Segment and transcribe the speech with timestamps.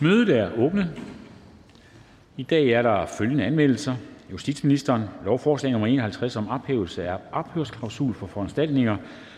[0.00, 0.90] Mødet er åbnet.
[2.36, 3.96] I dag er der følgende anmeldelser:
[4.32, 8.96] Justitsministeren lovforslag nummer 51 om ophævelse af ophørsklausul for foranstaltninger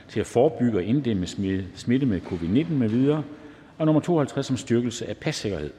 [0.09, 1.27] til at forebygge og inddæmme
[1.75, 3.23] smitte med covid-19 med videre,
[3.79, 5.71] og nummer 52 om styrkelse af passikkerhed.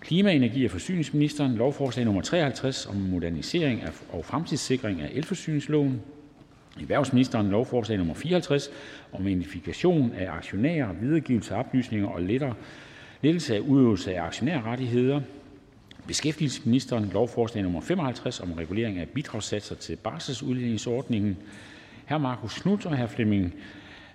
[0.00, 6.00] Klima-, energi- og forsyningsministeren lovforslag nummer 53 om modernisering og fremtidssikring af elforsyningsloven.
[6.80, 8.70] Erhvervsministeren lovforslag nummer 54
[9.12, 12.54] om identifikation af aktionærer, videregivelse af oplysninger og lettere
[13.22, 15.20] lettelse af udøvelse af aktionærrettigheder.
[16.06, 21.36] Beskæftigelsesministeren lovforslag nummer 55 om regulering af bidragssatser til barselsudligningsordningen.
[22.08, 22.18] Hr.
[22.18, 23.06] Marcus Knuth og hr.
[23.06, 23.54] Flemming,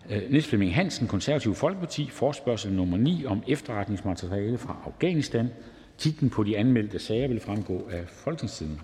[0.10, 5.50] øh, Niels Flemming Hansen, Konservativ Folkeparti, forspørgsel nummer 9 om efterretningsmateriale fra Afghanistan.
[5.98, 8.82] Titlen på de anmeldte sager vil fremgå af Folketingstiden.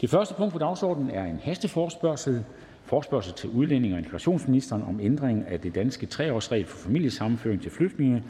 [0.00, 2.44] Det første punkt på dagsordenen er en hasteforspørgsel.
[2.84, 8.22] Forspørgsel til udlænding og integrationsministeren om ændring af det danske treårsregel for familiesammenføring til flygtninge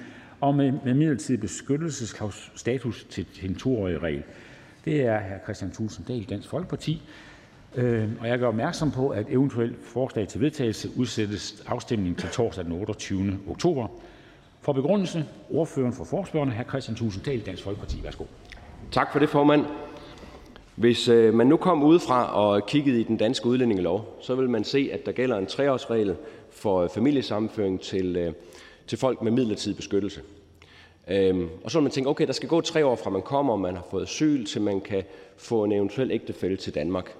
[0.45, 4.23] og med, med midlertidig beskyttelsesstatus til en toårig regel.
[4.85, 5.45] Det er hr.
[5.45, 7.03] Christian Thulsen Dahl, Dansk Folkeparti.
[7.75, 12.65] Øh, og jeg gør opmærksom på, at eventuelt forslag til vedtagelse udsættes afstemning til torsdag
[12.65, 13.39] den 28.
[13.49, 13.87] oktober.
[14.61, 16.69] For begrundelse, ordføreren for forspørgerne, hr.
[16.69, 18.01] Christian Thulsen Dahl, Dansk Folkeparti.
[18.05, 18.25] Værsgo.
[18.91, 19.65] Tak for det, formand.
[20.77, 24.65] Hvis øh, man nu kom udefra og kiggede i den danske udlændingelov, så vil man
[24.65, 26.17] se, at der gælder en treårsregel
[26.51, 28.33] for øh, familiesammenføring til, øh,
[28.87, 30.21] til folk med midlertidig beskyttelse.
[31.09, 33.53] Øhm, og så vil man tænke, okay, der skal gå tre år fra man kommer,
[33.53, 35.03] og man har fået asyl, til man kan
[35.37, 37.17] få en eventuel ægtefælde til Danmark.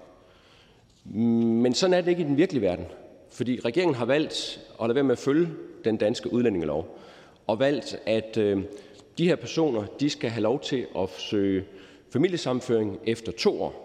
[1.05, 2.87] Men sådan er det ikke i den virkelige verden.
[3.31, 5.49] Fordi regeringen har valgt at lade være med at følge
[5.85, 6.99] den danske udlændingelov,
[7.47, 8.63] og valgt, at øh,
[9.19, 11.65] de her personer de skal have lov til at søge
[12.11, 13.85] familiesamføring efter to år.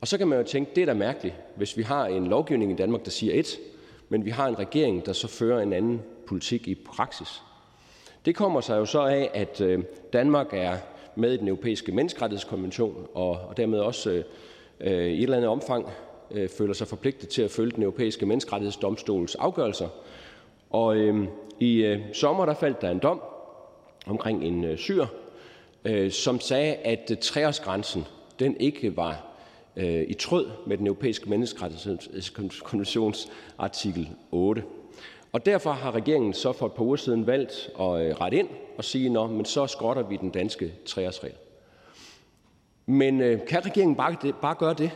[0.00, 2.72] Og så kan man jo tænke, det er da mærkeligt, hvis vi har en lovgivning
[2.72, 3.58] i Danmark, der siger et,
[4.08, 7.42] men vi har en regering, der så fører en anden politik i praksis.
[8.26, 10.76] Det kommer sig jo så af, at øh, Danmark er
[11.14, 14.24] med i den europæiske menneskerettighedskonvention, og dermed også øh,
[14.80, 15.88] øh, i et eller andet omfang
[16.58, 19.88] føler sig forpligtet til at følge den europæiske menneskerettighedsdomstols afgørelser.
[20.70, 20.96] Og
[21.60, 23.22] i sommer der faldt der en dom
[24.06, 25.06] omkring en syr,
[26.10, 28.04] som sagde, at treårsgrænsen
[28.38, 29.26] den ikke var
[30.08, 34.62] i tråd med den europæiske menneskerettighedskonventions artikel 8.
[35.36, 38.48] Og derfor har regeringen så for et par uger siden valgt at øh, rette ind
[38.78, 41.36] og sige, nå, men så skrotter vi den danske treårsregel.
[42.86, 44.90] Men øh, kan regeringen bare, det, bare gøre det?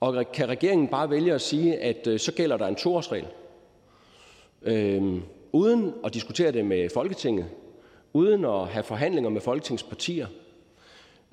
[0.00, 3.26] Og kan regeringen bare vælge at sige, at øh, så gælder der en toårsregel?
[4.62, 5.20] Øh,
[5.52, 7.46] uden at diskutere det med Folketinget,
[8.12, 10.26] uden at have forhandlinger med Folketingets partier.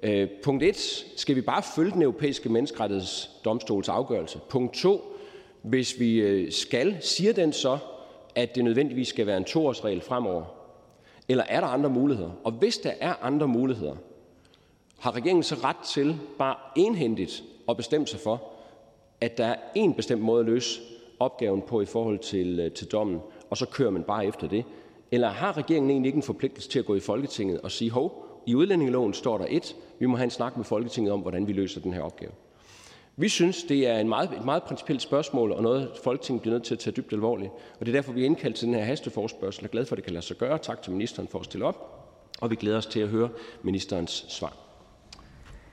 [0.03, 1.05] Øh, punkt 1.
[1.15, 4.39] Skal vi bare følge den europæiske menneskerettighedsdomstols afgørelse?
[4.49, 5.01] Punkt 2.
[5.61, 7.77] Hvis vi øh, skal, siger den så,
[8.35, 10.43] at det nødvendigvis skal være en toårsregel fremover?
[11.29, 12.31] Eller er der andre muligheder?
[12.43, 13.95] Og hvis der er andre muligheder,
[14.99, 18.43] har regeringen så ret til bare enhændigt at bestemme sig for,
[19.21, 20.81] at der er en bestemt måde at løse
[21.19, 23.19] opgaven på i forhold til, øh, til dommen,
[23.49, 24.65] og så kører man bare efter det?
[25.11, 28.25] Eller har regeringen egentlig ikke en forpligtelse til at gå i Folketinget og sige, hov,
[28.45, 31.53] i udlændingeloven står der et, vi må have en snak med Folketinget om, hvordan vi
[31.53, 32.31] løser den her opgave?
[33.17, 36.63] Vi synes, det er en meget, et meget principielt spørgsmål, og noget, Folketinget bliver nødt
[36.63, 37.51] til at tage dybt alvorligt.
[37.79, 39.61] Og det er derfor, vi er indkaldt til den her hasteforspørgsel.
[39.61, 40.57] Jeg er glad for, at det kan lade sig gøre.
[40.57, 42.07] Tak til ministeren for at stille op.
[42.41, 43.29] Og vi glæder os til at høre
[43.63, 44.57] ministerens svar.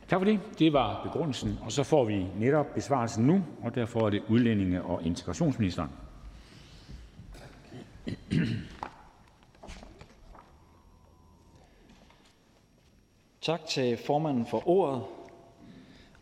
[0.09, 0.41] Tak for det.
[0.59, 1.59] Det var begrundelsen.
[1.63, 5.91] Og så får vi netop besvarelsen nu, og derfor er det udlændinge- og integrationsministeren.
[13.41, 15.03] Tak til formanden for ordet,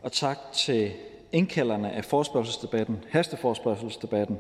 [0.03, 0.93] og tak til
[1.33, 4.39] indkalderne af forspørgselsdebatten, hasteforspørgselsdebatten.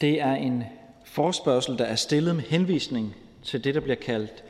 [0.00, 0.64] Det er en
[1.04, 4.44] forspørgsel, der er stillet med henvisning til det, der bliver kaldt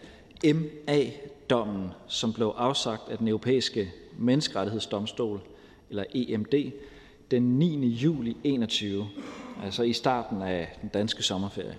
[0.45, 5.41] MA-dommen, som blev afsagt af den europæiske menneskerettighedsdomstol,
[5.91, 6.73] eller EMD,
[7.31, 7.87] den 9.
[7.87, 9.09] juli 21,
[9.63, 11.77] altså i starten af den danske sommerferie.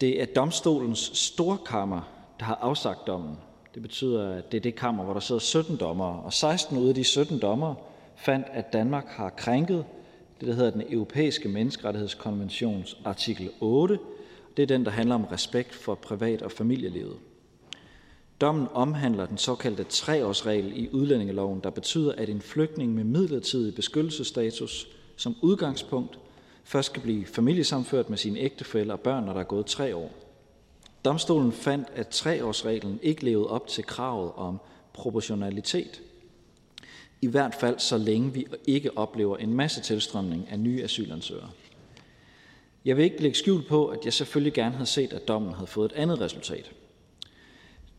[0.00, 2.00] Det er domstolens storkammer,
[2.40, 3.36] der har afsagt dommen.
[3.74, 6.88] Det betyder, at det er det kammer, hvor der sidder 17 dommere, og 16 ud
[6.88, 7.74] af de 17 dommere
[8.16, 9.84] fandt, at Danmark har krænket
[10.40, 13.98] det, der hedder den europæiske menneskerettighedskonventions artikel 8.
[14.56, 17.16] Det er den, der handler om respekt for privat- og familielivet.
[18.40, 24.88] Dommen omhandler den såkaldte treårsregel i udlændingeloven, der betyder, at en flygtning med midlertidig beskyttelsesstatus
[25.16, 26.18] som udgangspunkt
[26.64, 30.27] først skal blive familiesamført med sine ægtefælle og børn, når der er gået tre år.
[31.04, 34.60] Domstolen fandt, at treårsreglen ikke levede op til kravet om
[34.92, 36.02] proportionalitet.
[37.20, 41.50] I hvert fald så længe vi ikke oplever en masse tilstrømning af nye asylansøgere.
[42.84, 45.66] Jeg vil ikke lægge skjul på, at jeg selvfølgelig gerne havde set, at dommen havde
[45.66, 46.70] fået et andet resultat.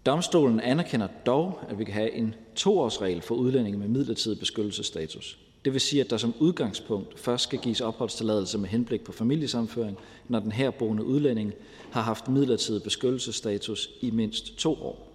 [0.06, 5.40] Domstolen anerkender dog, at vi kan have en toårsregel for udlændinge med midlertidig beskyttelsesstatus.
[5.66, 9.98] Det vil sige, at der som udgangspunkt først skal gives opholdstilladelse med henblik på familiesamføring,
[10.28, 11.54] når den herboende udlænding
[11.92, 15.06] har haft midlertidig beskyttelsesstatus i mindst to år.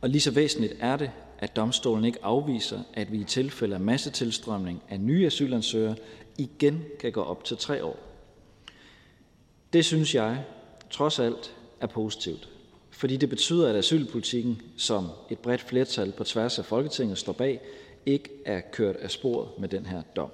[0.00, 3.80] Og lige så væsentligt er det, at domstolen ikke afviser, at vi i tilfælde af
[3.80, 5.96] massetilstrømning af nye asylansøgere
[6.38, 7.98] igen kan gå op til tre år.
[9.72, 10.44] Det synes jeg
[10.90, 12.48] trods alt er positivt,
[12.90, 17.60] fordi det betyder, at asylpolitikken, som et bredt flertal på tværs af Folketinget står bag,
[18.06, 20.30] ikke er kørt af sporet med den her dom.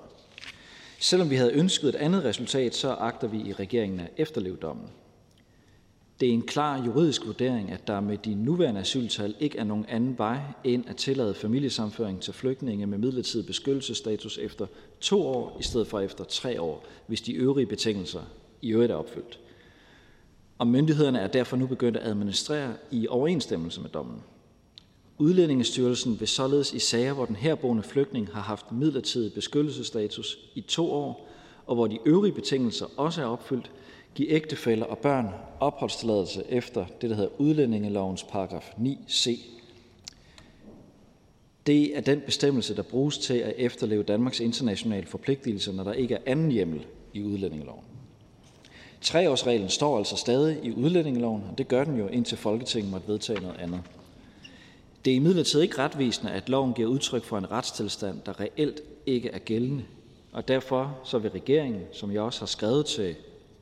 [1.01, 4.87] Selvom vi havde ønsket et andet resultat, så agter vi i regeringen at efterleve dommen.
[6.21, 9.87] Det er en klar juridisk vurdering, at der med de nuværende asyltal ikke er nogen
[9.89, 14.67] anden vej end at tillade familiesamføring til flygtninge med midlertidig beskyttelsesstatus efter
[15.01, 18.23] to år i stedet for efter tre år, hvis de øvrige betingelser
[18.63, 19.41] i øvrigt er opfyldt.
[20.59, 24.23] Og myndighederne er derfor nu begyndt at administrere i overensstemmelse med dommen.
[25.19, 30.93] Udlændingestyrelsen vil således i sager, hvor den herboende flygtning har haft midlertidig beskyttelsesstatus i to
[30.93, 31.29] år,
[31.67, 33.71] og hvor de øvrige betingelser også er opfyldt,
[34.15, 35.29] give ægtefæller og børn
[35.61, 39.39] opholdstilladelse efter det, der hedder udlændingelovens paragraf 9c.
[41.67, 46.15] Det er den bestemmelse, der bruges til at efterleve Danmarks internationale forpligtelser, når der ikke
[46.15, 47.85] er anden hjemmel i udlændingeloven.
[49.01, 53.41] Treårsreglen står altså stadig i udlændingeloven, og det gør den jo indtil Folketinget måtte vedtage
[53.41, 53.81] noget andet.
[55.05, 59.29] Det er imidlertid ikke retvisende, at loven giver udtryk for en retstilstand, der reelt ikke
[59.29, 59.85] er gældende,
[60.33, 63.15] og derfor så vil regeringen, som jeg også har skrevet til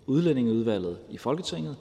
[0.06, 1.76] Udlændingeudvalget i Folketinget,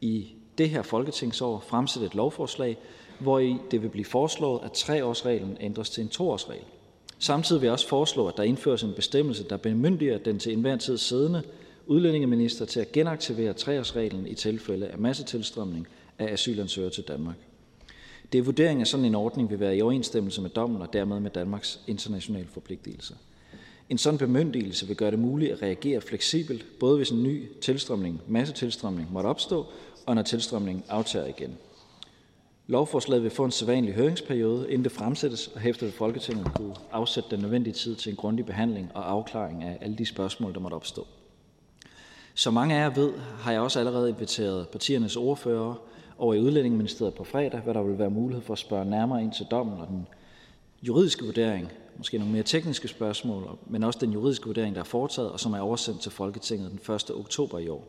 [0.00, 0.26] i
[0.58, 2.78] det her folketingsår fremsætte et lovforslag,
[3.18, 6.64] hvor i det vil blive foreslået, at treårsreglen ændres til en toårsregel.
[7.18, 10.76] Samtidig vil jeg også foreslå, at der indføres en bestemmelse, der bemyndiger den til enhver
[10.76, 11.42] tid siddende
[11.86, 15.86] udlændingeminister til at genaktivere treårsreglen i tilfælde af massetilstrømning
[16.18, 17.36] af asylansøgere til Danmark.
[18.32, 21.20] Det er vurderingen, at sådan en ordning vil være i overensstemmelse med dommen og dermed
[21.20, 23.14] med Danmarks internationale forpligtelser.
[23.88, 28.20] En sådan bemyndigelse vil gøre det muligt at reagere fleksibelt, både hvis en ny tilstrømning,
[28.28, 29.66] massetilstrømning måtte opstå,
[30.06, 31.56] og når tilstrømningen aftager igen.
[32.66, 37.30] Lovforslaget vil få en sædvanlig høringsperiode, inden det fremsættes, og hæfter ved Folketinget kunne afsætte
[37.30, 40.74] den nødvendige tid til en grundig behandling og afklaring af alle de spørgsmål, der måtte
[40.74, 41.06] opstå.
[42.34, 45.74] Som mange af jer ved, har jeg også allerede inviteret partiernes ordfører
[46.22, 49.32] over i Udlændingeministeriet på fredag, hvor der vil være mulighed for at spørge nærmere ind
[49.32, 50.06] til dommen og den
[50.82, 55.30] juridiske vurdering, måske nogle mere tekniske spørgsmål, men også den juridiske vurdering, der er foretaget,
[55.30, 57.10] og som er oversendt til Folketinget den 1.
[57.10, 57.88] oktober i år.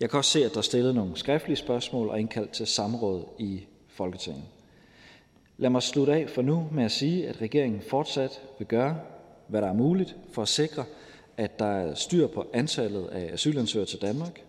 [0.00, 3.24] Jeg kan også se, at der er stillet nogle skriftlige spørgsmål og indkaldt til samråd
[3.38, 4.44] i Folketinget.
[5.58, 8.96] Lad mig slutte af for nu med at sige, at regeringen fortsat vil gøre,
[9.48, 10.84] hvad der er muligt for at sikre,
[11.36, 14.42] at der er styr på antallet af asylansøgere til Danmark.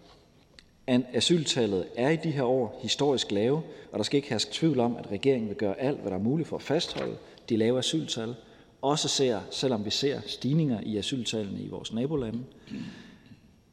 [1.14, 4.96] Asyltallet er i de her år historisk lave, og der skal ikke herske tvivl om,
[4.96, 7.16] at regeringen vil gøre alt, hvad der er muligt for at fastholde
[7.50, 8.36] de lave asyltal,
[8.82, 12.40] også ser, selvom vi ser stigninger i asyltallene i vores nabolande.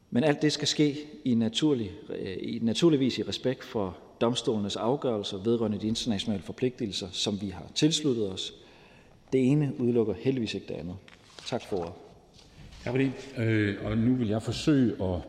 [0.09, 5.37] Men alt det skal ske i, naturlig, øh, i naturligvis i respekt for domstolenes afgørelser
[5.37, 8.53] vedrørende de internationale forpligtelser, som vi har tilsluttet os.
[9.33, 10.95] Det ene udelukker heldigvis ikke det andet.
[11.45, 11.93] Tak for ordet.
[12.83, 13.11] Tak for det.
[13.37, 15.21] Øh, og nu vil jeg forsøge at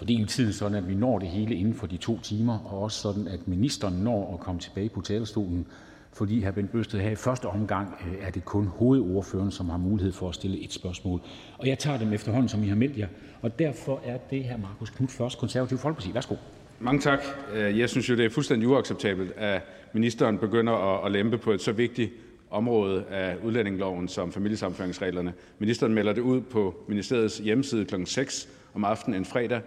[0.00, 3.00] fordele tiden sådan, at vi når det hele inden for de to timer, og også
[3.00, 5.66] sådan, at ministeren når at komme tilbage på talerstolen,
[6.12, 6.50] fordi hr.
[6.50, 10.28] Bent Bøsted her i første omgang øh, er det kun hovedordføreren, som har mulighed for
[10.28, 11.20] at stille et spørgsmål.
[11.58, 13.06] Og jeg tager dem efterhånden, som I har meldt jer.
[13.42, 16.14] Og derfor er det her Markus Knudt først, Konservativ Folkeparti.
[16.14, 16.34] Værsgo.
[16.78, 17.20] Mange tak.
[17.54, 21.60] Øh, jeg synes jo, det er fuldstændig uacceptabelt, at ministeren begynder at lempe på et
[21.60, 22.10] så vigtigt
[22.50, 25.32] område af udlændingeloven som familiesamføringsreglerne.
[25.58, 27.94] Ministeren melder det ud på ministeriets hjemmeside kl.
[28.04, 29.60] 6 om aftenen en fredag,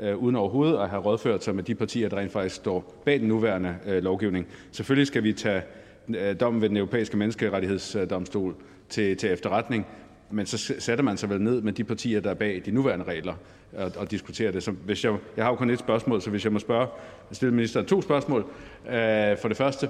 [0.00, 3.20] øh, uden overhovedet at have rådført sig med de partier, der rent faktisk står bag
[3.20, 4.46] den nuværende øh, lovgivning.
[4.72, 5.62] Selvfølgelig skal vi tage
[6.08, 8.54] øh, dommen ved den europæiske menneskerettighedsdomstol
[8.88, 9.86] til, til efterretning,
[10.30, 13.04] men så sætter man sig vel ned med de partier, der er bag de nuværende
[13.04, 13.34] regler,
[13.72, 14.62] og, og diskuterer det.
[14.62, 16.86] Så hvis jeg, jeg har jo kun et spørgsmål, så hvis jeg må spørge,
[17.32, 18.40] stille ministeren to spørgsmål.
[18.88, 19.88] Øh, for det første,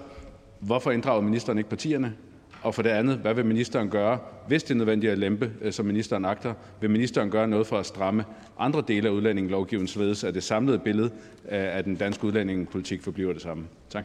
[0.61, 2.15] hvorfor inddrager ministeren ikke partierne?
[2.63, 5.73] Og for det andet, hvad vil ministeren gøre, hvis det er nødvendigt at lempe, øh,
[5.73, 6.55] som ministeren agter?
[6.81, 8.25] Vil ministeren gøre noget for at stramme
[8.59, 11.11] andre dele af udlændingelovgivningen, således at det samlede billede
[11.49, 13.67] af den danske udlændingepolitik forbliver det samme?
[13.91, 14.05] Tak.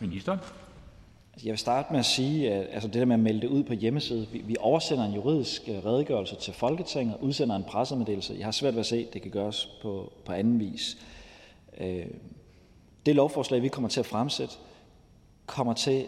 [0.00, 0.38] Minister.
[1.44, 3.62] Jeg vil starte med at sige, at altså det der med at melde det ud
[3.62, 8.34] på hjemmeside, vi, vi oversender en juridisk øh, redegørelse til Folketinget, udsender en pressemeddelelse.
[8.38, 10.98] Jeg har svært ved at se, at det kan gøres på, på anden vis.
[11.80, 12.06] Øh,
[13.06, 14.54] det lovforslag, vi kommer til at fremsætte,
[15.46, 16.06] kommer til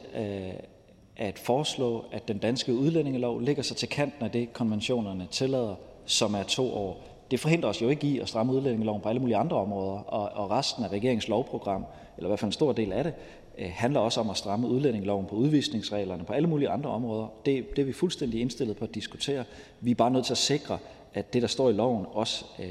[1.17, 5.75] at foreslå, at den danske udlændingelov ligger sig til kanten af det, konventionerne tillader,
[6.07, 7.03] som er to år.
[7.31, 10.45] Det forhindrer os jo ikke i at stramme udlændingeloven på alle mulige andre områder, og,
[10.45, 11.85] og resten af regeringens lovprogram,
[12.17, 13.15] eller i hvert fald en stor del af det,
[13.59, 17.27] øh, handler også om at stramme udlændingeloven på udvisningsreglerne på alle mulige andre områder.
[17.47, 19.45] Det, det er vi fuldstændig indstillet på at diskutere.
[19.81, 20.79] Vi er bare nødt til at sikre,
[21.15, 22.67] at det, der står i loven, også øh,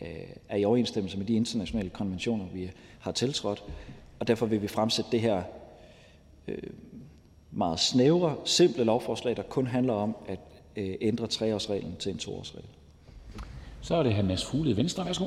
[0.00, 0.08] øh
[0.48, 2.70] er i overensstemmelse med de internationale konventioner, vi
[3.00, 3.64] har tiltrådt.
[4.18, 5.42] Og derfor vil vi fremsætte det her
[6.48, 6.58] øh,
[7.52, 10.40] meget snævre, simple lovforslag, der kun handler om at
[10.76, 12.68] øh, ændre treårsreglen til en toårsregel.
[13.80, 14.22] Så er det hr.
[14.22, 15.06] Mads Fuglede, Venstre.
[15.06, 15.26] Værsgo.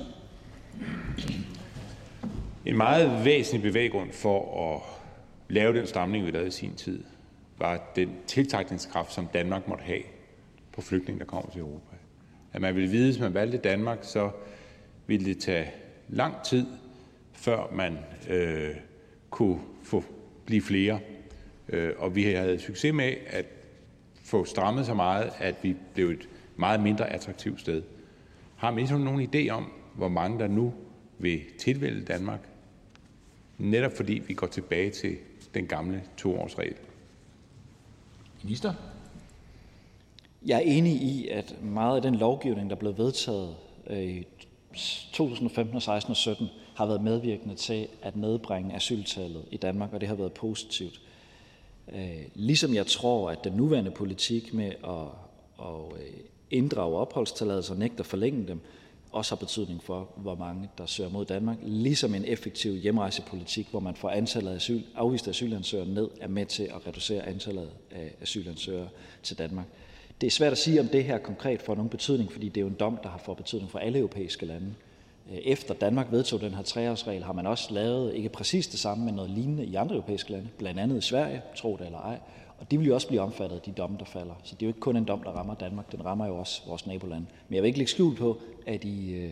[2.65, 4.81] En meget væsentlig bevæggrund for at
[5.49, 7.03] lave den stramning, vi lavede i sin tid,
[7.57, 10.01] var den tiltrækningskraft, som Danmark måtte have
[10.73, 11.95] på flygtninge, der kommer til Europa.
[12.53, 14.29] At man ville vide, at hvis man valgte Danmark, så
[15.07, 15.71] ville det tage
[16.09, 16.65] lang tid,
[17.33, 17.97] før man
[18.29, 18.75] øh,
[19.29, 20.03] kunne få
[20.45, 20.99] blive flere.
[21.73, 23.45] Øh, og vi havde succes med at
[24.23, 27.83] få strammet så meget, at vi blev et meget mindre attraktivt sted.
[28.55, 30.73] Har ministeren nogen idé om, hvor mange der nu
[31.17, 32.39] vil tilvælge Danmark,
[33.57, 35.17] netop fordi vi går tilbage til
[35.53, 36.75] den gamle toårsregel?
[38.43, 38.73] Minister?
[40.45, 43.55] Jeg er enig i, at meget af den lovgivning, der blev vedtaget
[43.87, 44.27] øh, i
[45.11, 50.09] 2015, 16 og 17, har været medvirkende til at nedbringe asyltallet i Danmark, og det
[50.09, 51.01] har været positivt.
[51.95, 55.07] Øh, ligesom jeg tror, at den nuværende politik med at,
[55.59, 56.13] at øh,
[56.51, 58.59] inddrage opholdstilladelser og nægte at forlænge dem,
[59.11, 63.79] også har betydning for, hvor mange der søger mod Danmark, ligesom en effektiv hjemrejsepolitik, hvor
[63.79, 68.15] man får antallet af asyl, afviste asylansøgere ned, er med til at reducere antallet af
[68.21, 68.89] asylansøgere
[69.23, 69.65] til Danmark.
[70.21, 72.61] Det er svært at sige, om det her konkret får nogen betydning, fordi det er
[72.61, 74.73] jo en dom, der har fået betydning for alle europæiske lande.
[75.33, 79.05] Øh, efter Danmark vedtog den her treårsregel, har man også lavet ikke præcis det samme,
[79.05, 82.19] men noget lignende i andre europæiske lande, blandt andet i Sverige, tro det eller ej.
[82.59, 84.33] Og de vil jo også blive omfattet af de domme, der falder.
[84.43, 86.61] Så det er jo ikke kun en dom, der rammer Danmark, den rammer jo også
[86.67, 87.25] vores nabolande.
[87.47, 88.37] Men jeg vil ikke lægge skjul på,
[88.67, 89.31] at i, øh,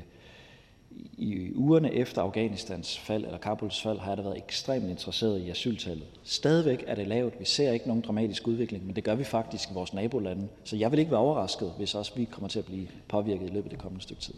[1.18, 5.50] i ugerne efter Afghanistans fald, eller Kabuls fald, har jeg da været ekstremt interesseret i
[5.50, 6.08] asyltallet.
[6.24, 7.40] Stadigvæk er det lavt.
[7.40, 10.48] Vi ser ikke nogen dramatisk udvikling, men det gør vi faktisk i vores nabolande.
[10.64, 13.54] Så jeg vil ikke være overrasket, hvis også vi kommer til at blive påvirket i
[13.54, 14.34] løbet af det kommende stykke tid.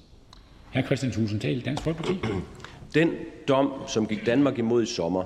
[0.74, 0.82] Hr.
[0.82, 2.20] Christian Tusinddal, Dansk Folkeparti.
[2.96, 3.12] Den
[3.48, 5.24] dom, som gik Danmark imod i sommer,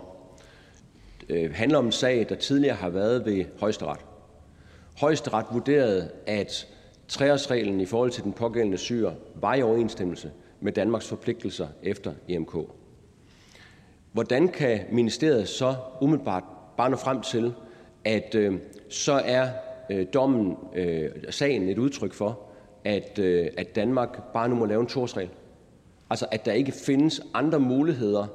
[1.29, 3.99] øh, handler om en sag, der tidligere har været ved højesteret.
[4.99, 6.67] Højesteret vurderede, at
[7.07, 12.55] treårsreglen i forhold til den pågældende syr var i overensstemmelse med Danmarks forpligtelser efter EMK.
[14.11, 16.43] Hvordan kan ministeriet så umiddelbart
[16.77, 17.53] bare nå frem til,
[18.05, 18.53] at øh,
[18.89, 19.49] så er
[19.89, 22.39] øh, dommen, øh, sagen et udtryk for,
[22.85, 25.29] at, øh, at Danmark bare nu må lave en torsregel?
[26.09, 28.27] Altså at der ikke findes andre muligheder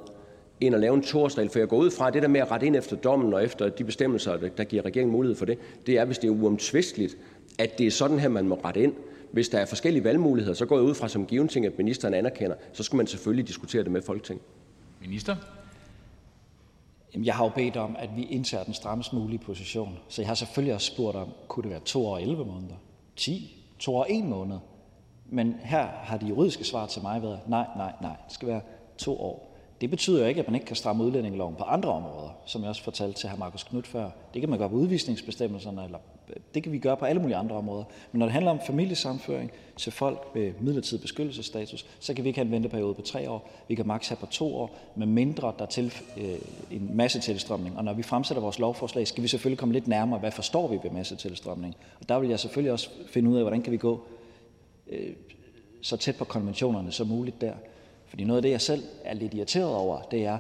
[0.61, 1.51] end at lave en torsregel.
[1.51, 3.45] For jeg går ud fra, at det der med at rette ind efter dommen og
[3.45, 7.17] efter de bestemmelser, der giver regeringen mulighed for det, det er, hvis det er uomtvisteligt,
[7.59, 8.95] at det er sådan her, man må rette ind.
[9.33, 12.15] Hvis der er forskellige valgmuligheder, så går jeg ud fra som given ting, at ministeren
[12.15, 14.45] anerkender, så skal man selvfølgelig diskutere det med Folketinget.
[15.01, 15.37] Minister?
[17.25, 19.99] Jeg har jo bedt om, at vi indtager den strammest mulige position.
[20.09, 22.75] Så jeg har selvfølgelig også spurgt om, kunne det være to år og 11 måneder?
[23.17, 23.65] 10?
[23.79, 24.57] To år og en måned?
[25.33, 28.61] Men her har de juridiske svar til mig været, nej, nej, nej, det skal være
[28.99, 29.49] to år.
[29.81, 32.69] Det betyder jo ikke, at man ikke kan stramme udlændingeloven på andre områder, som jeg
[32.69, 33.37] også fortalte til hr.
[33.37, 34.11] Markus Knudt før.
[34.35, 35.99] Det kan man gøre på udvisningsbestemmelserne, eller
[36.29, 37.85] øh, det kan vi gøre på alle mulige andre områder.
[38.13, 42.39] Men når det handler om familiesamføring til folk med midlertidig beskyttelsesstatus, så kan vi ikke
[42.39, 43.51] have en venteperiode på tre år.
[43.69, 46.35] Vi kan maks have på to år, med mindre der er til øh,
[46.71, 47.79] en masse tilstrømning.
[47.79, 50.79] Og når vi fremsætter vores lovforslag, skal vi selvfølgelig komme lidt nærmere, hvad forstår vi
[50.83, 51.77] ved masse tilstrømning.
[52.01, 54.01] Og der vil jeg selvfølgelig også finde ud af, hvordan kan vi gå
[54.87, 55.13] Øh,
[55.83, 57.55] så tæt på konventionerne som muligt der.
[58.07, 60.39] Fordi noget af det, jeg selv er lidt irriteret over, det er,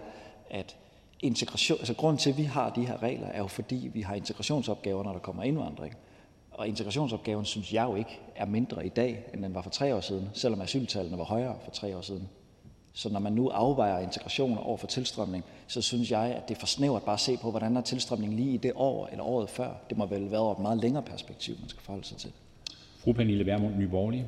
[0.50, 0.76] at
[1.20, 4.14] integration, altså grunden til, at vi har de her regler, er jo fordi, vi har
[4.14, 5.96] integrationsopgaver, når der kommer indvandring.
[6.50, 9.94] Og integrationsopgaven synes jeg jo ikke er mindre i dag, end den var for tre
[9.94, 12.28] år siden, selvom asyltallene var højere for tre år siden.
[12.92, 16.60] Så når man nu afvejer integration over for tilstrømning, så synes jeg, at det er
[16.60, 19.50] for snævert bare at se på, hvordan er tilstrømningen lige i det år eller året
[19.50, 19.74] før.
[19.88, 22.32] Det må vel være over et meget længere perspektiv, man skal forholde sig til.
[23.04, 24.26] Fru Pernille Vermund, Nye Borgerlige.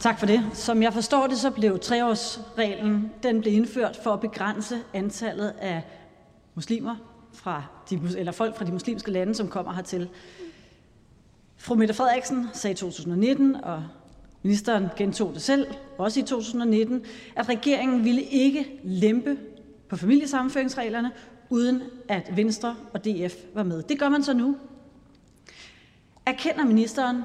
[0.00, 0.42] Tak for det.
[0.52, 5.82] Som jeg forstår det, så blev treårsreglen den blev indført for at begrænse antallet af
[6.54, 6.96] muslimer
[7.32, 10.08] fra de, eller folk fra de muslimske lande, som kommer hertil.
[11.56, 13.84] Fru Mette Frederiksen sagde i 2019, og
[14.42, 15.66] ministeren gentog det selv,
[15.98, 17.04] også i 2019,
[17.36, 19.36] at regeringen ville ikke lempe
[19.88, 21.10] på familiesammenføringsreglerne,
[21.50, 23.82] uden at Venstre og DF var med.
[23.82, 24.56] Det gør man så nu.
[26.26, 27.22] Erkender ministeren,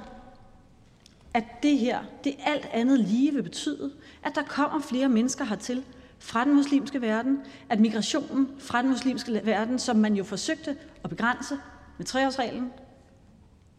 [1.35, 3.91] at det her det alt andet lige vil betyde,
[4.23, 5.83] at der kommer flere mennesker hertil
[6.19, 7.39] fra den muslimske verden,
[7.69, 11.57] at migrationen fra den muslimske verden, som man jo forsøgte at begrænse
[11.97, 12.71] med treårsreglen,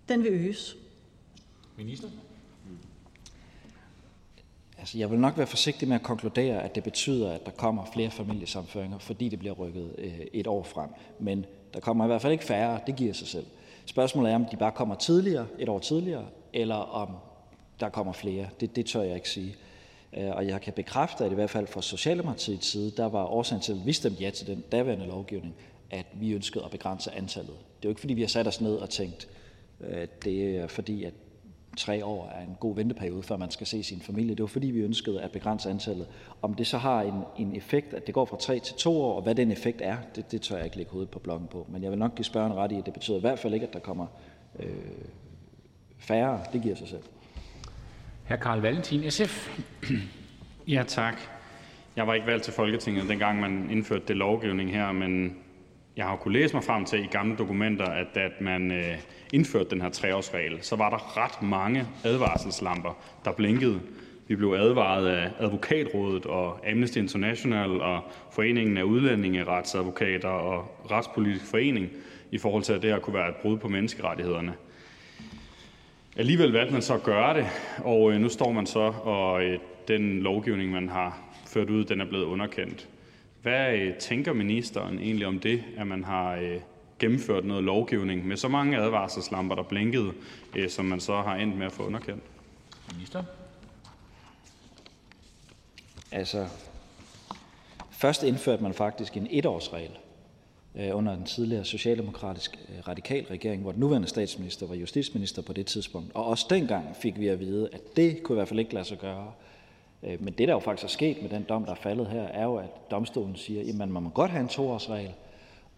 [0.09, 0.77] den vil øges.
[1.77, 2.09] Minister?
[4.79, 7.85] Altså, jeg vil nok være forsigtig med at konkludere, at det betyder, at der kommer
[7.93, 10.91] flere familiesamføringer, fordi det bliver rykket øh, et år frem.
[11.19, 11.45] Men
[11.75, 13.47] der kommer i hvert fald ikke færre, det giver sig selv.
[13.87, 17.09] Spørgsmålet er, om de bare kommer tidligere, et år tidligere, eller om
[17.81, 18.47] der kommer flere.
[18.61, 19.57] Det, det tør jeg ikke sige.
[20.17, 23.63] Øh, og jeg kan bekræfte, at i hvert fald fra Socialdemokratiets side, der var årsagen
[23.63, 25.55] til, at vi stemte ja til den daværende lovgivning,
[25.91, 27.55] at vi ønskede at begrænse antallet.
[27.57, 29.29] Det er jo ikke, fordi vi har sat os ned og tænkt,
[29.81, 31.15] at det er fordi, at
[31.77, 34.35] tre år er en god venteperiode, før man skal se sin familie.
[34.35, 36.07] Det var fordi, vi ønskede at begrænse antallet.
[36.43, 39.17] Om det så har en, en effekt, at det går fra tre til to år,
[39.17, 41.67] og hvad den effekt er, det, det tør jeg ikke lægge hovedet på bloggen på.
[41.69, 43.67] Men jeg vil nok give spørgeren ret i, at det betyder i hvert fald ikke,
[43.67, 44.07] at der kommer
[44.59, 44.69] øh,
[45.99, 46.41] færre.
[46.53, 47.03] Det giver sig selv.
[48.29, 48.37] Hr.
[48.37, 49.49] Karl Valentin, SF.
[50.69, 51.21] Ja, tak.
[51.97, 55.37] Jeg var ikke valgt til Folketinget, dengang man indførte det lovgivning her, men
[55.97, 58.99] jeg har kunnet læse mig frem til i gamle dokumenter, at da man øh,
[59.33, 63.81] indførte den her treårsregel, så var der ret mange advarselslamper, der blinkede.
[64.29, 71.89] Vi blev advaret af Advokatrådet og Amnesty International og Foreningen af Udlændingeretsadvokater og Retspolitisk Forening
[72.31, 74.55] i forhold til, at det her kunne være et brud på menneskerettighederne.
[76.19, 77.47] Alligevel valgte man så at gøre det,
[77.85, 79.59] og øh, nu står man så, og øh,
[79.89, 82.89] den lovgivning, man har ført ud, den er blevet underkendt.
[83.43, 86.59] Hvad øh, tænker ministeren egentlig om det, at man har
[86.99, 90.13] gennemført noget lovgivning med så mange advarselslamper, der blinkede,
[90.69, 92.23] som man så har endt med at få underkendt?
[92.93, 93.25] Minister?
[96.13, 96.47] Altså,
[97.91, 99.99] først indførte man faktisk en etårsregel
[100.77, 105.53] Øh, under den tidligere socialdemokratisk øh, radikal regering, hvor den nuværende statsminister var justitsminister på
[105.53, 106.11] det tidspunkt.
[106.15, 108.85] Og også dengang fik vi at vide, at det kunne i hvert fald ikke lade
[108.85, 109.33] sig gøre.
[110.03, 112.23] Øh, men det, der jo faktisk er sket med den dom, der er faldet her,
[112.23, 115.13] er jo, at domstolen siger, at man må godt have en toårsregel,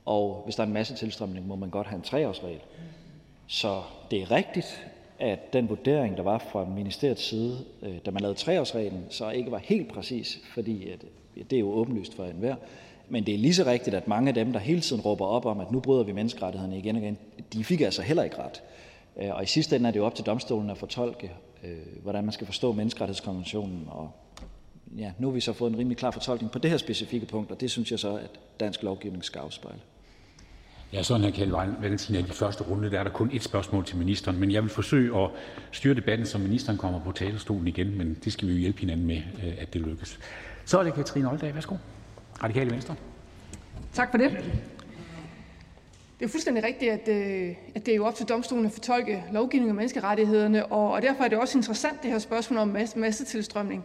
[0.05, 2.61] og hvis der er en masse tilstrømning, må man godt have en treårsregel.
[3.47, 8.21] Så det er rigtigt, at den vurdering, der var fra ministeriets side, øh, da man
[8.21, 11.05] lavede treårsreglen, så ikke var helt præcis, fordi at,
[11.51, 12.55] det er jo åbenlyst for enhver,
[13.11, 15.47] men det er lige så rigtigt, at mange af dem, der hele tiden råber op
[15.47, 17.19] om, at nu bryder vi menneskerettighederne igen og igen,
[17.53, 18.63] de fik altså heller ikke ret.
[19.23, 21.33] Øh, og i sidste ende er det jo op til domstolen at fortolke,
[21.65, 23.85] øh, hvordan man skal forstå menneskerettighedskonventionen.
[23.91, 24.11] Og
[24.99, 27.51] ja, nu har vi så fået en rimelig klar fortolkning på det her specifikke punkt,
[27.51, 29.81] og det synes jeg så, at dansk lovgivning skal afspejle.
[30.93, 33.85] Ja, sådan her, Kjell Valentin, i de første runde, der er der kun et spørgsmål
[33.85, 35.31] til ministeren, men jeg vil forsøge at
[35.73, 39.07] styre debatten, så ministeren kommer på talerstolen igen, men det skal vi jo hjælpe hinanden
[39.07, 40.19] med, øh, at det lykkes.
[40.65, 41.55] Så er det Katrine Oldag.
[41.55, 41.77] Værsgo.
[42.43, 42.95] Radikale Venstre.
[43.95, 44.31] Tak for det.
[46.19, 49.25] Det er fuldstændig rigtigt, at, øh, at det er jo op til domstolen at fortolke
[49.33, 52.99] lovgivningen og menneskerettighederne, og, og derfor er det også interessant, det her spørgsmål om masse,
[52.99, 53.85] massetilstrømning.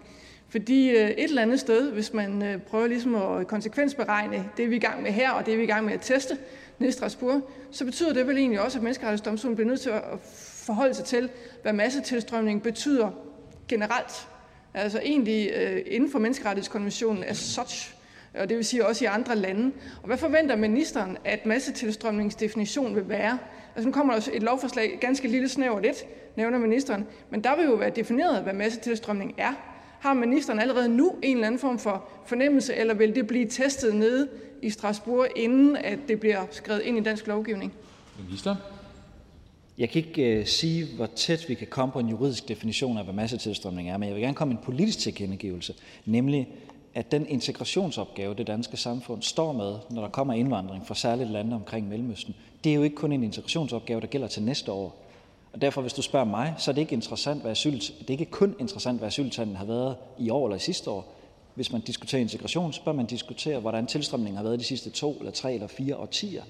[0.50, 4.76] Fordi øh, et eller andet sted, hvis man øh, prøver ligesom at konsekvensberegne det, vi
[4.76, 6.38] er i gang med her, og det, vi er i gang med at teste
[6.80, 10.04] nede i Strasbourg, så betyder det vel egentlig også, at menneskerettighedsdomstolen bliver nødt til at
[10.66, 11.30] forholde sig til,
[11.62, 13.12] hvad massetilstrømning betyder
[13.68, 14.28] generelt.
[14.74, 15.52] Altså egentlig
[15.88, 17.92] inden for menneskerettighedskonventionen as such
[18.39, 19.72] og det vil sige også i andre lande.
[20.02, 23.38] Og hvad forventer ministeren, at massetilstrømningsdefinition vil være?
[23.76, 27.65] Altså nu kommer der et lovforslag, ganske lille snævert lidt, nævner ministeren, men der vil
[27.65, 29.54] jo være defineret, hvad massetilstrømning er.
[30.00, 33.96] Har ministeren allerede nu en eller anden form for fornemmelse, eller vil det blive testet
[33.96, 34.30] nede
[34.62, 37.74] i Strasbourg, inden at det bliver skrevet ind i dansk lovgivning?
[38.26, 38.56] Minister?
[39.78, 43.04] Jeg kan ikke uh, sige, hvor tæt vi kan komme på en juridisk definition af,
[43.04, 45.74] hvad massetilstrømning er, men jeg vil gerne komme med en politisk tilkendegivelse,
[46.06, 46.50] nemlig
[46.95, 51.56] at den integrationsopgave, det danske samfund står med, når der kommer indvandring fra særligt lande
[51.56, 54.95] omkring Mellemøsten, det er jo ikke kun en integrationsopgave, der gælder til næste år.
[55.53, 58.12] Og derfor, hvis du spørger mig, så er det ikke, interessant, hvad asyl, det er
[58.12, 61.13] ikke kun interessant, hvad asyltanden har været i år eller i sidste år.
[61.56, 65.15] Hvis man diskuterer integration, så bør man diskutere, hvordan tilstrømningen har været de sidste to
[65.19, 66.43] eller tre eller fire årtier.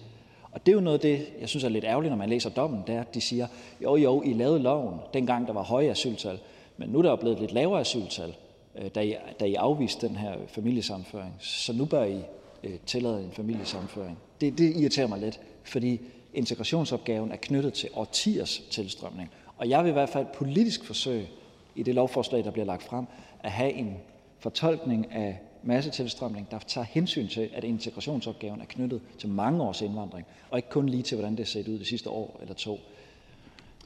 [0.51, 2.49] Og det er jo noget af det, jeg synes er lidt ærgerligt, når man læser
[2.49, 3.47] dommen, det er, at de siger,
[3.83, 6.39] jo jo, I lavede loven, dengang der var høje asyltal,
[6.77, 8.35] men nu er der jo blevet lidt lavere asyltal.
[8.75, 11.33] Øh, da I, da I afviste den her familiesamføring.
[11.39, 12.21] Så nu bør I
[12.63, 14.17] øh, tillade en familiesamføring.
[14.41, 16.01] Det, det irriterer mig lidt, fordi
[16.33, 19.29] integrationsopgaven er knyttet til årtiers tilstrømning.
[19.57, 21.29] Og jeg vil i hvert fald politisk forsøge
[21.75, 23.05] i det lovforslag, der bliver lagt frem,
[23.43, 23.97] at have en
[24.39, 30.27] fortolkning af massetilstrømning, der tager hensyn til, at integrationsopgaven er knyttet til mange års indvandring,
[30.49, 32.79] og ikke kun lige til, hvordan det er set ud de sidste år eller to.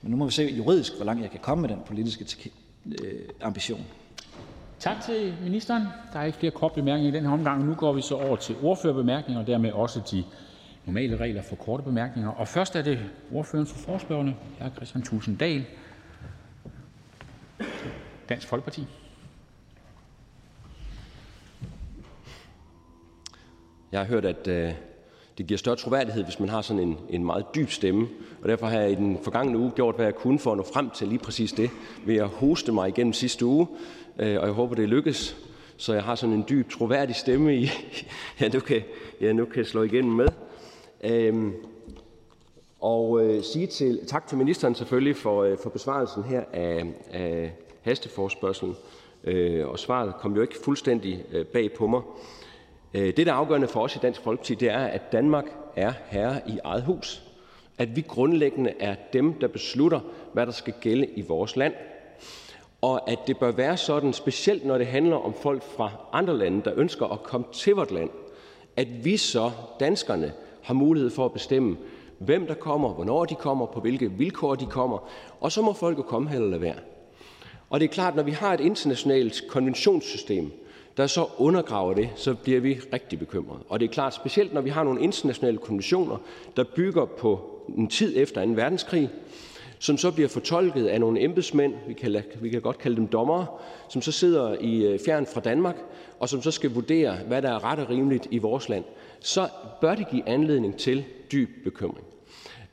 [0.01, 2.51] Men nu må vi se juridisk, hvor langt jeg kan komme med den politiske
[2.85, 3.85] øh, ambition.
[4.79, 5.83] Tak til ministeren.
[6.13, 7.65] Der er ikke flere korte bemærkninger i den her omgang.
[7.65, 10.23] Nu går vi så over til ordførerbemærkninger og dermed også de
[10.85, 12.31] normale regler for korte bemærkninger.
[12.31, 12.99] Og først er det
[13.33, 14.75] ordføreren for forspørgerne, hr.
[14.75, 15.65] Christian Thulesen Dahl,
[18.29, 18.87] Dansk Folkeparti.
[23.91, 24.73] Jeg har hørt, at øh,
[25.37, 28.07] det giver større troværdighed, hvis man har sådan en, en meget dyb stemme.
[28.41, 30.65] Og derfor har jeg i den forgangne uge gjort, hvad jeg kunne for at nå
[30.73, 31.69] frem til lige præcis det,
[32.05, 33.67] ved at hoste mig igennem sidste uge.
[34.19, 35.37] Øh, og jeg håber, det lykkes,
[35.77, 37.69] så jeg har sådan en dyb, troværdig stemme, i,
[38.39, 38.83] jeg, nu kan,
[39.21, 40.27] jeg nu kan slå igennem med.
[41.03, 41.53] Øhm,
[42.79, 47.53] og øh, sige til, tak til ministeren selvfølgelig for, øh, for besvarelsen her af, af
[47.81, 48.75] hasteforspørgselen.
[49.23, 52.01] Øh, og svaret kom jo ikke fuldstændig øh, bag på mig.
[52.93, 55.93] Øh, det, der er afgørende for os i Dansk Folkeparti, det er, at Danmark er
[56.05, 57.23] herre i eget hus.
[57.77, 59.99] At vi grundlæggende er dem, der beslutter,
[60.33, 61.73] hvad der skal gælde i vores land.
[62.81, 66.61] Og at det bør være sådan, specielt når det handler om folk fra andre lande,
[66.65, 68.09] der ønsker at komme til vort land,
[68.75, 71.77] at vi så, danskerne, har mulighed for at bestemme,
[72.17, 75.09] hvem der kommer, hvornår de kommer, på hvilke vilkår de kommer,
[75.39, 76.75] og så må folk jo komme her eller være.
[77.69, 80.51] Og det er klart, når vi har et internationalt konventionssystem,
[80.97, 83.59] der så undergraver det, så bliver vi rigtig bekymrede.
[83.69, 86.17] Og det er klart, specielt når vi har nogle internationale konventioner,
[86.57, 88.51] der bygger på en tid efter 2.
[88.51, 89.09] verdenskrig,
[89.79, 93.45] som så bliver fortolket af nogle embedsmænd, vi kan, vi kan godt kalde dem dommere,
[93.89, 95.75] som så sidder i øh, fjern fra Danmark,
[96.19, 98.83] og som så skal vurdere, hvad der er ret og rimeligt i vores land,
[99.19, 99.49] så
[99.81, 102.05] bør det give anledning til dyb bekymring.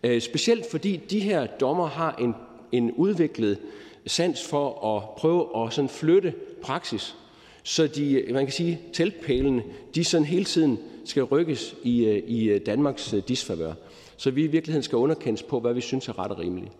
[0.04, 2.34] Øh, specielt fordi de her dommer har en,
[2.72, 3.58] en udviklet
[4.06, 7.16] sans for at prøve at sådan flytte praksis
[7.64, 9.62] så de, øh, man kan sige, teltpælene,
[9.94, 13.72] de sådan hele tiden skal rykkes i, i Danmarks disfavør.
[14.16, 16.72] Så vi i virkeligheden skal underkendes på, hvad vi synes er ret og rimeligt.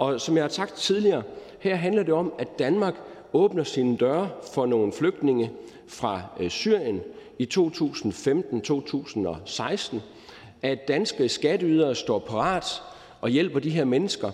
[0.00, 1.22] Og som jeg har sagt tidligere,
[1.58, 2.94] her handler det om, at Danmark
[3.32, 5.50] åbner sine døre for nogle flygtninge
[5.86, 7.00] fra øh, Syrien
[7.38, 9.96] i 2015-2016,
[10.62, 12.82] at danske skatteydere står parat
[13.20, 14.30] og hjælper de her mennesker.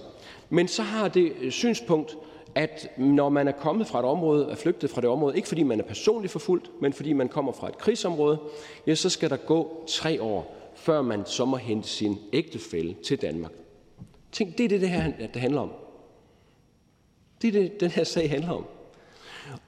[0.51, 2.17] Men så har det øh, synspunkt,
[2.55, 5.63] at når man er kommet fra et område, er flygtet fra det område, ikke fordi
[5.63, 8.39] man er personligt forfulgt, men fordi man kommer fra et krigsområde,
[8.87, 13.23] ja, så skal der gå tre år, før man så må hente sin ægtefælle til
[13.23, 13.53] Danmark.
[14.37, 15.71] Tænk, det er det, det her det handler om.
[17.43, 18.65] Det er det, den her sag handler om.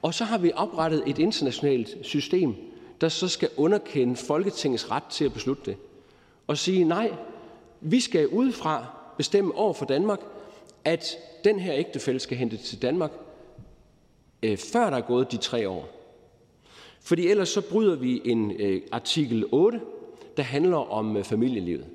[0.01, 2.55] Og så har vi oprettet et internationalt system,
[3.01, 5.77] der så skal underkende Folketingets ret til at beslutte det.
[6.47, 7.11] Og sige, nej,
[7.81, 8.85] vi skal udefra
[9.17, 10.19] bestemme over for Danmark,
[10.85, 13.11] at den her ægtefælle skal hente til Danmark,
[14.43, 15.89] øh, før der er gået de tre år.
[17.01, 19.81] Fordi ellers så bryder vi en øh, artikel 8,
[20.37, 21.85] der handler om øh, familielivet.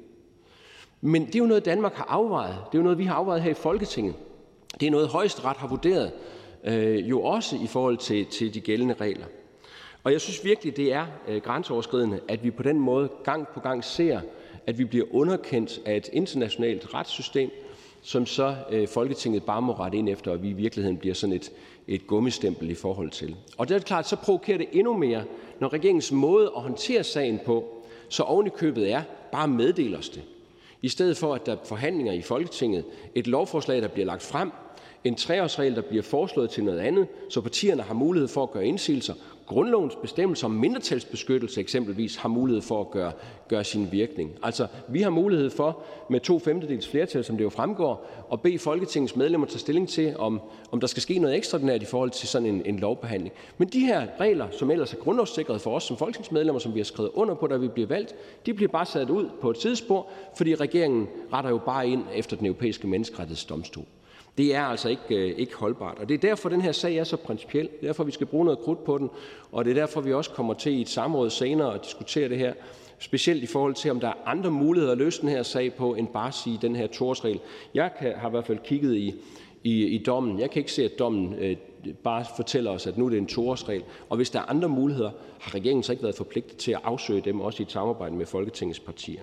[1.07, 2.55] Men det er jo noget, Danmark har afvejet.
[2.55, 4.14] Det er jo noget, vi har afvejet her i Folketinget.
[4.81, 6.12] Det er noget, højesteret har vurderet,
[6.64, 9.27] øh, jo også i forhold til, til de gældende regler.
[10.05, 13.61] Og jeg synes virkelig, det er øh, grænseoverskridende, at vi på den måde gang på
[13.61, 14.21] gang ser,
[14.67, 17.51] at vi bliver underkendt af et internationalt retssystem,
[18.03, 21.37] som så øh, Folketinget bare må rette ind efter, og vi i virkeligheden bliver sådan
[21.37, 21.53] et,
[21.88, 23.37] et gummistempel i forhold til.
[23.59, 25.25] Og det er klart, så provokerer det endnu mere,
[25.61, 30.09] når regeringens måde at håndtere sagen på, så oven i købet er, bare meddel os
[30.09, 30.23] det.
[30.85, 34.51] I stedet for, at der er forhandlinger i Folketinget, et lovforslag, der bliver lagt frem,
[35.05, 38.66] en treårsregel, der bliver foreslået til noget andet, så partierne har mulighed for at gøre
[38.66, 39.14] indsigelser,
[39.47, 43.13] Grundlovens bestemmelser om mindretalsbeskyttelse eksempelvis har mulighed for at gøre,
[43.49, 44.31] gøre sin virkning.
[44.43, 48.59] Altså, vi har mulighed for med to femtedels flertal, som det jo fremgår, at bede
[48.59, 52.29] Folketingets medlemmer tage stilling til, om, om der skal ske noget ekstraordinært i forhold til
[52.29, 53.35] sådan en, en lovbehandling.
[53.59, 56.85] Men de her regler, som ellers er grundlovssikret for os som folketingsmedlemmer, som vi har
[56.85, 58.15] skrevet under på, da vi bliver valgt,
[58.47, 62.37] de bliver bare sat ud på et tidsspor, fordi regeringen retter jo bare ind efter
[62.37, 63.85] den europæiske menneskerettighedsdomstol.
[64.38, 65.99] Det er altså ikke, øh, ikke holdbart.
[65.99, 67.64] Og det er derfor, den her sag er så principiel.
[67.64, 69.11] Det er derfor, vi skal bruge noget krudt på den.
[69.53, 72.38] Og det er derfor, vi også kommer til i et samråd senere at diskutere det
[72.38, 72.53] her.
[72.99, 75.94] Specielt i forhold til, om der er andre muligheder at løse den her sag på,
[75.94, 77.40] end bare at sige den her torsregel.
[77.75, 79.14] Jeg kan, har i hvert fald kigget i,
[79.64, 80.40] i, i dommen.
[80.40, 81.57] Jeg kan ikke se, at dommen øh,
[82.05, 83.83] bare fortæller os, at nu er det en toårsregel.
[84.09, 87.20] Og hvis der er andre muligheder, har regeringen så ikke været forpligtet til at afsøge
[87.20, 89.23] dem, også i et samarbejde med Folketingets partier.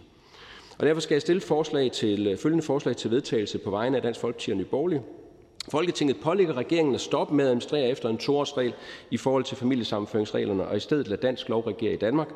[0.81, 4.03] Og derfor skal jeg stille forslag til, øh, følgende forslag til vedtagelse på vegne af
[4.03, 5.01] Dansk Folkeparti og Nye Borgerlige.
[5.71, 8.73] Folketinget pålægger regeringen at stoppe med at administrere efter en toårsregel
[9.11, 12.27] i forhold til familiesammenføringsreglerne og i stedet lade dansk lov regere i Danmark.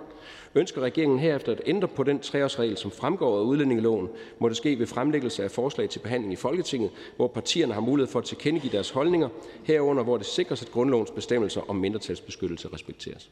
[0.56, 4.80] Ønsker regeringen herefter at ændre på den treårsregel, som fremgår af udlændingeloven, må det ske
[4.80, 8.72] ved fremlæggelse af forslag til behandling i Folketinget, hvor partierne har mulighed for at tilkendegive
[8.72, 9.30] deres holdninger,
[9.64, 13.30] herunder hvor det sikres, at grundlovens bestemmelser om mindretalsbeskyttelse respekteres.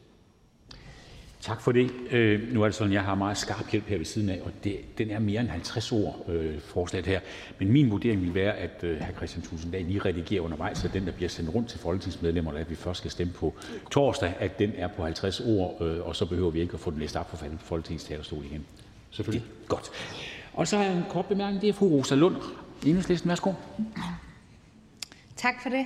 [1.44, 1.92] Tak for det.
[2.12, 4.42] Øh, nu er det sådan, at jeg har meget skarp hjælp her ved siden af,
[4.46, 7.20] og det, den er mere end 50 ord, øh, forslaget her.
[7.60, 9.16] Men min vurdering vil være, at øh, hr.
[9.16, 12.76] Christian Tulsendal lige redigerer undervejs, at den, der bliver sendt rundt til folketingsmedlemmerne, at vi
[12.76, 13.54] først skal stemme på
[13.92, 16.92] torsdag, at den er på 50 ord, øh, og så behøver vi ikke at få
[16.92, 18.66] den læst op på Folketingets talerstol igen.
[19.12, 19.48] Selvfølgelig.
[19.60, 19.92] Det, godt.
[20.54, 22.36] Og så har jeg en kort bemærkning, det er fru Rosa Lund.
[22.86, 23.54] Enhedslisten, værsgo.
[25.36, 25.86] Tak for det.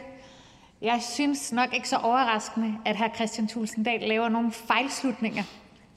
[0.81, 3.15] Jeg synes nok ikke så overraskende, at hr.
[3.15, 5.43] Christian Tulsendal laver nogle fejlslutninger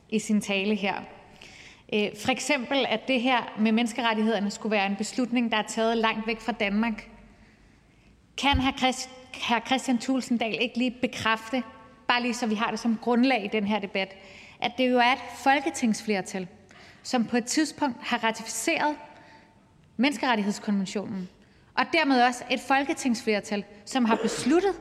[0.09, 0.95] i sin tale her.
[1.93, 5.97] Øh, for eksempel, at det her med menneskerettighederne skulle være en beslutning, der er taget
[5.97, 7.11] langt væk fra Danmark.
[8.37, 9.67] Kan hr.
[9.67, 11.63] Christian Tulsendal ikke lige bekræfte,
[12.09, 14.17] bare lige så vi har det som grundlag i den her debat,
[14.61, 16.49] at det jo er et folketingsflertal,
[17.03, 18.97] som på et tidspunkt har ratificeret
[19.97, 21.29] menneskerettighedskonventionen,
[21.81, 24.73] og dermed også et folketingsflertal, som har besluttet,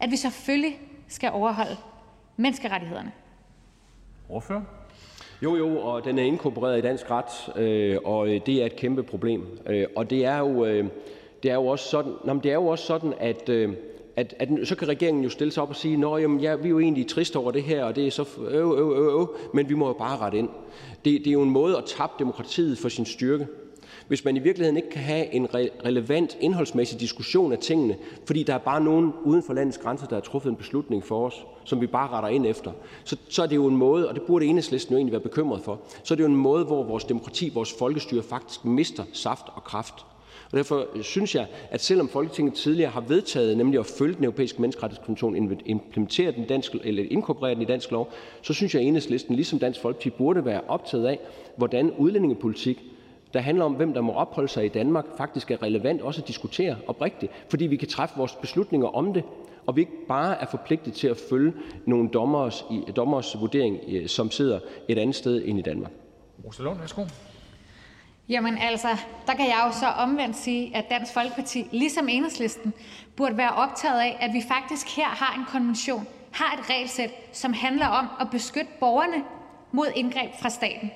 [0.00, 1.76] at vi selvfølgelig skal overholde
[2.36, 3.12] menneskerettighederne.
[4.28, 4.62] Ordfører?
[5.42, 9.02] Jo, jo, og den er inkorporeret i dansk ret, øh, og det er et kæmpe
[9.02, 9.58] problem.
[9.66, 10.84] Øh, og det er jo, øh,
[11.42, 13.72] det er jo også sådan, nå, det er jo også sådan at, øh,
[14.16, 16.64] at, at så kan regeringen jo stille sig op og sige, Nå, jamen, ja, vi
[16.64, 19.36] er jo egentlig triste over det her, og det er så øv, øv, øv, øv,
[19.54, 20.48] men vi må jo bare rette ind.
[21.04, 23.46] Det, det er jo en måde at tabe demokratiet for sin styrke
[24.10, 25.48] hvis man i virkeligheden ikke kan have en
[25.84, 27.96] relevant indholdsmæssig diskussion af tingene,
[28.26, 31.26] fordi der er bare nogen uden for landets grænser, der har truffet en beslutning for
[31.26, 32.72] os, som vi bare retter ind efter,
[33.04, 35.62] så, så er det jo en måde, og det burde enhedslisten jo egentlig være bekymret
[35.62, 39.44] for, så er det jo en måde, hvor vores demokrati, vores folkestyre faktisk mister saft
[39.54, 39.94] og kraft.
[40.52, 44.60] Og derfor synes jeg, at selvom Folketinget tidligere har vedtaget nemlig at følge den europæiske
[44.60, 49.34] menneskerettighedskonvention, implementere den dansk, eller inkorporere den i dansk lov, så synes jeg, at enhedslisten,
[49.36, 51.18] ligesom Dansk Folkeparti, burde være optaget af,
[51.56, 52.82] hvordan udlændingepolitik
[53.34, 56.28] der handler om, hvem der må opholde sig i Danmark, faktisk er relevant også at
[56.28, 59.24] diskutere oprigtigt, fordi vi kan træffe vores beslutninger om det,
[59.66, 61.52] og vi ikke bare er forpligtet til at følge
[61.86, 62.64] nogle dommers,
[62.96, 63.78] dommers vurdering,
[64.10, 65.90] som sidder et andet sted end i Danmark.
[66.44, 67.02] Rosa Lund, værsgo.
[68.28, 68.88] Jamen altså,
[69.26, 72.74] der kan jeg jo så omvendt sige, at Dansk Folkeparti, ligesom enhedslisten,
[73.16, 77.52] burde være optaget af, at vi faktisk her har en konvention, har et regelsæt, som
[77.52, 79.24] handler om at beskytte borgerne
[79.72, 80.90] mod indgreb fra staten.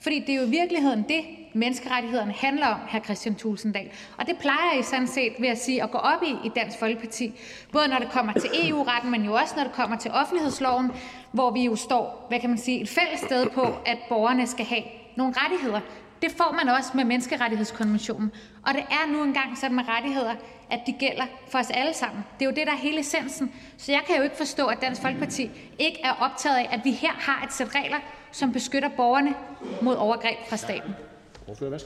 [0.00, 3.04] Fordi det er jo i virkeligheden det, menneskerettighederne handler om, hr.
[3.04, 3.90] Christian Tulsendal.
[4.16, 6.78] Og det plejer I sådan set, ved at sige, at gå op i i Dansk
[6.78, 7.32] Folkeparti.
[7.72, 10.90] Både når det kommer til EU-retten, men jo også når det kommer til offentlighedsloven,
[11.32, 14.64] hvor vi jo står, hvad kan man sige, et fælles sted på, at borgerne skal
[14.64, 14.82] have
[15.16, 15.80] nogle rettigheder.
[16.22, 18.32] Det får man også med menneskerettighedskonventionen.
[18.66, 20.34] Og det er nu engang sådan med rettigheder,
[20.70, 22.24] at de gælder for os alle sammen.
[22.38, 23.52] Det er jo det, der er hele essensen.
[23.76, 26.90] Så jeg kan jo ikke forstå, at Dansk Folkeparti ikke er optaget af, at vi
[26.90, 27.98] her har et sæt regler,
[28.32, 29.34] som beskytter borgerne
[29.82, 30.94] mod overgreb fra staten.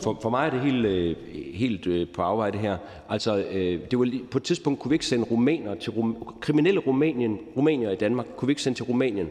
[0.03, 1.17] For, for mig er det helt, øh,
[1.55, 2.77] helt øh, på afvej det her.
[3.09, 6.81] Altså, øh, det var, på et tidspunkt kunne vi ikke sende rumæner til rum, kriminelle
[6.81, 9.29] rumænien, rumænier i Danmark, kunne vi ikke sende til Rumænien.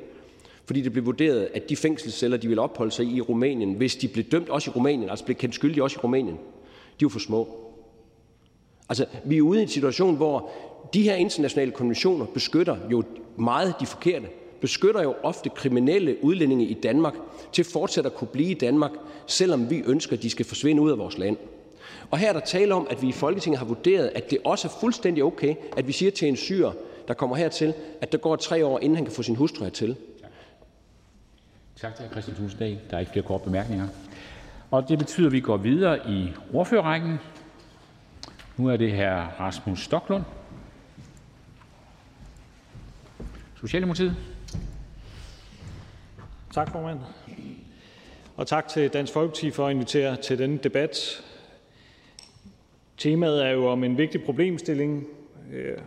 [0.66, 3.96] Fordi det blev vurderet, at de fængselsceller, de ville opholde sig i i Rumænien, hvis
[3.96, 6.38] de blev dømt også i Rumænien, altså blev kendt skyldige også i Rumænien,
[7.00, 7.48] de var for små.
[8.90, 10.50] Altså, vi er ude i en situation, hvor
[10.94, 13.04] de her internationale konventioner beskytter jo
[13.38, 14.28] meget de forkerte
[14.62, 17.14] beskytter jo ofte kriminelle udlændinge i Danmark
[17.54, 18.92] til fortsat at kunne blive i Danmark,
[19.28, 21.38] selvom vi ønsker, at de skal forsvinde ud af vores land.
[22.12, 24.68] Og her er der tale om, at vi i Folketinget har vurderet, at det også
[24.68, 26.72] er fuldstændig okay, at vi siger til en syr,
[27.08, 29.96] der kommer hertil, at der går tre år, inden han kan få sin hustru hertil.
[31.82, 32.80] Tak til Christian Tulsdal.
[32.90, 33.88] Der er ikke flere korte bemærkninger.
[34.72, 37.20] Og det betyder, at vi går videre i ordførerrækken.
[38.58, 39.40] Nu er det hr.
[39.40, 40.24] Rasmus Stoklund,
[43.62, 44.16] Socialdemokratiet.
[46.54, 47.00] Tak, formand.
[48.38, 51.24] Og tak til Dansk Folkeparti for at invitere til denne debat.
[52.98, 55.08] Temaet er jo om en vigtig problemstilling
[55.54, 55.78] øh,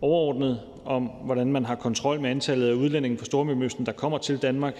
[0.00, 4.42] overordnet om, hvordan man har kontrol med antallet af udlændinge fra Stormellemøsten, der kommer til
[4.42, 4.74] Danmark,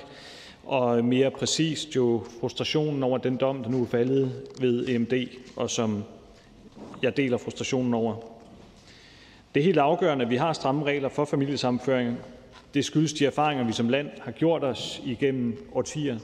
[0.70, 5.12] og mere præcist jo frustrationen over den dom, der nu er faldet ved EMD,
[5.56, 6.04] og som
[7.02, 8.14] jeg deler frustrationen over.
[9.54, 12.18] Det er helt afgørende, at vi har stramme regler for familiesammenføring,
[12.74, 16.18] det skyldes de erfaringer, vi som land har gjort os igennem årtier.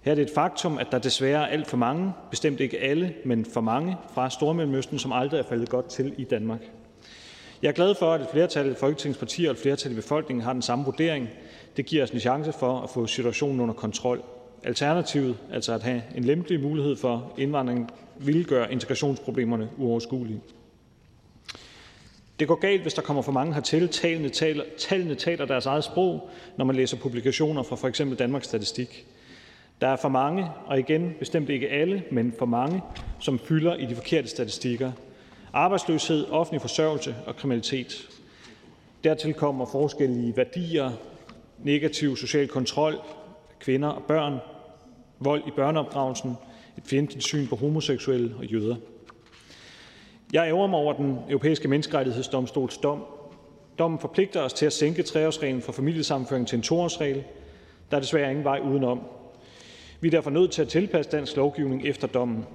[0.00, 3.14] Her er det et faktum, at der desværre er alt for mange, bestemt ikke alle,
[3.24, 6.60] men for mange, fra Stormellemøsten, som aldrig er faldet godt til i Danmark.
[7.62, 10.44] Jeg er glad for, at et flertal af Folketingets partier og et flertal i befolkningen
[10.44, 11.28] har den samme vurdering.
[11.76, 14.22] Det giver os en chance for at få situationen under kontrol.
[14.64, 20.40] Alternativet, altså at have en lempelig mulighed for indvandring, vil gøre integrationsproblemerne uoverskuelige.
[22.38, 23.88] Det går galt, hvis der kommer for mange hertil.
[23.88, 28.02] Tallene taler, tallene taler deres eget sprog, når man læser publikationer fra f.eks.
[28.18, 29.06] Danmarks Statistik.
[29.80, 32.82] Der er for mange, og igen bestemt ikke alle, men for mange,
[33.18, 34.92] som fylder i de forkerte statistikker.
[35.52, 38.08] Arbejdsløshed, offentlig forsørgelse og kriminalitet.
[39.04, 40.90] Dertil kommer forskellige værdier,
[41.58, 42.94] negativ social kontrol,
[43.60, 44.38] kvinder og børn,
[45.18, 46.34] vold i børneopdragelsen,
[46.78, 48.76] et fjendtligt syn på homoseksuelle og jøder.
[50.32, 53.04] Jeg ærger mig over Den Europæiske Menneskerettighedsdomstols dom.
[53.78, 57.24] Dommen forpligter os til at sænke treårsreglen for familiesammenføring til en toårsregel.
[57.90, 59.00] Der er desværre ingen vej udenom.
[60.00, 62.46] Vi er derfor nødt til at tilpasse dansk lovgivning efter dommen.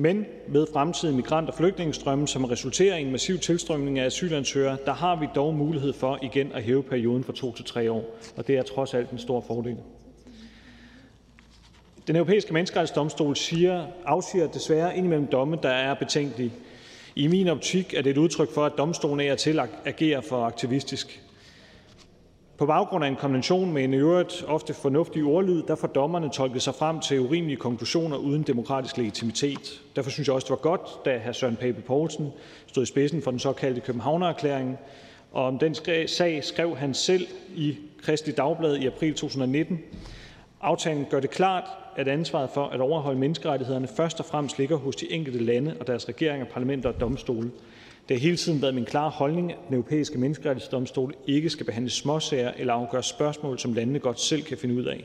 [0.00, 4.92] Men med fremtidige migrant- og flygtningestrømme, som resulterer i en massiv tilstrømning af asylansøgere, der
[4.92, 8.04] har vi dog mulighed for igen at hæve perioden fra to til tre år,
[8.36, 9.76] og det er trods alt en stor fordel.
[12.06, 16.52] Den Europæiske Menneskerettighedsdomstol siger, afsiger desværre indimellem domme, der er betænkelige.
[17.16, 20.44] I min optik er det et udtryk for, at domstolen er til at agere for
[20.44, 21.22] aktivistisk.
[22.60, 26.74] På baggrund af en konvention med en øvrigt ofte fornuftig ordlyd får dommerne tolket sig
[26.74, 29.82] frem til urimelige konklusioner uden demokratisk legitimitet.
[29.96, 31.32] Derfor synes jeg også, det var godt, da hr.
[31.32, 32.28] Søren Pape Poulsen
[32.66, 34.78] stod i spidsen for den såkaldte Københavnererklæring,
[35.32, 35.74] og om den
[36.06, 39.78] sag skrev han selv i Kristelig Dagblad i april 2019:
[40.60, 41.64] »Aftalen gør det klart,
[41.96, 45.86] at ansvaret for at overholde menneskerettighederne først og fremmest ligger hos de enkelte lande og
[45.86, 47.50] deres regeringer, parlamenter og domstole.
[48.10, 51.90] Det har hele tiden været min klare holdning, at Den Europæiske Menneskerettighedsdomstol ikke skal behandle
[51.90, 55.04] småsager eller afgøre spørgsmål, som landene godt selv kan finde ud af.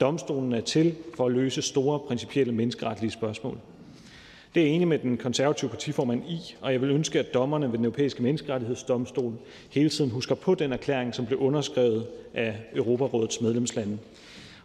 [0.00, 3.58] Domstolen er til for at løse store principielle menneskeretlige spørgsmål.
[4.54, 7.66] Det er jeg enig med den konservative partiformand i, og jeg vil ønske, at dommerne
[7.66, 9.34] ved Den Europæiske Menneskerettighedsdomstol
[9.70, 13.98] hele tiden husker på den erklæring, som blev underskrevet af Europarådets medlemslande.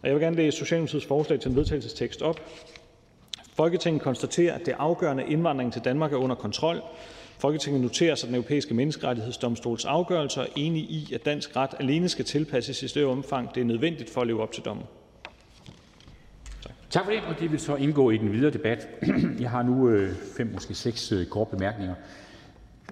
[0.01, 2.41] Og jeg vil gerne læse Socialdemokratiets forslag til en vedtagelsestekst op.
[3.55, 6.81] Folketinget konstaterer, at det er afgørende, at indvandringen til Danmark er under kontrol,
[7.39, 12.09] Folketinget noterer sig Den Europæiske Menneskerettighedsdomstols afgørelse og er enig i, at dansk ret alene
[12.09, 14.85] skal tilpasses i større omfang, det er nødvendigt for at leve op til dommen.
[16.89, 18.87] Tak for det, og det vil så indgå i den videre debat.
[19.39, 21.95] Jeg har nu øh, fem, måske seks øh, korte bemærkninger.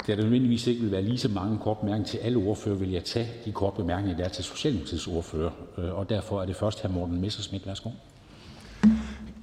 [0.07, 2.91] Da der nødvendigvis ikke vil være lige så mange korte bemærkninger til alle ordfører, vil
[2.91, 5.51] jeg tage de korte bemærkninger, der er til Socialdemokratiets ordfører.
[5.77, 6.87] Øh, og derfor er det først hr.
[6.87, 7.67] Morten Messersmith.
[7.67, 7.89] Værsgo.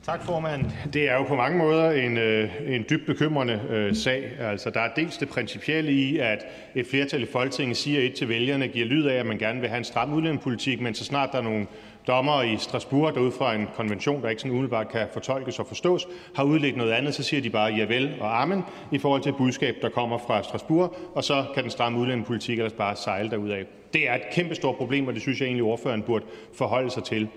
[0.07, 0.65] Tak, formand.
[0.93, 4.31] Det er jo på mange måder en, øh, en dybt bekymrende øh, sag.
[4.41, 8.29] Altså, der er dels det principielle i, at et flertal i Folketinget siger et til
[8.29, 11.29] vælgerne, giver lyd af, at man gerne vil have en stram udlændingepolitik, men så snart
[11.33, 11.67] der er nogle
[12.07, 15.67] dommer i Strasbourg, der ud fra en konvention, der ikke sådan umiddelbart kan fortolkes og
[15.67, 18.63] forstås, har udledt noget andet, så siger de bare javel og amen
[18.93, 22.59] i forhold til et budskab, der kommer fra Strasbourg, og så kan den stramme udlændingepolitik
[22.59, 23.65] ellers bare sejle derudad.
[23.93, 27.29] Det er et kæmpestort problem, og det synes jeg egentlig, ordføreren burde forholde sig til.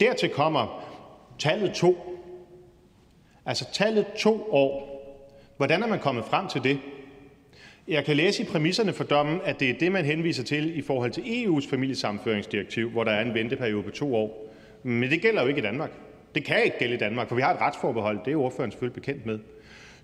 [0.00, 0.82] Dertil kommer,
[1.38, 1.96] tallet to.
[3.46, 4.96] Altså tallet to år.
[5.56, 6.78] Hvordan er man kommet frem til det?
[7.88, 10.82] Jeg kan læse i præmisserne for dommen, at det er det, man henviser til i
[10.82, 14.54] forhold til EU's familiesammenføringsdirektiv, hvor der er en venteperiode på to år.
[14.82, 15.90] Men det gælder jo ikke i Danmark.
[16.34, 18.18] Det kan ikke gælde i Danmark, for vi har et retsforbehold.
[18.24, 19.38] Det er ordføreren selvfølgelig bekendt med.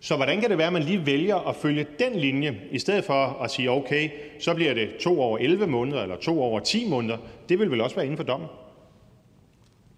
[0.01, 3.05] Så hvordan kan det være, at man lige vælger at følge den linje, i stedet
[3.05, 6.89] for at sige, okay, så bliver det to år 11 måneder, eller to år 10
[6.89, 7.17] måneder?
[7.49, 8.49] Det vil vel også være inden for dommen?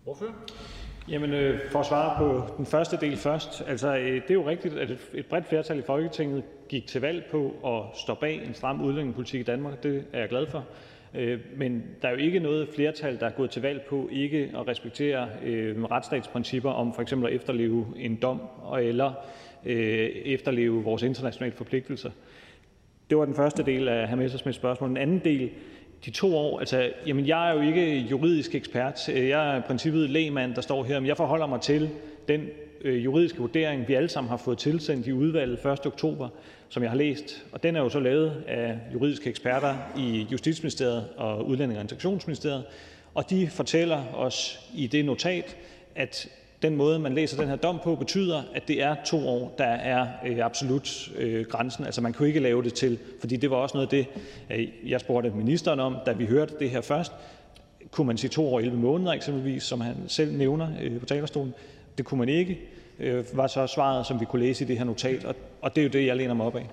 [0.05, 0.27] Hvorfor?
[1.09, 3.63] Jamen, øh, for at svare på den første del først.
[3.67, 7.25] Altså, øh, det er jo rigtigt, at et bredt flertal i Folketinget gik til valg
[7.31, 9.83] på at stå bag en stram udlændingepolitik i Danmark.
[9.83, 10.65] Det er jeg glad for.
[11.15, 14.51] Øh, men der er jo ikke noget flertal, der er gået til valg på ikke
[14.59, 18.41] at respektere øh, retsstatsprincipper om for eksempel at efterleve en dom
[18.81, 19.13] eller
[19.65, 22.11] øh, efterleve vores internationale forpligtelser.
[23.11, 24.15] Det var den første del af hr.
[24.15, 24.89] Messersmiths spørgsmål.
[24.89, 25.51] Den anden del
[26.05, 29.09] de 2 år altså, jamen, jeg er jo ikke juridisk ekspert.
[29.09, 31.91] Jeg er i princippet lægmand, der står her, men jeg forholder mig til
[32.29, 32.49] den
[32.81, 35.87] øh, juridiske vurdering, vi alle sammen har fået tilsendt i udvalget 1.
[35.87, 36.29] oktober,
[36.69, 37.45] som jeg har læst.
[37.53, 42.65] Og den er jo så lavet af juridiske eksperter i Justitsministeriet og Udlænding- og Integrationsministeriet,
[43.15, 45.57] og de fortæller os i det notat,
[45.95, 46.29] at
[46.65, 49.65] den måde, man læser den her dom på, betyder, at det er 2 år, der
[49.65, 51.85] er øh, absolut øh, grænsen.
[51.85, 54.07] Altså, man kunne ikke lave det til, fordi det var også noget af det,
[54.51, 57.13] øh, jeg spurgte ministeren om, da vi hørte det her først.
[57.91, 60.69] Kunne man sige 2 år og 11 måneder eksempelvis, som han selv nævner
[61.01, 61.55] på talerstolen?
[61.99, 62.59] Det kunne man ikke,
[63.33, 65.25] var så svaret, som vi kunne læse i det her notat,
[65.61, 66.71] og det er jo det, jeg læner mig op af.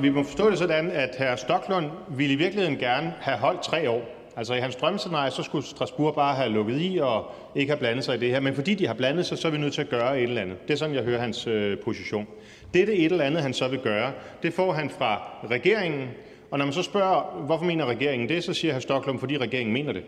[0.00, 1.36] Vi må forstå det sådan, at hr.
[1.36, 4.02] Stoklund ville i virkeligheden gerne have holdt 3 år.
[4.36, 8.04] Altså, i hans drømmescenarie så skulle Strasbourg bare have lukket i og ikke have blandet
[8.04, 9.80] sig i det her, men fordi de har blandet sig, så er vi nødt til
[9.80, 10.68] at gøre et eller andet.
[10.68, 12.26] Det er sådan, jeg hører hans øh, position.
[12.74, 16.08] Dette et eller andet, han så vil gøre, det får han fra regeringen,
[16.50, 18.78] og når man så spørger, hvorfor mener regeringen det, så siger hr.
[18.78, 20.02] Stoklund, fordi regeringen mener det.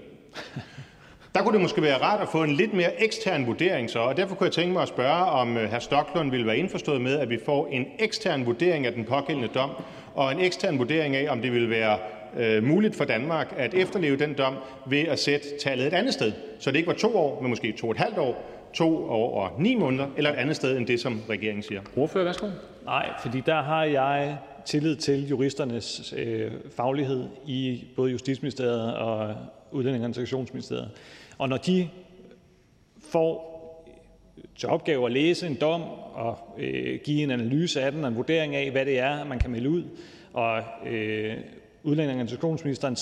[1.34, 4.16] Der kunne det måske være rart at få en lidt mere ekstern vurdering så, og
[4.16, 5.78] derfor kunne jeg tænke mig at spørge, om øh, hr.
[5.78, 9.70] Stoklund ville være indforstået med, at vi får en ekstern vurdering af den pågældende dom,
[10.14, 11.98] og en ekstern vurdering af, om det ville være
[12.36, 14.54] øh, muligt for Danmark at efterleve den dom
[14.86, 17.72] ved at sætte tallet et andet sted, så det ikke var to år, men måske
[17.72, 21.00] to et halvt år, to år og ni måneder, eller et andet sted end det,
[21.00, 21.80] som regeringen siger.
[21.96, 22.46] Ordfører, værsgo.
[22.84, 29.34] Nej, fordi der har jeg tillid til juristernes øh, faglighed i både Justitsministeriet og
[29.72, 30.90] Udlænding- og Integrationsministeriet.
[31.38, 31.88] Og når de
[33.12, 33.56] får
[34.56, 35.82] til opgave at læse en dom
[36.14, 39.38] og øh, give en analyse af den og en vurdering af, hvad det er, man
[39.38, 39.82] kan melde ud,
[40.32, 41.36] og øh,
[41.86, 42.96] udlænding- og integrationsministeren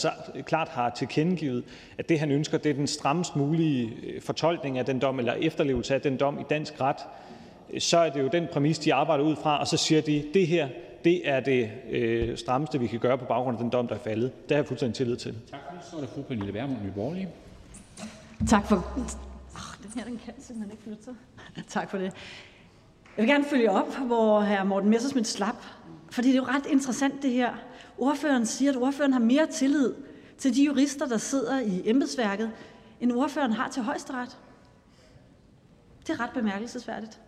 [0.47, 1.65] klart har tilkendegivet,
[1.99, 5.33] at det, han ønsker, det er den strammest mulige øh, fortolkning af den dom eller
[5.33, 6.97] efterlevelse af den dom i dansk ret,
[7.79, 10.47] så er det jo den præmis, de arbejder ud fra, og så siger de, det
[10.47, 10.69] her
[11.05, 13.99] det er det øh, strammeste, vi kan gøre på baggrund af den dom, der er
[13.99, 14.33] faldet.
[14.43, 15.35] Det har jeg fuldstændig tillid til.
[15.51, 15.85] Tak for det.
[15.91, 17.29] Så er det fru Pernille Vermund, Nye Borgerlige.
[18.49, 18.87] Tak for,
[19.55, 21.15] Oh, den her den kan simpelthen ikke flytte sig.
[21.81, 22.05] tak for det.
[23.17, 24.65] Jeg vil gerne følge op, hvor hr.
[24.65, 25.57] Morten Messersmith slap.
[26.11, 27.55] Fordi det er jo ret interessant det her.
[27.99, 29.95] Ordføreren siger, at ordføreren har mere tillid
[30.39, 32.51] til de jurister, der sidder i embedsværket,
[33.01, 34.39] end ordføreren har til højesteret.
[36.07, 37.21] Det er ret bemærkelsesværdigt.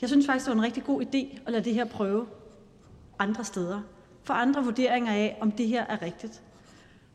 [0.00, 2.26] Jeg synes faktisk, det var en rigtig god idé at lade det her prøve
[3.18, 3.80] andre steder.
[4.24, 6.42] For andre vurderinger af, om det her er rigtigt.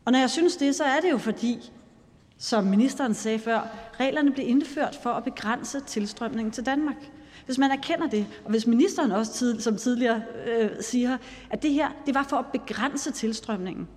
[0.06, 1.72] Og når jeg synes det, så er det jo fordi,
[2.38, 3.68] som ministeren sagde før,
[4.00, 7.12] reglerne blev indført for at begrænse tilstrømningen til Danmark.
[7.52, 11.18] Hvis man erkender det, og hvis ministeren også tid, som tidligere øh, siger,
[11.50, 13.88] at det her det var for at begrænse tilstrømningen,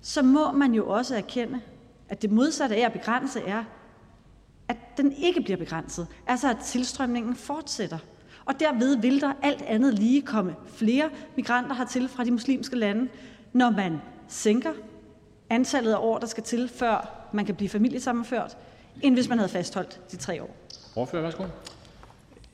[0.00, 1.60] så må man jo også erkende,
[2.08, 3.64] at det modsatte af at begrænse er,
[4.68, 6.06] at den ikke bliver begrænset.
[6.26, 7.98] Altså at tilstrømningen fortsætter.
[8.44, 13.08] Og derved vil der alt andet lige komme flere migranter hertil fra de muslimske lande,
[13.52, 14.72] når man sænker
[15.50, 18.56] antallet af år, der skal til, før man kan blive familiesammenført,
[19.02, 20.56] end hvis man havde fastholdt de tre år.
[20.96, 21.44] Ordfører, værsgo.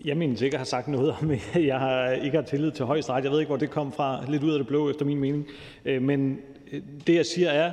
[0.05, 2.85] Jeg mener ikke at have sagt noget om, at jeg har, ikke har tillid til
[2.85, 3.25] højesteret.
[3.25, 4.25] Jeg ved ikke, hvor det kom fra.
[4.29, 5.47] Lidt ud af det blå, efter min mening.
[5.85, 6.39] Øh, men
[6.73, 7.73] øh, det, jeg siger, er,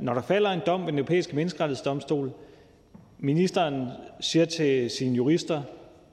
[0.00, 2.32] når der falder en dom ved den europæiske menneskerettighedsdomstol,
[3.18, 3.88] ministeren
[4.20, 5.62] siger til sine jurister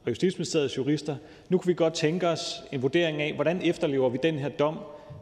[0.03, 1.15] og Justitsministeriets jurister,
[1.49, 4.79] nu kan vi godt tænke os en vurdering af, hvordan efterlever vi den her dom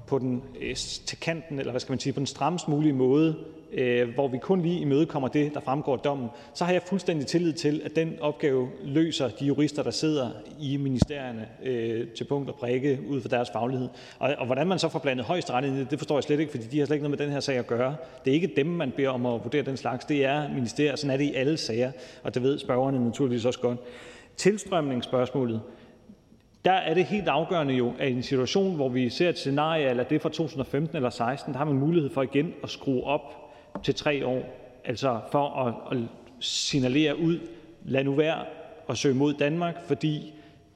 [0.08, 3.36] på den øh, til kanten, eller hvad skal man sige, på den strammest mulige måde,
[3.74, 7.28] Øh, hvor vi kun lige imødekommer det, der fremgår af dommen, så har jeg fuldstændig
[7.28, 12.50] tillid til, at den opgave løser de jurister, der sidder i ministerierne øh, til punkt
[12.50, 13.90] og prikke ud fra deres faglighed.
[14.20, 16.40] Og, og hvordan man så får blandet højesteret ind i det, det forstår jeg slet
[16.40, 17.96] ikke, fordi de har slet ikke noget med den her sag at gøre.
[18.26, 20.06] Det er ikke dem, man beder om at vurdere den slags.
[20.06, 21.00] Det er ministeriet.
[21.00, 21.92] Sådan er det i alle sager,
[22.24, 23.80] og det ved spørgerne naturligvis også godt.
[24.38, 25.62] Tilstrømningsspørgsmålet.
[26.66, 29.90] Der er det helt afgørende jo, at i en situation, hvor vi ser et scenarie
[29.90, 33.43] eller det fra 2015 eller 16, der har man mulighed for igen at skrue op
[33.84, 34.44] til tre år,
[34.86, 36.04] altså for at, at
[36.40, 37.40] signalere ud,
[37.86, 38.46] lad nu være
[38.90, 40.34] at søge mod Danmark, fordi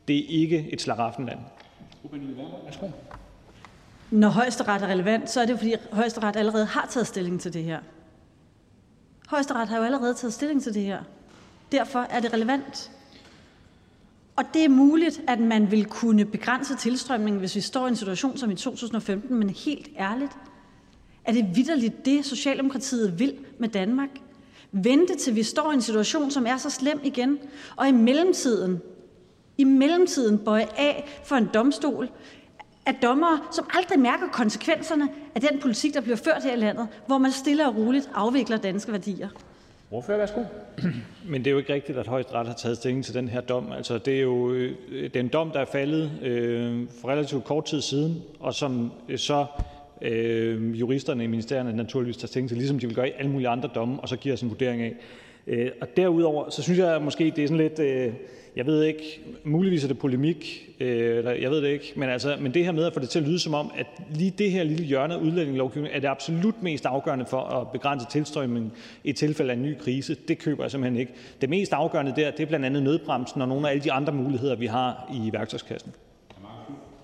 [0.07, 1.39] det er ikke et slaraffenland.
[4.11, 7.53] Når højesteret er relevant, så er det jo fordi højesteret allerede har taget stilling til
[7.53, 7.79] det her.
[9.27, 10.99] Højesteret har jo allerede taget stilling til det her.
[11.71, 12.91] Derfor er det relevant.
[14.35, 17.95] Og det er muligt, at man vil kunne begrænse tilstrømningen, hvis vi står i en
[17.95, 20.31] situation som i 2015, men helt ærligt,
[21.28, 24.09] er det vidderligt det, Socialdemokratiet vil med Danmark?
[24.71, 27.39] Vente til vi står i en situation, som er så slem igen,
[27.75, 28.82] og i mellemtiden,
[29.57, 32.09] i mellemtiden bøje af for en domstol,
[32.86, 36.88] af dommere, som aldrig mærker konsekvenserne af den politik, der bliver ført her i landet,
[37.07, 39.30] hvor man stille og roligt afvikler danske værdier.
[39.91, 40.43] Ordfører, værsgo.
[41.32, 43.71] Men det er jo ikke rigtigt, at højesteret har taget stilling til den her dom.
[43.71, 47.82] Altså, det er jo øh, den dom, der er faldet øh, for relativt kort tid
[47.82, 49.45] siden, og som øh, så
[50.01, 53.49] øh, juristerne i ministerierne naturligvis tager stilling til, ligesom de vil gøre i alle mulige
[53.49, 54.95] andre domme, og så giver os en vurdering af.
[55.47, 58.13] Øh, og derudover, så synes jeg måske, det er sådan lidt, øh,
[58.55, 62.37] jeg ved ikke, muligvis er det polemik, øh, eller jeg ved det ikke, men, altså,
[62.41, 63.85] men det her med at få det til at lyde som om, at
[64.15, 68.05] lige det her lille hjørne af udlændingelovgivningen er det absolut mest afgørende for at begrænse
[68.11, 68.71] tilstrømningen
[69.03, 71.13] i tilfælde af en ny krise, det køber jeg simpelthen ikke.
[71.41, 74.13] Det mest afgørende der, det er blandt andet nødbremsen og nogle af alle de andre
[74.13, 75.93] muligheder, vi har i værktøjskassen.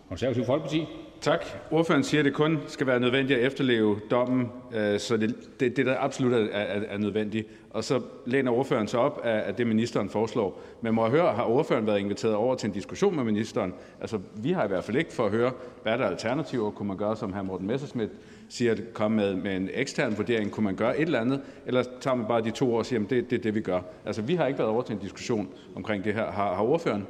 [0.09, 0.85] Konservativ Folkeparti.
[1.24, 1.45] Tak.
[1.71, 5.78] Ordføreren siger, at det kun skal være nødvendigt at efterleve dommen, øh, så det det,
[5.78, 7.47] det der absolut er, er, er nødvendigt.
[7.69, 10.61] Og så læner ordføreren sig op af, af det, ministeren foreslår.
[10.82, 13.74] Men må jeg høre, har ordføreren været inviteret over til en diskussion med ministeren?
[14.01, 15.51] Altså, vi har i hvert fald ikke for at høre,
[15.84, 16.71] hvad der er alternativer.
[16.71, 17.41] Kunne man gøre, som hr.
[17.41, 18.11] Morten Messerschmidt
[18.49, 20.51] siger, at komme med, med en ekstern vurdering?
[20.51, 21.41] Kunne man gøre et eller andet?
[21.65, 23.61] Eller tager man bare de to år og siger, at det, det er det, vi
[23.61, 23.82] gør?
[24.05, 26.32] Altså, vi har ikke været over til en diskussion omkring det her.
[26.32, 27.07] Har, har ordføreren?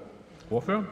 [0.52, 0.84] Ordfører?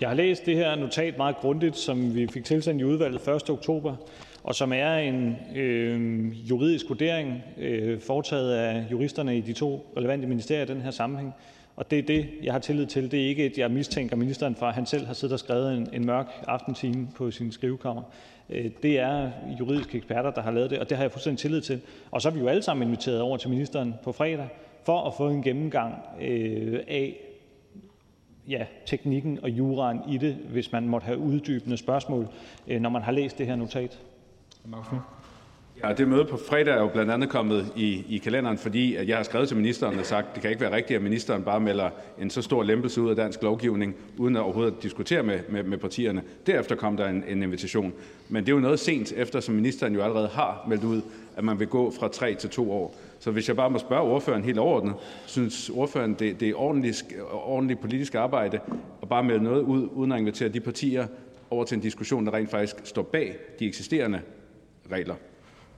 [0.00, 3.50] Jeg har læst det her notat meget grundigt, som vi fik tilsendt i udvalget 1.
[3.50, 3.96] oktober,
[4.44, 10.26] og som er en øh, juridisk vurdering øh, foretaget af juristerne i de to relevante
[10.26, 11.34] ministerier i den her sammenhæng.
[11.76, 13.10] Og det er det, jeg har tillid til.
[13.10, 15.76] Det er ikke, at jeg mistænker ministeren for, at han selv har siddet og skrevet
[15.76, 18.02] en, en mørk aftentime på sin skrivekammer.
[18.50, 19.30] Øh, det er
[19.60, 21.80] juridiske eksperter, der har lavet det, og det har jeg fuldstændig tillid til.
[22.10, 24.48] Og så er vi jo alle sammen inviteret over til ministeren på fredag
[24.84, 27.16] for at få en gennemgang øh, af,
[28.86, 32.28] teknikken og juraen i det, hvis man måtte have uddybende spørgsmål,
[32.68, 33.98] øh, når man har læst det her notat.
[35.84, 39.08] Ja, det møde på fredag er jo blandt andet kommet i, i kalenderen, fordi at
[39.08, 41.42] jeg har skrevet til ministeren og sagt, at det kan ikke være rigtigt, at ministeren
[41.42, 41.90] bare melder
[42.20, 45.78] en så stor lempelse ud af dansk lovgivning, uden at overhovedet diskutere med, med, med
[45.78, 46.22] partierne.
[46.46, 47.92] Derefter kom der en, en invitation.
[48.28, 51.02] Men det er jo noget sent, efter som ministeren jo allerede har meldt ud,
[51.36, 52.96] at man vil gå fra tre til to år.
[53.18, 54.94] Så hvis jeg bare må spørge ordføreren helt overordnet,
[55.26, 58.60] synes ordføreren, det, det er ordentligt, ordentligt politisk arbejde
[59.02, 61.06] at bare melde noget ud, uden at invitere de partier
[61.50, 64.20] over til en diskussion, der rent faktisk står bag de eksisterende
[64.92, 65.14] regler?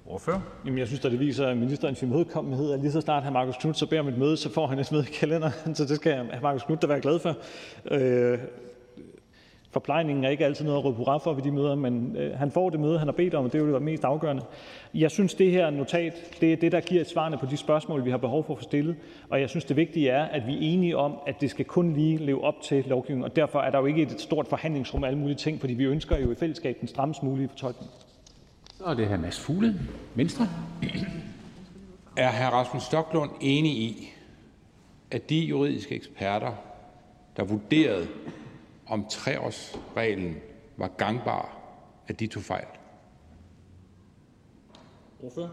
[0.05, 0.45] Hvorfor?
[0.65, 3.31] Jamen, jeg synes, at det viser at ministerens imødekommenhed, at lige så snart hr.
[3.31, 5.85] Marcus Knudt så beder om et møde, så får han et møde i kalenderen, så
[5.85, 6.43] det skal hr.
[6.43, 7.37] Marcus Knudt da være glad for.
[7.91, 8.39] Øh,
[9.71, 12.51] forplejningen er ikke altid noget at råbe hurra for ved de møder, men øh, han
[12.51, 14.43] får det møde, han har bedt om, og det er jo det mest afgørende.
[14.95, 18.11] Jeg synes, det her notat det er det, der giver svarene på de spørgsmål, vi
[18.11, 18.97] har behov for at få stillet,
[19.31, 21.93] og jeg synes, det vigtige er, at vi er enige om, at det skal kun
[21.93, 25.09] lige leve op til lovgivningen, og derfor er der jo ikke et stort forhandlingsrum af
[25.09, 27.91] alle mulige ting, fordi vi ønsker jo i fællesskab den strammest mulige fortolkning.
[28.79, 29.17] Så er det hr.
[29.17, 29.75] Mads Fugle,
[30.15, 30.49] Venstre.
[32.17, 32.55] Er hr.
[32.55, 34.13] Rasmus Stoklund enig i,
[35.11, 36.53] at de juridiske eksperter,
[37.37, 38.07] der vurderede,
[38.89, 40.37] om treårsreglen
[40.77, 41.59] var gangbar,
[42.09, 42.67] at de tog fejl?
[45.21, 45.51] Hvorfor?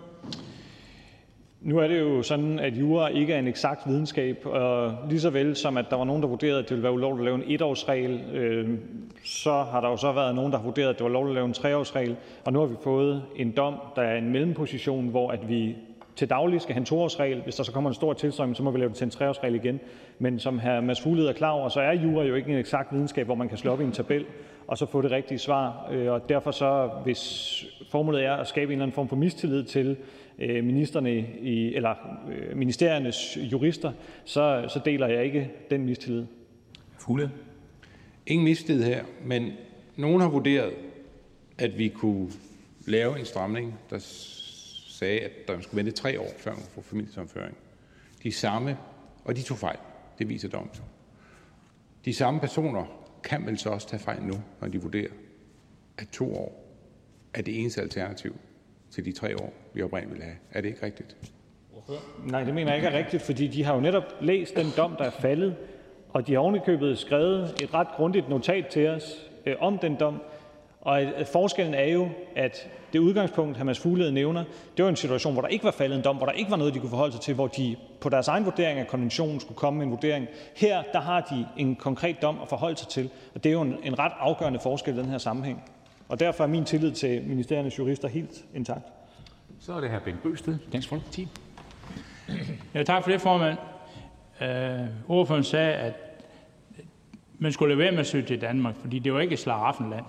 [1.61, 5.29] Nu er det jo sådan, at jura ikke er en eksakt videnskab, og lige så
[5.29, 7.45] vel som at der var nogen, der vurderede, at det ville være ulovligt at lave
[7.45, 8.79] en etårsregel, øh,
[9.23, 11.36] så har der jo så været nogen, der har vurderet, at det var lovligt at
[11.36, 12.15] lave en treårsregel,
[12.45, 15.75] og nu har vi fået en dom, der er en mellemposition, hvor at vi
[16.16, 17.41] til daglig skal have en toårsregel.
[17.41, 19.55] Hvis der så kommer en stor tilstrømning, så må vi lave det til en treårsregel
[19.55, 19.80] igen.
[20.20, 20.82] Men som hr.
[20.82, 23.49] Mads Fuglede er klar over, så er jura jo ikke en eksakt videnskab, hvor man
[23.49, 24.26] kan slå op i en tabel
[24.68, 25.89] og så få det rigtige svar.
[25.91, 29.63] Øh, og derfor så, hvis formålet er at skabe en eller anden form for mistillid
[29.63, 29.97] til
[30.39, 31.95] øh, ministerne i, eller
[32.32, 33.91] øh, ministeriernes jurister,
[34.26, 36.26] så, så deler jeg ikke den mistillid.
[36.97, 37.32] Fugle.
[38.28, 39.51] Ingen mistillid her, men
[39.95, 40.74] nogen har vurderet,
[41.57, 42.30] at vi kunne
[42.86, 43.97] lave en stramning, der
[44.95, 47.57] sagde, at der skulle vente tre år, før man får familiesamføring.
[48.23, 48.77] De samme,
[49.25, 49.77] og de tog fejl.
[50.19, 50.71] Det viser dommen.
[52.05, 52.85] De samme personer
[53.23, 55.11] kan vel så også tage fejl nu, når de vurderer,
[55.97, 56.65] at to år
[57.33, 58.35] er det eneste alternativ
[58.91, 60.37] til de tre år, vi oprindeligt ville have.
[60.51, 61.17] Er det ikke rigtigt?
[62.25, 64.95] Nej, det mener jeg ikke er rigtigt, fordi de har jo netop læst den dom,
[64.97, 65.55] der er faldet,
[66.09, 70.21] og de har ovenikøbet skrevet et ret grundigt notat til os øh, om den dom.
[70.86, 73.63] Og øh, forskellen er jo, at det udgangspunkt, hr.
[73.63, 74.43] Mads Fuglede nævner,
[74.77, 76.57] det var en situation, hvor der ikke var faldet en dom, hvor der ikke var
[76.57, 79.57] noget, de kunne forholde sig til, hvor de på deres egen vurdering af konventionen skulle
[79.57, 80.27] komme med en vurdering.
[80.55, 83.61] Her der har de en konkret dom at forholde sig til, og det er jo
[83.61, 85.63] en, en ret afgørende forskel i den her sammenhæng.
[86.09, 88.86] Og derfor er min tillid til ministeriernes jurister helt intakt.
[89.59, 89.99] Så er det hr.
[89.99, 91.27] Bent Bøgsted, Dansk Folkeparti.
[92.73, 93.57] Ja, tak for det, formand.
[94.41, 95.93] Øh, ordføreren sagde, at
[97.39, 100.05] man skulle lade være med at søge til Danmark, fordi det var ikke et slaraffenland.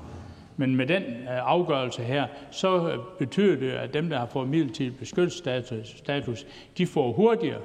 [0.57, 4.49] Men med den øh, afgørelse her, så øh, betyder det, at dem, der har fået
[4.49, 6.47] midlertidig beskyttelsesstatus,
[6.79, 7.61] de får hurtigere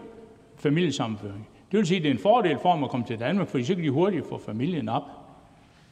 [0.58, 1.48] familiesammenføring.
[1.72, 3.64] Det vil sige, at det er en fordel for dem at komme til Danmark, for
[3.64, 5.04] så kan de hurtigt få familien op.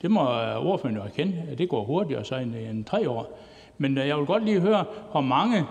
[0.01, 3.39] Det må øh, ordføreren jo erkende, at det går hurtigere så end, end tre år.
[3.77, 5.65] Men jeg vil godt lige høre, hvor mange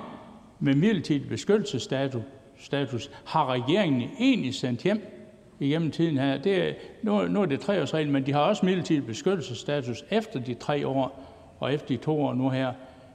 [0.60, 2.22] med midlertidig beskyttelsesstatus
[2.58, 5.17] status, har regeringen egentlig sendt hjem
[5.60, 6.38] igennem tiden her.
[6.38, 10.86] Det nu, nu er det treårsreglen, men de har også midlertidig beskyttelsesstatus efter de tre
[10.86, 11.22] år
[11.60, 12.72] og efter de to år nu her.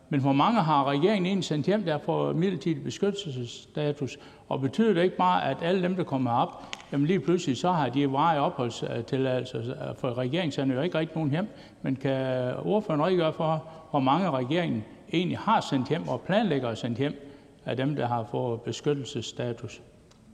[0.10, 4.18] Men hvor mange har regeringen egentlig sendt hjem, der får midlertidig beskyttelsesstatus?
[4.50, 7.72] Og betyder det ikke bare, at alle dem, der kommer op, jamen lige pludselig så
[7.72, 11.48] har de varig opholdstilladelse, øh, for regeringen sender jo ikke rigtig nogen hjem.
[11.82, 14.84] Men kan ordføreren redegøre for, hvor mange regeringen
[15.14, 17.30] egentlig har sendt hjem og planlægger at sende hjem
[17.66, 19.82] af dem, der har fået beskyttelsesstatus?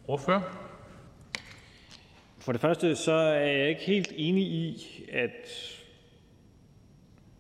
[0.08, 0.69] Ordfører?
[2.50, 5.50] For det første så er jeg ikke helt enig i, at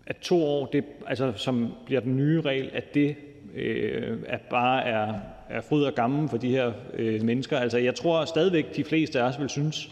[0.05, 3.16] at to år, det, altså, som bliver den nye regel, at det
[3.55, 5.14] øh, at bare er,
[5.49, 7.57] er fryd og gammel for de her øh, mennesker.
[7.57, 9.91] Altså, jeg tror stadigvæk, de fleste af os vil synes,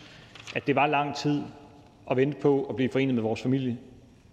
[0.55, 1.41] at det var lang tid
[2.11, 3.78] at vente på at blive forenet med vores familie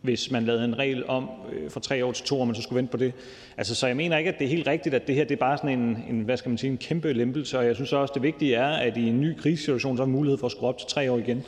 [0.05, 2.63] hvis man lavede en regel om øh, fra 3 år til 2 år, man så
[2.63, 3.13] skulle vente på det.
[3.57, 5.37] Altså, så jeg mener ikke, at det er helt rigtigt, at det her det er
[5.37, 8.13] bare sådan en, en, hvad skal man sige, en kæmpe lempelse, og jeg synes også,
[8.15, 10.79] det vigtige er, at i en ny krisesituation, så har mulighed for at skrue op
[10.79, 11.43] til 3 år igen.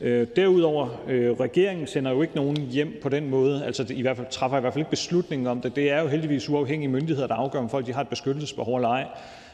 [0.00, 4.16] Øh, derudover, øh, regeringen sender jo ikke nogen hjem på den måde, altså i hvert
[4.16, 5.76] fald træffer i hvert fald ikke beslutningen om det.
[5.76, 8.88] Det er jo heldigvis uafhængige myndigheder, der afgør, om folk de har et beskyttelsesbehov eller
[8.88, 9.06] ej.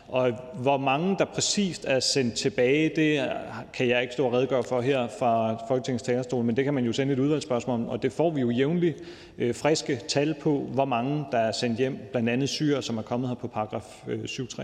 [0.09, 3.31] Og hvor mange der præcist er sendt tilbage, det
[3.73, 6.85] kan jeg ikke stå og redegøre for her fra Folketingets talerstol, men det kan man
[6.85, 8.97] jo sende et udvalgsspørgsmål om, og det får vi jo jævnligt
[9.39, 13.03] øh, friske tal på, hvor mange der er sendt hjem, blandt andet syre, som er
[13.03, 14.63] kommet her på paragraf 7.3.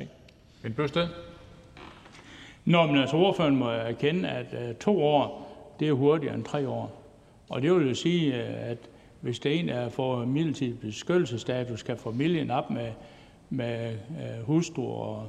[0.63, 1.07] Men Bøsted?
[2.65, 5.49] Nå, men altså ordføreren må erkende, at øh, to år,
[5.81, 7.03] det er hurtigere end tre år.
[7.49, 8.79] Og det vil jo sige, øh, at
[9.21, 12.89] hvis det er en, der får midlertidig beskyttelsesstatus, kan familien op med
[13.51, 15.29] med øh, hustru og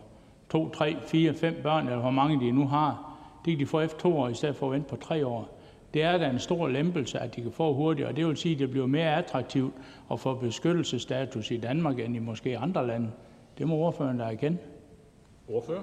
[0.49, 3.79] to, tre, fire, fem børn, eller hvor mange de nu har, det kan de få
[3.79, 5.57] efter to år, i stedet for at vente på tre år.
[5.93, 8.53] Det er da en stor lempelse, at de kan få hurtigere, og det vil sige,
[8.53, 9.73] at det bliver mere attraktivt
[10.11, 13.11] at få beskyttelsesstatus i Danmark, end i måske andre lande.
[13.57, 14.59] Det må ordføreren da igen.
[15.47, 15.81] Ordfører?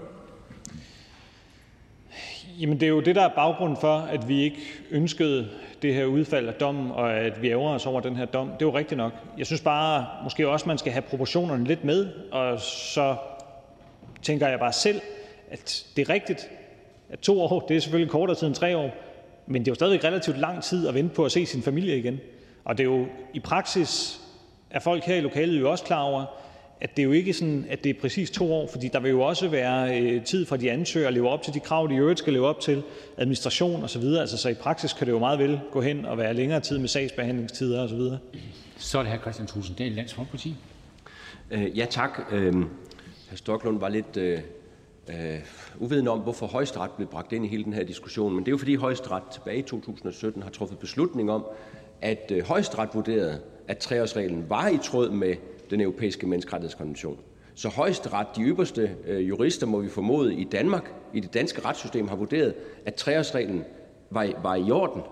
[2.61, 4.59] Jamen, det er jo det, der er baggrunden for, at vi ikke
[4.90, 5.48] ønskede
[5.82, 8.46] det her udfald af dommen, og at vi ærger os over den her dom.
[8.46, 9.12] Det er jo rigtigt nok.
[9.38, 13.16] Jeg synes bare måske også, man skal have proportionerne lidt med, og så
[14.22, 15.00] tænker jeg bare selv,
[15.50, 16.50] at det er rigtigt,
[17.11, 18.90] at to år, det er selvfølgelig kortere tid end tre år,
[19.46, 21.98] men det er jo stadig relativt lang tid at vente på at se sin familie
[21.98, 22.20] igen.
[22.64, 24.20] Og det er jo i praksis,
[24.70, 26.24] er folk her i lokalet jo også klar over,
[26.85, 29.20] at det jo ikke sådan, at det er præcis to år, fordi der vil jo
[29.20, 31.99] også være øh, tid for de ansøgere at leve op til de krav, de i
[31.99, 32.82] øvrigt skal leve op til,
[33.16, 34.03] administration osv.
[34.03, 36.78] Altså, så i praksis kan det jo meget vel gå hen og være længere tid
[36.78, 38.01] med sagsbehandlingstider osv.
[38.76, 39.20] Så er det hr.
[39.20, 40.55] Christian Tulsendal, Dansk Folkeparti.
[41.51, 42.20] Øh, ja, tak.
[42.32, 42.55] Øh,
[43.30, 43.37] hr.
[43.37, 44.41] Stoklund var lidt øh,
[45.09, 45.14] øh,
[45.78, 48.35] uvidende om, hvorfor højesteret blev bragt ind i hele den her diskussion.
[48.35, 51.47] Men det er jo fordi højesteret tilbage i 2017 har truffet beslutning om,
[52.01, 55.35] at øh, højesteret vurderede, at treårsreglen var i tråd med
[55.75, 57.18] den europæiske menneskerettighedskonvention.
[57.55, 62.09] Så højesteret, de ypperste øh, jurister, må vi formode, i Danmark, i det danske retssystem,
[62.09, 62.55] har vurderet,
[62.87, 63.64] at treårsreglen
[64.11, 65.03] var, var i orden.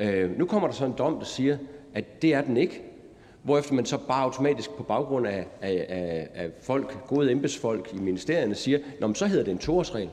[0.00, 1.58] Øh, nu kommer der så en dom, der siger,
[1.94, 2.82] at det er den ikke,
[3.42, 7.98] hvorefter man så bare automatisk på baggrund af, af, af, af folk, gode embedsfolk i
[7.98, 10.10] ministerierne siger, Nå, så hedder det en toårsregel.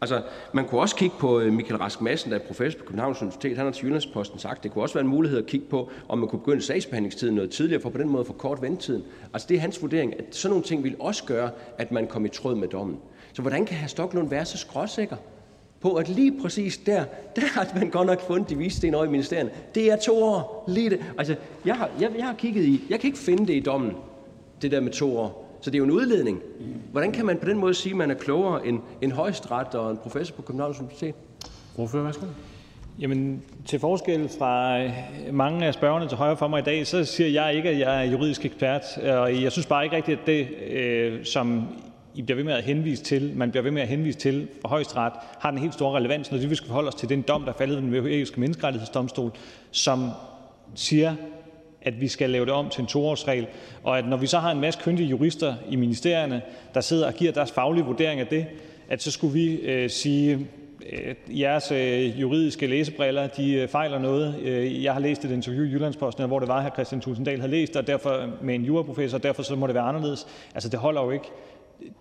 [0.00, 0.22] Altså,
[0.52, 3.56] man kunne også kigge på øh, Michael Rask Madsen, der er professor på Københavns Universitet.
[3.56, 6.18] Han har til Jyllandsposten sagt, det kunne også være en mulighed at kigge på, om
[6.18, 9.04] man kunne begynde sagsbehandlingstiden noget tidligere, for på den måde for kort ventetiden.
[9.32, 12.24] Altså, det er hans vurdering, at sådan nogle ting vil også gøre, at man kom
[12.24, 12.98] i tråd med dommen.
[13.32, 13.86] Så hvordan kan hr.
[13.86, 15.16] Stoklund være så skråsikker
[15.80, 17.04] på, at lige præcis der,
[17.36, 19.50] der har man godt nok fundet de vise sten over i ministerierne.
[19.74, 21.00] Det er to år, lige det.
[21.18, 23.92] Altså, jeg har, jeg, jeg har kigget i, jeg kan ikke finde det i dommen,
[24.62, 25.47] det der med to år.
[25.60, 26.42] Så det er jo en udledning.
[26.92, 29.90] Hvordan kan man på den måde sige, at man er klogere end en højesteret og
[29.90, 31.14] en professor på Københavns Universitet?
[31.78, 32.26] Ordfører, værsgo.
[33.00, 34.92] Jamen, til forskel fra øh,
[35.32, 38.06] mange af spørgerne til højre for mig i dag, så siger jeg ikke, at jeg
[38.06, 38.82] er juridisk ekspert.
[38.98, 41.68] Og jeg synes bare ikke rigtigt, at det, øh, som
[42.14, 44.68] I bliver ved med at henvise til, man bliver ved med at henvise til for
[44.68, 47.52] højesteret, har den helt store relevans, når vi skal forholde os til den dom, der
[47.52, 49.30] er faldet ved den europæiske menneskerettighedsdomstol,
[49.70, 50.10] som
[50.74, 51.14] siger,
[51.82, 53.46] at vi skal lave det om til en toårsregel,
[53.82, 56.42] og at når vi så har en masse kyndige jurister i ministerierne,
[56.74, 58.46] der sidder og giver deres faglige vurdering af det,
[58.88, 60.46] at så skulle vi øh, sige,
[60.92, 64.34] at jeres øh, juridiske læsebriller de øh, fejler noget.
[64.42, 66.74] Øh, jeg har læst et interview i Jyllandsposten, hvor det var, at hr.
[66.74, 69.84] Christian Tulsendal havde læst, og derfor med en juraprofessor, og derfor så må det være
[69.84, 70.26] anderledes.
[70.54, 71.26] Altså, det holder jo ikke.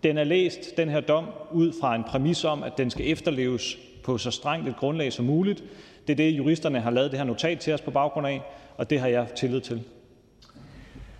[0.03, 3.77] Den er læst, den her dom, ud fra en præmis om, at den skal efterleves
[4.03, 5.63] på så strengt et grundlag som muligt.
[6.07, 8.41] Det er det, juristerne har lavet det her notat til os på baggrund af
[8.77, 9.83] og det har jeg tillid til.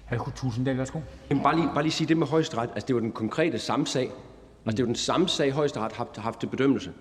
[0.06, 0.32] Hr.
[0.36, 1.00] Tulsendal, værsgo.
[1.30, 2.70] Jamen, bare, lige, bare lige sige det med højesteret.
[2.74, 4.04] Altså, det var den konkrete samme sag.
[4.04, 6.92] Altså, det er jo den samme sag, højesteret har haft, haft til bedømmelse.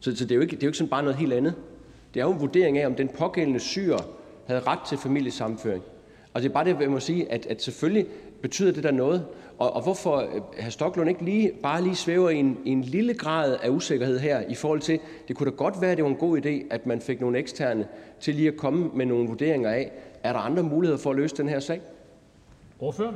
[0.00, 1.54] Så, så det, er jo ikke, det er jo ikke sådan bare noget helt andet.
[2.14, 3.98] Det er jo en vurdering af, om den pågældende syre
[4.46, 5.82] havde ret til familiesammenføring.
[6.34, 8.06] Og det er bare det, jeg må sige, at, at selvfølgelig
[8.42, 9.26] betyder det der noget.
[9.58, 10.68] Og, og hvorfor øh, hr.
[10.70, 14.40] Stoklund ikke lige, bare lige svæver i en, i en lille grad af usikkerhed her
[14.48, 14.98] i forhold til,
[15.28, 17.38] det kunne da godt være, at det var en god idé, at man fik nogle
[17.38, 17.86] eksterne
[18.20, 19.92] til lige at komme med nogle vurderinger af,
[20.22, 21.80] er der andre muligheder for at løse den her sag?
[22.80, 23.12] Ordfører?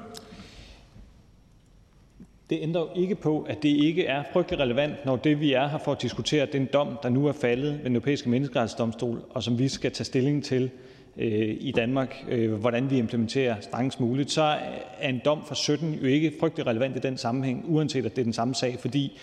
[2.51, 5.69] Det ændrer jo ikke på, at det ikke er frygtelig relevant, når det, vi er
[5.69, 9.43] her for at diskutere, den dom, der nu er faldet ved den europæiske menneskerettighedsdomstol, og
[9.43, 10.71] som vi skal tage stilling til
[11.17, 14.57] Øh, i Danmark, øh, hvordan vi implementerer strengest muligt, så
[15.01, 18.23] er en dom fra 17 jo ikke frygtelig relevant i den sammenhæng, uanset at det
[18.23, 19.19] er den samme sag, fordi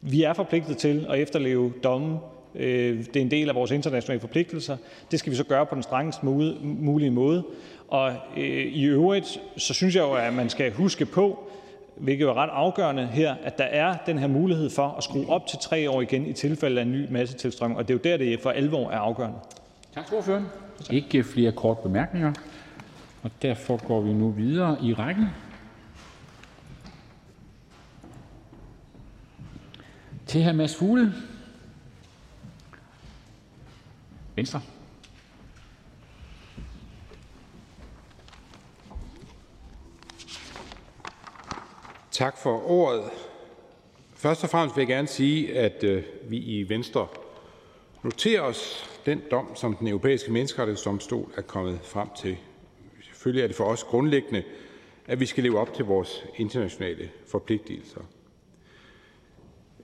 [0.00, 2.18] vi er forpligtet til at efterleve dommen.
[2.54, 4.76] Øh, det er en del af vores internationale forpligtelser.
[5.10, 6.22] Det skal vi så gøre på den strengest
[6.62, 7.44] mulige måde.
[7.88, 11.50] Og øh, i øvrigt, så synes jeg jo, at man skal huske på,
[11.96, 15.46] hvilket er ret afgørende her, at der er den her mulighed for at skrue op
[15.46, 18.24] til tre år igen i tilfælde af en ny massetilstrømning, og det er jo der,
[18.24, 19.38] det for alvor er afgørende.
[19.94, 20.46] Tak til ordføreren.
[20.90, 22.32] Ikke flere kort bemærkninger,
[23.22, 25.26] og derfor går vi nu videre i rækken.
[30.26, 30.52] Til hr.
[30.52, 31.12] Mads Fugle,
[34.36, 34.60] Venstre.
[42.10, 43.04] Tak for ordet.
[44.14, 47.06] Først og fremmest vil jeg gerne sige, at øh, vi i Venstre
[48.02, 52.36] noterer os den dom, som Den Europæiske Menneskerettighedsdomstol er kommet frem til.
[53.02, 54.42] Selvfølgelig er det for os grundlæggende,
[55.06, 58.00] at vi skal leve op til vores internationale forpligtelser.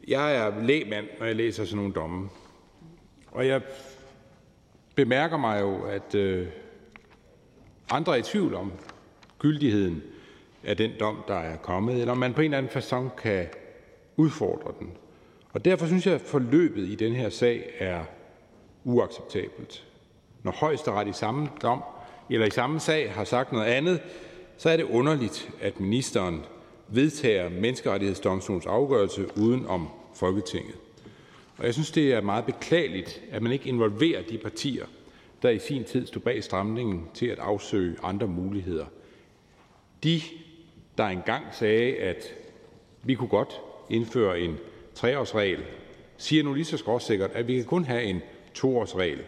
[0.09, 2.29] Jeg er lægmand, når jeg læser sådan nogle domme.
[3.31, 3.63] Og jeg
[4.95, 6.47] bemærker mig jo, at øh,
[7.91, 8.73] andre er i tvivl om
[9.39, 10.03] gyldigheden
[10.65, 13.47] af den dom, der er kommet, eller om man på en eller anden façon kan
[14.17, 14.93] udfordre den.
[15.53, 18.05] Og derfor synes jeg, at forløbet i den her sag er
[18.89, 19.85] uacceptabelt.
[20.43, 21.83] Når Højesteret i samme dom
[22.31, 24.01] eller i samme sag har sagt noget andet,
[24.57, 26.45] så er det underligt, at ministeren
[26.89, 30.75] vedtager Menneskerettighedsdomstolens afgørelse uden om Folketinget.
[31.59, 34.87] Og jeg synes, det er meget beklageligt, at man ikke involverer de partier,
[35.43, 38.87] der i sin tid stod bag stramningen til at afsøge andre muligheder.
[40.05, 40.21] De,
[40.99, 42.35] der engang sagde, at
[43.03, 43.61] vi kunne godt
[43.91, 44.57] indføre en
[44.95, 45.65] treårsregel,
[46.17, 48.21] siger nu lige så skråsikkert, at vi kan kun have en
[48.59, 49.23] toårsregel.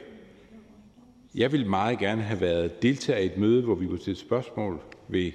[1.35, 4.81] Jeg ville meget gerne have været deltager i et møde, hvor vi kunne stille spørgsmål
[5.09, 5.33] ved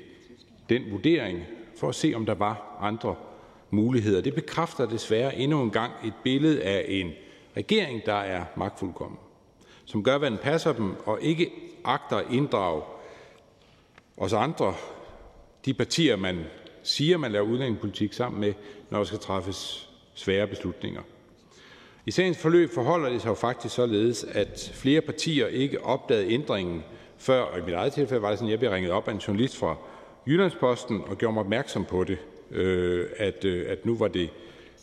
[0.69, 1.43] den vurdering,
[1.79, 3.15] for at se, om der var andre
[3.71, 4.21] muligheder.
[4.21, 7.11] Det bekræfter desværre endnu en gang et billede af en
[7.57, 9.19] regering, der er magtfuldkommen,
[9.85, 11.51] som gør, hvad den passer dem, og ikke
[11.83, 12.81] agter at inddrage
[14.17, 14.73] os andre,
[15.65, 16.43] de partier, man
[16.83, 18.53] siger, man laver udlændingepolitik sammen med,
[18.89, 21.01] når der skal træffes svære beslutninger.
[22.07, 26.83] I sagens forløb forholder det sig jo faktisk således, at flere partier ikke opdagede ændringen
[27.17, 29.11] før, og i mit eget tilfælde var det sådan, at jeg blev ringet op af
[29.11, 29.75] en journalist fra
[30.27, 32.17] Jyllandsposten og gjorde mig opmærksom på det,
[32.51, 34.29] øh, at, øh, at nu var det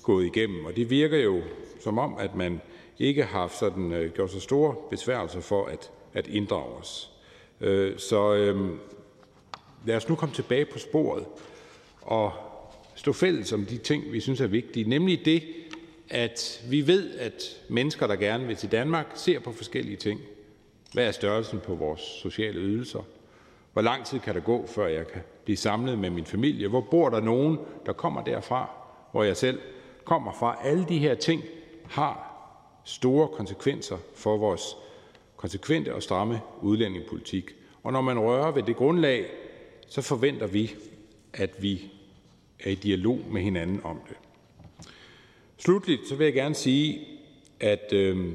[0.02, 0.64] gået igennem.
[0.64, 1.40] Og det virker jo
[1.80, 2.60] som om, at man
[2.98, 7.10] ikke har sådan, øh, gjort så store besværgelser for at, at inddrage os.
[7.60, 8.70] Øh, så øh,
[9.86, 11.24] lad os nu komme tilbage på sporet
[12.00, 12.32] og
[12.94, 15.42] stå fælles om de ting, vi synes er vigtige, nemlig det,
[16.12, 20.20] at vi ved, at mennesker, der gerne vil til Danmark, ser på forskellige ting.
[20.92, 23.00] Hvad er størrelsen på vores sociale ydelser?
[23.72, 26.68] Hvor lang tid kan der gå, før jeg kan blive samlet med min familie?
[26.68, 28.70] Hvor bor der nogen, der kommer derfra,
[29.12, 29.60] hvor jeg selv
[30.04, 30.58] kommer fra?
[30.64, 31.42] Alle de her ting
[31.84, 32.28] har
[32.84, 34.76] store konsekvenser for vores
[35.36, 37.50] konsekvente og stramme udlændingepolitik.
[37.82, 39.26] Og når man rører ved det grundlag,
[39.88, 40.74] så forventer vi,
[41.32, 41.92] at vi
[42.60, 44.16] er i dialog med hinanden om det.
[45.64, 47.00] Slutligt så vil jeg gerne sige,
[47.60, 48.32] at øh,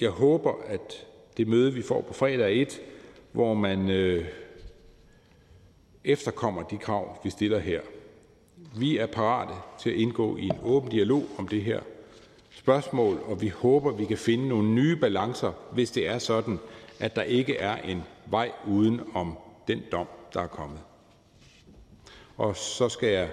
[0.00, 1.06] jeg håber, at
[1.36, 2.80] det møde, vi får på fredag, er et,
[3.32, 4.24] hvor man øh,
[6.04, 7.80] efterkommer de krav, vi stiller her.
[8.76, 11.80] Vi er parate til at indgå i en åben dialog om det her
[12.50, 16.58] spørgsmål, og vi håber, vi kan finde nogle nye balancer, hvis det er sådan,
[17.00, 19.38] at der ikke er en vej uden om
[19.68, 20.80] den dom, der er kommet.
[22.36, 23.30] Og så skal jeg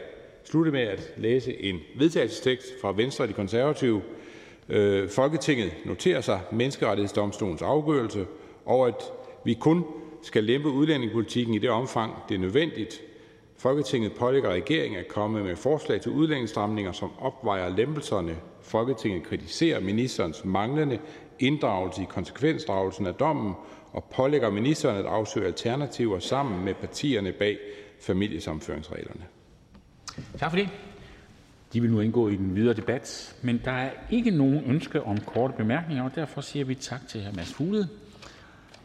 [0.56, 4.02] slutte med at læse en vedtagelsestekst fra Venstre og de konservative.
[4.70, 8.26] Øh, Folketinget noterer sig menneskerettighedsdomstolens afgørelse,
[8.66, 9.04] og at
[9.46, 9.84] vi kun
[10.22, 13.02] skal lempe udlændingepolitikken i det omfang, det er nødvendigt.
[13.58, 18.38] Folketinget pålægger regeringen at komme med forslag til udlændingsstramninger, som opvejer lempelserne.
[18.62, 21.00] Folketinget kritiserer ministerens manglende
[21.40, 23.54] inddragelse i konsekvensdragelsen af dommen
[23.92, 27.58] og pålægger ministeren at afsøge alternativer sammen med partierne bag
[28.00, 29.35] familiesamføringsreglerne.
[30.38, 30.70] Tak for det.
[31.74, 35.18] De vil nu indgå i den videre debat, men der er ikke nogen ønske om
[35.18, 37.36] korte bemærkninger, og derfor siger vi tak til hr.
[37.36, 37.88] Mads Fuglede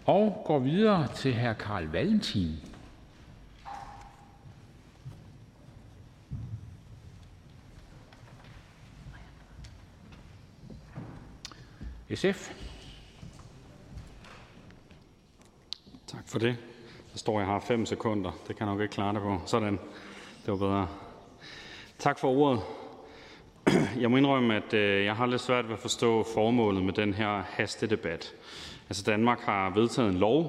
[0.07, 1.53] og går videre til hr.
[1.53, 2.57] Karl Valentin.
[12.15, 12.53] SF.
[16.07, 16.57] Tak for det.
[17.13, 18.31] Der står, jeg har 5 sekunder.
[18.49, 19.41] Det kan jeg nok ikke klare det på.
[19.47, 19.79] Sådan.
[20.47, 20.89] Det var bedre.
[22.01, 22.61] Tak for ordet.
[24.01, 27.15] Jeg må indrømme, at øh, jeg har lidt svært ved at forstå formålet med den
[27.15, 28.35] her hastedebat.
[28.89, 30.45] Altså Danmark har vedtaget en lov,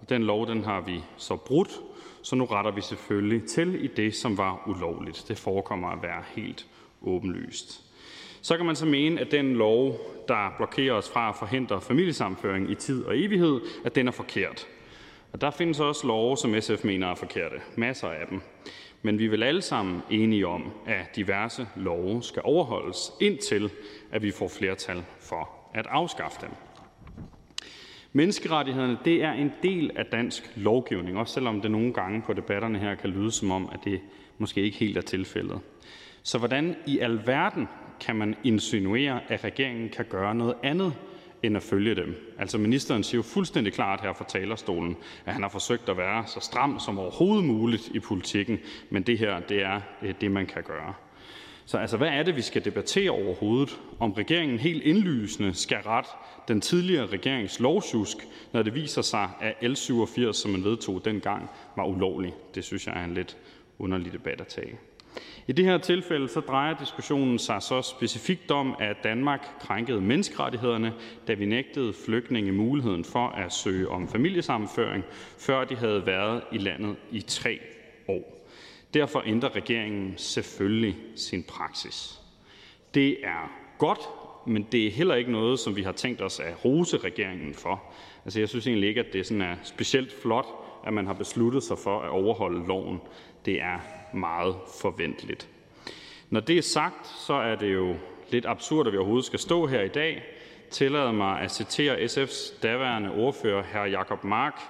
[0.00, 1.80] og den lov den har vi så brudt,
[2.22, 5.24] så nu retter vi selvfølgelig til i det, som var ulovligt.
[5.28, 6.66] Det forekommer at være helt
[7.02, 7.80] åbenlyst.
[8.42, 12.70] Så kan man så mene, at den lov, der blokerer os fra at forhindre familiesamføring
[12.70, 14.66] i tid og evighed, at den er forkert.
[15.32, 17.56] Og der findes også love, som SF mener er forkerte.
[17.76, 18.40] Masser af dem.
[19.02, 23.70] Men vi er vel alle sammen enige om, at diverse love skal overholdes, indtil
[24.10, 26.50] at vi får flertal for at afskaffe dem.
[28.12, 32.78] Menneskerettighederne det er en del af dansk lovgivning, også selvom det nogle gange på debatterne
[32.78, 34.00] her kan lyde som om, at det
[34.38, 35.60] måske ikke helt er tilfældet.
[36.22, 37.68] Så hvordan i alverden
[38.00, 40.94] kan man insinuere, at regeringen kan gøre noget andet
[41.42, 42.34] end at følge dem.
[42.38, 46.24] Altså ministeren siger jo fuldstændig klart her fra talerstolen, at han har forsøgt at være
[46.26, 48.58] så stram som overhovedet muligt i politikken,
[48.90, 50.94] men det her det er øh, det, man kan gøre.
[51.64, 53.80] Så altså, hvad er det, vi skal debattere overhovedet?
[53.98, 56.10] Om regeringen helt indlysende skal rette
[56.48, 58.16] den tidligere regerings lovsjusk,
[58.52, 62.34] når det viser sig, at L87, som man vedtog dengang, var ulovlig.
[62.54, 63.36] Det synes jeg er en lidt
[63.78, 64.78] underlig debat at tage.
[65.46, 70.92] I det her tilfælde så drejer diskussionen sig så specifikt om, at Danmark krænkede menneskerettighederne,
[71.28, 75.04] da vi nægtede flygtninge muligheden for at søge om familiesammenføring,
[75.38, 77.60] før de havde været i landet i tre
[78.08, 78.48] år.
[78.94, 82.20] Derfor ændrer regeringen selvfølgelig sin praksis.
[82.94, 84.00] Det er godt,
[84.46, 87.82] men det er heller ikke noget, som vi har tænkt os at rose regeringen for.
[88.24, 90.46] Altså, jeg synes egentlig ikke, at det sådan er specielt flot,
[90.86, 93.00] at man har besluttet sig for at overholde loven.
[93.44, 93.78] Det er
[94.14, 95.48] meget forventeligt.
[96.30, 97.94] Når det er sagt, så er det jo
[98.30, 100.22] lidt absurd, at vi overhovedet skal stå her i dag,
[100.72, 103.86] Tillad mig at citere SF's daværende ordfører, hr.
[103.86, 104.60] Jacob Mark,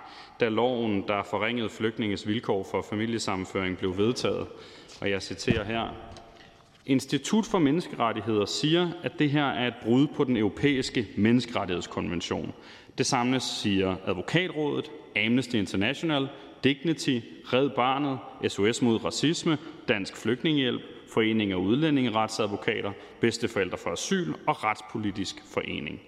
[0.41, 4.47] da loven, der forringede flygtninges vilkår for familiesammenføring, blev vedtaget.
[5.01, 5.89] Og jeg citerer her.
[6.87, 12.53] Institut for Menneskerettigheder siger, at det her er et brud på den europæiske menneskerettighedskonvention.
[12.99, 16.29] Det samme siger Advokatrådet, Amnesty International,
[16.65, 17.21] Dignity,
[17.53, 19.59] Red Barnet, SOS mod racisme,
[19.89, 26.01] Dansk Flygtningehjælp, Forening af Udlændingeretsadvokater, Bedsteforældre for Asyl og Retspolitisk Forening.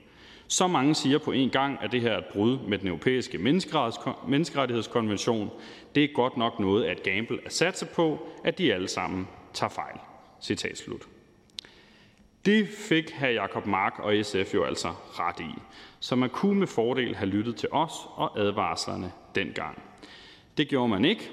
[0.46, 3.38] Så mange siger på en gang, at det her er et brud med den europæiske
[4.28, 5.50] menneskerettighedskonvention.
[5.94, 9.28] Det er godt nok noget af et gamble at satse på, at de alle sammen
[9.52, 9.98] tager fejl.
[10.42, 11.02] Citat slut.
[12.44, 13.26] Det fik hr.
[13.26, 15.61] Jakob Mark og SF jo altså ret i,
[16.00, 19.82] så man kunne med fordel have lyttet til os og advarslerne dengang.
[20.57, 21.30] Det gjorde man ikke,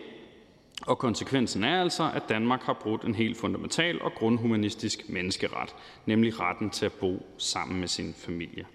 [0.81, 6.39] og konsekvensen er altså, at Danmark har brudt en helt fundamental og grundhumanistisk menneskeret, nemlig
[6.39, 8.65] retten til at bo sammen med sin familie.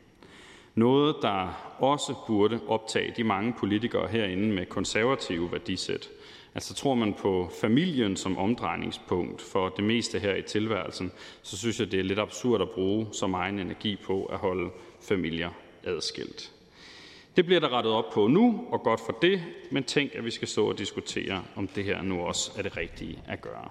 [0.74, 6.08] Noget, der også burde optage de mange politikere herinde med konservative værdisæt.
[6.54, 11.80] Altså tror man på familien som omdrejningspunkt for det meste her i tilværelsen, så synes
[11.80, 14.70] jeg, det er lidt absurd at bruge så meget energi på at holde
[15.00, 15.50] familier
[15.84, 16.55] adskilt.
[17.36, 20.30] Det bliver der rettet op på nu, og godt for det, men tænk, at vi
[20.30, 23.68] skal stå og diskutere, om det her nu også er det rigtige at gøre.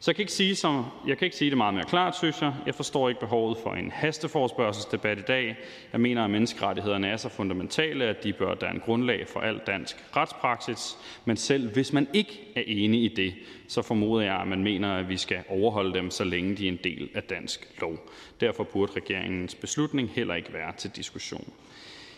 [0.00, 2.42] Så jeg kan ikke sige, som, jeg kan ikke sige det meget mere klart, synes
[2.42, 2.54] jeg.
[2.66, 5.56] Jeg forstår ikke behovet for en hasteforspørgselsdebat i dag.
[5.92, 9.96] Jeg mener, at menneskerettighederne er så fundamentale, at de bør danne grundlag for al dansk
[10.16, 10.96] retspraksis.
[11.24, 13.34] Men selv hvis man ikke er enig i det,
[13.68, 16.72] så formoder jeg, at man mener, at vi skal overholde dem, så længe de er
[16.72, 18.10] en del af dansk lov.
[18.40, 21.52] Derfor burde regeringens beslutning heller ikke være til diskussion.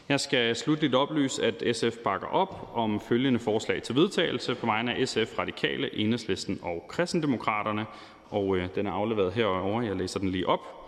[0.09, 4.95] Jeg skal slutligt oplyse, at SF bakker op om følgende forslag til vedtagelse på vegne
[4.95, 7.87] af SF, Radikale, Enhedslisten og Kristendemokraterne,
[8.31, 9.83] og øh, den er afleveret herover.
[9.83, 10.84] Jeg læser den lige op.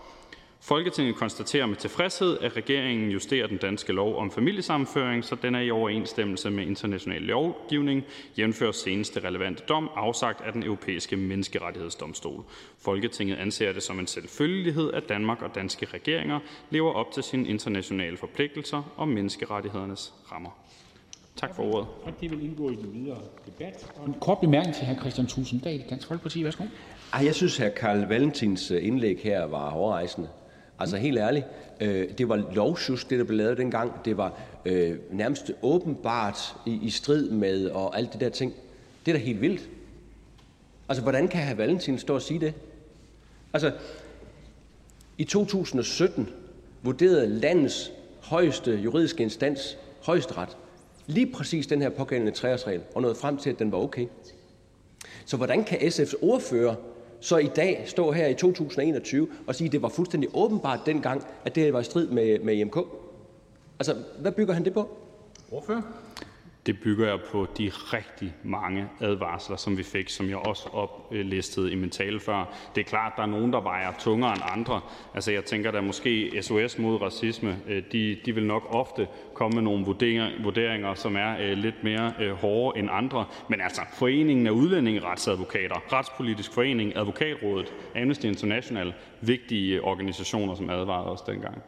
[0.61, 5.61] Folketinget konstaterer med tilfredshed, at regeringen justerer den danske lov om familiesammenføring, så den er
[5.61, 8.04] i overensstemmelse med international lovgivning,
[8.38, 12.44] jævnfør seneste relevante dom afsagt af den europæiske menneskerettighedsdomstol.
[12.78, 16.40] Folketinget anser det som en selvfølgelighed, at Danmark og danske regeringer
[16.70, 20.50] lever op til sine internationale forpligtelser og menneskerettighedernes rammer.
[21.36, 21.88] Tak for ordet.
[22.02, 23.92] Og det vil indgå i den videre debat.
[23.96, 25.00] Og en kort bemærkning til hr.
[25.00, 26.44] Christian Tusinddal, Dansk Folkeparti.
[26.44, 26.64] Værsgo.
[27.12, 30.28] Ej, jeg synes, at Karl Valentins øh, indlæg her var overrejsende.
[30.79, 31.47] Altså helt ærligt,
[31.81, 33.93] øh, det var lovsjusk, det der blev lavet dengang.
[34.05, 38.55] Det var øh, nærmest åbenbart i, i strid med og alt det der ting.
[39.07, 39.68] Det er da helt vildt.
[40.89, 42.55] Altså, hvordan kan herr Valentin stå og sige det?
[43.53, 43.72] Altså,
[45.18, 46.29] i 2017
[46.83, 50.57] vurderede landets højeste juridiske instans, højesteret,
[51.07, 54.07] lige præcis den her pågældende treårsregel, og nåede frem til, at den var okay.
[55.24, 56.74] Så hvordan kan SF's ordfører
[57.27, 61.27] så i dag stå her i 2021 og sige, at det var fuldstændig åbenbart dengang,
[61.45, 62.77] at det var i strid med, med IMK?
[63.79, 64.97] Altså, hvad bygger han det på?
[65.49, 65.85] Hvorfor?
[66.67, 71.73] Det bygger jeg på de rigtig mange advarsler, som vi fik, som jeg også oplistede
[71.73, 72.55] i min tale før.
[72.75, 74.81] Det er klart, at der er nogen, der vejer tungere end andre.
[75.14, 79.55] Altså, jeg tænker da måske SOS mod racisme, øh, de, de vil nok ofte komme
[79.55, 79.85] med nogle
[80.43, 83.25] vurderinger, som er øh, lidt mere øh, hårde end andre.
[83.49, 91.21] Men altså, Foreningen af Udlændingeretsadvokater, Retspolitisk Forening, Advokatrådet, Amnesty International, vigtige organisationer, som advarede os
[91.21, 91.62] dengang.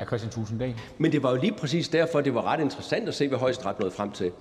[0.00, 0.04] Hr.
[0.04, 0.74] Christian Tusinddal.
[0.98, 3.78] Men det var jo lige præcis derfor, det var ret interessant at se, hvad højesteret
[3.78, 4.32] nåede frem til.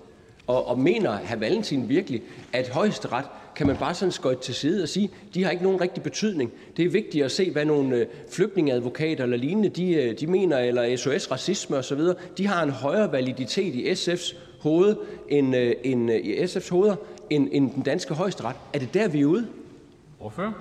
[0.48, 1.36] Og, og mener hr.
[1.36, 2.22] Valentin virkelig,
[2.54, 5.82] at højesteret kan man bare sådan skøjte til side og sige, de har ikke nogen
[5.82, 6.52] rigtig betydning.
[6.78, 10.58] Det er vigtigt at se, hvad nogle øh, flygtningeadvokater eller lignende, de, øh, de mener,
[10.58, 12.02] eller SOS Racisme osv.,
[12.38, 14.96] de har en højere validitet i SF's hoved,
[15.30, 16.96] end, øh, end, i SF's hoveder,
[17.30, 18.56] end, end den danske højesteret.
[18.74, 19.48] Er det der, vi er ude?
[20.20, 20.58] Hvorfor?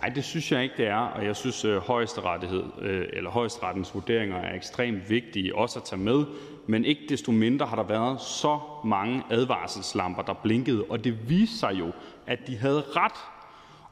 [0.00, 3.94] Nej, det synes jeg ikke, det er, og jeg synes, at højesterettighed, øh, eller højesterettens
[3.94, 6.24] vurderinger er ekstremt vigtige også at tage med,
[6.66, 11.58] men ikke desto mindre har der været så mange advarselslamper, der blinkede, og det viste
[11.58, 11.92] sig jo,
[12.26, 13.16] at de havde ret.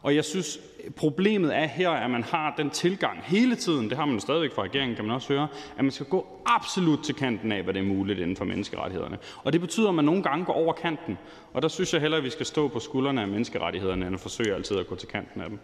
[0.02, 0.58] Og jeg synes,
[0.96, 4.52] problemet er her, at man har den tilgang hele tiden, det har man jo stadigvæk
[4.54, 7.74] fra regeringen, kan man også høre, at man skal gå absolut til kanten af, hvad
[7.74, 9.18] det er muligt inden for menneskerettighederne.
[9.44, 11.18] Og det betyder, at man nogle gange går over kanten.
[11.52, 14.20] Og der synes jeg hellere, at vi skal stå på skuldrene af menneskerettighederne, end at
[14.20, 15.58] forsøge altid at gå til kanten af dem.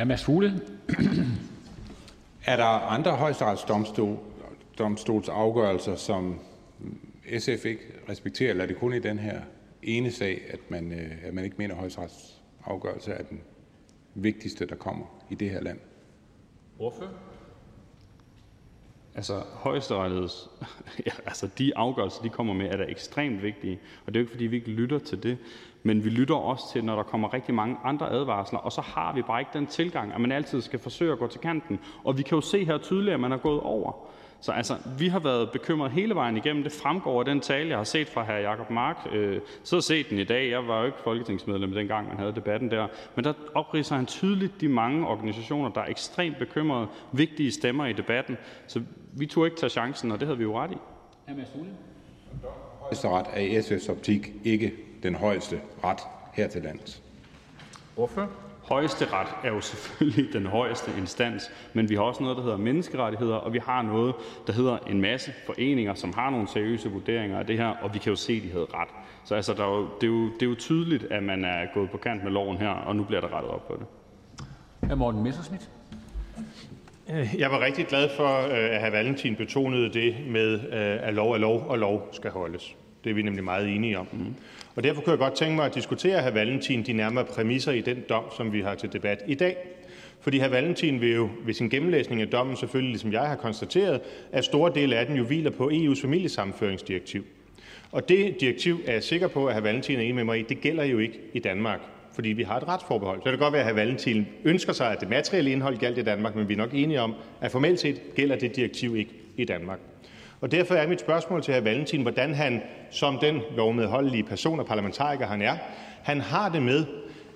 [0.00, 0.04] Hr.
[0.04, 0.60] Mads Fugle.
[2.44, 6.40] Er der andre højesteretsdomstols afgørelser, som
[7.38, 9.40] SF ikke respekterer, eller er det kun i den her
[9.82, 13.40] ene sag, at man, øh, at man ikke mener, at højesterets afgørelse er den
[14.14, 15.78] vigtigste, der kommer i det her land?
[16.76, 17.10] Hvorfor?
[19.14, 20.48] Altså, højesterets,
[21.06, 23.80] ja, altså de afgørelser, de kommer med, er da ekstremt vigtige.
[24.06, 25.38] Og det er jo ikke, fordi vi ikke lytter til det.
[25.82, 28.58] Men vi lytter også til, når der kommer rigtig mange andre advarsler.
[28.58, 31.26] Og så har vi bare ikke den tilgang, at man altid skal forsøge at gå
[31.26, 31.80] til kanten.
[32.04, 33.92] Og vi kan jo se her tydeligt, at man er gået over.
[34.40, 36.62] Så altså, vi har været bekymret hele vejen igennem.
[36.62, 38.32] Det fremgår af den tale, jeg har set fra hr.
[38.32, 38.96] Jacob Mark.
[39.12, 40.50] Øh, så har set den i dag.
[40.50, 42.86] Jeg var jo ikke folketingsmedlem dengang, man havde debatten der.
[43.14, 47.92] Men der opridser han tydeligt de mange organisationer, der er ekstremt bekymrede, vigtige stemmer i
[47.92, 48.36] debatten.
[48.66, 50.76] Så vi turde ikke tage chancen, og det havde vi jo ret i.
[52.80, 54.72] Højesteret er i SF's optik ikke
[55.02, 56.00] den højeste ret
[56.32, 57.02] her til lands.
[57.94, 58.30] Hvorfor?
[58.62, 63.34] Højesteret er jo selvfølgelig den højeste instans, men vi har også noget, der hedder menneskerettigheder,
[63.34, 64.14] og vi har noget,
[64.46, 67.98] der hedder en masse foreninger, som har nogle seriøse vurderinger af det her, og vi
[67.98, 68.88] kan jo se, at de havde ret.
[69.24, 71.66] Så altså, der er jo, det, er jo, det er jo tydeligt, at man er
[71.74, 73.86] gået på kant med loven her, og nu bliver der rettet op på det.
[74.90, 74.94] Hr.
[74.94, 75.70] Morten Messerschmidt.
[77.38, 78.90] Jeg var rigtig glad for, øh, at hr.
[78.90, 82.76] Valentin betonede det med, øh, at lov er lov, og lov skal holdes.
[83.04, 84.08] Det er vi nemlig meget enige om.
[84.12, 84.34] Mm.
[84.80, 86.30] Og derfor kunne jeg godt tænke mig at diskutere hr.
[86.30, 89.56] Valentin de nærmere præmisser i den dom, som vi har til debat i dag.
[90.20, 90.48] Fordi hr.
[90.48, 94.00] Valentin vil jo ved sin gennemlæsning af dommen selvfølgelig, ligesom jeg har konstateret,
[94.32, 97.24] at store dele af den jo hviler på EU's familiesammenføringsdirektiv.
[97.92, 99.60] Og det direktiv er jeg sikker på, at hr.
[99.60, 101.80] Valentin er enig med mig i, det gælder jo ikke i Danmark
[102.14, 103.20] fordi vi har et retsforbehold.
[103.20, 103.74] Så det kan godt være, at hr.
[103.74, 107.00] Valentin ønsker sig, at det materielle indhold galt i Danmark, men vi er nok enige
[107.00, 109.78] om, at formelt set gælder det direktiv ikke i Danmark.
[110.40, 111.60] Og derfor er mit spørgsmål til hr.
[111.60, 115.56] Valentin, hvordan han som den lovmedholdelige person og parlamentariker, han er,
[116.02, 116.84] han har det med,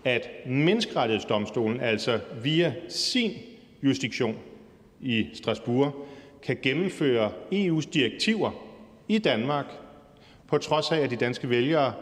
[0.04, 3.32] at menneskerettighedsdomstolen altså via sin
[3.82, 4.36] jurisdiktion
[5.00, 6.06] i Strasbourg
[6.42, 8.50] kan gennemføre EU's direktiver
[9.08, 9.66] i Danmark,
[10.48, 11.92] på trods af, at de danske vælgere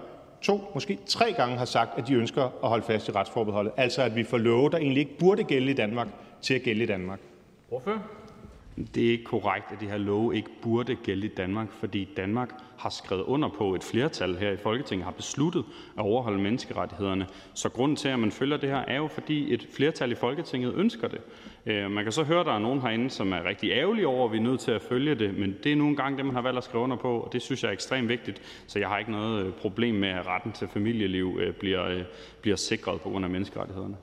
[0.42, 3.72] to, måske tre gange har sagt, at de ønsker at holde fast i retsforbeholdet.
[3.76, 6.08] Altså at vi får love, der egentlig ikke burde gælde i Danmark,
[6.40, 7.18] til at gælde i Danmark.
[7.68, 8.02] Hvorfor?
[8.94, 12.54] Det er ikke korrekt, at de her love ikke burde gælde i Danmark, fordi Danmark
[12.78, 15.64] har skrevet under på, et flertal her i Folketinget har besluttet
[15.98, 17.26] at overholde menneskerettighederne.
[17.54, 20.74] Så grunden til, at man følger det her, er jo, fordi et flertal i Folketinget
[20.74, 21.20] ønsker det.
[21.66, 24.26] Øh, man kan så høre, at der er nogen herinde, som er rigtig ærgerlige over,
[24.26, 26.34] at vi er nødt til at følge det, men det er nu engang det, man
[26.34, 28.64] har valgt at skrive under på, og det synes jeg er ekstremt vigtigt.
[28.66, 32.04] Så jeg har ikke noget øh, problem med, at retten til familieliv øh, bliver,
[32.42, 33.96] bliver sikret på grund af menneskerettighederne.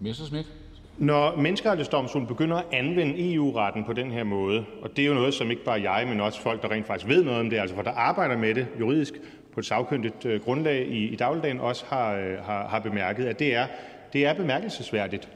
[0.00, 0.61] Messerschmidt.
[0.98, 5.34] Når Menneskerettighedsdomstolen begynder at anvende EU-retten på den her måde, og det er jo noget,
[5.34, 7.76] som ikke bare jeg, men også folk, der rent faktisk ved noget om det, altså
[7.76, 9.14] for der arbejder med det juridisk
[9.54, 13.38] på et sagkyndigt øh, grundlag i, i dagligdagen, også har, øh, har, har bemærket, at
[13.38, 13.66] det er,
[14.12, 15.28] det er bemærkelsesværdigt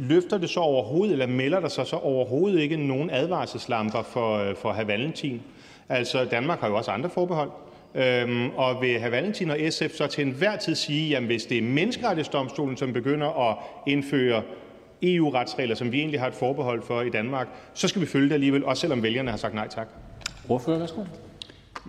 [0.00, 4.56] løfter det så overhovedet, eller melder der sig så overhovedet ikke nogen advarselslamper for, øh,
[4.56, 5.42] for herr Valentin?
[5.88, 7.50] Altså, Danmark har jo også andre forbehold.
[7.94, 11.58] Øhm, og vil herr Valentin og SF så til enhver tid sige, at hvis det
[11.58, 14.42] er menneskerettighedsdomstolen, som begynder at indføre
[15.02, 18.34] EU-retsregler, som vi egentlig har et forbehold for i Danmark, så skal vi følge det
[18.34, 19.88] alligevel, også selvom vælgerne har sagt nej tak?
[20.48, 21.04] Ordfører, værsgo.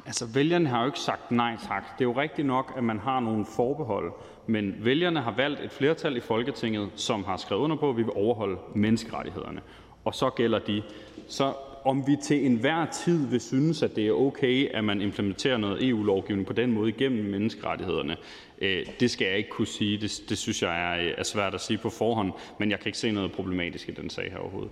[0.06, 1.84] Altså, vælgerne har jo ikke sagt nej tak.
[1.98, 4.14] Det er jo rigtigt nok, at man har nogle forbehold,
[4.48, 8.04] men vælgerne har valgt et flertal i Folketinget, som har skrevet under på, at vi
[8.04, 9.62] vil overholde menneskerettighederne,
[10.06, 10.84] og så gælder de.
[11.28, 11.54] Så
[11.86, 15.88] om vi til enhver tid vil synes, at det er okay, at man implementerer noget
[15.90, 18.18] EU-lovgivning på den måde igennem menneskerettighederne,
[18.62, 19.98] øh, det skal jeg ikke kunne sige.
[19.98, 22.98] Det, det synes jeg er, er svært at sige på forhånd, men jeg kan ikke
[22.98, 24.72] se noget problematisk i den sag her overhovedet.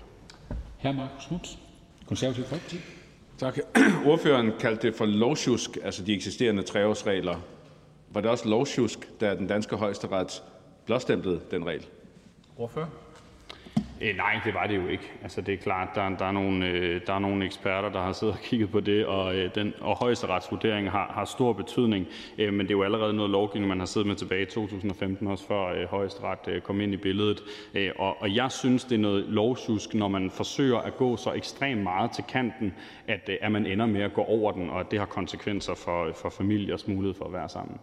[0.77, 0.91] Hr.
[0.91, 1.57] Marcus Knudt,
[2.07, 2.77] Konservativ Folkeparti.
[3.37, 3.59] Tak.
[4.11, 7.35] Ordføreren kaldte det for lovsjusk, altså de eksisterende treårsregler.
[8.09, 10.43] Var det også lovsjusk, da den danske højesteret
[10.85, 11.85] blåstemplede den regel?
[12.57, 12.87] Ordfører?
[14.01, 15.11] Øh, nej, det var det jo ikke.
[15.23, 18.13] Altså, det er klart, der, der, er nogle, øh, der er nogle eksperter, der har
[18.13, 22.07] siddet og kigget på det, og, øh, den, og højesteretsvurderingen har, har stor betydning.
[22.37, 25.27] Øh, men det er jo allerede noget lovgivning, man har siddet med tilbage i 2015,
[25.27, 27.43] også før øh, højesteret øh, kom ind i billedet.
[27.73, 31.33] Øh, og, og jeg synes, det er noget lovsusk, når man forsøger at gå så
[31.33, 32.73] ekstremt meget til kanten,
[33.07, 35.73] at, øh, at man ender med at gå over den, og at det har konsekvenser
[35.73, 37.77] for, for familiers mulighed for at være sammen.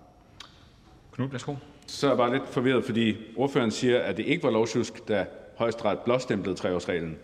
[1.12, 1.54] Knud, værsgo.
[1.86, 5.26] Så er jeg bare lidt forvirret, fordi ordføreren siger, at det ikke var lovsjusk, da
[5.58, 7.16] højesteret blåstemplede treårsreglen,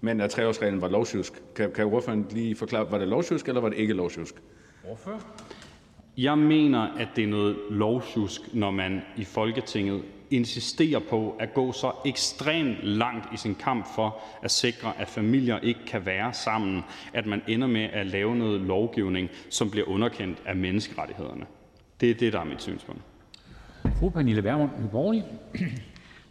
[0.00, 1.32] men at treårsreglen var lovsjusk.
[1.56, 4.34] Kan, kan ordføreren lige forklare, var det lovsjusk, eller var det ikke lovsjusk?
[4.84, 5.22] Hvorfor?
[6.16, 11.72] Jeg mener, at det er noget lovsjusk, når man i Folketinget insisterer på at gå
[11.72, 16.82] så ekstremt langt i sin kamp for at sikre, at familier ikke kan være sammen,
[17.12, 21.46] at man ender med at lave noget lovgivning, som bliver underkendt af menneskerettighederne.
[22.00, 23.02] Det er det, der er mit synspunkt.
[23.98, 24.70] Fru Pernille Vermund,
[25.12, 25.22] Nye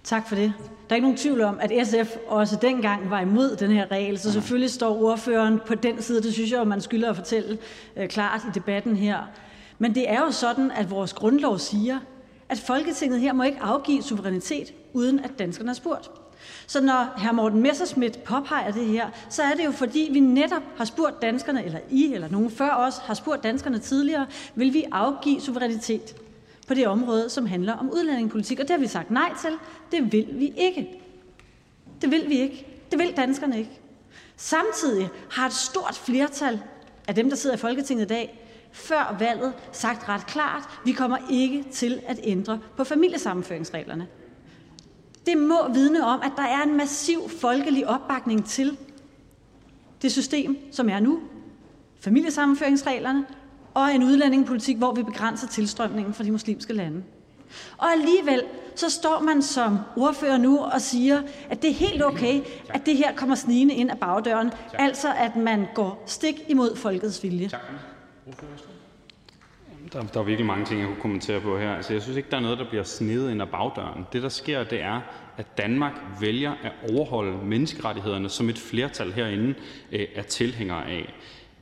[0.03, 0.53] Tak for det.
[0.91, 4.19] Der er ikke nogen tvivl om, at SF også dengang var imod den her regel,
[4.19, 6.23] så selvfølgelig står ordføreren på den side.
[6.23, 7.57] Det synes jeg, man skylder at fortælle
[7.97, 9.17] øh, klart i debatten her.
[9.79, 11.99] Men det er jo sådan, at vores grundlov siger,
[12.49, 16.11] at Folketinget her må ikke afgive suverænitet, uden at danskerne har spurgt.
[16.67, 17.31] Så når hr.
[17.31, 21.65] Morten Messerschmidt påpeger det her, så er det jo fordi, vi netop har spurgt danskerne,
[21.65, 24.25] eller I eller nogen før os har spurgt danskerne tidligere,
[24.55, 26.15] vil vi afgive suverænitet
[26.71, 28.59] på det område, som handler om udlændingepolitik.
[28.59, 29.51] Og det har vi sagt nej til.
[29.91, 31.01] Det vil vi ikke.
[32.01, 32.67] Det vil vi ikke.
[32.91, 33.79] Det vil danskerne ikke.
[34.35, 36.61] Samtidig har et stort flertal
[37.07, 41.17] af dem, der sidder i Folketinget i dag, før valget sagt ret klart, vi kommer
[41.31, 44.07] ikke til at ændre på familiesammenføringsreglerne.
[45.25, 48.77] Det må vidne om, at der er en massiv folkelig opbakning til
[50.01, 51.19] det system, som er nu,
[51.99, 53.25] familiesammenføringsreglerne
[53.73, 57.03] og en udlændingepolitik, hvor vi begrænser tilstrømningen fra de muslimske lande.
[57.77, 58.43] Og alligevel
[58.75, 62.97] så står man som ordfører nu og siger, at det er helt okay, at det
[62.97, 67.49] her kommer snigende ind ad bagdøren, altså at man går stik imod folkets vilje.
[69.93, 71.75] Der, der er virkelig mange ting, jeg kunne kommentere på her.
[71.75, 74.05] Altså, jeg synes ikke, der er noget, der bliver snedet ind ad bagdøren.
[74.13, 75.01] Det, der sker, det er,
[75.37, 79.53] at Danmark vælger at overholde menneskerettighederne, som et flertal herinde
[79.91, 81.13] øh, er tilhængere af.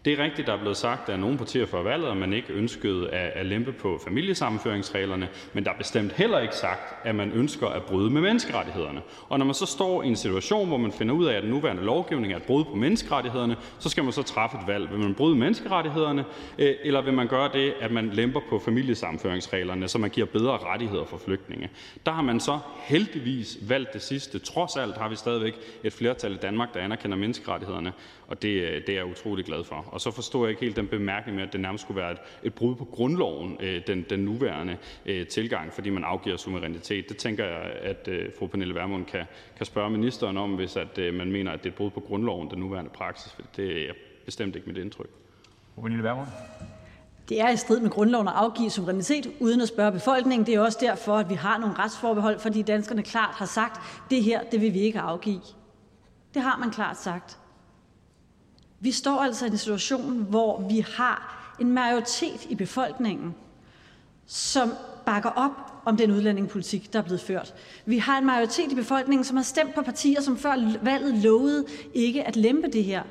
[0.06, 2.54] Det er rigtigt, der er blevet sagt af nogle partier før valget, at man ikke
[2.54, 7.68] ønskede at lempe på familiesammenføringsreglerne, men der er bestemt heller ikke sagt, at man ønsker
[7.68, 9.02] at bryde med menneskerettighederne.
[9.30, 11.52] Og når man så står i en situation, hvor man finder ud af, at den
[11.52, 14.92] nuværende lovgivning er et brud på menneskerettighederne, så skal man så træffe et valg.
[14.92, 16.26] Vil man bryde menneskerettighederne,
[16.60, 20.58] øh, eller vil man gøre det, at man lemper på familiesammenføringsreglerne, så man giver bedre
[20.58, 21.70] rettigheder for flygtninge?
[22.06, 24.40] Der har man så heldigvis valgt det sidste.
[24.40, 27.94] Trods alt har vi stadigvæk et flertal i Danmark, der anerkender menneskerettighederne,
[28.30, 29.76] og det, øh, det er jeg utrolig glad for.
[29.76, 32.18] Og så forstår jeg ikke helt den bemærkning med, at det nærmest skulle være et,
[32.44, 37.10] et brud på grundloven, øh, den, den nuværende øh, tilgang, fordi man afgiver suverænitet.
[37.10, 39.26] Det tænker jeg, at øh, fru Pernille Vermund kan,
[39.58, 42.00] kan spørge ministeren om, hvis at, øh, man mener, at det er et brud på
[42.00, 43.38] grundloven, den nuværende praksis.
[43.56, 43.94] Det er
[44.26, 45.10] bestemt ikke mit indtryk.
[45.76, 46.28] Fru Pernille Vermund?
[47.30, 50.46] Det er i strid med grundloven at afgive suverænitet uden at spørge befolkningen.
[50.46, 54.10] Det er også derfor, at vi har nogle retsforbehold, fordi danskerne klart har sagt, at
[54.10, 55.42] det her det vil vi ikke afgive.
[56.34, 57.39] Det har man klart sagt.
[58.80, 63.36] Vi står altså i en situation, hvor vi har en majoritet i befolkningen,
[64.28, 64.74] som
[65.06, 65.52] bakker op
[65.86, 67.54] om den udlændingepolitik, der er blevet ført.
[67.86, 71.66] Vi har en majoritet i befolkningen, som har stemt på partier, som før valget lovede
[71.94, 73.02] ikke at lempe det her.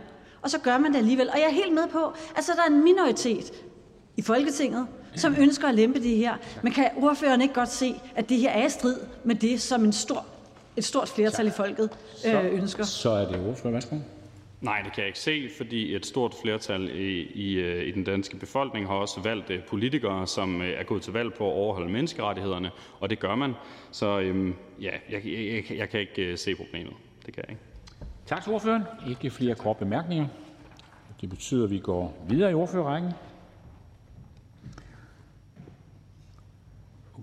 [0.43, 1.31] Og så gør man det alligevel.
[1.31, 3.53] Og jeg er helt med på, at så der er en minoritet
[4.17, 6.35] i Folketinget, som ønsker at lempe det her.
[6.63, 9.85] Men kan ordføreren ikke godt se, at det her er i strid med det, som
[9.85, 10.27] en stor,
[10.77, 11.91] et stort flertal i folket
[12.27, 12.85] øh, ønsker?
[12.85, 13.73] Så er det ordfører.
[13.73, 13.97] Værsgo.
[14.61, 18.05] Nej, det kan jeg ikke se, fordi et stort flertal i, i, øh, i den
[18.05, 21.53] danske befolkning har også valgt øh, politikere, som øh, er gået til valg på at
[21.53, 23.55] overholde menneskerettighederne, og det gør man.
[23.91, 26.93] Så øhm, ja, jeg, jeg, jeg kan ikke se problemet.
[27.27, 27.63] Det kan jeg ikke.
[28.27, 28.83] Tak til ordføreren.
[29.11, 30.27] Ikke flere korte bemærkninger.
[31.21, 33.13] Det betyder, at vi går videre i ordførerrækken.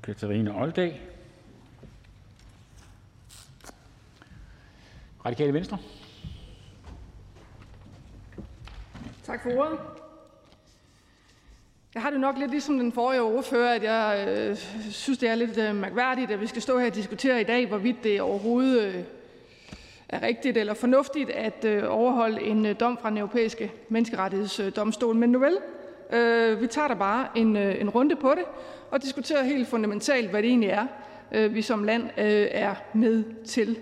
[0.03, 1.01] Katarina Oldag.
[5.25, 5.77] Radikale Venstre.
[9.25, 9.79] Tak for ordet.
[11.93, 14.57] Jeg har det nok lidt ligesom den forrige ordfører, at jeg øh,
[14.91, 17.67] synes, det er lidt øh, mærkværdigt, at vi skal stå her og diskutere i dag,
[17.67, 19.03] hvorvidt det overhovedet øh,
[20.09, 25.15] er rigtigt eller fornuftigt at øh, overholde en øh, dom fra den europæiske menneskerettighedsdomstol.
[25.15, 25.57] Men nu vel,
[26.13, 28.45] øh, vi tager da bare en, øh, en runde på det
[28.91, 30.87] og diskuterer helt fundamentalt, hvad det egentlig er,
[31.31, 33.77] øh, vi som land øh, er med til.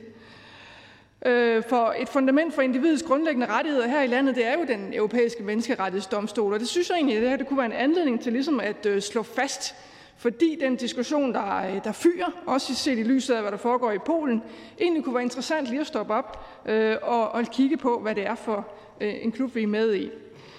[1.25, 4.93] Øh, for et fundament for individets grundlæggende rettigheder her i landet, det er jo den
[4.93, 8.21] europæiske menneskerettighedsdomstol, og det synes jeg egentlig, at det her det kunne være en anledning
[8.21, 9.75] til ligesom at øh, slå fast,
[10.17, 13.91] fordi den diskussion, der, øh, der fyrer, også set i lyset af, hvad der foregår
[13.91, 14.43] i Polen,
[14.79, 18.25] egentlig kunne være interessant lige at stoppe op øh, og, og kigge på, hvad det
[18.25, 18.67] er for
[19.01, 20.11] øh, en klub, vi er med i.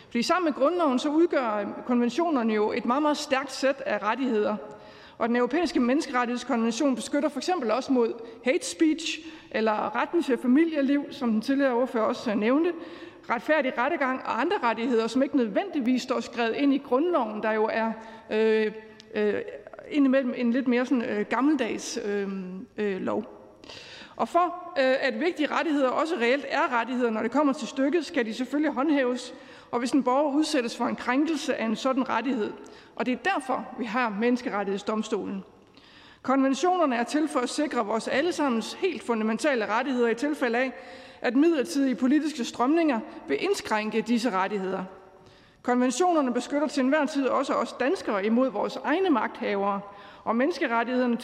[0.07, 4.57] Fordi sammen med grundloven, så udgør konventionerne jo et meget, meget stærkt sæt af rettigheder.
[5.19, 8.12] Og den europæiske menneskerettighedskonvention beskytter for eksempel også mod
[8.45, 9.20] hate speech,
[9.51, 12.73] eller retten til familieliv, som den tidligere ordfører også øh, nævnte,
[13.31, 17.70] retfærdig rettegang og andre rettigheder, som ikke nødvendigvis står skrevet ind i grundloven, der jo
[17.73, 17.93] er
[18.31, 18.73] øh,
[19.15, 19.35] øh,
[19.91, 22.28] indimellem en lidt mere sådan, øh, gammeldags øh,
[22.77, 23.24] øh, lov.
[24.16, 28.07] Og for øh, at vigtige rettigheder også reelt er rettigheder, når det kommer til stykket,
[28.07, 29.35] skal de selvfølgelig håndhæves,
[29.75, 32.53] og hvis en borger udsættes for en krænkelse af en sådan rettighed.
[32.97, 35.45] Og det er derfor, vi har menneskerettighedsdomstolen.
[36.23, 40.73] Konventionerne er til for at sikre vores allesammens helt fundamentale rettigheder i tilfælde af,
[41.21, 44.85] at midlertidige politiske strømninger vil indskrænke disse rettigheder.
[45.63, 49.81] Konventionerne beskytter til enhver tid også os danskere imod vores egne magthavere,
[50.25, 51.17] og menneskerettighederne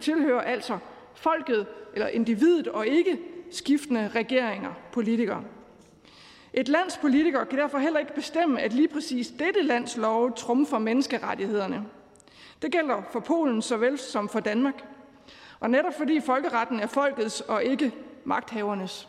[0.00, 0.78] tilhører altså
[1.14, 3.18] folket eller individet og ikke
[3.50, 5.42] skiftende regeringer, politikere.
[6.56, 10.78] Et lands politikere kan derfor heller ikke bestemme, at lige præcis dette lands lov trumfer
[10.78, 11.84] menneskerettighederne.
[12.62, 14.84] Det gælder for Polen såvel som for Danmark.
[15.60, 17.92] Og netop fordi folkeretten er folkets og ikke
[18.24, 19.08] magthavernes.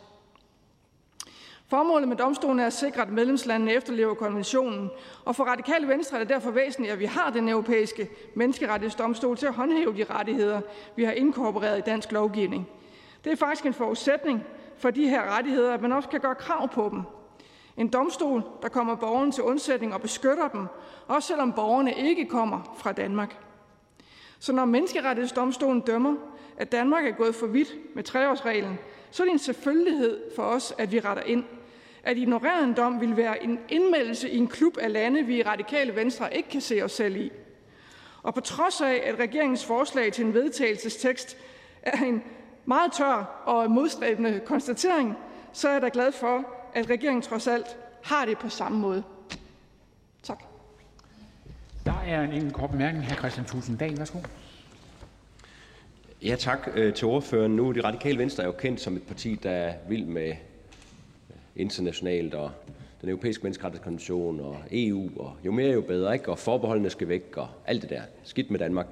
[1.68, 4.90] Formålet med domstolen er at sikre, at medlemslandene efterlever konventionen,
[5.24, 9.46] og for radikale venstre er det derfor væsentligt, at vi har den europæiske menneskerettighedsdomstol til
[9.46, 10.60] at håndhæve de rettigheder,
[10.96, 12.68] vi har inkorporeret i dansk lovgivning.
[13.24, 14.44] Det er faktisk en forudsætning
[14.78, 17.02] for de her rettigheder, at man også kan gøre krav på dem.
[17.78, 20.66] En domstol, der kommer borgerne til undsætning og beskytter dem,
[21.06, 23.36] også selvom borgerne ikke kommer fra Danmark.
[24.38, 26.14] Så når menneskerettighedsdomstolen dømmer,
[26.56, 28.78] at Danmark er gået for vidt med treårsreglen,
[29.10, 31.44] så er det en selvfølgelighed for os, at vi retter ind.
[32.02, 35.42] At ignorere en dom vil være en indmeldelse i en klub af lande, vi i
[35.42, 37.32] radikale venstre ikke kan se os selv i.
[38.22, 41.36] Og på trods af, at regeringens forslag til en vedtagelsestekst
[41.82, 42.22] er en
[42.64, 45.14] meget tør og modstræbende konstatering,
[45.52, 49.02] så er jeg da glad for, at regeringen trods alt har det på samme måde.
[50.22, 50.42] Tak.
[51.84, 53.06] Der er en enkelt kort bemærkning.
[53.06, 53.14] Hr.
[53.14, 54.18] Christian Thulesen Dahl, værsgo.
[56.22, 57.56] Ja, tak øh, til ordføreren.
[57.56, 60.32] Nu de radikale venstre er jo kendt som et parti, der er vild med
[61.56, 62.50] internationalt og
[63.00, 66.30] den europæiske menneskerettighedskonvention og EU, og jo mere jo bedre, ikke?
[66.30, 68.02] og forbeholdene skal væk, og alt det der.
[68.24, 68.86] Skidt med Danmark.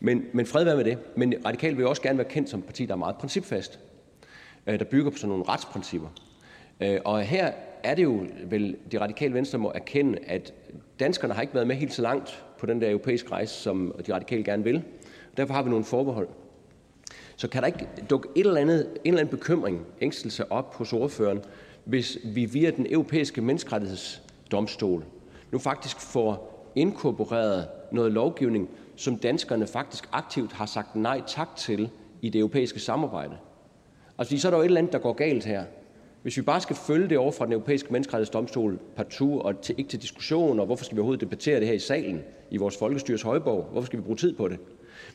[0.00, 0.98] Men, men fred være med det.
[1.16, 3.78] Men radikale vil også gerne være kendt som et parti, der er meget principfast,
[4.66, 6.08] øh, der bygger på sådan nogle retsprincipper.
[6.80, 10.54] Øh, og her er det jo vel, de radikale venstre må erkende, at
[11.00, 14.14] danskerne har ikke været med helt så langt på den der europæiske rejse, som de
[14.14, 14.82] radikale gerne vil.
[15.36, 16.28] Derfor har vi nogle forbehold.
[17.36, 20.92] Så kan der ikke dukke et eller andet, en eller anden bekymring, ængstelse op hos
[20.92, 21.40] ordføreren,
[21.84, 25.04] hvis vi via den europæiske menneskerettighedsdomstol
[25.52, 31.90] nu faktisk får inkorporeret noget lovgivning, som danskerne faktisk aktivt har sagt nej tak til
[32.22, 33.36] i det europæiske samarbejde.
[34.18, 35.64] Altså, så er der jo et eller andet, der går galt her.
[36.26, 39.90] Hvis vi bare skal følge det over fra den europæiske menneskerettighedsdomstol partout og til, ikke
[39.90, 43.22] til diskussion, og hvorfor skal vi overhovedet debattere det her i salen i vores folkestyres
[43.22, 43.68] højborg?
[43.72, 44.58] Hvorfor skal vi bruge tid på det?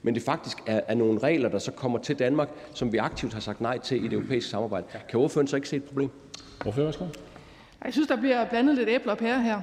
[0.01, 3.33] Men det faktisk er, er nogle regler, der så kommer til Danmark, som vi aktivt
[3.33, 4.85] har sagt nej til i det europæiske samarbejde.
[5.09, 6.09] Kan ordføreren så ikke se et problem?
[6.65, 7.05] Ordfører, værsgo.
[7.85, 9.61] Jeg synes, der bliver blandet lidt æbler og pærer her.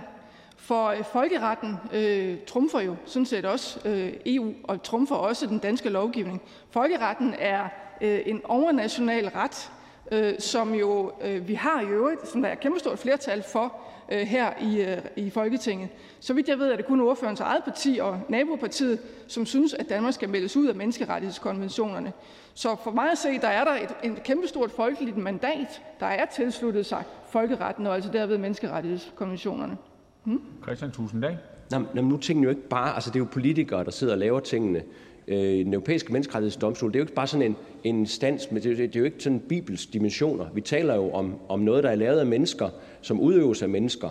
[0.57, 5.59] For øh, folkeretten øh, trumfer jo sådan set også øh, EU og trumfer også den
[5.59, 6.43] danske lovgivning.
[6.71, 7.69] Folkeretten er
[8.01, 9.71] øh, en overnational ret,
[10.13, 13.77] øh, som jo øh, vi har i øvrigt, som der er et kæmpestort flertal for
[14.13, 15.89] øh, her i, øh, i Folketinget.
[16.21, 19.89] Så vidt jeg ved, er det kun ordførens eget parti og nabopartiet, som synes, at
[19.89, 22.13] Danmark skal meldes ud af menneskerettighedskonventionerne.
[22.55, 26.27] Så for mig at se, der er der et, et kæmpestort folkeligt mandat, der er
[26.27, 29.77] tilsluttet sig folkeretten og altså derved menneskerettighedskonventionerne.
[30.25, 30.43] Hmm?
[30.63, 31.39] Christian Tusindag.
[31.71, 34.19] Nå, nu er tingene jo ikke bare, altså det er jo politikere, der sidder og
[34.19, 34.83] laver tingene.
[35.29, 38.79] Øh, den europæiske menneskerettighedsdomstol, det er jo ikke bare sådan en, en instans, men det,
[38.79, 40.47] det er jo ikke sådan bibels dimensioner.
[40.55, 42.69] Vi taler jo om, om noget, der er lavet af mennesker,
[43.01, 44.11] som udøves af mennesker.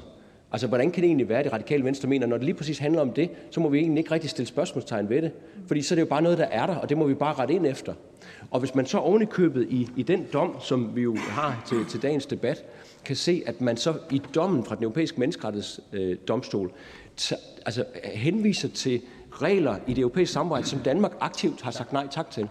[0.51, 2.77] Altså, hvordan kan det egentlig være, at det radikale venstre mener, når det lige præcis
[2.77, 5.31] handler om det, så må vi egentlig ikke rigtig stille spørgsmålstegn ved det.
[5.67, 7.33] Fordi så er det jo bare noget, der er der, og det må vi bare
[7.33, 7.93] rette ind efter.
[8.51, 11.63] Og hvis man så ovenikøbet i købet i, i den dom, som vi jo har
[11.67, 12.65] til, til dagens debat,
[13.05, 16.65] kan se, at man så i dommen fra den europæiske menneskerettighedsdomstol
[17.31, 19.01] øh, altså, henviser til
[19.41, 22.49] regler i det europæiske samarbejde, som Danmark aktivt har sagt nej tak til.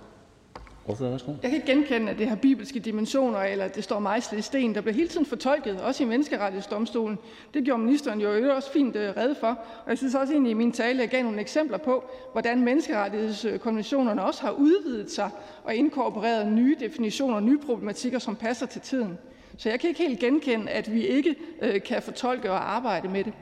[0.89, 0.97] Jeg
[1.43, 4.75] kan ikke genkende, at det har bibelske dimensioner, eller at det står mejslet i sten.
[4.75, 7.19] Der bliver hele tiden fortolket, også i menneskerettighedsdomstolen.
[7.55, 9.47] Det gjorde ministeren jo også fint øh, redde for.
[9.85, 14.25] Og jeg synes også egentlig i min tale, jeg gav nogle eksempler på, hvordan menneskerettighedskonventionerne
[14.25, 15.31] også har udvidet sig
[15.65, 19.19] og inkorporeret nye definitioner og nye problematikker, som passer til tiden.
[19.57, 23.25] Så jeg kan ikke helt genkende, at vi ikke øh, kan fortolke og arbejde med
[23.25, 23.33] det.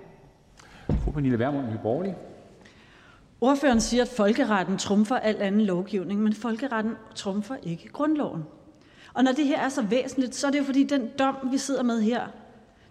[1.05, 1.79] Fru Pernille Vermund, Nye
[3.45, 8.45] Ordføreren siger, at folkeretten trumfer al anden lovgivning, men folkeretten trumfer ikke grundloven.
[9.15, 11.59] Og når det her er så væsentligt, så er det jo fordi, den dom, vi
[11.59, 12.27] sidder med her,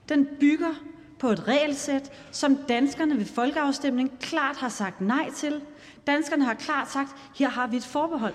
[0.09, 0.73] den bygger
[1.19, 5.61] på et regelsæt, som danskerne ved folkeafstemning klart har sagt nej til.
[6.07, 8.33] Danskerne har klart sagt, her har vi et forbehold.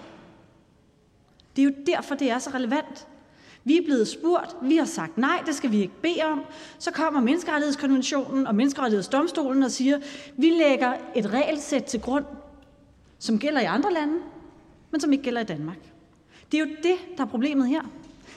[1.56, 3.06] Det er jo derfor, det er så relevant.
[3.68, 6.44] Vi er blevet spurgt, vi har sagt nej, det skal vi ikke bede om.
[6.78, 9.98] Så kommer menneskerettighedskonventionen og menneskerettighedsdomstolen og siger,
[10.36, 12.24] vi lægger et regelsæt til grund,
[13.18, 14.14] som gælder i andre lande,
[14.90, 15.76] men som ikke gælder i Danmark.
[16.52, 17.82] Det er jo det, der er problemet her.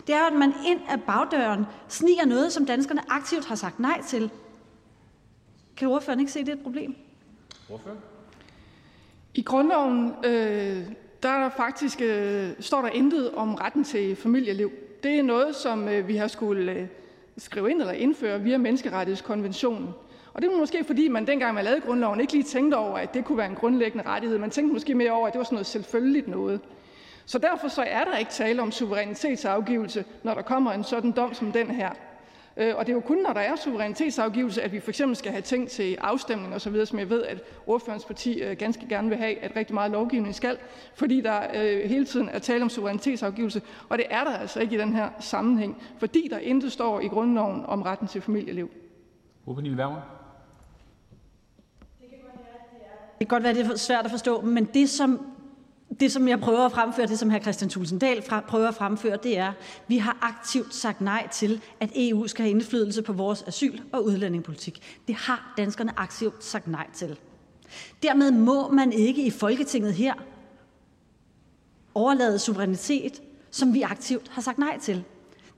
[0.07, 4.01] Det er, at man ind af bagdøren sniger noget, som danskerne aktivt har sagt nej
[4.07, 4.31] til.
[5.77, 6.95] Kan ordføreren ikke se, det er et problem?
[7.69, 7.95] Ordfører?
[9.33, 10.87] I grundloven øh,
[11.23, 14.71] der er der faktisk, øh, står der intet om retten til familieliv.
[15.03, 16.87] Det er noget, som øh, vi har skulle øh,
[17.37, 19.89] skrive ind eller indføre via menneskerettighedskonventionen.
[20.33, 23.13] Og det var måske fordi, man dengang man lavede grundloven ikke lige tænkte over, at
[23.13, 24.37] det kunne være en grundlæggende rettighed.
[24.37, 26.59] Man tænkte måske mere over, at det var sådan noget selvfølgeligt noget.
[27.25, 31.33] Så derfor så er der ikke tale om suverænitetsafgivelse, når der kommer en sådan dom
[31.33, 31.89] som den her.
[32.57, 35.31] Øh, og det er jo kun, når der er suverænitetsafgivelse, at vi for eksempel skal
[35.31, 39.17] have ting til afstemning osv., som jeg ved, at ordførens parti øh, ganske gerne vil
[39.17, 40.57] have, at rigtig meget lovgivning skal,
[40.95, 43.61] fordi der øh, hele tiden er tale om suverænitetsafgivelse.
[43.89, 47.07] Og det er der altså ikke i den her sammenhæng, fordi der intet står i
[47.07, 48.71] grundloven om retten til familieliv.
[53.19, 55.25] Det kan godt være, det er svært at forstå, men det, som
[56.01, 57.39] det, som jeg prøver at fremføre, det som hr.
[57.39, 59.53] Christian Thulesen Dahl prøver at fremføre, det er, at
[59.87, 64.05] vi har aktivt sagt nej til, at EU skal have indflydelse på vores asyl- og
[64.05, 64.99] udlændingepolitik.
[65.07, 67.19] Det har danskerne aktivt sagt nej til.
[68.03, 70.13] Dermed må man ikke i Folketinget her
[71.93, 73.21] overlade suverænitet,
[73.51, 75.03] som vi aktivt har sagt nej til.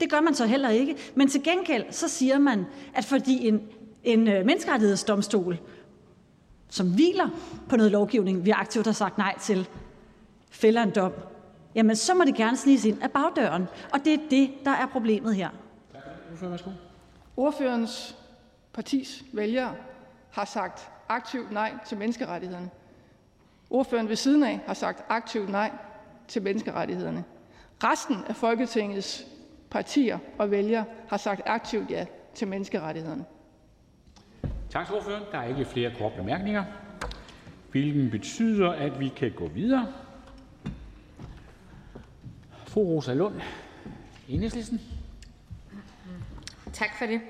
[0.01, 0.95] Det gør man så heller ikke.
[1.15, 3.61] Men til gengæld så siger man, at fordi en,
[4.03, 5.57] en øh, menneskerettighedsdomstol,
[6.69, 7.29] som hviler
[7.69, 9.67] på noget lovgivning, vi aktivt har sagt nej til,
[10.53, 11.13] fælder en dom,
[11.75, 13.65] jamen så må det gerne sniges ind af bagdøren.
[13.93, 15.49] Og det er det, der er problemet her.
[17.37, 18.17] Ordførens
[18.73, 19.75] partis vælgere
[20.31, 22.69] har sagt aktivt nej til menneskerettighederne.
[23.69, 25.71] Ordføreren ved siden af har sagt aktivt nej
[26.27, 27.23] til menneskerettighederne.
[27.83, 29.25] Resten af Folketingets
[29.69, 33.25] partier og vælgere har sagt aktivt ja til menneskerettighederne.
[34.69, 35.23] Tak til ordføreren.
[35.31, 36.63] Der er ikke flere korte bemærkninger,
[37.71, 39.87] hvilket betyder, at vi kan gå videre
[42.81, 43.41] Rosa Lund,
[44.29, 44.81] Enhedslisten.
[46.73, 47.21] Tak for det.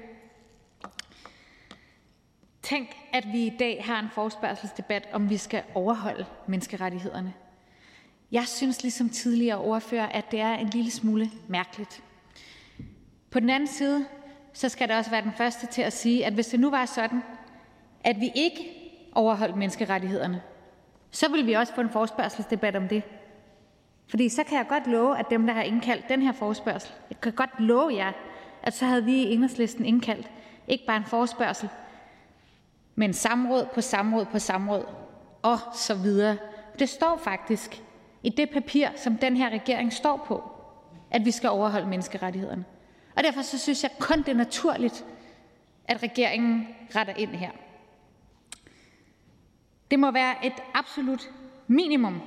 [2.61, 7.33] Tænk, at vi i dag har en forespørgselsdebat, om vi skal overholde menneskerettighederne.
[8.31, 12.03] Jeg synes ligesom tidligere ordfører, at det er en lille smule mærkeligt.
[13.31, 14.05] På den anden side,
[14.53, 16.85] så skal der også være den første til at sige, at hvis det nu var
[16.85, 17.23] sådan,
[18.03, 18.59] at vi ikke
[19.11, 20.41] overholdt menneskerettighederne,
[21.11, 23.03] så ville vi også få en forespørgselsdebat om det.
[24.13, 27.21] Fordi så kan jeg godt love, at dem, der har indkaldt den her forespørgsel, jeg
[27.21, 28.11] kan godt love jer,
[28.63, 30.31] at så havde vi i Enhedslisten indkaldt
[30.67, 31.69] ikke bare en forespørgsel,
[32.95, 34.85] men samråd på samråd på samråd
[35.41, 36.37] og så videre.
[36.79, 37.83] Det står faktisk
[38.23, 40.43] i det papir, som den her regering står på,
[41.11, 42.65] at vi skal overholde menneskerettighederne.
[43.15, 45.05] Og derfor så synes jeg kun, det er naturligt,
[45.85, 47.51] at regeringen retter ind her.
[49.91, 51.29] Det må være et absolut
[51.67, 52.21] minimum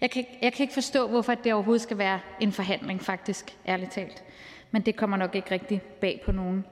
[0.00, 3.92] jeg kan, jeg kan ikke forstå, hvorfor det overhovedet skal være en forhandling, faktisk, ærligt
[3.92, 4.24] talt.
[4.70, 6.64] Men det kommer nok ikke rigtig bag på nogen.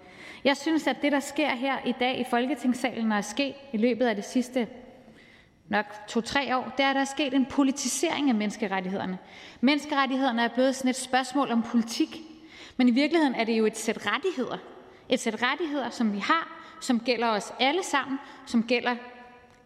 [0.45, 3.77] Jeg synes, at det, der sker her i dag i Folketingssalen og er sket i
[3.77, 4.69] løbet af det sidste
[5.69, 9.19] nok to-tre år, det er, at der er sket en politisering af menneskerettighederne.
[9.61, 12.21] Menneskerettighederne er blevet sådan et spørgsmål om politik,
[12.77, 14.59] men i virkeligheden er det jo et sæt rettigheder.
[15.09, 18.97] Et sæt rettigheder, som vi har, som gælder os alle sammen, som gælder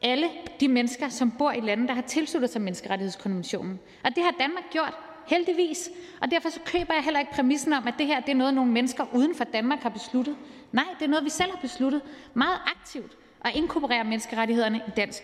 [0.02, 0.28] alle
[0.60, 3.80] de mennesker, som bor i lande, der har tilsluttet sig menneskerettighedskonventionen.
[4.04, 4.94] Og det har Danmark gjort,
[5.26, 5.90] heldigvis.
[6.20, 8.54] Og derfor så køber jeg heller ikke præmissen om, at det her det er noget,
[8.54, 10.36] nogle mennesker uden for Danmark har besluttet.
[10.72, 12.02] Nej, det er noget, vi selv har besluttet
[12.34, 15.22] meget aktivt at inkorporere menneskerettighederne i dansk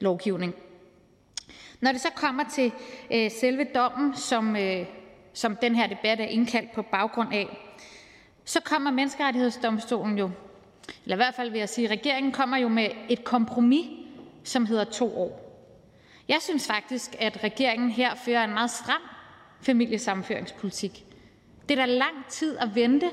[0.00, 0.54] lovgivning.
[1.80, 2.72] Når det så kommer til
[3.12, 4.86] øh, selve dommen, som, øh,
[5.32, 7.58] som den her debat er indkaldt på baggrund af,
[8.44, 10.30] så kommer menneskerettighedsdomstolen jo,
[11.04, 13.86] eller i hvert fald vil jeg sige, regeringen kommer jo med et kompromis
[14.44, 15.40] som hedder 2 år.
[16.28, 19.02] Jeg synes faktisk, at regeringen her fører en meget stram
[19.60, 21.04] familiesammenføringspolitik.
[21.68, 23.10] Det er da lang tid at vente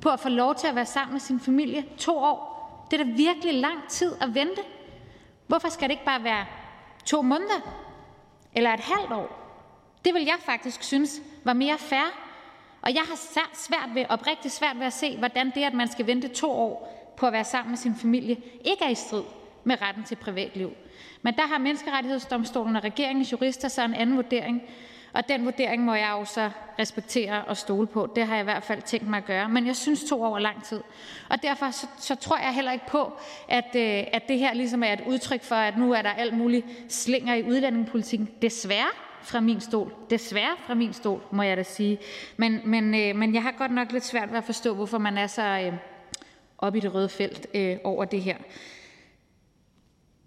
[0.00, 1.84] på at få lov til at være sammen med sin familie.
[1.98, 2.52] 2 år.
[2.90, 4.62] Det er da virkelig lang tid at vente.
[5.46, 6.46] Hvorfor skal det ikke bare være
[7.04, 7.60] 2 måneder
[8.54, 9.38] eller et halvt år?
[10.04, 12.12] Det vil jeg faktisk synes var mere fair.
[12.82, 13.16] Og jeg har
[13.54, 16.98] svært ved, oprigtigt svært ved at se, hvordan det, at man skal vente 2 år
[17.16, 19.22] på at være sammen med sin familie, ikke er i strid
[19.64, 20.72] med retten til privatliv.
[21.22, 24.62] Men der har Menneskerettighedsdomstolen og regeringens jurister så en anden vurdering,
[25.12, 28.12] og den vurdering må jeg jo så respektere og stole på.
[28.16, 29.48] Det har jeg i hvert fald tænkt mig at gøre.
[29.48, 30.80] Men jeg synes to år er lang tid.
[31.28, 33.12] Og derfor så, så tror jeg heller ikke på,
[33.48, 36.34] at, øh, at det her ligesom er et udtryk for, at nu er der alt
[36.34, 38.30] muligt slinger i udlændingepolitikken.
[38.42, 38.90] Desværre
[39.22, 39.92] fra min stol.
[40.10, 41.98] Desværre fra min stol, må jeg da sige.
[42.36, 45.18] Men, men, øh, men jeg har godt nok lidt svært ved at forstå, hvorfor man
[45.18, 45.72] er så øh,
[46.58, 48.36] oppe i det røde felt øh, over det her.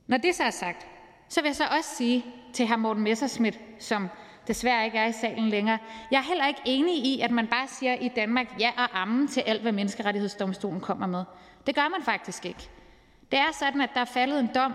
[0.07, 0.87] Når det så er sagt,
[1.29, 2.75] så vil jeg så også sige til hr.
[2.75, 4.09] Morten Messerschmidt, som
[4.47, 5.77] desværre ikke er i salen længere,
[6.11, 9.27] jeg er heller ikke enig i, at man bare siger i Danmark ja og amen
[9.27, 11.23] til alt, hvad Menneskerettighedsdomstolen kommer med.
[11.67, 12.69] Det gør man faktisk ikke.
[13.31, 14.73] Det er sådan, at der er faldet en dom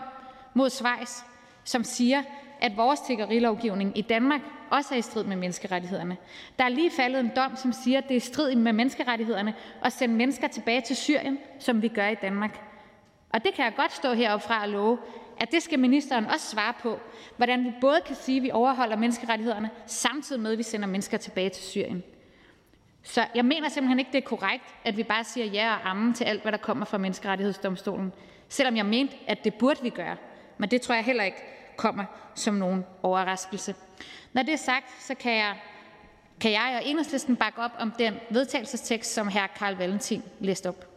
[0.55, 1.23] mod Schweiz,
[1.65, 2.23] som siger,
[2.61, 4.41] at vores tiggerilovgivning i Danmark
[4.71, 6.17] også er i strid med menneskerettighederne.
[6.59, 9.55] Der er lige faldet en dom, som siger, at det er i strid med menneskerettighederne
[9.85, 12.70] at sende mennesker tilbage til Syrien, som vi gør i Danmark.
[13.31, 14.99] Og det kan jeg godt stå heroppe fra og love,
[15.41, 17.01] at det skal ministeren også svare på,
[17.37, 21.19] hvordan vi både kan sige, at vi overholder menneskerettighederne, samtidig med, at vi sender mennesker
[21.19, 22.03] tilbage til Syrien.
[23.03, 26.15] Så jeg mener simpelthen ikke, det er korrekt, at vi bare siger ja og amen
[26.15, 28.13] til alt, hvad der kommer fra Menneskerettighedsdomstolen,
[28.49, 30.17] selvom jeg mente, at det burde vi gøre.
[30.59, 31.43] Men det tror jeg heller ikke
[31.77, 32.05] kommer
[32.35, 33.75] som nogen overraskelse.
[34.33, 35.57] Når det er sagt, så kan jeg,
[36.41, 39.47] kan jeg og enhedslisten bakke op om den vedtagelsestekst, som hr.
[39.57, 40.90] Karl Valentin læste op.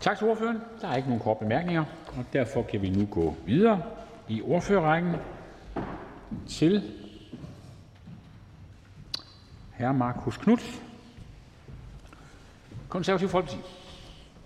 [0.00, 0.60] Tak til ordføreren.
[0.80, 1.84] Der er ikke nogen korte bemærkninger,
[2.16, 3.82] og derfor kan vi nu gå videre
[4.28, 5.14] i ordførerrækken
[6.48, 6.82] til
[9.78, 9.92] hr.
[9.92, 10.64] Marcus Knuth,
[12.88, 13.58] Konservativ Folkeparti.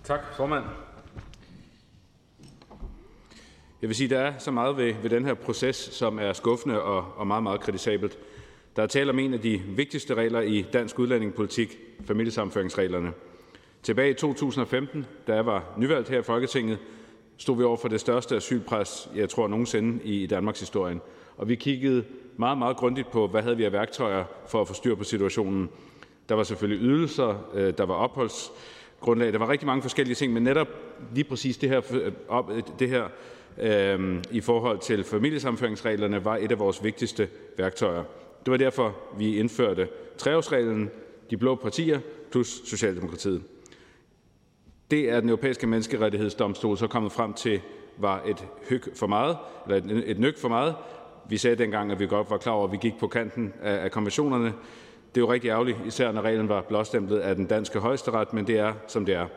[0.03, 0.63] Tak, formand.
[3.81, 6.81] Jeg vil sige, der er så meget ved, ved den her proces, som er skuffende
[6.81, 8.17] og, og meget, meget kritisabelt.
[8.75, 13.11] Der er tale om en af de vigtigste regler i dansk udlændingepolitik, familiesammenføringsreglerne.
[13.83, 16.77] Tilbage i 2015, da jeg var nyvalgt her i Folketinget,
[17.37, 20.99] stod vi over for det største asylpres, jeg tror nogensinde i Danmarks historie.
[21.37, 22.03] Og vi kiggede
[22.37, 25.69] meget, meget grundigt på, hvad havde vi af værktøjer for at få styr på situationen.
[26.29, 30.43] Der var selvfølgelig ydelser, øh, der var opholdsgrundlag, der var rigtig mange forskellige ting, men
[30.43, 30.67] netop
[31.13, 33.07] lige præcis det her, øh, øh, det her
[33.57, 38.03] øh, i forhold til familiesamføringsreglerne var et af vores vigtigste værktøjer.
[38.45, 39.87] Det var derfor, vi indførte
[40.17, 40.89] treårsreglen,
[41.29, 41.99] de blå partier
[42.31, 43.43] plus Socialdemokratiet.
[44.91, 47.61] Det er den europæiske menneskerettighedsdomstol så kommet frem til
[47.97, 49.37] var et hyk for meget,
[49.69, 50.75] eller et nyk for meget.
[51.29, 53.91] Vi sagde dengang, at vi godt var klar over, at vi gik på kanten af,
[53.91, 54.45] konventionerne.
[55.15, 58.47] Det er jo rigtig ærgerligt, især når reglen var blåstemplet af den danske højesteret, men
[58.47, 59.27] det er, som det er.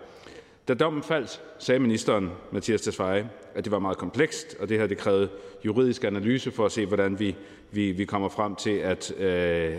[0.68, 4.86] Da dommen faldt, sagde ministeren, Mathias Tesfaye, at det var meget komplekst, og det her
[4.86, 5.28] det krævede
[5.64, 7.36] juridisk analyse for at se, hvordan vi,
[7.70, 9.26] vi, vi kommer frem til, at, øh,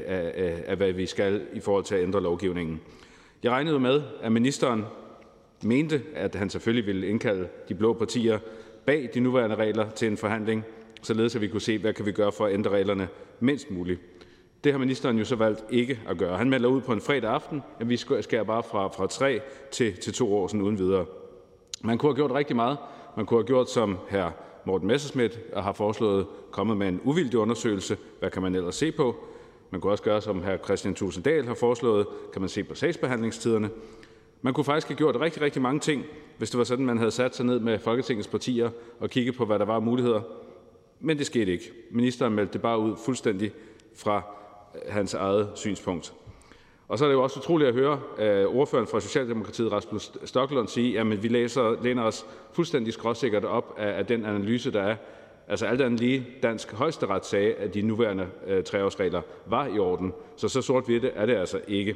[0.05, 0.31] at,
[0.65, 2.81] at, hvad vi skal i forhold til at ændre lovgivningen.
[3.43, 4.85] Jeg regnede med, at ministeren
[5.63, 8.39] mente, at han selvfølgelig ville indkalde de blå partier
[8.85, 10.63] bag de nuværende regler til en forhandling,
[11.01, 13.07] således at vi kunne se, hvad kan vi gøre for at ændre reglerne
[13.39, 13.99] mindst muligt.
[14.63, 16.37] Det har ministeren jo så valgt ikke at gøre.
[16.37, 19.97] Han melder ud på en fredag aften, at vi skærer bare fra, fra tre til,
[19.97, 21.05] til to år sådan uden videre.
[21.83, 22.77] Man kunne have gjort rigtig meget.
[23.17, 24.31] Man kunne have gjort, som her
[24.65, 27.97] Morten Messerschmidt har foreslået, kommet med en uvildig undersøgelse.
[28.19, 29.15] Hvad kan man ellers se på?
[29.71, 33.69] Man kunne også gøre, som her Christian Tulsendal har foreslået, kan man se på sagsbehandlingstiderne.
[34.41, 36.05] Man kunne faktisk have gjort rigtig, rigtig mange ting,
[36.37, 38.69] hvis det var sådan, man havde sat sig ned med Folketingets partier
[38.99, 40.21] og kigget på, hvad der var af muligheder.
[40.99, 41.71] Men det skete ikke.
[41.91, 43.51] Ministeren meldte det bare ud fuldstændig
[43.95, 44.21] fra
[44.75, 46.13] øh, hans eget synspunkt.
[46.87, 50.67] Og så er det jo også utroligt at høre uh, ordføreren fra Socialdemokratiet, Rasmus Stoklund,
[50.67, 54.95] sige, at vi læser, læner os fuldstændig skråsikkert op af, af den analyse, der er.
[55.47, 60.13] Altså alt andet lige, dansk højesteret sagde, at de nuværende uh, treårsregler var i orden.
[60.35, 61.95] Så så sort-hvidt er det altså ikke.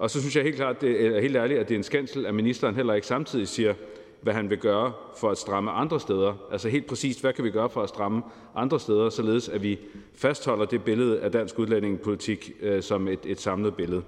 [0.00, 2.26] Og så synes jeg helt klart, det er helt ærligt, at det er en skændsel,
[2.26, 3.74] at ministeren heller ikke samtidig siger,
[4.20, 6.34] hvad han vil gøre for at stramme andre steder.
[6.52, 8.22] Altså helt præcist, hvad kan vi gøre for at stramme
[8.54, 9.78] andre steder, således at vi
[10.14, 14.02] fastholder det billede af dansk udlændingepolitik øh, som et, et samlet billede.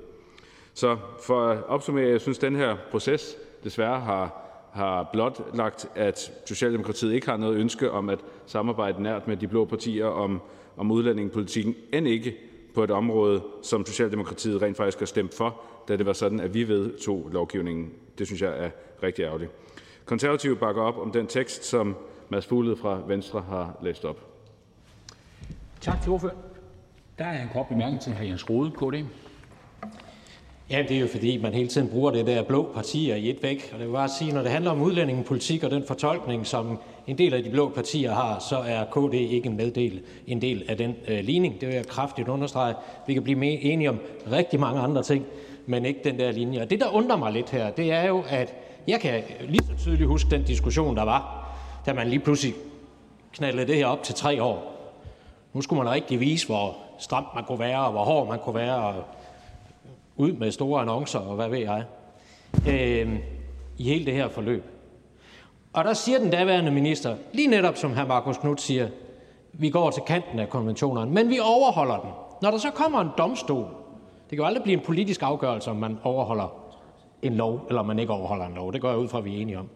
[0.74, 4.42] Så for at opsummere, jeg synes, at den her proces desværre har,
[4.72, 9.64] har blotlagt, at Socialdemokratiet ikke har noget ønske om at samarbejde nært med de blå
[9.64, 10.40] partier om,
[10.76, 12.36] om udlændingepolitikken, end ikke
[12.74, 16.54] på et område, som Socialdemokratiet rent faktisk har stemt for, da det var sådan, at
[16.54, 17.90] vi vedtog lovgivningen.
[18.18, 18.70] Det synes jeg er
[19.02, 19.50] rigtig ærgerligt.
[20.04, 21.96] Konservative bakker op om den tekst, som
[22.28, 24.20] Mads Fuglede fra Venstre har læst op.
[25.80, 26.34] Tak til ordfører.
[27.18, 28.22] Der er en kort bemærkning til hr.
[28.22, 29.04] Jens Rode, KD.
[30.70, 33.42] Ja, det er jo fordi, man hele tiden bruger det der blå partier i et
[33.42, 33.70] væk.
[33.72, 37.18] Og det vil bare sige, når det handler om udlændingepolitik og den fortolkning, som en
[37.18, 40.76] del af de blå partier har, så er KD ikke en, meddel, en del af
[40.76, 41.60] den øh, ligning.
[41.60, 42.74] Det vil jeg kraftigt understrege.
[43.06, 43.98] Vi kan blive enige om
[44.32, 45.26] rigtig mange andre ting,
[45.66, 46.62] men ikke den der linje.
[46.62, 48.54] Og det, der undrer mig lidt her, det er jo, at
[48.88, 51.52] jeg kan lige så tydeligt huske den diskussion, der var,
[51.86, 52.54] da man lige pludselig
[53.32, 54.72] knaldede det her op til tre år.
[55.52, 58.54] Nu skulle man rigtig vise, hvor stramt man kunne være, og hvor hård man kunne
[58.54, 59.04] være, og
[60.16, 61.84] ud med store annoncer, og hvad ved jeg,
[62.68, 63.18] øh,
[63.78, 64.64] i hele det her forløb.
[65.72, 68.06] Og der siger den daværende minister, lige netop som hr.
[68.06, 68.88] Markus Knudt siger,
[69.52, 72.10] vi går til kanten af konventionerne, men vi overholder den.
[72.42, 73.66] Når der så kommer en domstol,
[74.32, 76.74] det kan jo aldrig blive en politisk afgørelse, om man overholder
[77.22, 78.72] en lov, eller man ikke overholder en lov.
[78.72, 79.68] Det går jeg ud fra, at vi er enige om.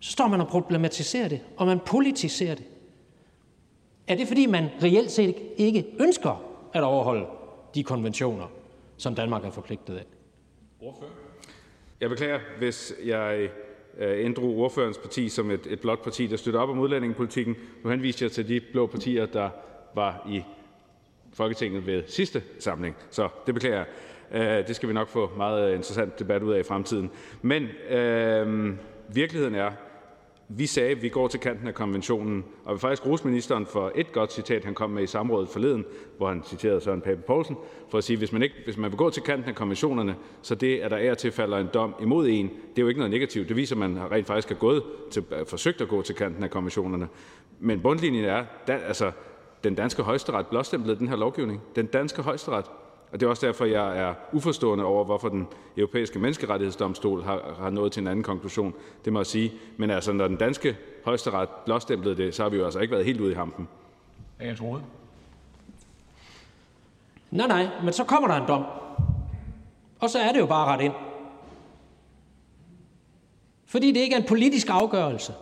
[0.00, 2.64] Så står man og problematiserer det, og man politiserer det.
[4.06, 7.26] Er det, fordi man reelt set ikke ønsker at overholde
[7.74, 8.46] de konventioner,
[8.96, 10.04] som Danmark er forpligtet af?
[10.80, 11.10] Ordfører?
[12.00, 13.48] Jeg beklager, hvis jeg
[13.98, 17.56] øh, inddrog ordførens parti som et, et blåt parti, der støtter op om udlændingepolitikken.
[17.84, 19.50] Nu henviste jeg til de blå partier, der
[19.94, 20.42] var i
[21.32, 22.96] Folketinget ved sidste samling.
[23.10, 23.86] Så det beklager jeg.
[24.32, 27.10] Øh, det skal vi nok få meget øh, interessant debat ud af i fremtiden.
[27.42, 28.74] Men øh,
[29.08, 29.70] virkeligheden er,
[30.48, 33.66] vi sagde, at vi går til kanten af konventionen, og vi vil faktisk rose ministeren
[33.66, 35.84] for et godt citat, han kom med i samrådet forleden,
[36.16, 37.56] hvor han citerede Søren Pape Poulsen,
[37.90, 40.16] for at sige, at hvis man, ikke, hvis man vil gå til kanten af konventionerne,
[40.42, 42.98] så det, at der er til falder en dom imod en, det er jo ikke
[42.98, 43.48] noget negativt.
[43.48, 46.50] Det viser, at man rent faktisk har gået til, forsøgt at gå til kanten af
[46.50, 47.08] konventionerne.
[47.60, 49.12] Men bundlinjen er, at altså,
[49.64, 51.60] den danske højesteret blåstemplede den her lovgivning.
[51.76, 52.64] Den danske højesteret.
[53.12, 57.70] Og det er også derfor, jeg er uforstående over, hvorfor den europæiske menneskerettighedsdomstol har, har
[57.70, 58.74] nået til en anden konklusion.
[59.04, 59.52] Det må jeg sige.
[59.76, 63.04] Men altså, når den danske højesteret blåstemplede det, så har vi jo altså ikke været
[63.04, 63.68] helt ude i hampen.
[64.40, 64.80] Jeg tror
[67.30, 68.64] Nej, nej, men så kommer der en dom.
[70.00, 70.92] Og så er det jo bare ret ind.
[73.66, 75.34] Fordi det ikke er en politisk afgørelse.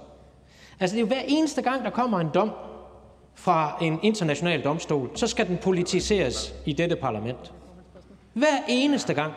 [0.80, 2.50] Altså det er jo hver eneste gang, der kommer en dom
[3.34, 7.52] fra en international domstol, så skal den politiseres i dette parlament.
[8.32, 9.32] Hver eneste gang.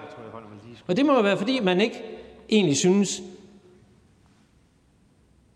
[0.87, 2.03] Og det må jo være, fordi man ikke
[2.49, 3.21] egentlig synes,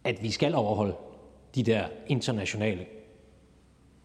[0.03, 0.95] at vi skal overholde
[1.55, 2.85] de der internationale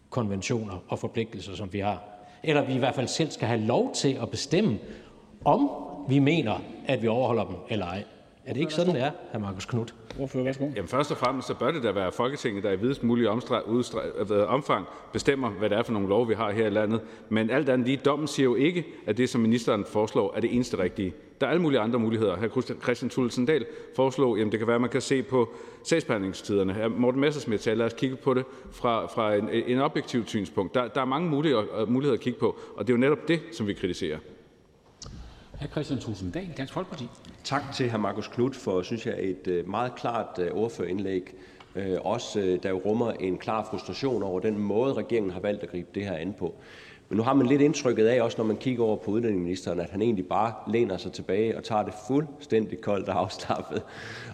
[0.09, 2.03] konventioner og forpligtelser, som vi har.
[2.43, 4.79] Eller vi i hvert fald selv skal have lov til at bestemme,
[5.45, 5.69] om
[6.07, 8.03] vi mener, at vi overholder dem eller ej.
[8.45, 9.37] Er det ikke sådan, det er, hr.
[9.37, 9.95] Markus Knudt?
[10.19, 10.69] Ordfører, værsgo.
[10.75, 13.29] Jamen først og fremmest så bør det da være Folketinget, der i videst mulig
[14.47, 17.01] omfang bestemmer, hvad det er for nogle lov, vi har her i landet.
[17.29, 20.55] Men alt andet lige, dommen siger jo ikke, at det, som ministeren foreslår, er det
[20.55, 21.13] eneste rigtige.
[21.41, 22.35] Der er alle mulige andre muligheder.
[22.35, 22.61] Hr.
[22.83, 23.65] Christian Thulesen Dahl
[23.95, 25.49] foreslog, at det kan være, at man kan se på
[25.83, 26.73] sagsbehandlingstiderne.
[26.73, 26.87] Hr.
[26.87, 30.73] Morten Messersmith sagde, lad os kigge på det fra, fra en, en objektiv synspunkt.
[30.73, 33.39] Der, der er mange muligheder, muligheder at kigge på, og det er jo netop det,
[33.51, 34.17] som vi kritiserer.
[35.59, 35.67] Hr.
[35.67, 37.07] Christian Thulesen Dahl, Dansk Folkeparti.
[37.43, 37.97] Tak til hr.
[37.97, 41.33] Markus Knudt for, synes jeg, et øh, meget klart øh, ordførerindlæg.
[41.75, 45.69] Øh, også der jo rummer en klar frustration over den måde, regeringen har valgt at
[45.69, 46.55] gribe det her an på.
[47.09, 49.89] Men nu har man lidt indtrykket af, også når man kigger over på udlændingeministeren, at
[49.89, 53.83] han egentlig bare læner sig tilbage og tager det fuldstændig koldt og afslappet.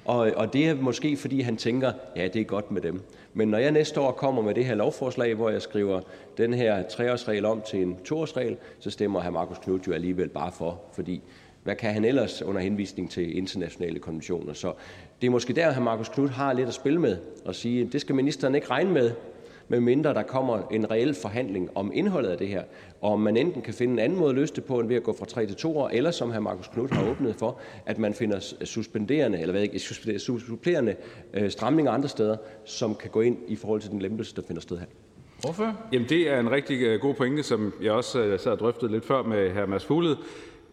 [0.06, 3.02] Og, og det er måske, fordi han tænker, ja, det er godt med dem.
[3.40, 6.02] Men når jeg næste år kommer med det her lovforslag, hvor jeg skriver
[6.38, 9.30] den her treårsregel om til en toårsregel, så stemmer hr.
[9.30, 11.22] Markus Knudt jo alligevel bare for, fordi
[11.64, 14.53] hvad kan han ellers under henvisning til internationale konventioner?
[14.53, 14.74] Så
[15.22, 15.80] det er måske der, hr.
[15.80, 18.91] Markus Knudt har lidt at spille med og sige, at det skal ministeren ikke regne
[18.91, 19.11] med,
[19.70, 22.64] medmindre der kommer en reel forhandling om indholdet af det her,
[23.02, 24.96] og om man enten kan finde en anden måde at løse det på, end ved
[24.96, 26.40] at gå fra tre til to år, eller som hr.
[26.40, 29.80] Markus Knudt har åbnet for, at man finder suspenderende, eller hvad ikke,
[30.20, 30.96] supplerende
[31.34, 34.62] øh, stramninger andre steder, som kan gå ind i forhold til den lempelse, der finder
[34.62, 34.86] sted her.
[35.41, 35.76] Hvorfor?
[35.94, 37.00] Jamen det er en rigtig øh,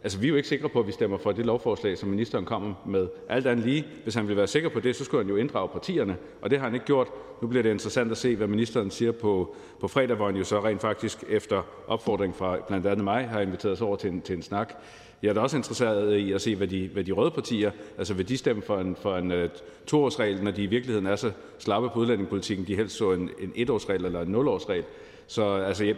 [0.06, 2.44] Altså, vi er jo ikke sikre på, at vi stemmer for det lovforslag, som ministeren
[2.44, 3.08] kommer med.
[3.28, 5.68] Alt andet lige, hvis han vil være sikker på det, så skulle han jo inddrage
[5.68, 7.08] partierne, og det har han ikke gjort.
[7.42, 10.44] Nu bliver det interessant at se, hvad ministeren siger på, på fredag, hvor han jo
[10.44, 14.20] så rent faktisk efter opfordring fra blandt andet mig har inviteret os over til en,
[14.20, 14.74] til en snak.
[15.22, 18.14] Jeg er da også interesseret i at se, hvad de, hvad de røde partier, altså
[18.14, 19.48] vil de stemme for en, for en uh,
[19.86, 23.52] toårsregel, når de i virkeligheden er så slappe på udlændingepolitikken, de helst så en, en
[23.54, 24.84] etårsregel eller en nulårsregel.
[25.26, 25.94] Så altså,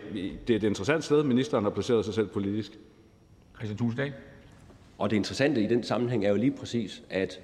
[0.47, 2.73] det er et interessant sted, ministeren har placeret sig selv politisk.
[3.59, 4.13] Christian Thulesen
[4.99, 7.41] Og det interessante i den sammenhæng er jo lige præcis, at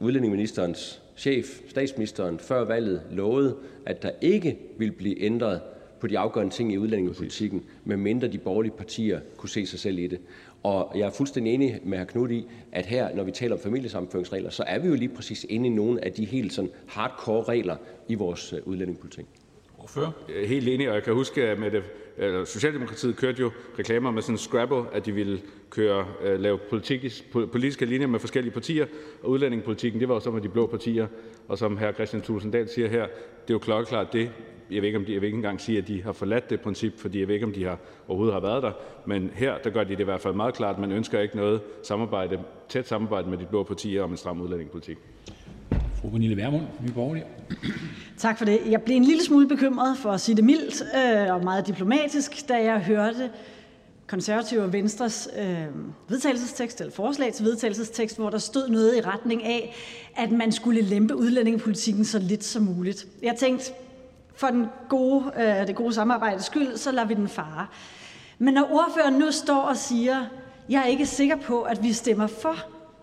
[0.00, 5.60] udlændingeministerens chef, statsministeren, før valget lovede, at der ikke ville blive ændret
[6.00, 10.06] på de afgørende ting i udlændingepolitikken, medmindre de borgerlige partier kunne se sig selv i
[10.06, 10.20] det.
[10.62, 12.04] Og jeg er fuldstændig enig med hr.
[12.04, 15.46] Knud i, at her, når vi taler om familiesammenføringsregler, så er vi jo lige præcis
[15.48, 17.76] inde i nogle af de helt sådan hardcore regler
[18.08, 19.26] i vores øh, udlændingepolitik.
[19.78, 20.16] Hvorfor?
[20.46, 21.82] Helt enig, og jeg kan huske, at med det,
[22.44, 27.32] Socialdemokratiet kørte jo reklamer med sådan en Scrabble, at de ville køre, uh, lave politisk,
[27.52, 28.86] politiske linjer med forskellige partier,
[29.22, 31.06] og udlændingepolitikken, det var jo så med de blå partier,
[31.48, 31.92] og som hr.
[31.92, 33.06] Christian Thulesen Dahl siger her,
[33.42, 34.30] det er jo klokkeklart det,
[34.70, 36.60] jeg ved ikke, om de, jeg vil ikke engang sige, at de har forladt det
[36.60, 37.78] princip, fordi jeg ved ikke, om de har,
[38.08, 38.72] overhovedet har været der.
[39.06, 41.60] Men her, der gør de det i hvert fald meget klart, man ønsker ikke noget
[41.82, 44.98] samarbejde, tæt samarbejde med de blå partier om en stram udlændingepolitik.
[48.20, 48.60] Tak for det.
[48.66, 52.48] Jeg blev en lille smule bekymret, for at sige det mildt øh, og meget diplomatisk,
[52.48, 53.30] da jeg hørte
[54.06, 55.66] konservative og Venstres øh,
[56.08, 59.74] vedtagelsestekst, eller forslag til vedtagelsestekst, hvor der stod noget i retning af,
[60.16, 63.06] at man skulle lempe udlændingepolitikken så lidt som muligt.
[63.22, 63.72] Jeg tænkte,
[64.34, 67.66] for den gode, øh, det gode samarbejdes skyld, så lader vi den fare.
[68.38, 70.26] Men når ordføreren nu står og siger,
[70.68, 72.56] jeg er ikke sikker på, at vi stemmer for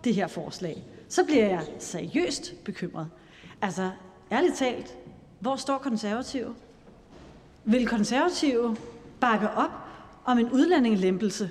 [0.03, 3.07] det her forslag, så bliver jeg seriøst bekymret.
[3.61, 3.89] Altså,
[4.31, 4.98] ærligt talt,
[5.39, 6.55] hvor står konservative?
[7.65, 8.77] Vil konservative
[9.19, 9.72] bakke op
[10.26, 11.49] om en udlændingelempelse?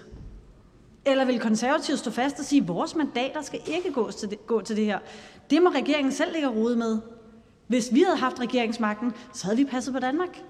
[1.04, 4.46] Eller vil konservative stå fast og sige, at vores mandater skal ikke gå til det,
[4.46, 4.98] gå til det her?
[5.50, 6.98] Det må regeringen selv lægge rode med.
[7.66, 10.42] Hvis vi havde haft regeringsmagten, så havde vi passet på Danmark.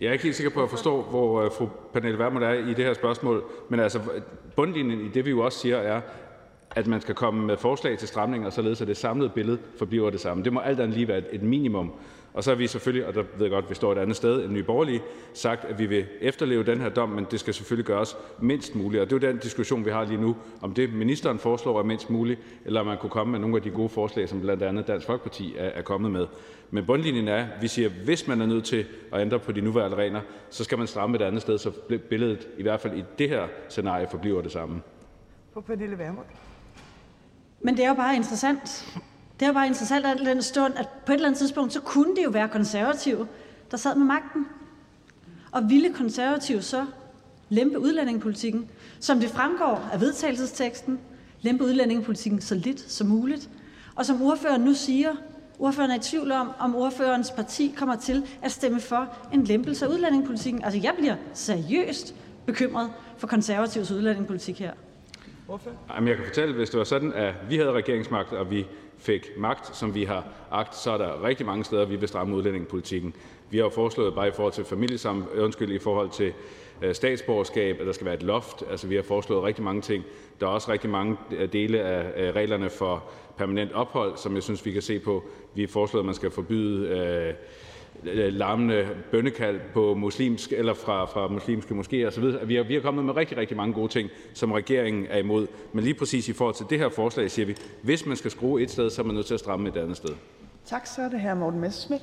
[0.00, 2.74] Jeg er ikke helt sikker på at forstå, hvor øh, fru Pernille Vermund er i
[2.74, 4.00] det her spørgsmål, men altså
[4.56, 6.00] bundlinjen i det, vi jo også siger, er,
[6.76, 10.20] at man skal komme med forslag til stramninger, således at det samlede billede forbliver det
[10.20, 10.44] samme.
[10.44, 11.92] Det må alt andet lige være et minimum.
[12.34, 14.16] Og så har vi selvfølgelig, og der ved jeg godt, at vi står et andet
[14.16, 15.00] sted end Nye Borgerlige,
[15.34, 19.00] sagt, at vi vil efterleve den her dom, men det skal selvfølgelig gøres mindst muligt.
[19.02, 21.82] Og det er jo den diskussion, vi har lige nu, om det ministeren foreslår er
[21.82, 24.62] mindst muligt, eller om man kunne komme med nogle af de gode forslag, som blandt
[24.62, 26.26] andet Dansk Folkeparti er, er kommet med.
[26.70, 29.52] Men bundlinjen er, at vi siger, at hvis man er nødt til at ændre på
[29.52, 30.20] de nuværende regler,
[30.50, 31.70] så skal man stramme et andet sted, så
[32.10, 34.82] billedet i hvert fald i det her scenarie forbliver det samme.
[35.54, 36.26] På Pernille Vermund.
[37.60, 38.86] Men det er jo bare interessant.
[39.40, 41.80] Det er jo bare interessant at den stund, at på et eller andet tidspunkt, så
[41.80, 43.26] kunne det jo være konservative,
[43.70, 44.46] der sad med magten.
[45.52, 46.86] Og ville konservative så
[47.48, 48.70] lempe udlændingepolitikken,
[49.00, 50.98] som det fremgår af vedtagelsesteksten,
[51.40, 53.48] lempe udlændingepolitikken så lidt som muligt.
[53.94, 55.10] Og som ordføreren nu siger,
[55.58, 59.84] ordføreren er i tvivl om, om ordførerens parti kommer til at stemme for en lempelse
[59.84, 60.64] af udlændingepolitikken.
[60.64, 62.14] Altså jeg bliver seriøst
[62.46, 64.72] bekymret for konservativs udlændingepolitik her.
[65.94, 68.66] Jamen, jeg kan fortælle, at hvis det var sådan, at vi havde regeringsmagt, og vi
[68.98, 72.36] fik magt, som vi har agt, så er der rigtig mange steder, vi vil stramme
[72.36, 73.14] udlændingepolitikken.
[73.50, 76.32] Vi har jo foreslået bare i forhold til familiesam, undskyld, i forhold til
[76.82, 78.62] øh, statsborgerskab, at der skal være et loft.
[78.70, 80.04] Altså, vi har foreslået rigtig mange ting.
[80.40, 83.04] Der er også rigtig mange øh, dele af reglerne for
[83.36, 85.24] permanent ophold, som jeg synes, vi kan se på.
[85.54, 87.34] Vi har foreslået, at man skal forbyde Øh,
[88.04, 92.48] larmende bønnekald på muslimsk eller fra, fra muslimske moskéer osv.
[92.48, 95.46] Vi har, vi har kommet med rigtig, rigtig mange gode ting, som regeringen er imod.
[95.72, 98.62] Men lige præcis i forhold til det her forslag siger vi, hvis man skal skrue
[98.62, 100.10] et sted, så er man nødt til at stramme et andet sted.
[100.64, 102.02] Tak, så er det her Morten Messerschmidt.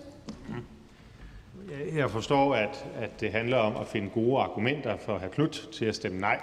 [1.95, 5.27] Jeg forstår, at, at det handler om at finde gode argumenter for hr.
[5.27, 6.39] Knudt til at stemme nej.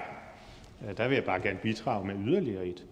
[0.89, 2.85] Øh, der vil jeg bare gerne bidrage med yderligere et.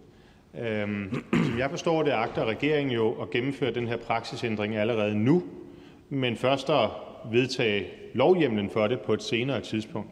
[0.59, 5.43] Øhm, som jeg forstår det, agter regeringen jo at gennemføre den her praksisændring allerede nu,
[6.09, 6.89] men først at
[7.31, 10.09] vedtage lovhjemlen for det på et senere tidspunkt.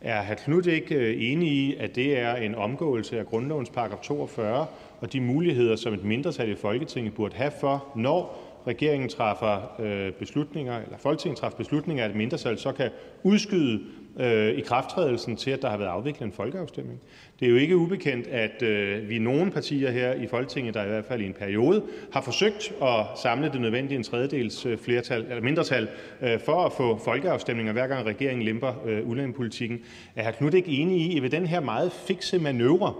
[0.00, 0.34] Er hr.
[0.34, 4.66] Knud ikke øh, enig i, at det er en omgåelse af grundlovens paragraf 42
[5.00, 10.12] og de muligheder, som et mindretal i Folketinget burde have for, når regeringen træffer øh,
[10.12, 12.90] beslutninger, eller Folketinget træffer beslutninger, at et mindretal så kan
[13.22, 13.80] udskyde
[14.20, 17.00] øh, ikrafttrædelsen til, at der har været afviklet en folkeafstemning.
[17.40, 20.88] Det er jo ikke ubekendt, at øh, vi nogle partier her i Folketinget, der i
[20.88, 21.82] hvert fald i en periode
[22.12, 25.88] har forsøgt at samle det nødvendige en tredjedels øh, flertal, eller mindretal
[26.22, 29.78] øh, for at få folkeafstemninger, hver gang regeringen lemper øh, udlændingepolitikken.
[30.16, 30.30] Er hr.
[30.30, 32.94] Knud ikke enig i, at ved den her meget fikse manøvre,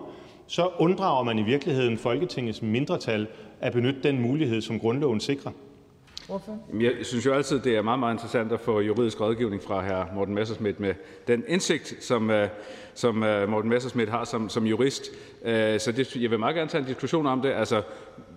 [0.47, 3.27] så unddrager man i virkeligheden Folketingets mindretal
[3.61, 5.53] at benytte den mulighed, som grundloven sikrer?
[6.81, 10.15] Jeg synes jo altid, det er meget, meget interessant at få juridisk rådgivning fra hr.
[10.15, 10.95] Morten Messerschmidt med
[11.27, 12.49] den indsigt, som, øh,
[12.95, 15.05] som øh, Morten Messerschmidt har som, som jurist.
[15.45, 17.51] Øh, så det, jeg vil meget gerne tage en diskussion om det.
[17.51, 17.83] Altså,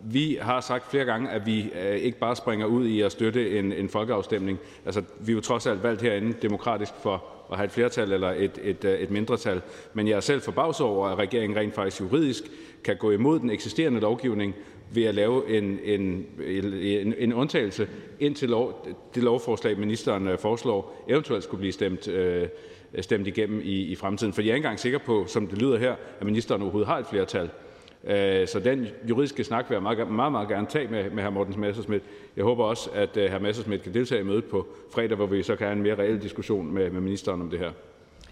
[0.04, 3.74] vi har sagt flere gange, at vi ikke bare springer ud i at støtte en,
[3.74, 4.60] en folkeafstemning.
[4.86, 8.32] Altså, vi er jo trods alt valgt herinde demokratisk for at have et flertal eller
[8.32, 9.62] et, et, et mindretal.
[9.94, 12.44] Men jeg er selv forbavset over, at regeringen rent faktisk juridisk
[12.84, 14.56] kan gå imod den eksisterende lovgivning
[14.92, 17.88] ved at lave en, en, en, en undtagelse,
[18.20, 22.48] indtil lov, det lovforslag, ministeren øh, foreslår, eventuelt skulle blive stemt, øh,
[23.02, 24.34] stemt igennem i, i fremtiden.
[24.34, 26.98] For jeg er ikke engang sikker på, som det lyder her, at ministeren overhovedet har
[26.98, 27.50] et flertal.
[28.04, 31.30] Øh, så den juridiske snak vil jeg meget, meget, meget gerne tage med, med hr.
[31.30, 32.06] Morten Messersmith.
[32.36, 33.40] Jeg håber også, at hr.
[33.40, 36.22] Messersmith kan deltage i mødet på fredag, hvor vi så kan have en mere reel
[36.22, 37.72] diskussion med, med ministeren om det her.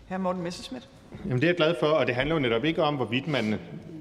[0.09, 0.17] Hr.
[0.17, 0.85] Morten Messersmith.
[1.25, 3.55] Jamen, det er jeg glad for, og det handler jo netop ikke om, hvorvidt man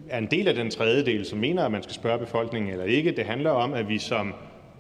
[0.09, 3.11] er en del af den tredjedel, som mener, at man skal spørge befolkningen eller ikke.
[3.11, 4.35] Det handler om, at vi som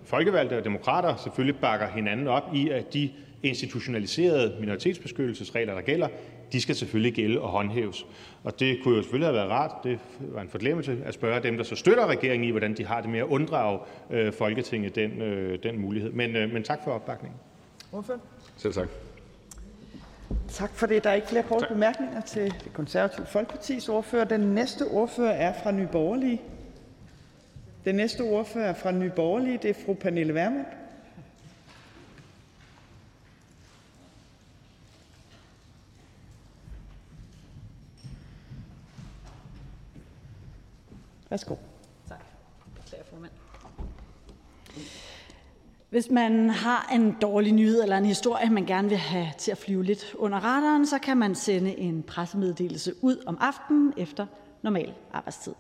[0.05, 3.11] folkevalgte og demokrater selvfølgelig bakker hinanden op i, at de
[3.43, 6.09] institutionaliserede minoritetsbeskyttelsesregler, der gælder,
[6.53, 8.07] de skal selvfølgelig gælde og håndhæves.
[8.45, 11.57] Og det kunne jo selvfølgelig have været rart, det var en forglemmelse, at spørge dem,
[11.57, 13.79] der så støtter regeringen i, hvordan de har det med at unddrage
[14.11, 16.13] øh, Folketinget den, øh, den mulighed.
[16.13, 17.39] Men, øh, men tak for opbakningen.
[18.57, 18.89] Selv tak.
[20.49, 21.05] Tak for det.
[21.05, 24.25] Der er ikke flere korte bemærkninger til Det Konservative Folkepartis ordfører.
[24.25, 26.41] Den næste ordfører er fra Nye Borgerlige.
[29.13, 29.59] Er.
[29.59, 30.67] Det er fru Pernille Vermund.
[41.31, 41.55] Værsgo.
[42.09, 42.21] Tak.
[43.11, 43.33] formand.
[45.97, 49.59] Hvis man har en dårlig nyhed eller en historie, man gerne vil have til at
[49.59, 54.27] flyve lidt under radaren, så kan man sende en pressemeddelelse ud om aftenen efter
[54.63, 55.53] normal arbejdstid.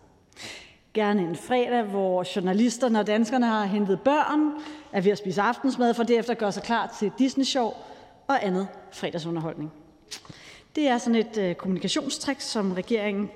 [0.94, 4.52] Gerne en fredag, hvor journalisterne og danskerne har hentet børn,
[4.92, 7.72] er ved at spise aftensmad, for derefter gør sig klar til Disney-show
[8.26, 9.72] og andet fredagsunderholdning.
[10.76, 13.30] Det er sådan et øh, kommunikationstrik, som regeringen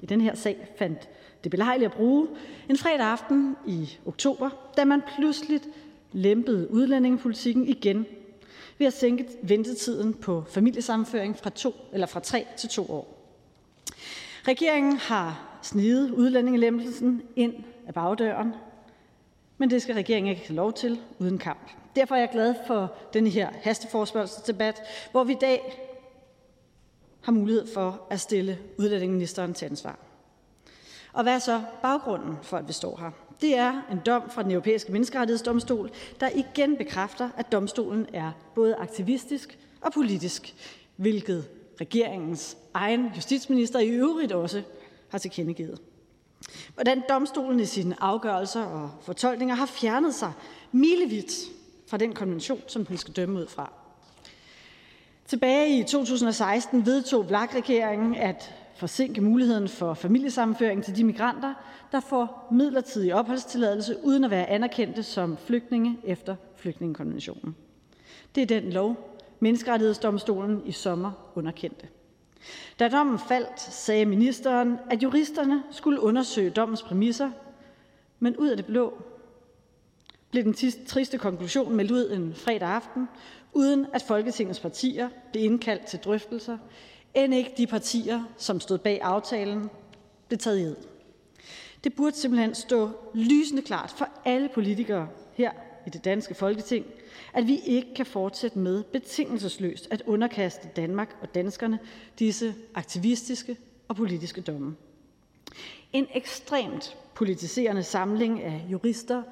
[0.00, 1.08] i den her sag fandt
[1.44, 2.28] det belejligt at bruge
[2.68, 5.60] en fredag aften i oktober, da man pludselig
[6.14, 8.06] lempede udlændingepolitikken igen
[8.78, 13.14] ved at sænke ventetiden på familiesammenføring fra, to, eller fra tre til to år.
[14.48, 17.54] Regeringen har snide udlændingelempelsen ind
[17.86, 18.54] af bagdøren,
[19.58, 21.70] men det skal regeringen ikke have lov til uden kamp.
[21.96, 24.80] Derfor er jeg glad for denne her hasteforspørgselsdebat,
[25.10, 25.80] hvor vi i dag
[27.20, 29.98] har mulighed for at stille udlændingeministeren til ansvar.
[31.12, 33.23] Og hvad er så baggrunden for, at vi står her?
[33.44, 35.90] Det er en dom fra den europæiske menneskerettighedsdomstol,
[36.20, 40.54] der igen bekræfter, at domstolen er både aktivistisk og politisk,
[40.96, 41.44] hvilket
[41.80, 44.62] regeringens egen justitsminister i øvrigt også
[45.08, 45.80] har tilkendegivet.
[46.74, 50.32] Hvordan domstolen i sine afgørelser og fortolkninger har fjernet sig
[50.72, 51.32] milevidt
[51.86, 53.72] fra den konvention, som den skal dømme ud fra.
[55.26, 61.54] Tilbage i 2016 vedtog VLAK-regeringen at forsinke muligheden for familiesammenføring til de migranter,
[61.92, 67.56] der får midlertidig opholdstilladelse uden at være anerkendte som flygtninge efter flygtningekonventionen.
[68.34, 69.10] Det er den lov,
[69.40, 71.88] Menneskerettighedsdomstolen i sommer underkendte.
[72.78, 77.30] Da dommen faldt, sagde ministeren, at juristerne skulle undersøge dommens præmisser,
[78.18, 79.02] men ud af det blå
[80.30, 80.54] blev den
[80.86, 83.08] triste konklusion meldt ud en fredag aften,
[83.52, 86.58] uden at Folketingets partier blev indkaldt til drøftelser,
[87.14, 89.70] end ikke de partier, som stod bag aftalen,
[90.28, 90.76] blev taget i ed.
[91.84, 95.50] Det burde simpelthen stå lysende klart for alle politikere her
[95.86, 96.86] i det danske Folketing,
[97.32, 101.78] at vi ikke kan fortsætte med betingelsesløst at underkaste Danmark og danskerne
[102.18, 103.56] disse aktivistiske
[103.88, 104.76] og politiske domme.
[105.92, 109.22] En ekstremt politiserende samling af jurister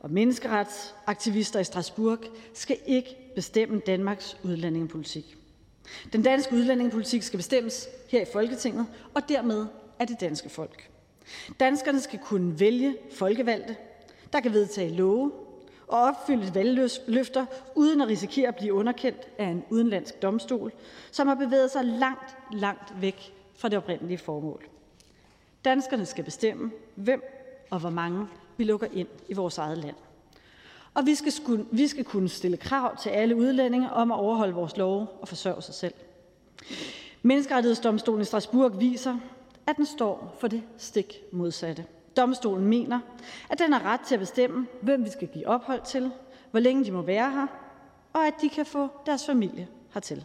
[0.00, 2.18] og menneskeretsaktivister i Strasbourg
[2.54, 5.39] skal ikke bestemme Danmarks udlændingepolitik.
[6.12, 9.66] Den danske udlændingepolitik skal bestemmes her i Folketinget og dermed
[9.98, 10.90] af det danske folk.
[11.60, 13.76] Danskerne skal kunne vælge folkevalgte,
[14.32, 15.32] der kan vedtage love
[15.86, 20.72] og opfylde valgløfter uden at risikere at blive underkendt af en udenlandsk domstol,
[21.10, 24.64] som har bevæget sig langt, langt væk fra det oprindelige formål.
[25.64, 27.22] Danskerne skal bestemme, hvem
[27.70, 28.26] og hvor mange
[28.56, 29.96] vi lukker ind i vores eget land.
[30.94, 34.54] Og vi skal, skulle, vi skal kunne stille krav til alle udlændinge om at overholde
[34.54, 35.94] vores love og forsørge sig selv.
[37.22, 39.16] Menneskerettighedsdomstolen i Strasbourg viser,
[39.66, 41.84] at den står for det stik modsatte.
[42.16, 43.00] Domstolen mener,
[43.50, 46.10] at den har ret til at bestemme, hvem vi skal give ophold til,
[46.50, 47.46] hvor længe de må være her,
[48.12, 50.24] og at de kan få deres familie hertil.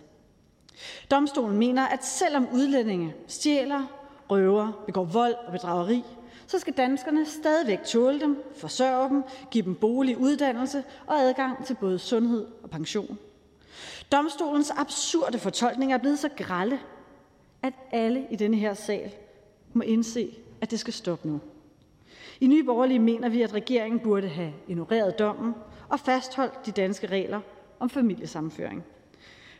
[1.11, 3.83] Domstolen mener, at selvom udlændinge stjæler,
[4.29, 6.03] røver, begår vold og bedrageri,
[6.47, 11.99] skal danskerne stadigvæk tåle dem, forsørge dem, give dem bolig, uddannelse og adgang til både
[11.99, 13.17] sundhed og pension.
[14.11, 16.79] Domstolens absurde fortolkning er blevet så grælde,
[17.63, 19.11] at alle i denne her sal
[19.73, 21.39] må indse, at det skal stoppe nu.
[22.39, 25.53] I Nye Borgerlige mener vi, at regeringen burde have ignoreret dommen
[25.89, 27.41] og fastholdt de danske regler
[27.79, 28.83] om familiesammenføring.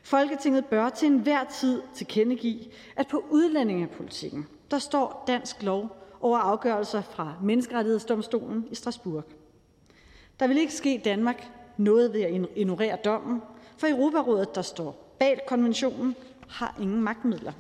[0.04, 2.60] Folketinget bør til enhver tid tilkendegive,
[2.96, 9.24] at på udlændingepolitikken, der står dansk lov over afgørelser fra Menneskerettighedsdomstolen i Strasbourg.
[10.40, 11.48] Der vil ikke ske Danmark
[11.78, 13.42] noget ved at ignorere dommen,
[13.78, 16.16] for Europarådet, der står bag konventionen,
[16.48, 17.52] har ingen magtmidler.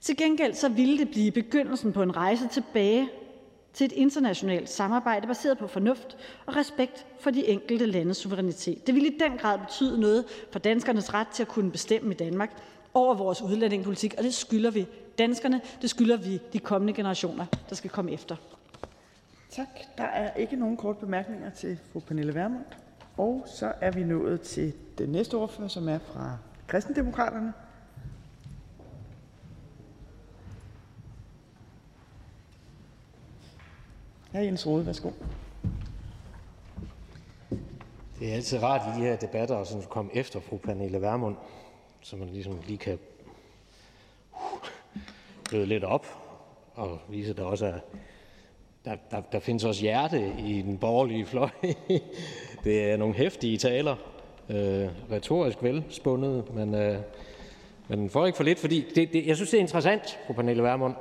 [0.00, 3.08] Til gengæld så ville det blive begyndelsen på en rejse tilbage
[3.72, 8.86] til et internationalt samarbejde baseret på fornuft og respekt for de enkelte landes suverænitet.
[8.86, 12.16] Det ville i den grad betyde noget for danskernes ret til at kunne bestemme i
[12.16, 12.62] Danmark
[12.94, 14.86] over vores udlændingepolitik, og det skylder vi
[15.18, 18.36] danskerne, det skylder vi de kommende generationer, der skal komme efter.
[19.50, 19.68] Tak.
[19.98, 22.64] Der er ikke nogen korte bemærkninger til fru Pernille Vermund.
[23.16, 26.36] Og så er vi nået til den næste ordfører, som er fra
[26.66, 27.52] Kristendemokraterne.
[34.32, 34.38] Hr.
[34.38, 35.10] Jens Rode, værsgo.
[38.18, 41.36] Det er altid rart i de her debatter at komme efter fru Pernille Vermund,
[42.00, 42.98] så man ligesom lige kan
[45.48, 46.06] bløde lidt op
[46.74, 47.78] og vise, at der også er
[48.84, 51.48] der, der, der findes også hjerte i den borgerlige fløj.
[52.64, 53.96] det er nogle hæftige taler,
[54.48, 56.98] øh, retorisk velspundet, men, øh,
[57.88, 60.62] men får ikke for lidt, fordi det, det, jeg synes, det er interessant, fru Pernille
[60.62, 60.94] Vermund,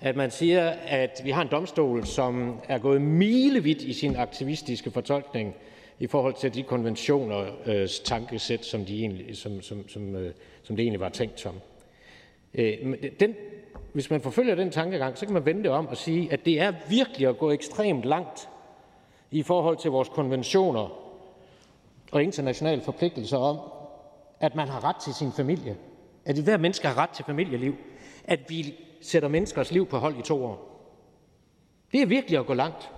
[0.00, 4.90] at man siger, at vi har en domstol, som er gået milevidt i sin aktivistiske
[4.90, 5.54] fortolkning
[5.98, 10.76] i forhold til de konventioner øh, tankesæt, som, de egentlig, som, som, som, øh, som
[10.76, 11.54] det egentlig var tænkt som.
[12.54, 13.34] Øh, den,
[13.94, 16.60] hvis man forfølger den tankegang, så kan man vende det om og sige, at det
[16.60, 18.48] er virkelig at gå ekstremt langt
[19.30, 20.88] i forhold til vores konventioner
[22.12, 23.58] og internationale forpligtelser om,
[24.40, 25.76] at man har ret til sin familie.
[26.24, 27.76] At hver menneske har ret til familieliv.
[28.24, 30.88] At vi sætter menneskers liv på hold i to år.
[31.92, 32.90] Det er virkelig at gå langt.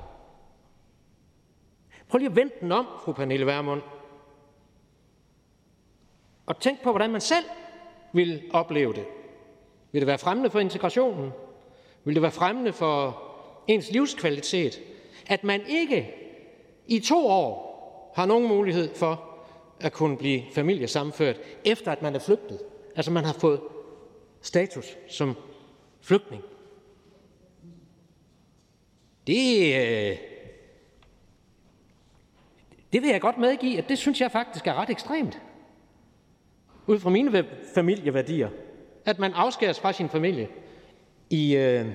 [2.08, 3.82] Prøv lige at vente den om, fru Pernille Vermund.
[6.46, 7.44] Og tænk på, hvordan man selv
[8.12, 9.04] vil opleve det.
[9.96, 11.30] Vil det være fremmende for integrationen?
[12.04, 13.22] Vil det være fremmende for
[13.66, 14.80] ens livskvalitet,
[15.26, 16.14] at man ikke
[16.86, 19.38] i to år har nogen mulighed for
[19.80, 22.60] at kunne blive familiesammenført, efter at man er flygtet?
[22.96, 23.60] Altså man har fået
[24.40, 25.36] status som
[26.00, 26.42] flygtning.
[29.26, 30.16] Det, øh,
[32.92, 35.40] det vil jeg godt medgive, at det synes jeg faktisk er ret ekstremt.
[36.86, 38.48] Ud fra mine familieværdier.
[39.06, 40.48] At man afskæres fra sin familie
[41.30, 41.86] i, øh,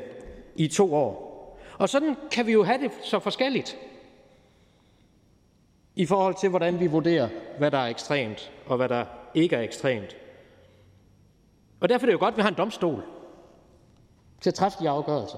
[0.56, 1.32] i to år.
[1.78, 3.78] Og sådan kan vi jo have det så forskelligt
[5.96, 9.62] i forhold til, hvordan vi vurderer, hvad der er ekstremt, og hvad der ikke er
[9.62, 10.18] ekstremt.
[11.80, 13.04] Og derfor er det jo godt, at vi har en domstol
[14.42, 15.38] til at træffe de afgørelser.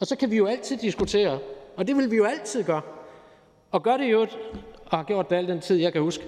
[0.00, 1.38] Og så kan vi jo altid diskutere,
[1.76, 2.82] og det vil vi jo altid gøre,
[3.70, 4.26] og gør det jo,
[4.86, 6.24] og har gjort det al den tid, jeg kan huske,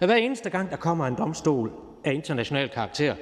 [0.00, 1.72] at hver eneste gang, der kommer en domstol
[2.04, 3.14] af international karakter,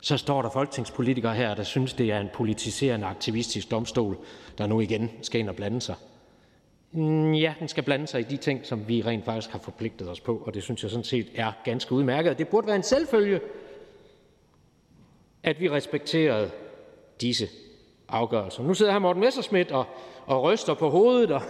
[0.00, 4.18] så står der folketingspolitikere her, der synes, det er en politiserende aktivistisk domstol,
[4.58, 5.94] der nu igen skal ind og blande sig.
[6.92, 10.10] Mm, ja, den skal blande sig i de ting, som vi rent faktisk har forpligtet
[10.10, 12.38] os på, og det synes jeg sådan set er ganske udmærket.
[12.38, 13.40] Det burde være en selvfølge,
[15.42, 16.50] at vi respekterede
[17.20, 17.48] disse
[18.08, 18.62] afgørelser.
[18.62, 19.84] Nu sidder her Morten Messerschmidt og,
[20.26, 21.42] og ryster på hovedet, og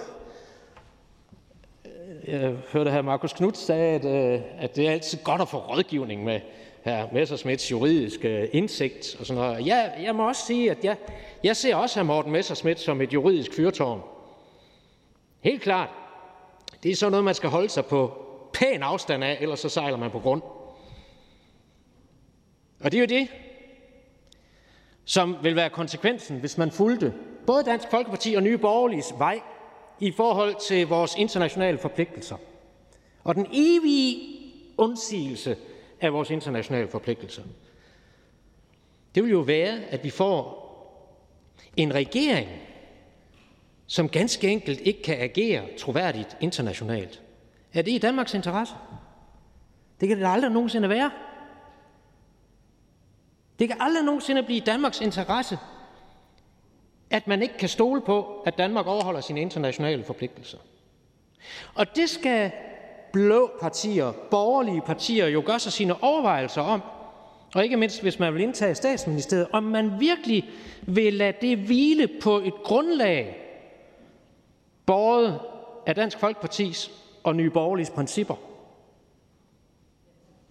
[1.84, 5.48] øh, jeg hørte her Markus Knudt sagde, at, øh, at det er altid godt at
[5.48, 6.40] få rådgivning med
[6.84, 7.14] hr.
[7.14, 9.66] Messersmiths juridiske indsigt og sådan noget.
[9.66, 10.96] Jeg, jeg må også sige, at jeg,
[11.44, 12.04] jeg ser også hr.
[12.04, 14.00] Morten Messerschmidt som et juridisk fyrtårn.
[15.40, 15.88] Helt klart.
[16.82, 18.12] Det er sådan noget, man skal holde sig på
[18.52, 20.42] pæn afstand af, ellers så sejler man på grund.
[22.80, 23.28] Og det er jo det,
[25.04, 27.14] som vil være konsekvensen, hvis man fulgte
[27.46, 29.40] både Dansk Folkeparti og Nye Borgerliges vej
[30.00, 32.36] i forhold til vores internationale forpligtelser.
[33.24, 34.20] Og den evige
[34.76, 35.56] undsigelse
[36.00, 37.42] af vores internationale forpligtelser.
[39.14, 40.60] Det vil jo være, at vi får
[41.76, 42.48] en regering,
[43.86, 47.22] som ganske enkelt ikke kan agere troværdigt internationalt.
[47.74, 48.74] Er det i Danmarks interesse?
[50.00, 51.10] Det kan det aldrig nogensinde være.
[53.58, 55.58] Det kan aldrig nogensinde blive i Danmarks interesse,
[57.10, 60.58] at man ikke kan stole på, at Danmark overholder sine internationale forpligtelser.
[61.74, 62.52] Og det skal
[63.12, 66.82] blå partier, borgerlige partier jo gør sig sine overvejelser om,
[67.54, 70.50] og ikke mindst hvis man vil indtage statsministeriet, om man virkelig
[70.82, 73.36] vil lade det hvile på et grundlag,
[74.86, 75.40] både
[75.86, 76.90] af Dansk Folkepartis
[77.24, 78.34] og Nye Borgerliges principper.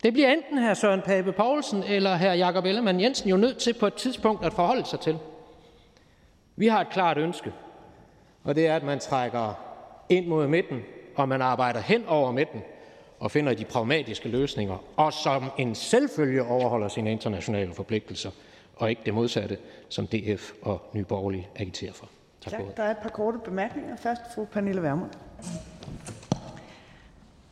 [0.04, 3.74] Det bliver enten her Søren Pape Poulsen eller her Jakob Ellemann Jensen jo nødt til
[3.74, 5.18] på et tidspunkt at forholde sig til.
[6.56, 7.54] Vi har et klart ønske,
[8.44, 9.54] og det er, at man trækker
[10.10, 10.80] ind mod midten,
[11.16, 12.62] og man arbejder hen over midten
[13.20, 18.32] og finder de pragmatiske løsninger, og som en selvfølge overholder sine internationale forpligtelser,
[18.76, 19.58] og ikke det modsatte,
[19.90, 22.10] som DF og Nye Borgerlige agiterer for.
[22.42, 23.96] Tak for Der er et par korte bemærkninger.
[23.96, 25.10] Først fru Pernille Vermund.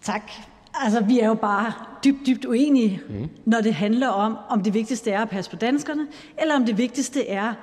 [0.01, 0.31] Tak.
[0.73, 1.73] Altså, vi er jo bare
[2.03, 3.29] dybt, dybt uenige, mm.
[3.45, 6.07] når det handler om, om det vigtigste er at passe på danskerne,
[6.37, 7.53] eller om det vigtigste er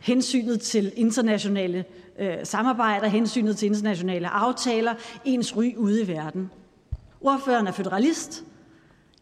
[0.00, 1.84] hensynet til internationale
[2.18, 6.50] Øh, samarbejder, hensynet til internationale aftaler, ens ry ude i verden.
[7.20, 8.44] Ordføreren er federalist.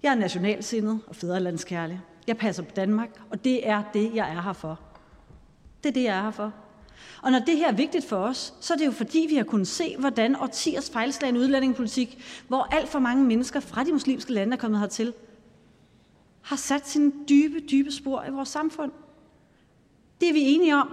[0.02, 2.00] Jeg er nationalsindet og fædrelandskærlig.
[2.26, 4.80] Jeg passer på Danmark, og det er det, jeg er her for.
[5.82, 6.52] Det er det, jeg er her for.
[7.22, 9.44] Og når det her er vigtigt for os, så er det jo fordi, vi har
[9.44, 14.52] kunnet se, hvordan årtiers fejlslagende udlændingepolitik, hvor alt for mange mennesker fra de muslimske lande
[14.52, 15.12] er kommet hertil,
[16.42, 18.92] har sat sine dybe, dybe spor i vores samfund.
[20.20, 20.88] Det er vi enige om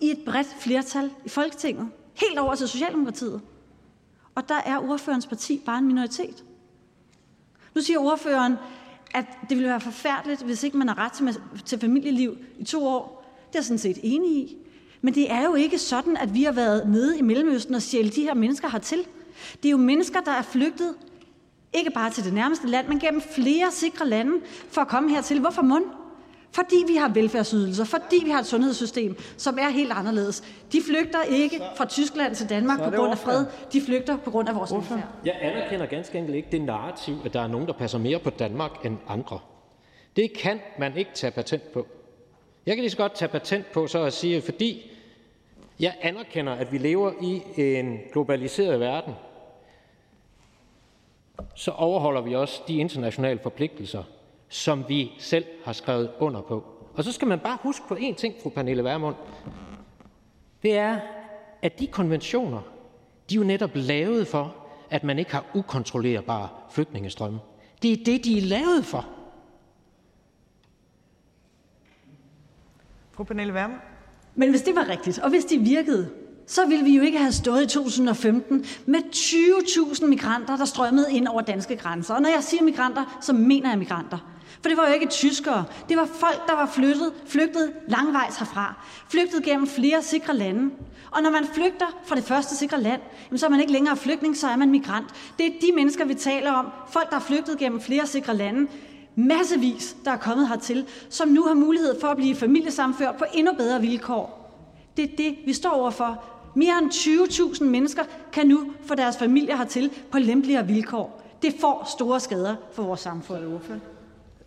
[0.00, 1.88] i et bredt flertal i Folketinget.
[2.14, 3.40] Helt over til Socialdemokratiet.
[4.34, 6.44] Og der er ordførens parti bare en minoritet.
[7.74, 8.56] Nu siger ordføreren,
[9.14, 12.86] at det ville være forfærdeligt, hvis ikke man har ret til, til familieliv i to
[12.86, 13.24] år.
[13.48, 14.56] Det er jeg sådan set enig i.
[15.00, 18.10] Men det er jo ikke sådan, at vi har været nede i Mellemøsten og stjæle
[18.10, 19.06] de her mennesker hertil.
[19.62, 20.94] Det er jo mennesker, der er flygtet,
[21.72, 24.40] ikke bare til det nærmeste land, men gennem flere sikre lande
[24.70, 25.40] for at komme hertil.
[25.40, 25.84] Hvorfor mund?
[26.56, 30.40] Fordi vi har velfærdsydelser, fordi vi har et sundhedssystem, som er helt anderledes.
[30.72, 34.48] De flygter ikke fra Tyskland til Danmark på grund af fred, de flygter på grund
[34.48, 35.08] af vores velfærd.
[35.24, 38.30] Jeg anerkender ganske enkelt ikke det narrativ, at der er nogen, der passer mere på
[38.30, 39.38] Danmark end andre.
[40.16, 41.86] Det kan man ikke tage patent på.
[42.66, 44.90] Jeg kan lige så godt tage patent på så at sige, fordi
[45.80, 47.42] jeg anerkender, at vi lever i
[47.78, 49.14] en globaliseret verden,
[51.54, 54.02] så overholder vi også de internationale forpligtelser,
[54.48, 56.64] som vi selv har skrevet under på.
[56.94, 59.14] Og så skal man bare huske på én ting, fru Pernille Vermund.
[60.62, 60.98] Det er,
[61.62, 62.60] at de konventioner,
[63.30, 64.56] de er jo netop lavet for,
[64.90, 67.38] at man ikke har ukontrollerbare flygtningestrømme.
[67.82, 69.06] Det er det, de er lavet for.
[73.12, 73.80] Fru Pernille Vermund.
[74.34, 76.10] Men hvis det var rigtigt, og hvis de virkede,
[76.46, 81.28] så ville vi jo ikke have stået i 2015 med 20.000 migranter, der strømmede ind
[81.28, 82.14] over danske grænser.
[82.14, 84.35] Og når jeg siger migranter, så mener jeg migranter.
[84.62, 85.64] For det var jo ikke tyskere.
[85.88, 88.74] Det var folk, der var flyttet, flygtet langvejs herfra.
[89.08, 90.70] Flygtet gennem flere sikre lande.
[91.10, 93.00] Og når man flygter fra det første sikre land,
[93.36, 95.06] så er man ikke længere flygtning, så er man migrant.
[95.38, 96.66] Det er de mennesker, vi taler om.
[96.88, 98.70] Folk, der er flygtet gennem flere sikre lande.
[99.14, 103.52] Massevis, der er kommet hertil, som nu har mulighed for at blive familiesamført på endnu
[103.52, 104.42] bedre vilkår.
[104.96, 106.24] Det er det, vi står overfor.
[106.54, 108.02] Mere end 20.000 mennesker
[108.32, 111.22] kan nu få deres familier hertil på lempeligere vilkår.
[111.42, 113.42] Det får store skader for vores samfund.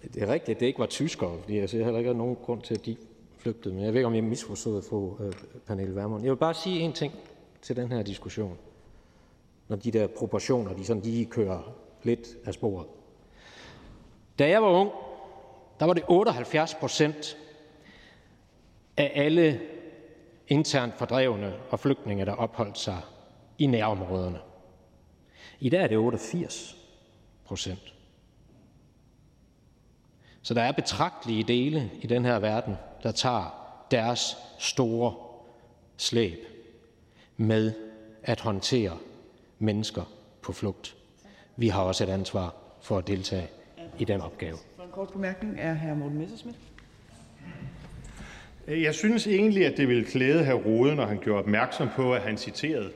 [0.04, 2.62] Det er rigtigt, at det ikke var tyskere, fordi jeg ser heller ikke nogen grund
[2.62, 2.96] til, at de
[3.38, 3.74] flygtede.
[3.74, 5.34] Men jeg ved ikke, om jeg misforstod fru øh,
[5.68, 6.24] Pernille Vermund.
[6.24, 7.14] Jeg vil bare sige en ting
[7.62, 8.58] til den her diskussion,
[9.68, 12.88] når de der proportioner de sådan lige kører lidt af sporet.
[14.40, 14.92] Da jeg var ung,
[15.80, 17.38] der var det 78 procent
[18.98, 19.62] af alle
[20.48, 23.02] internt fordrevne og flygtninge, der opholdt sig
[23.58, 24.40] i nærområderne.
[25.60, 26.78] I dag er det 88
[27.46, 27.94] procent.
[30.42, 35.14] Så der er betragtelige dele i den her verden, der tager deres store
[35.98, 36.40] slæb
[37.38, 37.74] med
[38.24, 38.98] at håndtere
[39.60, 40.04] mennesker
[40.42, 40.96] på flugt.
[41.58, 43.48] Vi har også et ansvar for at deltage
[44.00, 44.58] i den opgave.
[44.76, 45.94] For en kort bemærkning er hr.
[45.94, 46.58] Morten Messerschmidt.
[48.68, 50.54] Jeg synes egentlig, at det ville klæde hr.
[50.54, 52.92] Rode, når han gjorde opmærksom på, at han citerede.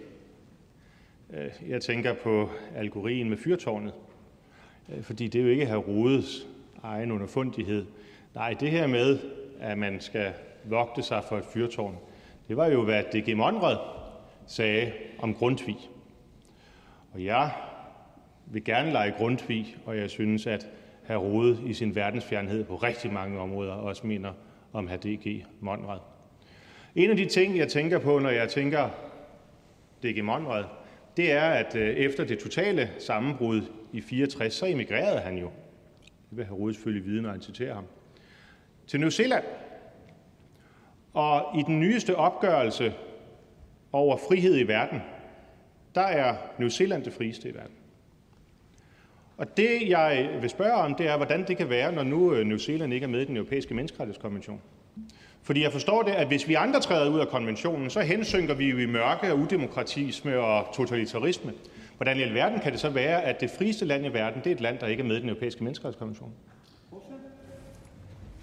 [1.68, 3.94] Jeg tænker på algorien med fyrtårnet,
[5.02, 5.76] fordi det er jo ikke hr.
[5.76, 6.48] Rodes
[6.84, 7.86] egen underfundighed.
[8.36, 9.20] Nej, det her med,
[9.60, 10.34] at man skal
[10.64, 11.98] vogte sig for et fyrtårn,
[12.48, 13.38] det var jo, hvad D.G.
[13.38, 13.78] Monrad
[14.48, 15.78] sagde om Grundtvig.
[17.14, 17.52] Og jeg
[18.46, 20.68] vil gerne lege Grundtvig, og jeg synes, at
[21.04, 24.34] herr Rode i sin verdensfjernhed på rigtig mange områder også mener
[24.74, 25.46] om herr D.G.
[25.60, 26.00] Monrad.
[26.96, 28.90] En af de ting, jeg tænker på, når jeg tænker
[30.04, 30.24] D.G.
[30.24, 30.64] Monrad,
[31.18, 33.62] det er, at øh, efter det totale sammenbrud
[33.94, 35.50] i 64, så emigrerede han jo.
[36.34, 36.54] Det vil hr.
[36.54, 37.86] Rode selvfølgelig vide, når han citerer ham.
[38.88, 39.44] Til New Zealand.
[41.14, 42.94] Og i den nyeste opgørelse
[43.92, 45.02] over frihed i verden,
[45.96, 47.76] der er New Zealand det frieste i verden.
[49.38, 52.46] Og det, jeg vil spørge om, det er, hvordan det kan være, når nu øh,
[52.46, 54.62] New Zealand ikke er med i den europæiske menneskerettighedskonvention.
[55.44, 58.70] Fordi jeg forstår det, at hvis vi andre træder ud af konventionen, så hensynker vi
[58.70, 61.54] jo i mørke og udemokratisme og totalitarisme.
[62.04, 64.56] Hvordan i alverden kan det så være, at det frieste land i verden, det er
[64.56, 66.34] et land, der ikke er med i den europæiske menneskerettighedskonvention?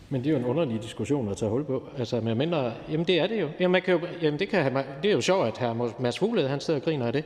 [0.08, 1.88] Men det er jo en underlig diskussion at tage hul på.
[1.98, 3.48] Altså, men mindre, jamen det er det jo.
[3.60, 6.48] Jamen, man kan jo, jamen det, kan, det er jo sjovt, at herr Mads Fuglede,
[6.48, 7.24] han sidder og griner af det.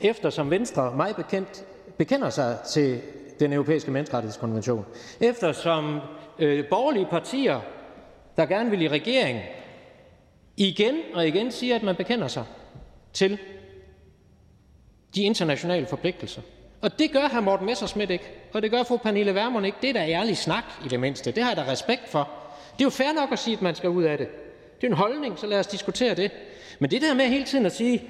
[0.00, 1.64] Eftersom Venstre mig bekendt
[1.98, 3.00] bekender sig til
[3.40, 4.84] den europæiske menneskerettighedskonvention.
[5.20, 6.00] Eftersom
[6.38, 7.60] øh, borgerlige partier,
[8.36, 9.40] der gerne vil i regering,
[10.56, 12.44] igen og igen siger, at man bekender sig
[13.12, 13.38] til
[15.14, 16.42] de internationale forpligtelser.
[16.80, 17.40] Og det gør hr.
[17.40, 19.78] Morten Messerschmidt ikke, og det gør fru Pernille Vermund ikke.
[19.82, 21.32] Det er da ærlig snak i det mindste.
[21.32, 22.28] Det har jeg da respekt for.
[22.72, 24.28] Det er jo fair nok at sige, at man skal ud af det.
[24.80, 26.30] Det er en holdning, så lad os diskutere det.
[26.78, 28.02] Men det der med hele tiden at sige,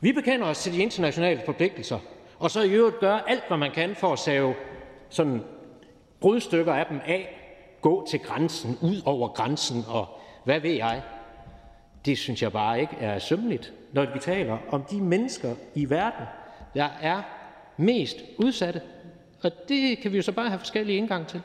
[0.00, 1.98] vi bekender os til de internationale forpligtelser,
[2.38, 4.54] og så i øvrigt gøre alt, hvad man kan for at save
[5.08, 5.42] sådan
[6.20, 7.40] brudstykker af dem af,
[7.80, 10.06] gå til grænsen, ud over grænsen og
[10.44, 11.02] hvad ved jeg.
[12.04, 16.26] Det synes jeg bare ikke er sømmeligt, når vi taler om de mennesker i verden,
[16.74, 17.22] der er
[17.76, 18.80] mest udsatte.
[19.42, 21.42] Og det kan vi jo så bare have forskellige indgang til.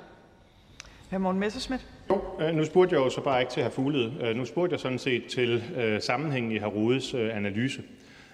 [1.12, 1.18] Hr.
[1.18, 1.86] Morten Messerschmidt.
[2.10, 3.70] Jo, øh, nu spurgte jeg jo så bare ikke til hr.
[3.70, 4.14] Fuglede.
[4.22, 6.66] Øh, nu spurgte jeg sådan set til øh, sammenhængen i hr.
[6.66, 7.82] Rodes analyse.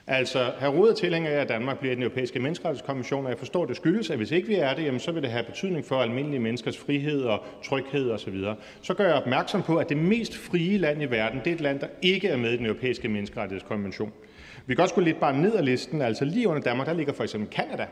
[0.07, 0.67] Altså, hr.
[0.67, 4.09] Rode er tilhænger af, at Danmark bliver den europæiske menneskerettighedskonvention, og jeg forstår, det skyldes,
[4.09, 6.77] at hvis ikke vi er det, jamen, så vil det have betydning for almindelige menneskers
[6.77, 8.39] frihed og tryghed osv.
[8.39, 11.55] Så, så gør jeg opmærksom på, at det mest frie land i verden, det er
[11.55, 14.11] et land, der ikke er med i den europæiske menneskerettighedskonvention.
[14.65, 16.01] Vi kan også gå lidt bare ned ad listen.
[16.01, 17.85] Altså lige under Danmark, der ligger for eksempel Kanada,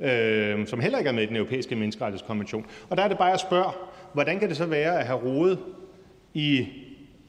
[0.00, 2.66] øh, som heller ikke er med i den europæiske menneskerettighedskonvention.
[2.88, 5.12] Og der er det bare, jeg spørger, hvordan kan det så være, at hr.
[5.12, 5.58] Rode
[6.34, 6.66] i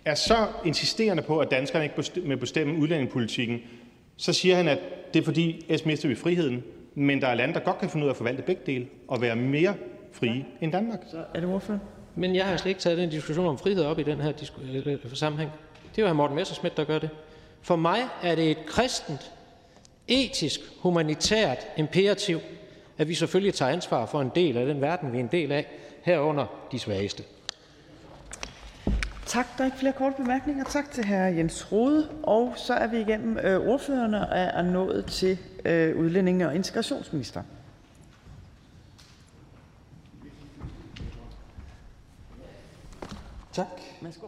[0.05, 0.35] er så
[0.65, 3.61] insisterende på, at danskerne ikke må bestemme udlændingepolitikken,
[4.17, 4.79] så siger han, at
[5.13, 6.63] det er fordi, ellers mister vi friheden,
[6.95, 9.21] men der er lande, der godt kan finde ud af at forvalte begge dele og
[9.21, 9.75] være mere
[10.11, 10.99] frie end Danmark.
[11.11, 11.79] Så er det ordfører.
[12.15, 14.33] Men jeg har slet ikke taget den diskussion om frihed op i den her
[14.63, 15.51] øh, øh, sammenhæng.
[15.95, 16.17] Det er jo hr.
[16.17, 17.09] Morten Messersmith, der gør det.
[17.61, 19.31] For mig er det et kristent,
[20.07, 22.39] etisk, humanitært imperativ,
[22.97, 25.51] at vi selvfølgelig tager ansvar for en del af den verden, vi er en del
[25.51, 25.67] af,
[26.01, 27.23] herunder de svageste.
[29.25, 29.57] Tak.
[29.57, 30.63] Der er ikke flere korte bemærkninger.
[30.63, 31.13] Tak til hr.
[31.13, 32.09] Jens Rode.
[32.23, 37.45] Og så er vi igennem øh, ordførerne og er nået til øh, udlændinge- og integrationsministeren.
[43.53, 43.67] Tak.
[44.01, 44.27] Værsgo.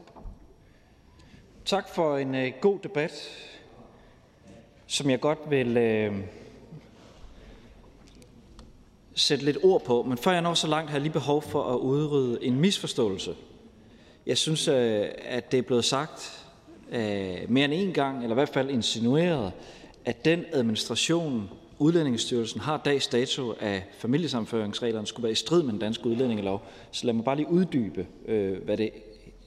[1.66, 3.12] Tak for en øh, god debat,
[4.88, 6.16] som jeg godt vil øh,
[9.16, 10.04] sætte lidt ord på.
[10.04, 13.36] Men før jeg når så langt, har jeg lige behov for at udrydde en misforståelse.
[14.28, 16.46] Jeg synes, øh, at det er blevet sagt
[16.92, 19.52] øh, mere end en gang, eller i hvert fald insinueret,
[20.06, 21.50] at den administration,
[21.80, 26.62] Udlændingestyrelsen har dags dato af familiesamføringsreglerne, skulle være i strid med den danske udlændingelov.
[26.92, 28.90] Så lad mig bare lige uddybe, øh, hvad det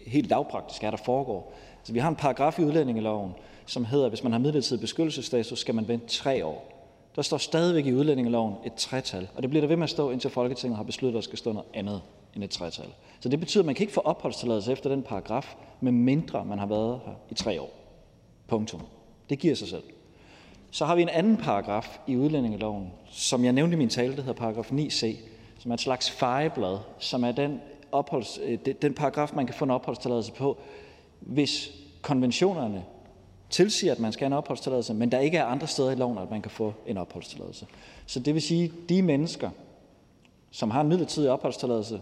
[0.06, 1.58] helt lavpraktisk er, der foregår.
[1.84, 3.32] Så vi har en paragraf i udlændingeloven,
[3.66, 6.86] som hedder, at hvis man har midlertidig beskyttelsesstatus, skal man vente tre år.
[7.16, 10.10] Der står stadigvæk i udlændingeloven et tretal, og det bliver der ved med at stå,
[10.10, 12.00] indtil Folketinget har besluttet, at der skal stå noget andet
[12.34, 12.88] end et tretal.
[13.20, 16.58] Så det betyder, at man kan ikke få opholdstilladelse efter den paragraf, med mindre man
[16.58, 17.70] har været her i tre år.
[18.48, 18.80] Punktum.
[19.30, 19.82] Det giver sig selv.
[20.70, 24.22] Så har vi en anden paragraf i udlændingeloven, som jeg nævnte i min tale, der
[24.22, 25.16] hedder paragraf 9c,
[25.58, 27.60] som er et slags fejeblad, som er den,
[27.92, 30.58] opholds, øh, den paragraf, man kan få en opholdstilladelse på,
[31.20, 31.70] hvis
[32.02, 32.84] konventionerne
[33.50, 36.18] tilsiger, at man skal have en opholdstilladelse, men der ikke er andre steder i loven,
[36.18, 37.66] at man kan få en opholdstilladelse.
[38.06, 39.50] Så det vil sige, at de mennesker,
[40.50, 42.00] som har en midlertidig opholdstilladelse,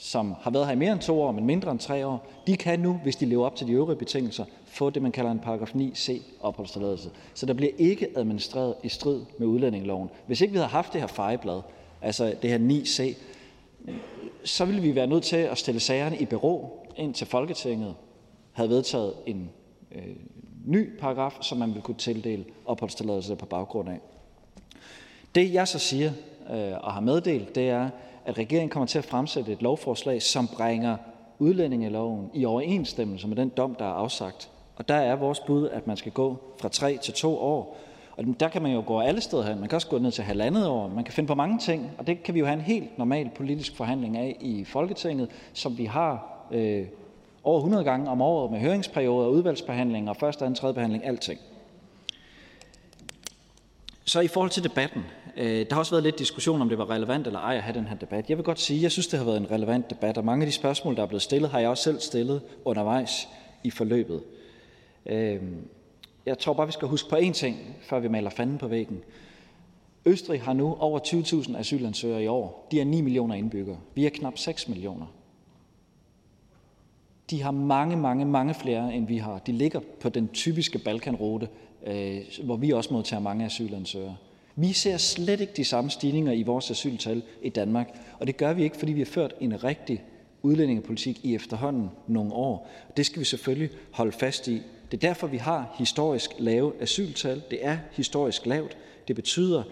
[0.00, 2.56] som har været her i mere end to år, men mindre end tre år, de
[2.56, 5.38] kan nu, hvis de lever op til de øvrige betingelser, få det, man kalder en
[5.38, 7.10] paragraf 9c opholdstilladelse.
[7.34, 10.10] Så der bliver ikke administreret i strid med udlændingeloven.
[10.26, 11.60] Hvis ikke vi havde haft det her fejeblad,
[12.02, 13.16] altså det her 9c,
[14.44, 17.94] så ville vi være nødt til at stille sagerne i bero, indtil Folketinget
[18.52, 19.50] havde vedtaget en
[19.92, 20.16] øh,
[20.66, 24.00] ny paragraf, som man ville kunne tildele opholdstilladelse på baggrund af.
[25.34, 26.12] Det jeg så siger
[26.50, 27.90] øh, og har meddelt, det er,
[28.24, 30.96] at regeringen kommer til at fremsætte et lovforslag, som bringer
[31.38, 34.50] udlændingeloven i overensstemmelse med den dom, der er afsagt.
[34.76, 37.78] Og der er vores bud, at man skal gå fra tre til to år.
[38.16, 39.60] Og der kan man jo gå alle steder hen.
[39.60, 40.88] Man kan også gå ned til halvandet år.
[40.88, 43.30] Man kan finde på mange ting, og det kan vi jo have en helt normal
[43.36, 46.86] politisk forhandling af i Folketinget, som vi har øh,
[47.44, 51.40] over 100 gange om året med høringsperioder, udvalgsbehandling og første, anden, tredje behandling, alting.
[54.04, 55.04] Så i forhold til debatten,
[55.40, 57.78] Øh, der har også været lidt diskussion om det var relevant eller ej at have
[57.78, 58.28] den her debat.
[58.28, 60.42] Jeg vil godt sige, at jeg synes, det har været en relevant debat, og mange
[60.42, 63.28] af de spørgsmål, der er blevet stillet, har jeg også selv stillet undervejs
[63.64, 64.22] i forløbet.
[65.06, 65.42] Øh,
[66.26, 69.00] jeg tror bare, vi skal huske på én ting, før vi maler fanden på væggen.
[70.04, 72.68] Østrig har nu over 20.000 asylansøgere i år.
[72.70, 73.78] De er 9 millioner indbyggere.
[73.94, 75.06] Vi er knap 6 millioner.
[77.30, 79.38] De har mange, mange, mange flere, end vi har.
[79.38, 81.48] De ligger på den typiske Balkanrute,
[81.86, 84.16] øh, hvor vi også modtager mange asylansøgere.
[84.56, 88.52] Vi ser slet ikke de samme stigninger i vores asyltal i Danmark, og det gør
[88.52, 90.04] vi ikke, fordi vi har ført en rigtig
[90.42, 92.68] udlændingepolitik i efterhånden nogle år.
[92.96, 94.62] Det skal vi selvfølgelig holde fast i.
[94.90, 97.42] Det er derfor, vi har historisk lave asyltal.
[97.50, 98.76] Det er historisk lavt.
[99.08, 99.62] Det betyder,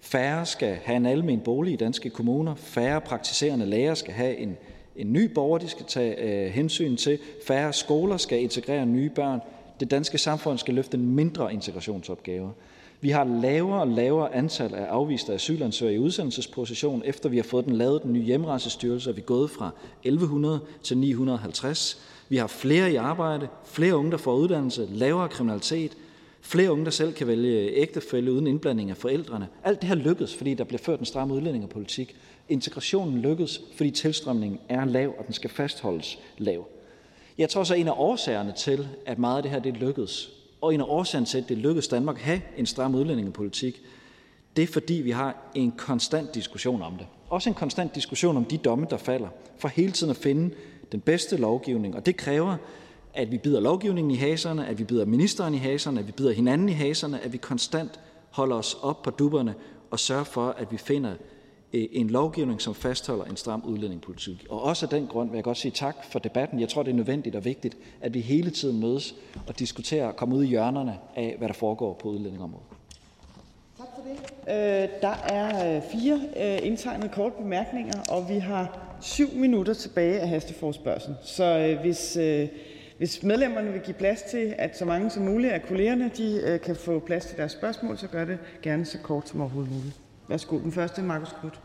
[0.00, 4.56] færre skal have en almen bolig i danske kommuner, færre praktiserende læger skal have en
[4.96, 9.40] en ny borger, de skal tage øh, hensyn til, færre skoler skal integrere nye børn,
[9.80, 12.52] det danske samfund skal løfte en mindre integrationsopgave.
[13.04, 17.02] Vi har lavere og lavere antal af afviste asylansøgere i udsendelsesposition.
[17.04, 19.70] Efter vi har fået den lavet den nye hjemrejsestyrelse, og vi gået fra
[20.02, 22.02] 1100 til 950.
[22.28, 25.96] Vi har flere i arbejde, flere unge, der får uddannelse, lavere kriminalitet,
[26.40, 29.48] flere unge, der selv kan vælge ægtefælde uden indblanding af forældrene.
[29.64, 32.16] Alt det her lykkedes, fordi der bliver ført en stram udlændingepolitik.
[32.48, 36.66] Integrationen lykkedes, fordi tilstrømningen er lav, og den skal fastholdes lav.
[37.38, 40.30] Jeg tror så, en af årsagerne til, at meget af det her det lykkedes,
[40.64, 43.82] og en af årsagerne til, at det lykkedes Danmark at have en stram udlændingepolitik,
[44.56, 47.06] det er fordi, vi har en konstant diskussion om det.
[47.28, 49.28] Også en konstant diskussion om de domme, der falder,
[49.58, 50.54] for hele tiden at finde
[50.92, 51.96] den bedste lovgivning.
[51.96, 52.56] Og det kræver,
[53.14, 56.32] at vi bider lovgivningen i haserne, at vi bider ministeren i haserne, at vi bider
[56.32, 58.00] hinanden i haserne, at vi konstant
[58.30, 59.54] holder os op på dupperne
[59.90, 61.14] og sørger for, at vi finder
[61.74, 64.46] Øh, en lovgivning, som fastholder en stram udlændingepolitik.
[64.50, 66.60] Og også af den grund vil jeg godt sige tak for debatten.
[66.60, 69.14] Jeg tror, det er nødvendigt og vigtigt, at vi hele tiden mødes
[69.46, 72.66] og diskuterer og kommer ud i hjørnerne af, hvad der foregår på udlændingområdet.
[73.78, 74.18] Tak for det.
[74.48, 80.20] Øh, der er øh, fire øh, indtegnede korte bemærkninger, og vi har syv minutter tilbage
[80.20, 81.16] af hasteforspørgselen.
[81.22, 82.16] Så øh, hvis...
[82.16, 82.48] Øh,
[82.98, 86.60] hvis medlemmerne vil give plads til, at så mange som muligt af kollegerne de, øh,
[86.60, 90.03] kan få plads til deres spørgsmål, så gør det gerne så kort som overhovedet muligt.
[90.28, 91.60] Værsgo, den første Markus Knudt.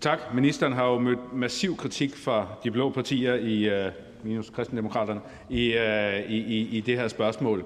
[0.00, 0.18] Tak.
[0.34, 3.92] Ministeren har jo mødt massiv kritik fra de blå partier i øh,
[4.24, 7.64] minus kristendemokraterne i, øh, i, i, i det her spørgsmål.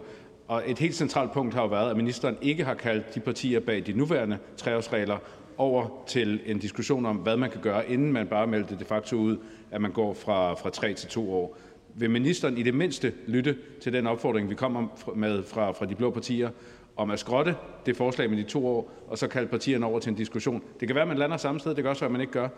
[0.48, 3.60] Og et helt centralt punkt har jo været, at ministeren ikke har kaldt de partier
[3.60, 5.18] bag de nuværende treårsregler
[5.56, 9.16] over til en diskussion om, hvad man kan gøre, inden man bare meldte de facto
[9.16, 9.36] ud,
[9.70, 11.58] at man går fra, fra tre til to år.
[11.94, 15.94] Vil ministeren i det mindste lytte til den opfordring, vi kommer med fra, fra de
[15.94, 16.50] blå partier,
[16.96, 17.56] om at skrotte
[17.86, 20.62] det forslag med de 2 år og så kalde partierne over til en diskussion?
[20.80, 22.32] Det kan være, at man lander samme sted, det kan også være, at man ikke
[22.32, 22.48] gør.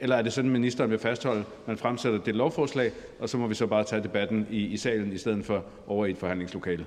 [0.00, 3.46] Eller er det sådan, ministeren vil fastholde, at man fremsætter det lovforslag, og så må
[3.46, 6.86] vi så bare tage debatten i, i salen i stedet for over i et forhandlingslokale?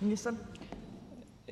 [0.00, 0.38] Ministeren?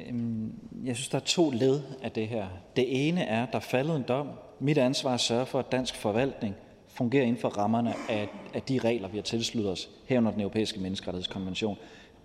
[0.09, 0.53] Øhm,
[0.85, 2.47] jeg synes, der er to led af det her.
[2.77, 4.29] Det ene er, at der er faldet en dom.
[4.61, 6.55] Mit ansvar er at sørge for, at dansk forvaltning
[6.89, 10.81] fungerer inden for rammerne af, af de regler, vi har tilsluttet os, herunder den europæiske
[10.81, 11.79] menneskerettighedskonvention.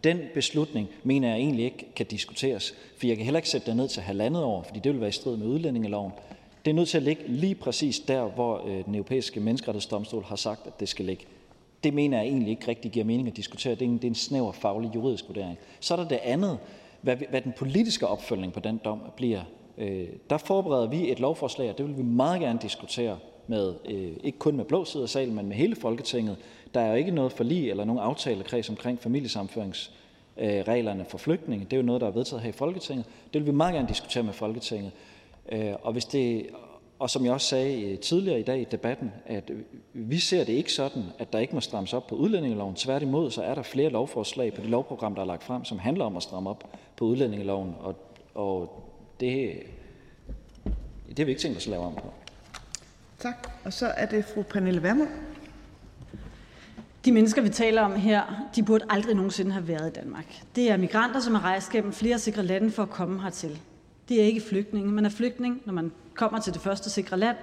[0.04, 3.78] Den beslutning mener jeg egentlig ikke kan diskuteres, for jeg kan heller ikke sætte det
[3.78, 6.12] ned til halvandet år, fordi det vil være i strid med udlændingeloven.
[6.66, 10.36] Det er nødt til at ligge lige præcis der, hvor øh, den europæiske menneskerettighedsdomstol har
[10.36, 11.26] sagt, at det skal ligge.
[11.84, 13.76] Det mener jeg egentlig ikke rigtig giver mening at diskutere.
[13.76, 15.58] Det er en, det er en snæver faglig juridisk vurdering.
[15.80, 16.58] Så er der det andet,
[17.02, 19.42] hvad, hvad den politiske opfølgning på den dom bliver.
[19.78, 23.18] Øh, der forbereder vi et lovforslag, og det vil vi meget gerne diskutere
[23.48, 26.38] med, øh, ikke kun med blå side af salen, men med hele Folketinget.
[26.74, 31.66] Der er jo ikke noget forlig eller nogen aftalekreds omkring familiesamføringsreglerne for flygtninge.
[31.66, 33.06] Det er jo noget, der er vedtaget her i Folketinget.
[33.34, 34.92] Det vil vi meget gerne diskutere med Folketinget.
[35.52, 36.48] Øh, og, hvis det,
[37.00, 39.52] og som jeg også sagde øh, tidligere i dag i debatten, at
[39.94, 42.76] vi ser det ikke sådan, at der ikke må strammes op på udlændingeloven.
[42.76, 46.06] Tværtimod så er der flere lovforslag på det lovprogram, der er lagt frem, som handler
[46.06, 47.96] om at stramme op på udlændingeloven, og,
[48.34, 48.84] og
[49.20, 49.54] det,
[51.10, 52.14] det er vi ikke tænkt os at lave om på.
[53.20, 53.50] Tak.
[53.66, 55.10] Og så er det fru Pernille Vermund.
[57.06, 60.42] De mennesker, vi taler om her, de burde aldrig nogensinde have været i Danmark.
[60.56, 63.60] Det er migranter, som har rejst gennem flere sikre lande for at komme hertil.
[64.10, 64.92] Det er ikke flygtninge.
[64.92, 67.38] Man er flygtning, når man kommer til det første sikre land.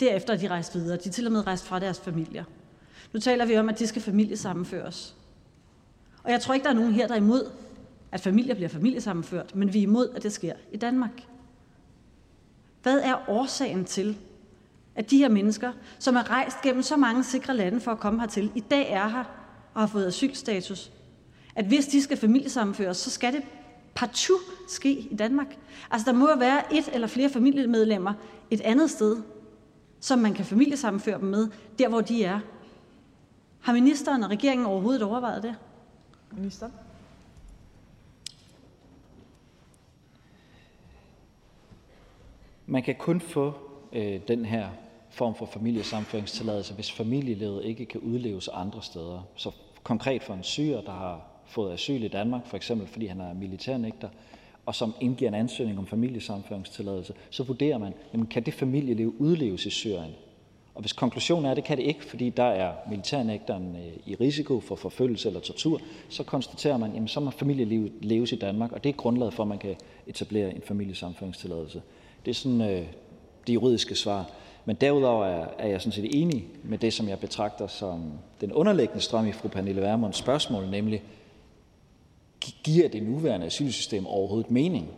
[0.00, 0.96] Derefter er de rejst videre.
[0.96, 2.44] De er til og med rejst fra deres familier.
[3.12, 5.16] Nu taler vi om, at de skal familiesammenføres.
[6.22, 7.50] Og jeg tror ikke, der er nogen her, der er imod,
[8.12, 11.22] at familier bliver familiesammenført, men vi er imod, at det sker i Danmark.
[12.82, 14.18] Hvad er årsagen til,
[14.96, 18.20] at de her mennesker, som er rejst gennem så mange sikre lande for at komme
[18.20, 19.24] hertil, i dag er her
[19.74, 20.90] og har fået asylstatus,
[21.54, 23.42] at hvis de skal familiesammenføres, så skal det
[23.94, 25.56] partout ske i Danmark.
[25.90, 28.12] Altså, der må jo være et eller flere familiemedlemmer
[28.50, 29.22] et andet sted,
[30.00, 31.48] som man kan familiesammenføre dem med,
[31.78, 32.40] der hvor de er.
[33.60, 35.54] Har ministeren og regeringen overhovedet overvejet det?
[36.32, 36.70] Minister?
[42.66, 43.54] Man kan kun få
[43.92, 44.68] øh, den her
[45.14, 49.26] form for familiesamføringstilladelse, hvis familielivet ikke kan udleves andre steder.
[49.36, 49.50] Så
[49.82, 53.34] konkret for en syr, der har fået asyl i Danmark, for eksempel fordi han er
[53.34, 54.08] militærnægter,
[54.66, 59.66] og som indgiver en ansøgning om familiesamføringstilladelse, så vurderer man, jamen, kan det familieliv udleves
[59.66, 60.12] i Syrien?
[60.74, 64.14] Og hvis konklusionen er, at det kan det ikke, fordi der er militærnægteren øh, i
[64.14, 68.72] risiko for forfølgelse eller tortur, så konstaterer man, jamen så må familielivet leves i Danmark,
[68.72, 69.76] og det er grundlaget for, at man kan
[70.06, 71.82] etablere en familiesamføringstilladelse.
[72.24, 72.86] Det er sådan øh,
[73.46, 74.30] det juridiske svar.
[74.64, 78.52] Men derudover er, er jeg sådan set enig med det, som jeg betragter som den
[78.52, 81.02] underliggende strøm i fru Pernille Vermunds spørgsmål, nemlig,
[82.64, 84.88] giver det nuværende asylsystem overhovedet mening?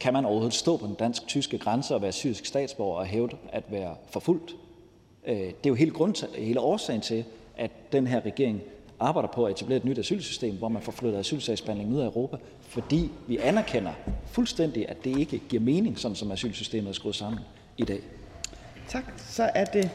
[0.00, 3.64] Kan man overhovedet stå på den dansk-tyske grænse og være syrisk statsborger og hævde at
[3.68, 4.56] være forfulgt?
[5.26, 7.24] Øh, det er jo hele, grund til, hele årsagen til,
[7.56, 8.62] at den her regering
[9.00, 12.36] arbejder på at etablere et nyt asylsystem, hvor man får flyttet asylsagsbehandlingen ud af Europa,
[12.60, 13.92] fordi vi anerkender
[14.26, 17.40] fuldstændig, at det ikke giver mening, sådan som asylsystemet er skruet sammen
[17.78, 18.00] i dag.
[18.88, 19.04] Tak.
[19.16, 19.90] Så er det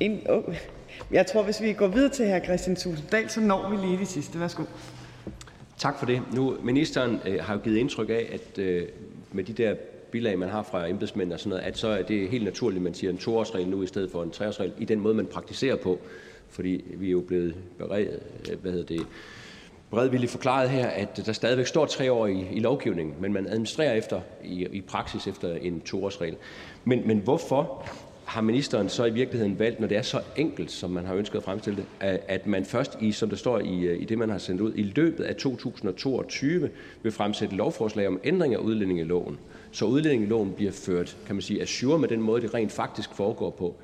[0.00, 0.20] en...
[0.28, 0.54] Oh,
[1.10, 2.44] jeg tror, hvis vi går videre til hr.
[2.44, 2.76] Christian
[3.12, 4.40] Dahl, så når vi lige det sidste.
[4.40, 4.62] Værsgo.
[5.78, 6.22] Tak for det.
[6.34, 8.88] Nu, ministeren øh, har jo givet indtryk af, at øh,
[9.32, 9.74] med de der
[10.10, 12.82] bilag, man har fra embedsmænd og sådan noget, at så er det helt naturligt, at
[12.82, 15.76] man siger en toårsregel nu i stedet for en treårsregel, i den måde, man praktiserer
[15.76, 15.98] på.
[16.48, 18.10] Fordi vi er jo blevet beredt,
[18.50, 19.06] øh, hvad hedder det,
[19.90, 23.92] bredvilligt forklaret her, at der stadigvæk står tre år i, i lovgivningen, men man administrerer
[23.92, 26.36] efter i, i praksis efter en toårsregel.
[26.84, 27.84] Men, men hvorfor
[28.30, 31.38] har ministeren så i virkeligheden valgt, når det er så enkelt, som man har ønsket
[31.38, 34.30] at fremstille det, at man først i, som der står i, øh, i det, man
[34.30, 36.70] har sendt ud, i løbet af 2022
[37.02, 39.38] vil fremsætte lovforslag om ændring af udlændingeloven,
[39.72, 43.50] så udlændingeloven bliver ført, kan man sige, assure med den måde, det rent faktisk foregår
[43.50, 43.76] på.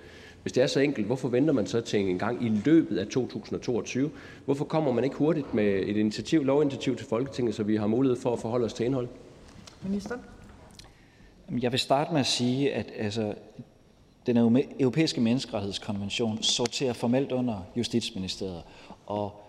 [0.42, 3.06] Hvis det er så enkelt, hvorfor venter man så til en gang i løbet af
[3.06, 4.10] 2022?
[4.44, 8.16] Hvorfor kommer man ikke hurtigt med et initiativ, lovinitiativ til Folketinget, så vi har mulighed
[8.16, 9.08] for at forholde os til indhold?
[9.82, 10.14] Minister?
[11.60, 13.34] Jeg vil starte med at sige, at altså,
[14.26, 14.36] den
[14.80, 18.62] europæiske menneskerettighedskonvention sorterer formelt under Justitsministeriet,
[19.06, 19.42] og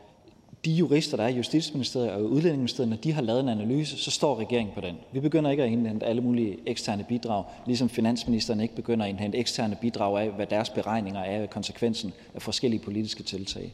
[0.66, 4.12] de jurister, der er i Justitsministeriet og Udlændingeministeriet, når de har lavet en analyse, så
[4.12, 4.96] står regeringen på den.
[5.12, 9.38] Vi begynder ikke at indhente alle mulige eksterne bidrag, ligesom finansministeren ikke begynder at indhente
[9.38, 13.72] eksterne bidrag af, hvad deres beregninger er af konsekvensen af forskellige politiske tiltag.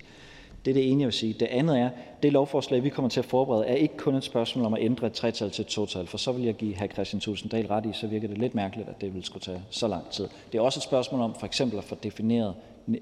[0.66, 1.34] Det er det ene, jeg vil sige.
[1.34, 1.90] Det andet er,
[2.24, 5.08] det lovforslag, vi kommer til at forberede, er ikke kun et spørgsmål om at ændre
[5.08, 6.88] et tretal til et total, for så vil jeg give hr.
[6.94, 9.88] Christian Tusinddal ret i, så virker det lidt mærkeligt, at det vil skulle tage så
[9.88, 10.28] lang tid.
[10.52, 12.54] Det er også et spørgsmål om for eksempel at få defineret,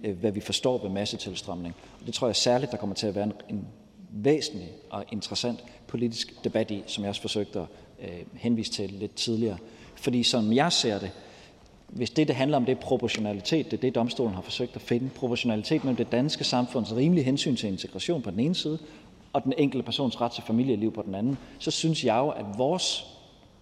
[0.03, 1.75] øh, hvad vi forstår ved massetilstrømning.
[2.05, 3.67] Det tror jeg særligt, der kommer til at være en
[4.09, 7.65] væsentlig og interessant politisk debat i, som jeg også forsøgte at
[8.01, 9.57] øh, henvise til lidt tidligere.
[9.95, 11.11] Fordi som jeg ser det,
[11.91, 14.81] hvis det, det handler om, det er proportionalitet, det er det, domstolen har forsøgt at
[14.81, 18.79] finde, proportionalitet mellem det danske samfunds rimelige hensyn til integration på den ene side,
[19.33, 22.45] og den enkelte persons ret til familieliv på den anden, så synes jeg jo, at
[22.57, 23.05] vores,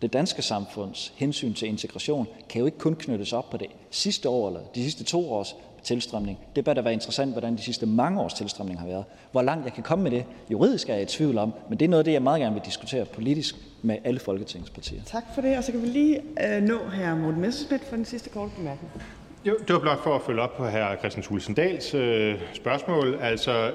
[0.02, 4.30] det danske samfunds hensyn til integration kan jo ikke kun knyttes op på det sidste
[4.30, 5.56] år eller de sidste to års
[5.90, 6.38] tilstrømning.
[6.56, 9.06] Det bør da være interessant, hvordan de sidste mange års tilstrømning har været.
[9.32, 11.86] Hvor langt jeg kan komme med det juridisk er jeg i tvivl om, men det
[11.86, 15.02] er noget af det, jeg meget gerne vil diskutere politisk med alle Folketingets partier.
[15.06, 17.16] Tak for det, og så kan vi lige øh, nå hr.
[17.16, 18.92] Morten Messerschmidt for den sidste korte bemærkning.
[19.46, 21.00] Jo, det var blot for at følge op på hr.
[21.00, 23.20] Christian Thulesen Dahls øh, spørgsmål.
[23.22, 23.72] Altså,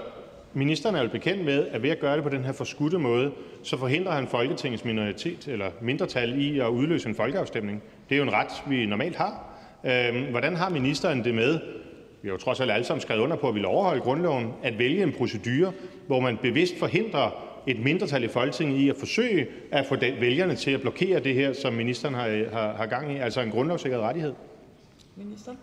[0.52, 3.30] ministeren er jo bekendt med, at ved at gøre det på den her forskudte måde,
[3.62, 7.82] så forhindrer han Folketingets minoritet eller mindretal i at udløse en folkeafstemning.
[8.08, 9.50] Det er jo en ret, vi normalt har.
[9.84, 11.60] Øh, hvordan har ministeren det med,
[12.24, 14.78] vi har jo trods alt alle sammen skrevet under på at ville overholde grundloven, at
[14.78, 15.72] vælge en procedure,
[16.06, 17.30] hvor man bevidst forhindrer
[17.66, 21.52] et mindretal i Folketinget i at forsøge at få vælgerne til at blokere det her,
[21.52, 24.34] som ministeren har, har, har gang i, altså en grundlovssikret rettighed?
[25.16, 25.54] Minister?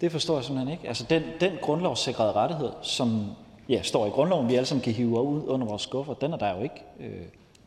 [0.00, 0.88] Det forstår jeg simpelthen ikke.
[0.88, 3.26] Altså den, den grundlovssikrede rettighed, som
[3.68, 6.36] ja, står i grundloven, vi alle sammen kan hive ud under vores skuffer, den er
[6.36, 7.06] der jo ikke, øh,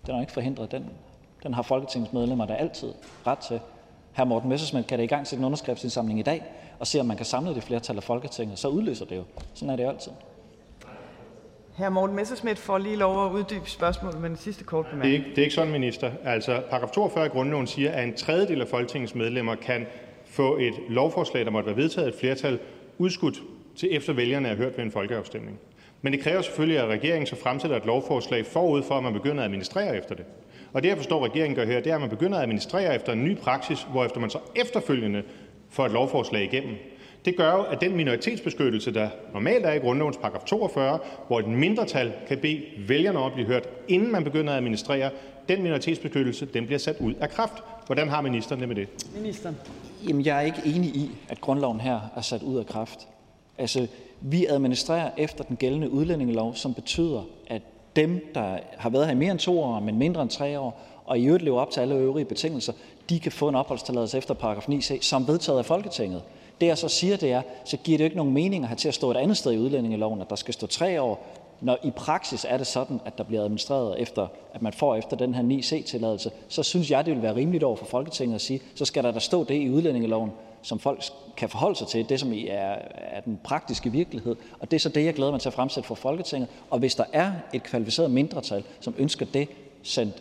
[0.06, 0.72] den er jo ikke forhindret.
[0.72, 0.86] Den,
[1.44, 2.94] den har Folketingets medlemmer der altid
[3.28, 3.60] ret til.
[4.16, 4.24] Hr.
[4.24, 6.44] Morten Messersmith kan det i gang sætte en underskriftsindsamling i dag,
[6.80, 9.24] og se, om man kan samle det flertal af Folketinget, så udløser det jo.
[9.54, 10.12] Sådan er det jo altid.
[11.78, 11.90] Hr.
[11.90, 15.14] Morten Messerschmidt får lige lov at uddybe spørgsmålet med den sidste kort bemærkning.
[15.14, 16.12] Det er, ikke, det er ikke sådan, minister.
[16.24, 19.86] Altså, paragraf 42 i grundloven siger, at en tredjedel af Folketingets medlemmer kan
[20.26, 22.60] få et lovforslag, der måtte være vedtaget et flertal,
[22.98, 23.36] udskudt
[23.76, 25.60] til efter vælgerne er hørt ved en folkeafstemning.
[26.02, 29.44] Men det kræver selvfølgelig, at regeringen så fremsætter et lovforslag forud for, at man begynder
[29.44, 30.26] at administrere efter det.
[30.74, 33.14] Og det, jeg forstår, regeringen gør her, det er, at man begynder at administrere efter
[33.14, 35.24] en ny praksis, hvorefter man så efterfølgende
[35.70, 36.76] får et lovforslag igennem.
[37.26, 41.48] Det gør jo, at den minoritetsbeskyttelse, der normalt er i grundlovens paragraf 42, hvor et
[41.48, 45.10] mindretal kan bede vælgerne om at blive hørt, inden man begynder at administrere,
[45.50, 47.64] den minoritetsbeskyttelse den bliver sat ud af kraft.
[47.86, 48.88] Hvordan har ministeren det med det?
[49.16, 49.56] Ministeren.
[50.08, 53.08] Jamen, jeg er ikke enig i, at grundloven her er sat ud af kraft.
[53.58, 53.88] Altså,
[54.22, 57.62] vi administrerer efter den gældende udlændingelov, som betyder, at
[57.96, 60.82] dem, der har været her i mere end to år, men mindre end tre år,
[61.06, 62.74] og i øvrigt lever op til alle øvrige betingelser,
[63.10, 66.22] de kan få en opholdstilladelse efter paragraf 9c, som vedtaget af Folketinget.
[66.62, 68.78] Det jeg så siger, det er, så giver det jo ikke nogen mening at have
[68.78, 71.28] til at stå et andet sted i udlændingeloven, at der skal stå tre år,
[71.62, 75.18] når i praksis er det sådan, at der bliver administreret efter, at man får efter
[75.18, 78.62] den her 9C-tilladelse, så synes jeg, det vil være rimeligt over for Folketinget at sige,
[78.76, 81.04] så skal der da stå det i udlændingeloven, som folk
[81.38, 84.36] kan forholde sig til, det som er, er den praktiske virkelighed.
[84.60, 86.50] Og det er så det, jeg glæder mig til at fremsætte for Folketinget.
[86.70, 89.50] Og hvis der er et kvalificeret mindretal, som ønsker det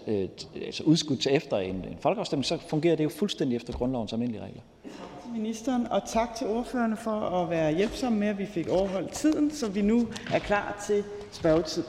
[0.06, 0.28] Øh,
[0.66, 4.42] altså udskudt til efter en, en folkeafstemning, så fungerer det jo fuldstændig efter grundlovens almindelige
[4.42, 4.60] regler.
[4.84, 8.68] Tak til ministeren, og tak til ordførerne for at være hjælpsomme med, at vi fik
[8.68, 11.84] overholdt tiden, så vi nu er klar til spørgetid.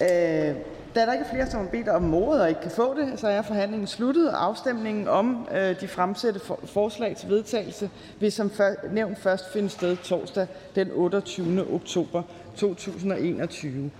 [0.00, 0.56] Øh,
[0.96, 3.20] da der ikke er flere, som har bedt om ordet og ikke kan få det,
[3.20, 4.28] så er forhandlingen sluttet.
[4.28, 7.90] Afstemningen om øh, de fremsatte for, forslag til vedtagelse
[8.20, 11.74] vil som før, nævnt først finde sted torsdag den 28.
[11.74, 12.22] oktober
[12.56, 13.90] 2021.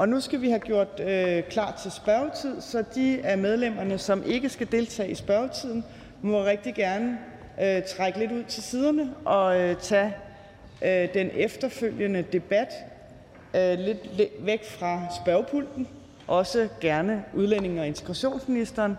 [0.00, 4.22] Og nu skal vi have gjort øh, klar til spørgetid, så de af medlemmerne, som
[4.26, 5.84] ikke skal deltage i spørgetiden,
[6.22, 7.18] må rigtig gerne
[7.62, 10.16] øh, trække lidt ud til siderne og øh, tage
[10.82, 12.72] øh, den efterfølgende debat
[13.56, 15.88] øh, lidt, lidt væk fra spørgepulten.
[16.26, 18.96] Også gerne udlændinge- og integrationsministeren.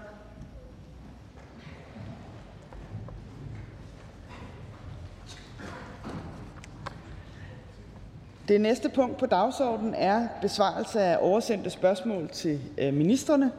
[8.52, 13.52] Det næste punkt på dagsordenen er besvarelse af oversendte spørgsmål til øh, ministerne.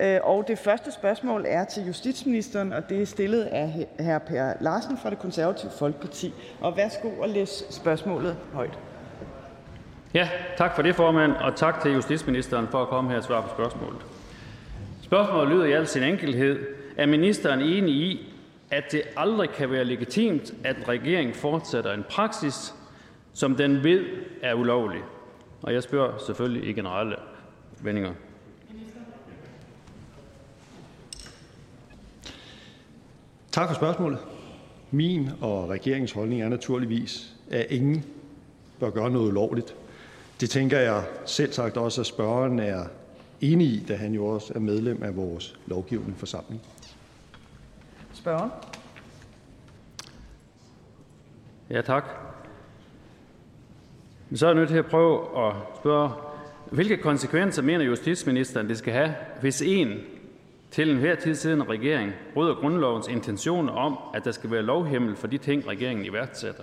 [0.00, 4.18] Øh, og det første spørgsmål er til justitsministeren, og det er stillet af hr.
[4.18, 6.34] Per Larsen fra det konservative Folkeparti.
[6.60, 8.78] Og værsgo at læse spørgsmålet højt.
[10.14, 13.42] Ja, tak for det, formand, og tak til justitsministeren for at komme her og svare
[13.42, 14.00] på spørgsmålet.
[15.02, 16.58] Spørgsmålet lyder i al sin enkelhed.
[16.96, 18.34] Er ministeren enig i,
[18.70, 22.74] at det aldrig kan være legitimt, at en regering fortsætter en praksis,
[23.34, 24.04] som den ved
[24.42, 25.02] er ulovlig?
[25.62, 27.16] Og jeg spørger selvfølgelig i generelle
[27.82, 28.12] vendinger.
[33.52, 34.18] Tak for spørgsmålet.
[34.90, 38.04] Min og regeringens holdning er naturligvis, at ingen
[38.80, 39.76] bør gøre noget ulovligt.
[40.40, 42.84] Det tænker jeg selv sagt også, at spørgeren er
[43.40, 46.62] enig i, da han jo også er medlem af vores lovgivende forsamling.
[48.12, 48.50] Spørgeren?
[51.70, 52.23] Ja, tak.
[54.34, 56.10] Så er jeg nødt til at prøve at spørge,
[56.70, 59.88] hvilke konsekvenser mener justitsministeren, det skal have, hvis en
[60.70, 65.26] til enhver tid siden regering bryder grundlovens intentioner om, at der skal være lovhimmel for
[65.26, 66.62] de ting, regeringen iværksætter?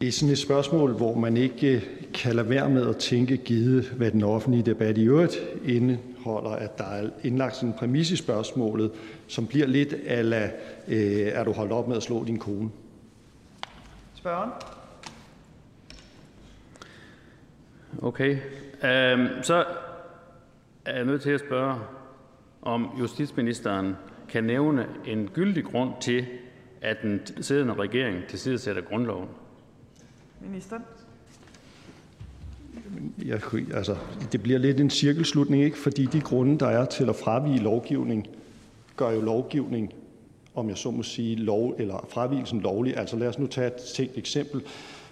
[0.00, 1.84] Det er sådan et spørgsmål, hvor man ikke
[2.14, 6.78] kan lade være med at tænke, givet hvad den offentlige debat i øvrigt indeholder, at
[6.78, 8.90] der er indlagt sådan en præmis i spørgsmålet,
[9.28, 10.50] som bliver lidt ala,
[10.88, 12.70] øh, er du holdt op med at slå din kone?
[14.26, 14.50] Spørgen?
[18.02, 18.38] Okay.
[18.84, 19.64] Øhm, så
[20.84, 21.80] er jeg nødt til at spørge,
[22.62, 23.96] om justitsministeren
[24.28, 26.26] kan nævne en gyldig grund til,
[26.80, 29.28] at den siddende regering tilsidesætter grundloven.
[30.40, 30.78] Minister?
[33.24, 33.40] Jeg,
[33.74, 33.96] altså,
[34.32, 35.78] det bliver lidt en cirkelslutning, ikke?
[35.78, 38.26] fordi de grunde, der er til at fravige lovgivning,
[38.96, 39.92] gør jo lovgivning,
[40.56, 42.96] om jeg så må sige, lov, eller fravielsen lovlig.
[42.96, 44.62] Altså lad os nu tage et tænkt eksempel.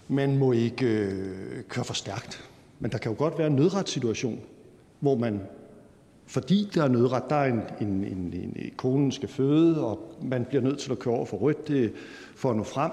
[0.09, 2.51] Man må ikke øh, køre for stærkt.
[2.81, 4.41] Men der kan jo godt være en nødretssituation,
[5.01, 5.41] hvor man,
[6.27, 10.45] fordi der er nødret, der er en, en, en, en konen skal føde, og man
[10.45, 11.91] bliver nødt til at køre over for rødt øh,
[12.37, 12.91] for at nå frem.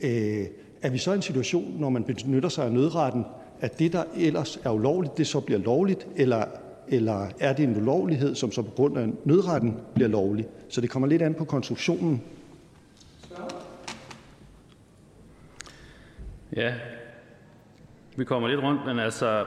[0.00, 0.46] Øh,
[0.82, 3.24] er vi så i en situation, når man benytter sig af nødretten,
[3.60, 6.44] at det, der ellers er ulovligt, det så bliver lovligt, eller,
[6.88, 10.46] eller er det en ulovlighed, som så på grund af nødretten bliver lovlig?
[10.68, 12.22] Så det kommer lidt an på konstruktionen.
[16.56, 16.74] Ja,
[18.16, 19.44] vi kommer lidt rundt, men altså,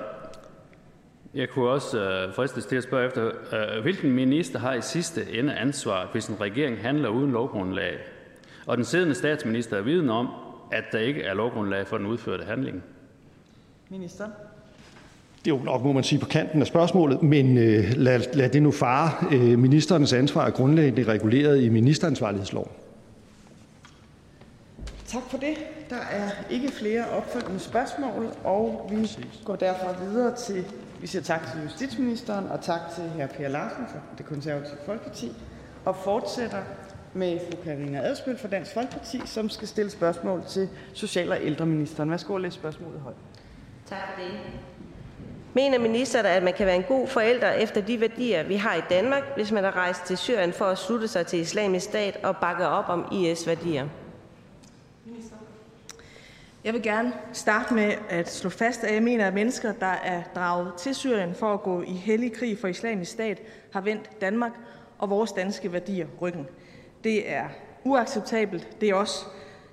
[1.34, 5.34] jeg kunne også øh, fristes til at spørge efter, øh, hvilken minister har i sidste
[5.34, 7.97] ende ansvar, hvis en regering handler uden lovgrundlag?
[8.65, 10.30] Og den siddende statsminister er viden om,
[10.72, 12.84] at der ikke er lovgrundlag for den udførte handling.
[13.89, 14.26] Minister?
[15.45, 18.49] Det er jo nok, må man sige, på kanten af spørgsmålet, men øh, lad, lad
[18.49, 19.11] det nu fare.
[19.32, 22.72] Øh, ministerens ansvar er grundlæggende reguleret i ministeransvarlighedsloven.
[25.07, 25.57] Tak for det.
[25.90, 29.10] Der er ikke flere opfølgende spørgsmål, og vi
[29.45, 30.65] går derfor videre til,
[31.02, 33.28] vi siger tak til justitsministeren og tak til hr.
[33.38, 35.32] Per Larsen fra det konservative Folkeparti,
[35.86, 36.61] og fortsætter
[37.14, 42.11] med fru Karina Adspil fra Dansk Folkeparti, som skal stille spørgsmål til social- og ældreministeren.
[42.11, 43.15] Værsgo at læse spørgsmålet højt.
[43.90, 44.32] Tak for det.
[45.55, 48.81] Mener ministeren, at man kan være en god forælder efter de værdier, vi har i
[48.89, 52.38] Danmark, hvis man er rejst til Syrien for at slutte sig til islamisk stat og
[52.38, 53.88] bakke op om IS-værdier?
[56.63, 60.23] Jeg vil gerne starte med at slå fast, at jeg mener, at mennesker, der er
[60.35, 63.41] draget til Syrien for at gå i hellig krig for islamisk stat,
[63.73, 64.51] har vendt Danmark
[64.99, 66.47] og vores danske værdier ryggen.
[67.03, 67.45] Det er
[67.84, 68.81] uacceptabelt.
[68.81, 69.25] Det er også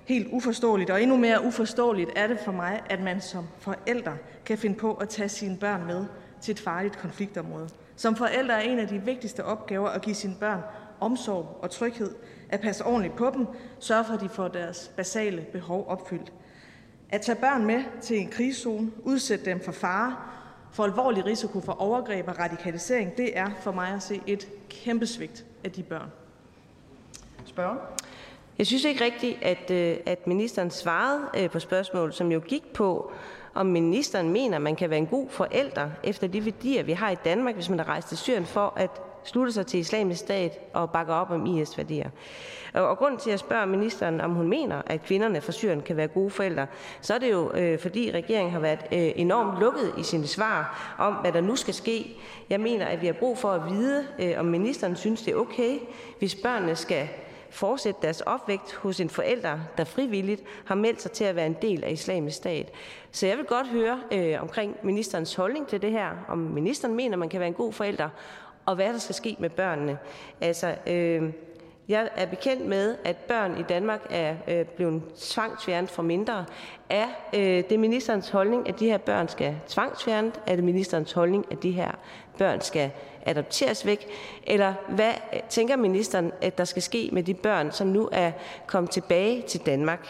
[0.05, 4.13] helt uforståeligt, og endnu mere uforståeligt er det for mig, at man som forælder
[4.45, 6.05] kan finde på at tage sine børn med
[6.41, 7.69] til et farligt konfliktområde.
[7.95, 10.61] Som forælder er en af de vigtigste opgaver at give sine børn
[10.99, 12.15] omsorg og tryghed,
[12.49, 13.47] at passe ordentligt på dem,
[13.79, 16.33] sørge for, at de får deres basale behov opfyldt.
[17.09, 20.15] At tage børn med til en krigszone, udsætte dem for fare,
[20.71, 25.07] for alvorlig risiko for overgreb og radikalisering, det er for mig at se et kæmpe
[25.07, 26.11] svigt af de børn.
[27.45, 27.75] Spørger?
[28.61, 32.73] Jeg synes ikke rigtigt, at, øh, at ministeren svarede øh, på spørgsmålet, som jo gik
[32.73, 33.11] på,
[33.53, 37.09] om ministeren mener, at man kan være en god forælder efter de værdier, vi har
[37.09, 40.59] i Danmark, hvis man er rejst til Syrien for at slutte sig til islamisk stat
[40.73, 42.09] og bakke op om IS-værdier.
[42.73, 45.81] Og, og grunden til, at jeg spørger ministeren, om hun mener, at kvinderne fra Syrien
[45.81, 46.67] kan være gode forældre,
[47.01, 50.95] så er det jo, øh, fordi regeringen har været øh, enormt lukket i sine svar
[50.97, 52.17] om, hvad der nu skal ske.
[52.49, 55.37] Jeg mener, at vi har brug for at vide, øh, om ministeren synes, det er
[55.37, 55.79] okay,
[56.19, 57.07] hvis børnene skal
[57.51, 61.57] fortsætte deres opvægt hos en forælder, der frivilligt har meldt sig til at være en
[61.61, 62.71] del af islamisk stat.
[63.11, 67.17] Så jeg vil godt høre øh, omkring ministerens holdning til det her, om ministeren mener,
[67.17, 68.09] man kan være en god forælder,
[68.65, 69.97] og hvad der skal ske med børnene.
[70.41, 71.33] Altså, øh,
[71.87, 76.45] jeg er bekendt med, at børn i Danmark er øh, blevet tvangsfjernet for mindre.
[76.89, 80.41] Er øh, det ministerens holdning, at de her børn skal tvangsfjernet?
[80.47, 81.91] Er det ministerens holdning, at de her
[82.37, 82.91] børn skal
[83.25, 84.07] adopteres væk?
[84.47, 85.13] Eller hvad
[85.49, 88.31] tænker ministeren, at der skal ske med de børn, som nu er
[88.67, 90.07] kommet tilbage til Danmark?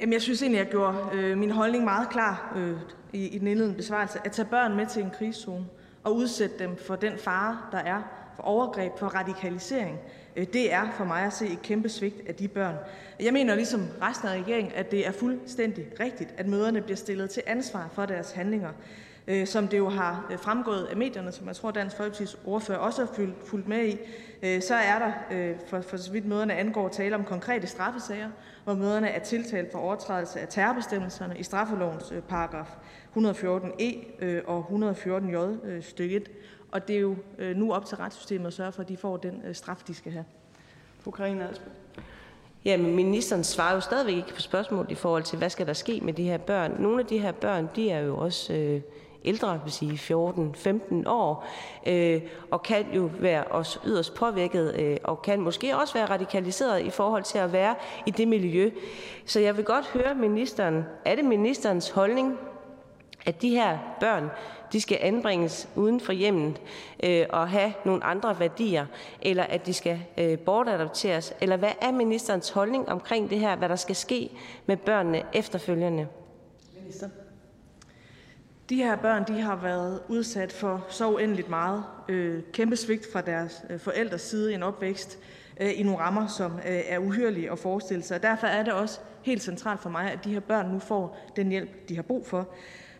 [0.00, 2.76] Jamen, jeg synes egentlig, jeg gjorde øh, min holdning meget klar øh,
[3.12, 4.18] i, i den indledende besvarelse.
[4.24, 5.66] At tage børn med til en krigszone
[6.04, 8.02] og udsætte dem for den fare, der er
[8.36, 9.98] for overgreb, for radikalisering,
[10.36, 12.74] øh, det er for mig at se et kæmpe svigt af de børn.
[13.20, 17.30] Jeg mener ligesom resten af regeringen, at det er fuldstændig rigtigt, at møderne bliver stillet
[17.30, 18.70] til ansvar for deres handlinger.
[19.28, 22.78] Øh, som det jo har øh, fremgået af medierne, som jeg tror Dansk Folkepartis ordfører
[22.78, 23.98] også har fulgt med i,
[24.42, 28.30] øh, så er der, øh, for, for så vidt møderne angår, tale om konkrete straffesager,
[28.64, 32.68] hvor møderne er tiltalt for overtrædelse af terrorbestemmelserne i straffelovens øh, paragraf
[33.16, 36.30] 114e og 114j e, stykke 1.
[36.70, 37.16] Og det er jo
[37.56, 40.24] nu op til retssystemet at sørge for, at de får den straf, de skal have.
[41.00, 41.48] Fru Karina
[42.64, 45.72] Ja, men ministeren svarer jo stadigvæk ikke på spørgsmålet i forhold til, hvad skal der
[45.72, 46.76] ske med de her børn.
[46.78, 48.80] Nogle af de her børn, de er jo også øh,
[49.24, 51.46] ældre, vil sige 14-15 år,
[51.86, 52.20] øh,
[52.50, 56.90] og kan jo være også yderst påvirket, øh, og kan måske også være radikaliseret i
[56.90, 57.74] forhold til at være
[58.06, 58.70] i det miljø.
[59.26, 62.38] Så jeg vil godt høre ministeren, er det ministerens holdning,
[63.26, 64.30] at de her børn
[64.72, 66.60] de skal anbringes uden for hjemmet
[67.02, 68.86] øh, og have nogle andre værdier,
[69.22, 71.34] eller at de skal øh, bortadopteres?
[71.40, 74.30] Eller hvad er ministerens holdning omkring det her, hvad der skal ske
[74.66, 76.06] med børnene efterfølgende?
[76.80, 77.08] Minister.
[78.72, 83.20] De her børn de har været udsat for så uendeligt meget øh, kæmpe svigt fra
[83.20, 85.18] deres øh, forældres side i en opvækst
[85.60, 88.22] øh, i nogle rammer, som øh, er uhyrlige at forestille sig.
[88.22, 91.48] Derfor er det også helt centralt for mig, at de her børn nu får den
[91.48, 92.48] hjælp, de har brug for.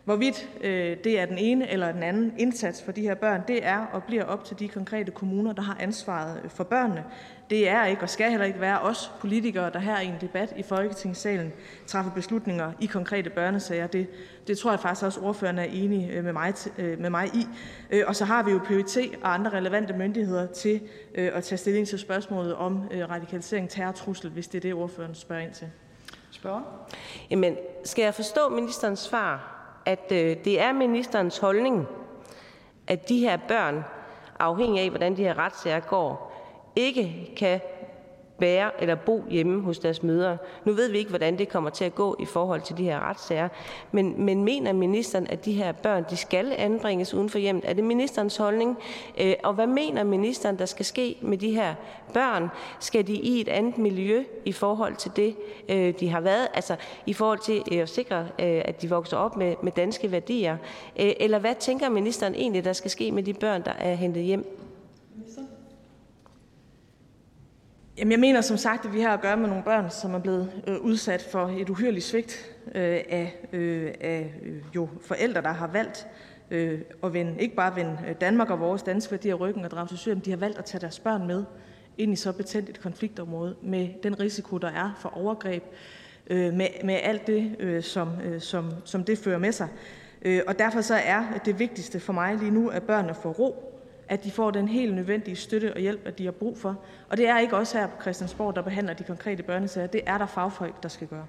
[0.03, 3.65] Hvorvidt øh, det er den ene eller den anden indsats for de her børn, det
[3.65, 7.03] er og bliver op til de konkrete kommuner, der har ansvaret øh, for børnene.
[7.49, 10.53] Det er ikke og skal heller ikke være os politikere, der her i en debat
[10.57, 11.53] i Folketingssalen
[11.87, 13.87] træffer beslutninger i konkrete børnesager.
[13.87, 14.07] Det,
[14.47, 17.47] det tror jeg faktisk også, ordføreren er enig øh, med mig, øh, med mig i.
[18.07, 20.81] Og så har vi jo PUT og andre relevante myndigheder til
[21.15, 25.53] at tage stilling til spørgsmålet om radikalisering, terrortrussel, hvis det er det, ordføreren spørger ind
[25.53, 25.67] til.
[26.31, 26.61] Spørger?
[27.29, 29.53] Jamen, skal jeg forstå ministerens svar
[29.85, 31.87] at øh, det er ministerens holdning,
[32.87, 33.83] at de her børn,
[34.39, 36.32] afhængig af hvordan de her retssager går,
[36.75, 37.59] ikke kan
[38.39, 40.37] være eller bo hjemme hos deres mødre.
[40.65, 43.09] Nu ved vi ikke, hvordan det kommer til at gå i forhold til de her
[43.09, 43.49] retssager,
[43.91, 47.69] men, men mener ministeren, at de her børn de skal anbringes uden for hjemmet?
[47.69, 48.77] Er det ministerens holdning?
[49.17, 51.75] Øh, og hvad mener ministeren, der skal ske med de her
[52.13, 52.49] børn?
[52.79, 55.35] Skal de i et andet miljø i forhold til det,
[55.69, 56.47] øh, de har været?
[56.53, 56.75] Altså
[57.05, 60.57] i forhold til øh, at sikre, øh, at de vokser op med, med danske værdier?
[60.99, 64.23] Øh, eller hvad tænker ministeren egentlig, der skal ske med de børn, der er hentet
[64.23, 64.62] hjem?
[67.97, 70.19] Jamen, jeg mener som sagt, at vi har at gøre med nogle børn, som er
[70.19, 75.53] blevet øh, udsat for et uhyrligt svigt øh, af, øh, af øh, jo forældre, der
[75.53, 76.07] har valgt
[76.51, 79.87] øh, at vende, ikke bare vende øh, Danmark og vores danske værdier ryggen og drage
[79.87, 81.43] til Syrien, de har valgt at tage deres børn med
[81.97, 85.63] ind i så betændt et konfliktområde med den risiko, der er for overgreb,
[86.27, 89.67] øh, med, med alt det, øh, som, øh, som, som det fører med sig.
[90.21, 93.72] Øh, og derfor så er det vigtigste for mig lige nu, at børnene får ro
[94.09, 96.79] at de får den helt nødvendige støtte og hjælp, at de har brug for.
[97.09, 99.87] Og det er ikke også her på Christiansborg, der behandler de konkrete børnesager.
[99.87, 101.25] Det er der fagfolk, der skal gøre.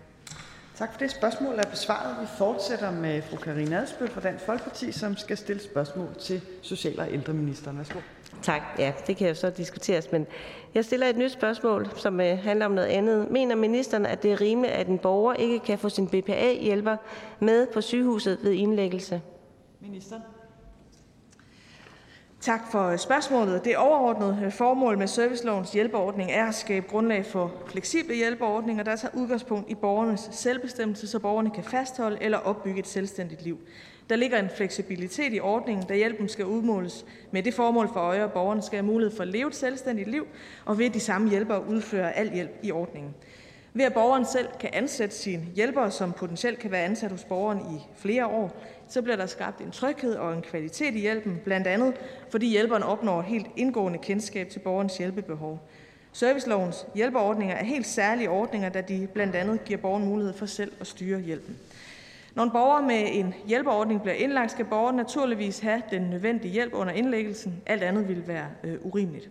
[0.74, 1.10] Tak for det.
[1.10, 2.16] Spørgsmål er besvaret.
[2.20, 7.00] Vi fortsætter med fru Karina Adsbøl fra Dansk Folkeparti, som skal stille spørgsmål til social-
[7.00, 7.78] og ældreministeren.
[7.78, 7.98] Værsgo.
[8.42, 8.62] Tak.
[8.78, 10.26] Ja, det kan jo så diskuteres, men
[10.74, 13.30] jeg stiller et nyt spørgsmål, som øh, handler om noget andet.
[13.30, 16.96] Mener ministeren, at det er rimeligt, at en borger ikke kan få sin BPA-hjælper
[17.40, 19.20] med på sygehuset ved indlæggelse?
[19.80, 20.20] Minister.
[22.44, 23.64] Tak for spørgsmålet.
[23.64, 28.96] Det overordnede øh, formål med servicelovens hjælpeordning er at skabe grundlag for fleksible hjælpeordninger, der
[28.96, 33.58] tager udgangspunkt i borgernes selvbestemmelse, så borgerne kan fastholde eller opbygge et selvstændigt liv.
[34.10, 38.24] Der ligger en fleksibilitet i ordningen, da hjælpen skal udmåles med det formål for øje,
[38.24, 40.26] at borgerne skal have mulighed for at leve et selvstændigt liv,
[40.64, 43.14] og ved de samme hjælpere udføre al hjælp i ordningen.
[43.76, 47.58] Ved at borgeren selv kan ansætte sine hjælpere, som potentielt kan være ansat hos borgeren
[47.58, 48.56] i flere år,
[48.88, 51.94] så bliver der skabt en tryghed og en kvalitet i hjælpen, blandt andet
[52.30, 55.68] fordi hjælperen opnår helt indgående kendskab til borgerens hjælpebehov.
[56.12, 60.72] Servicelovens hjælpeordninger er helt særlige ordninger, da de blandt andet giver borgeren mulighed for selv
[60.80, 61.56] at styre hjælpen.
[62.34, 66.74] Når en borger med en hjælpeordning bliver indlagt, skal borgeren naturligvis have den nødvendige hjælp
[66.74, 67.62] under indlæggelsen.
[67.66, 69.30] Alt andet vil være øh, urimeligt.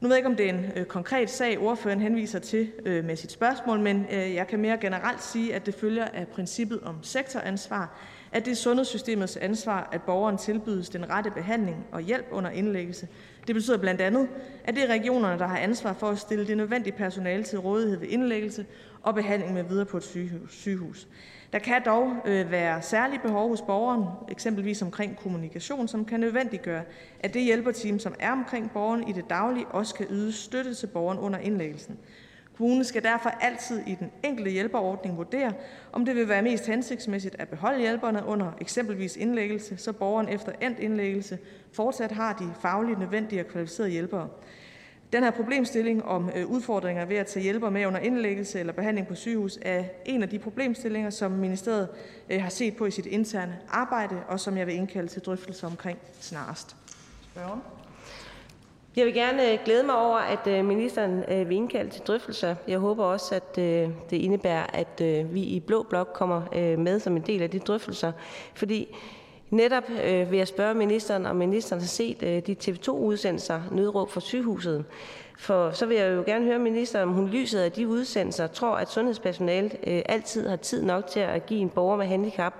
[0.00, 3.04] Nu ved jeg ikke, om det er en øh, konkret sag, ordføreren henviser til øh,
[3.04, 6.80] med sit spørgsmål, men øh, jeg kan mere generelt sige, at det følger af princippet
[6.80, 7.96] om sektoransvar,
[8.32, 13.08] at det er sundhedssystemets ansvar, at borgeren tilbydes den rette behandling og hjælp under indlæggelse.
[13.46, 14.28] Det betyder blandt andet,
[14.64, 17.98] at det er regionerne, der har ansvar for at stille det nødvendige personale til rådighed
[17.98, 18.66] ved indlæggelse
[19.02, 21.08] og behandling med videre på et sygehus.
[21.52, 26.82] Der kan dog øh, være særlige behov hos borgeren, eksempelvis omkring kommunikation, som kan nødvendiggøre,
[27.20, 30.86] at det hjælperteam, som er omkring borgeren i det daglige, også kan yde støtte til
[30.86, 31.98] borgeren under indlæggelsen.
[32.56, 35.52] Kommunen skal derfor altid i den enkelte hjælperordning vurdere,
[35.92, 40.52] om det vil være mest hensigtsmæssigt at beholde hjælperne under eksempelvis indlæggelse, så borgeren efter
[40.60, 41.38] endt indlæggelse
[41.72, 44.28] fortsat har de fagligt nødvendige og kvalificerede hjælpere.
[45.12, 49.06] Den her problemstilling om øh, udfordringer ved at tage hjælper med under indlæggelse eller behandling
[49.06, 51.88] på sygehus er en af de problemstillinger, som ministeriet
[52.30, 55.66] øh, har set på i sit interne arbejde, og som jeg vil indkalde til drøftelse
[55.66, 56.76] omkring snarest.
[57.32, 57.60] Spørgen?
[58.96, 62.54] Jeg vil gerne øh, glæde mig over, at øh, ministeren øh, vil indkalde til drøftelser.
[62.68, 65.02] Jeg håber også, at det indebærer, at
[65.34, 66.42] vi i Blå Blok kommer
[66.76, 68.12] med som en del af de drøftelser.
[68.54, 68.96] Fordi
[69.50, 69.82] Netop
[70.30, 74.84] vil jeg spørge ministeren, om ministeren har set de TV2-udsendelser Nødråb for sygehuset,
[75.38, 78.76] For så vil jeg jo gerne høre ministeren, om hun lyset af de udsendelser tror,
[78.76, 79.76] at sundhedspersonalet
[80.08, 82.54] altid har tid nok til at give en borger med handicap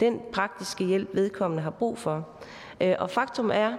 [0.00, 2.28] den praktiske hjælp, vedkommende har brug for.
[2.98, 3.72] Og faktum er,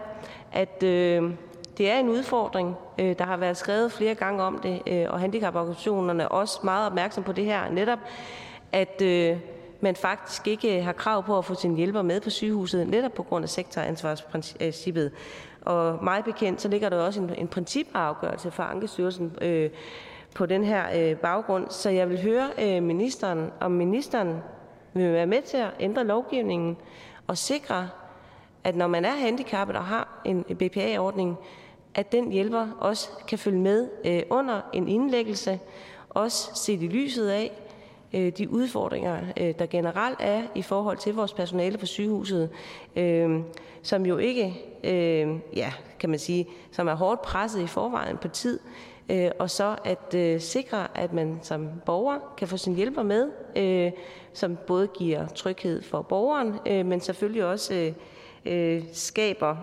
[0.51, 1.31] at øh,
[1.79, 2.75] det er en udfordring.
[2.97, 6.87] Øh, der har været skrevet flere gange om det, øh, og handicaporganisationerne er også meget
[6.87, 7.69] opmærksom på det her.
[7.69, 7.99] Netop,
[8.71, 9.37] at øh,
[9.81, 13.23] man faktisk ikke har krav på at få sin hjælper med på sygehuset, netop på
[13.23, 15.11] grund af sektoransvarsprincippet.
[15.61, 19.69] Og meget bekendt, så ligger der også en, en principafgørelse fra Ankestyrelsen øh,
[20.35, 21.69] på den her øh, baggrund.
[21.69, 24.37] Så jeg vil høre øh, ministeren, om ministeren
[24.93, 26.77] vil være med til at ændre lovgivningen
[27.27, 27.89] og sikre,
[28.63, 31.37] at når man er handicappet og har en BPA-ordning,
[31.95, 35.59] at den hjælper også kan følge med øh, under en indlæggelse,
[36.09, 37.51] også set i lyset af
[38.13, 42.49] øh, de udfordringer, øh, der generelt er i forhold til vores personale på sygehuset,
[42.95, 43.39] øh,
[43.81, 48.27] som jo ikke, øh, ja, kan man sige, som er hårdt presset i forvejen på
[48.27, 48.59] tid,
[49.09, 53.31] øh, og så at sikre, at man som borger kan få sin hjælper med,
[54.33, 56.53] som både giver tryghed for borgeren,
[56.89, 57.93] men selvfølgelig også
[58.93, 59.55] skaber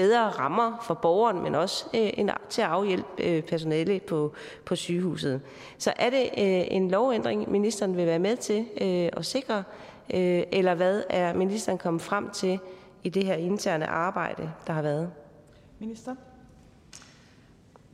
[0.00, 4.32] bedre rammer for borgeren, men også øh, til at afhjælpe øh, personale på,
[4.64, 5.40] på sygehuset.
[5.78, 9.64] Så er det øh, en lovændring, ministeren vil være med til øh, at sikre,
[10.14, 12.58] øh, eller hvad er ministeren kommet frem til
[13.02, 15.10] i det her interne arbejde, der har været?
[15.78, 16.14] Minister?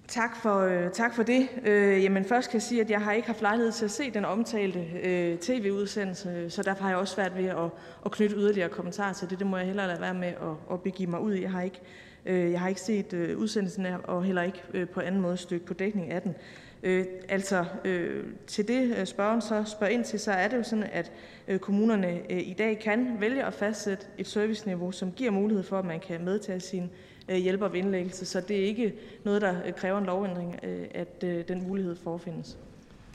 [0.09, 1.49] Tak for, øh, tak for det.
[1.65, 4.11] Øh, jamen først kan jeg sige, at jeg har ikke haft lejlighed til at se
[4.11, 7.71] den omtalte øh, tv-udsendelse, så derfor har jeg også svært ved at,
[8.05, 9.39] at knytte yderligere kommentarer til det.
[9.39, 11.43] Det må jeg hellere lade være med at, at begive mig ud i.
[11.43, 11.81] Jeg har ikke,
[12.27, 15.37] øh, jeg har ikke set øh, udsendelsen her, og heller ikke øh, på anden måde
[15.37, 16.35] stykke på dækning af den.
[16.83, 20.63] Øh, altså øh, til det øh, spørgen så spørger ind til, så er det jo
[20.63, 21.13] sådan, at
[21.49, 25.79] øh, kommunerne øh, i dag kan vælge at fastsætte et serviceniveau, som giver mulighed for,
[25.79, 26.91] at man kan medtage sin
[27.29, 28.27] hjælper ved indlæggelse.
[28.27, 28.95] Så det er ikke
[29.25, 32.59] noget, der øh, kræver en lovændring, øh, at den mulighed forefindes.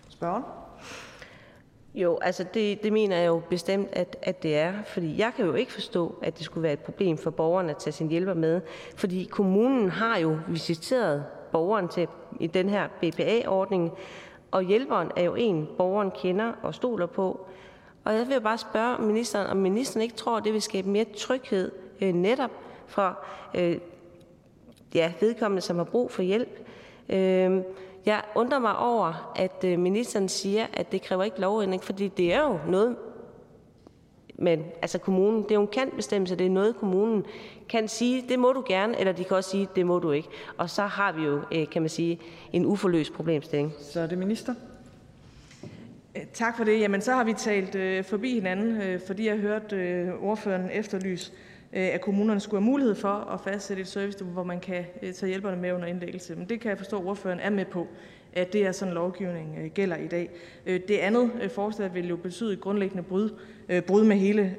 [0.10, 0.44] Spørgen?
[1.94, 4.74] Jo, altså det, det mener jeg jo bestemt, at, at det er.
[4.84, 7.78] Fordi jeg kan jo ikke forstå, at det skulle være et problem for borgeren at
[7.78, 8.62] tage sin hjælper med.
[8.96, 12.08] Fordi kommunen har jo visiteret borgeren til
[12.40, 13.92] i den her BPA-ordning,
[14.52, 17.46] og hjælperen er jo en, borgeren kender og stoler på.
[18.04, 21.06] Og jeg vil bare spørge ministeren, om ministeren ikke tror, at det vil skabe mere
[21.18, 21.72] tryghed
[22.02, 22.52] øh, netop
[22.88, 23.20] for
[23.56, 23.78] øh,
[24.96, 26.68] ja, vedkommende, som har brug for hjælp.
[27.10, 27.64] Øhm,
[28.06, 32.34] jeg undrer mig over, at øh, ministeren siger, at det kræver ikke lovændring, fordi det
[32.34, 32.96] er jo noget,
[34.36, 37.26] men altså kommunen, det er jo en kan-bestemmelse, det er noget, kommunen
[37.70, 40.28] kan sige, det må du gerne, eller de kan også sige, det må du ikke.
[40.58, 42.20] Og så har vi jo, øh, kan man sige,
[42.54, 43.74] en uforløst problemstilling.
[43.80, 44.54] Så er det minister.
[46.16, 46.80] Øh, tak for det.
[46.80, 51.32] Jamen, så har vi talt øh, forbi hinanden, øh, fordi jeg hørte øh, ordføreren efterlyse
[51.32, 54.86] Øh, Øh, at kommunerne skulle have mulighed for at fastsætte et service, hvor man kan
[55.02, 56.36] øh, tage hjælperne med under indlæggelse.
[56.36, 57.88] Men det kan jeg forstå, at ordføreren er med på,
[58.34, 60.30] at det er sådan lovgivning øh, gælder i dag.
[60.66, 63.30] Det andet forslag vil jo betyde et grundlæggende brud,
[63.88, 64.56] brud med hele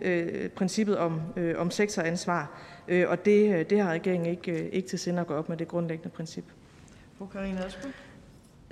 [0.56, 1.20] princippet om,
[1.56, 2.62] om sektoransvar,
[3.06, 6.10] og det, det har regeringen ikke, ikke til sinde at gå op med det grundlæggende
[6.10, 6.44] princip.
[7.18, 7.92] Fru Karina Adsbøl.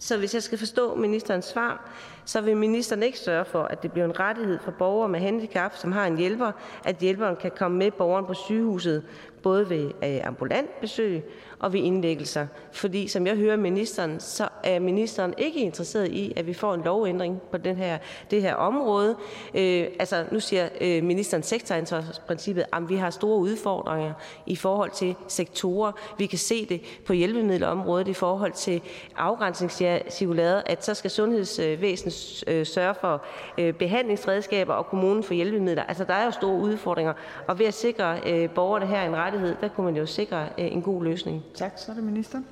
[0.01, 1.91] Så hvis jeg skal forstå ministerens svar,
[2.25, 5.77] så vil ministeren ikke sørge for, at det bliver en rettighed for borgere med handicap,
[5.77, 6.53] som har en hjælper,
[6.85, 9.03] at hjælperen kan komme med borgeren på sygehuset,
[9.43, 11.25] både ved øh, ambulant besøg
[11.61, 12.47] og ved indlæggelser.
[12.73, 16.83] Fordi som jeg hører ministeren, så er ministeren ikke interesseret i, at vi får en
[16.85, 17.99] lovændring på den her,
[18.31, 19.17] det her område.
[19.55, 24.13] Øh, altså nu siger øh, ministeren sektoransvarsprincippet, at vi har store udfordringer
[24.47, 25.93] i forhold til sektorer.
[26.19, 28.83] Vi kan se det på hjælpemiddelområdet i forhold til
[29.17, 33.23] afgrænsningscirkulæret, at så skal sundhedsvæsenet øh, sørge for
[33.59, 35.83] øh, behandlingsredskaber og kommunen for hjælpemidler.
[35.83, 37.13] Altså der er jo store udfordringer,
[37.49, 40.73] og ved at sikre øh, borgerne her en rettighed, der kunne man jo sikre øh,
[40.73, 41.45] en god løsning.
[41.55, 41.73] Tak.
[41.77, 42.47] Så er det ministeren.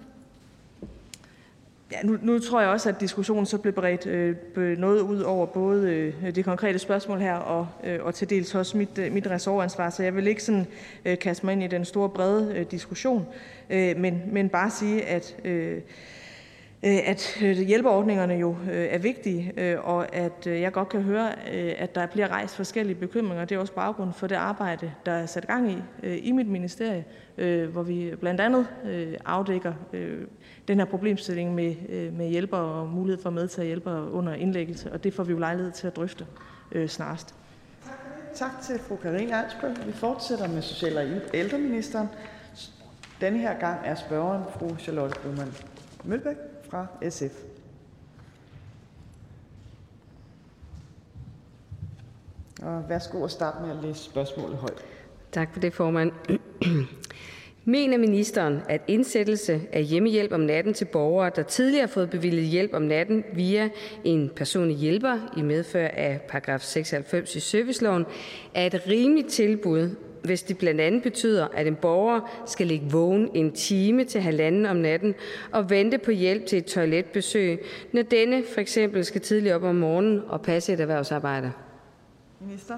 [1.92, 5.46] Ja, nu, nu tror jeg også, at diskussionen så blev bredt øh, noget ud over
[5.46, 9.26] både øh, det konkrete spørgsmål her og, øh, og til dels også mit, øh, mit
[9.26, 10.66] ressortansvar, så jeg vil ikke sådan
[11.04, 13.26] øh, kaste mig ind i den store brede øh, diskussion,
[13.70, 15.80] øh, men, men bare sige, at øh,
[16.82, 21.48] Øh, at øh, hjælpeordningerne jo øh, er vigtige, og at jeg godt kan høre,
[21.78, 23.44] at der bliver rejst forskellige bekymringer.
[23.44, 25.78] Det er også baggrund for det arbejde, der er sat gang i
[26.18, 27.04] i mit ministerie,
[27.72, 28.66] hvor vi blandt andet
[29.24, 29.72] afdækker
[30.68, 31.74] den her problemstilling med,
[32.10, 35.38] med hjælper og mulighed for at medtage hjælper under indlæggelse, og det får vi jo
[35.38, 36.26] lejlighed til at drøfte
[36.86, 37.34] snarest.
[38.34, 39.86] Tak til fru Karina Alsbøl.
[39.86, 42.08] Vi fortsætter med social- og ældreministeren.
[43.20, 45.52] Denne her gang er spørgeren fru Charlotte Broman
[46.04, 46.36] Mølbæk
[46.70, 47.42] fra SF.
[52.62, 54.84] Og værsgo at starte med at læse spørgsmålet højt.
[55.32, 56.12] Tak for det, formand.
[57.64, 62.44] Mener ministeren, at indsættelse af hjemmehjælp om natten til borgere, der tidligere har fået bevilget
[62.44, 63.68] hjælp om natten via
[64.04, 68.06] en personlig hjælper i medfør af paragraf 96 i serviceloven,
[68.54, 69.90] er et rimeligt tilbud,
[70.24, 74.66] hvis det blandt andet betyder, at en borger skal ligge vågen en time til halvanden
[74.66, 75.14] om natten
[75.52, 79.74] og vente på hjælp til et toiletbesøg, når denne for eksempel skal tidligt op om
[79.74, 81.52] morgenen og passe et erhvervsarbejde?
[82.40, 82.74] Minister.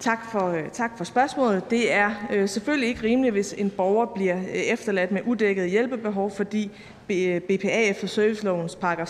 [0.00, 1.70] Tak for, øh, tak for spørgsmålet.
[1.70, 6.30] Det er øh, selvfølgelig ikke rimeligt, hvis en borger bliver øh, efterladt med udækket hjælpebehov,
[6.30, 6.70] fordi
[7.10, 9.08] øh, BPA efter servicelovens paragraf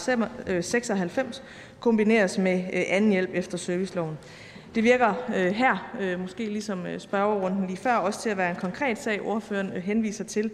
[0.61, 1.45] 96 øh,
[1.81, 4.19] kombineres med anden hjælp efter serviceloven.
[4.79, 8.51] Det virker øh, her, øh, måske ligesom øh, spørgerunden lige før, også til at være
[8.51, 10.51] en konkret sag, ordføreren henviser til.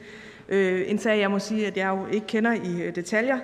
[0.88, 3.38] En sag, jeg må sige, at jeg jo ikke kender i detaljer,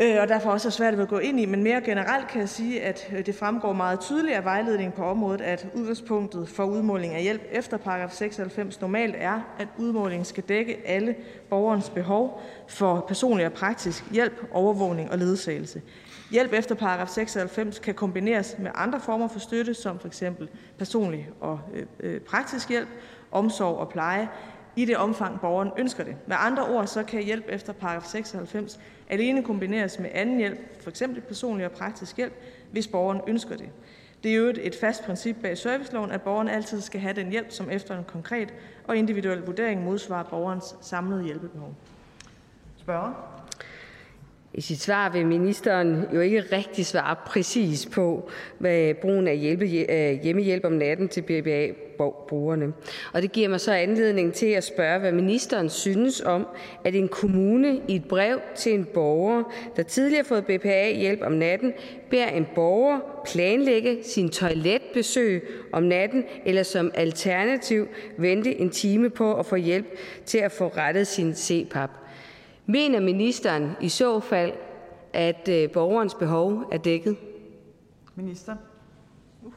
[0.00, 1.46] Øh, og derfor også er svært ved at gå ind i.
[1.46, 5.04] Men mere generelt kan jeg sige, at øh, det fremgår meget tydeligt af vejledningen på
[5.04, 10.44] området, at udgangspunktet for udmåling af hjælp efter paragraf 96 normalt er, at udmålingen skal
[10.48, 11.14] dække alle
[11.50, 15.82] borgerens behov for personlig og praktisk hjælp, overvågning og ledsagelse.
[16.30, 20.22] Hjælp efter paragraf 96 kan kombineres med andre former for støtte, som f.eks.
[20.78, 22.88] personlig og øh, øh, praktisk hjælp,
[23.32, 24.28] omsorg og pleje,
[24.76, 26.16] i det omfang borgeren ønsker det.
[26.26, 31.02] Med andre ord så kan hjælp efter paragraf 96 alene kombineres med anden hjælp, f.eks.
[31.28, 32.32] personlig og praktisk hjælp,
[32.70, 33.68] hvis borgeren ønsker det.
[34.22, 37.50] Det er jo et fast princip bag serviceloven, at borgeren altid skal have den hjælp,
[37.50, 41.74] som efter en konkret og individuel vurdering modsvarer borgerens samlede hjælpebehov.
[42.76, 43.35] Spørger?
[44.54, 50.22] I sit svar vil ministeren jo ikke rigtig svare præcis på, hvad brugen af øh,
[50.22, 52.72] hjemmehjælp om natten til BPA-brugerne.
[53.12, 56.46] Og det giver mig så anledning til at spørge, hvad ministeren synes om,
[56.84, 59.42] at en kommune i et brev til en borger,
[59.76, 61.72] der tidligere har fået BPA-hjælp om natten,
[62.10, 69.34] beder en borger planlægge sin toiletbesøg om natten, eller som alternativ vente en time på
[69.34, 69.86] at få hjælp
[70.26, 71.90] til at få rettet sin CPAP.
[72.66, 74.52] Mener ministeren i så fald,
[75.12, 77.16] at øh, borgerens behov er dækket?
[78.14, 78.56] Minister.
[79.42, 79.52] Uh,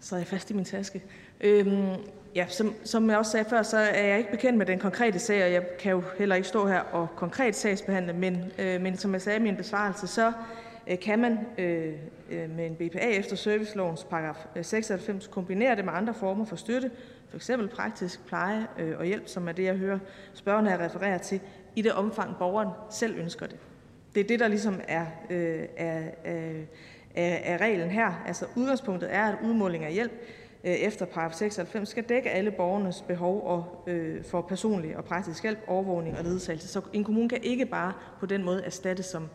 [0.00, 1.02] så er jeg fast i min taske.
[1.40, 1.88] Øhm,
[2.34, 5.18] ja, som, som jeg også sagde før, så er jeg ikke bekendt med den konkrete
[5.18, 8.96] sag, og jeg kan jo heller ikke stå her og konkret sagsbehandle, men, øh, men
[8.96, 10.32] som jeg sagde i min besvarelse, så
[10.86, 11.92] øh, kan man øh,
[12.30, 16.56] øh med en BPA efter servicelovens paragraf øh, 96 kombinere det med andre former for
[16.56, 16.90] støtte,
[17.32, 17.50] f.eks.
[17.74, 19.98] praktisk pleje øh, og hjælp, som er det, jeg hører
[20.34, 21.40] spørgerne her referere til,
[21.76, 23.56] i det omfang, borgeren selv ønsker det.
[24.14, 26.64] Det er det, der ligesom er, øh, er, er,
[27.14, 28.22] er reglen her.
[28.26, 30.12] Altså udgangspunktet er, at udmåling af hjælp
[30.64, 35.42] øh, efter paragraf 96 skal dække alle borgernes behov og, øh, for personlig og praktisk
[35.42, 36.68] hjælp, overvågning og ledsagelse.
[36.68, 39.28] Så en kommune kan ikke bare på den måde erstatte, som,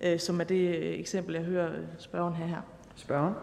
[0.00, 2.60] øh, som er det øh, eksempel, jeg hører øh, spørgeren have her.
[2.96, 3.34] Spørgeren?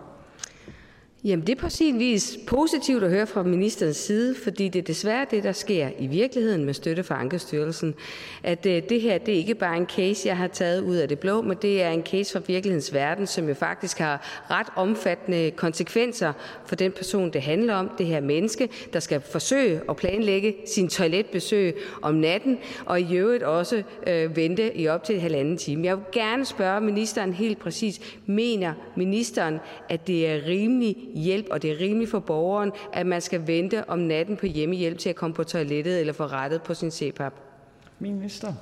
[1.24, 4.84] Jamen, det er på sin vis positivt at høre fra ministerens side, fordi det er
[4.84, 7.96] desværre det, der sker i virkeligheden med støtte fra Ankestyrelsen.
[8.44, 11.08] At øh, det her, det er ikke bare en case, jeg har taget ud af
[11.08, 14.68] det blå, men det er en case fra virkelighedens verden, som jo faktisk har ret
[14.76, 16.34] omfattende konsekvenser
[16.66, 20.90] for den person, det handler om, det her menneske, der skal forsøge at planlægge sin
[20.90, 25.88] toiletbesøg om natten, og i øvrigt også øh, vente i op til halvanden time.
[25.88, 29.60] Jeg vil gerne spørge ministeren helt præcis, mener ministeren,
[29.90, 33.90] at det er rimeligt hjælp, og det er rimeligt for borgeren, at man skal vente
[33.90, 37.34] om natten på hjemmehjælp til at komme på toilettet eller få rettet på sin CPAP?
[38.00, 38.54] Minister.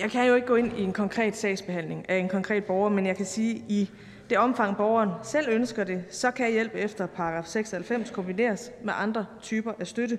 [0.00, 3.06] Jeg kan jo ikke gå ind i en konkret sagsbehandling af en konkret borger, men
[3.06, 3.90] jeg kan sige, at i
[4.30, 9.26] det omfang borgeren selv ønsker det, så kan hjælp efter paragraf 96 kombineres med andre
[9.42, 10.18] typer af støtte.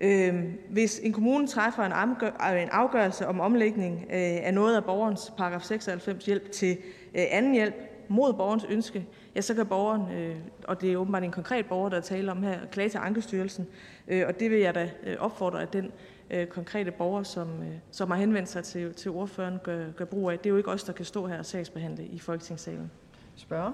[0.00, 5.62] Øhm, hvis en kommune træffer en afgørelse om omlægning øh, af noget af borgerens paragraf
[5.62, 6.78] 96 hjælp til
[7.14, 7.74] øh, anden hjælp
[8.08, 11.88] mod borgerens ønske, ja, så kan borgeren, øh, og det er åbenbart en konkret borger,
[11.88, 13.66] der taler om her, klage til Ankestyrelsen.
[14.08, 15.92] Øh, og det vil jeg da øh, opfordre, at den
[16.30, 20.30] øh, konkrete borger, som, øh, som har henvendt sig til, til ordføreren, gør, gør brug
[20.30, 20.38] af.
[20.38, 22.90] Det er jo ikke os, der kan stå her og sagsbehandle i Folketingssalen.
[23.36, 23.72] Spørger?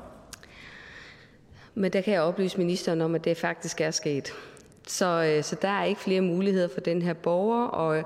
[1.75, 4.33] Men der kan jeg oplyse ministeren om, at det faktisk er sket.
[4.89, 7.97] Så, øh, så der er ikke flere muligheder for den her borger, og,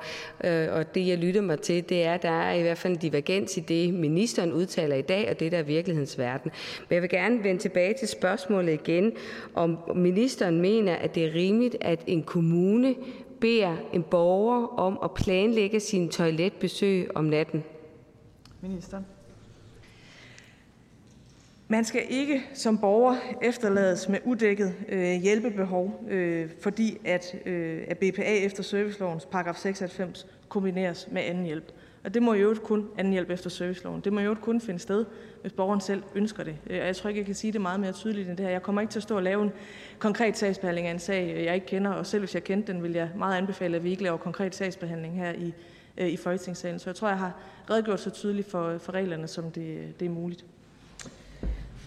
[0.44, 2.92] øh, og det jeg lytter mig til, det er, at der er i hvert fald
[2.92, 6.50] en divergens i det, ministeren udtaler i dag, og det der er virkelighedens verden.
[6.88, 9.12] Men jeg vil gerne vende tilbage til spørgsmålet igen,
[9.54, 12.94] om ministeren mener, at det er rimeligt, at en kommune
[13.40, 17.64] beder en borger om at planlægge sin toiletbesøg om natten.
[18.60, 19.04] Ministeren.
[21.72, 27.98] Man skal ikke som borger efterlades med udækket øh, hjælpebehov, øh, fordi at, øh, at
[27.98, 31.72] BPA efter servicelovens paragraf 96 kombineres med anden hjælp.
[32.04, 34.00] Og det må jo kun anden hjælp efter serviceloven.
[34.00, 35.04] Det må jo kun finde sted,
[35.40, 36.56] hvis borgeren selv ønsker det.
[36.70, 38.52] Øh, og jeg tror ikke, jeg kan sige det meget mere tydeligt end det her.
[38.52, 39.52] Jeg kommer ikke til at stå og lave en
[39.98, 42.82] konkret sagsbehandling af en sag, øh, jeg ikke kender, og selv hvis jeg kendte den,
[42.82, 45.54] vil jeg meget anbefale, at vi ikke laver konkret sagsbehandling her i,
[45.98, 46.78] øh, i Folketingssalen.
[46.78, 47.36] Så jeg tror, jeg har
[47.70, 50.44] redegjort så tydeligt for, øh, for reglerne, som det, det er muligt.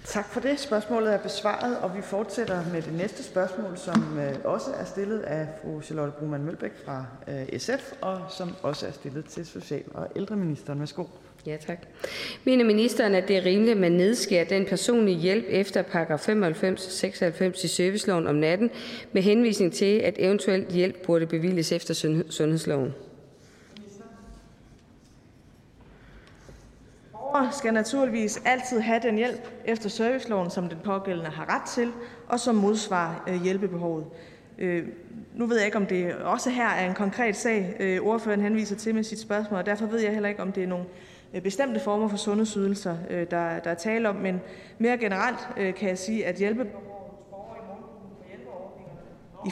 [0.07, 0.59] Tak for det.
[0.59, 5.19] Spørgsmålet er besvaret, og vi fortsætter med det næste spørgsmål, som øh, også er stillet
[5.19, 9.91] af fru Charlotte Brumann Mølbæk fra øh, SF, og som også er stillet til social-
[9.93, 10.79] og ældreministeren.
[10.79, 11.03] Værsgo.
[11.45, 11.77] Ja, tak.
[12.43, 16.81] Mener ministeren, at det er rimeligt, at man nedskærer den personlige hjælp efter paragraf 95
[16.81, 18.69] 96 i serviceloven om natten,
[19.13, 21.93] med henvisning til, at eventuelt hjælp burde bevilges efter
[22.29, 22.93] sundhedsloven?
[27.35, 31.91] Borgere skal naturligvis altid have den hjælp efter serviceloven, som den pågældende har ret til,
[32.27, 34.05] og som modsvarer øh, hjælpebehovet.
[34.57, 34.87] Øh,
[35.33, 38.75] nu ved jeg ikke, om det også her er en konkret sag, øh, ordføreren henviser
[38.75, 40.85] til med sit spørgsmål, og derfor ved jeg heller ikke, om det er nogle
[41.43, 44.15] bestemte former for sundhedsydelser, der, der er tale om.
[44.15, 44.41] Men
[44.77, 45.39] mere generelt
[45.77, 47.57] kan jeg sige, at borgere
[49.45, 49.51] i.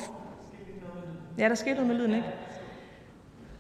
[1.38, 2.28] Ja, der skete noget med lyden, ikke?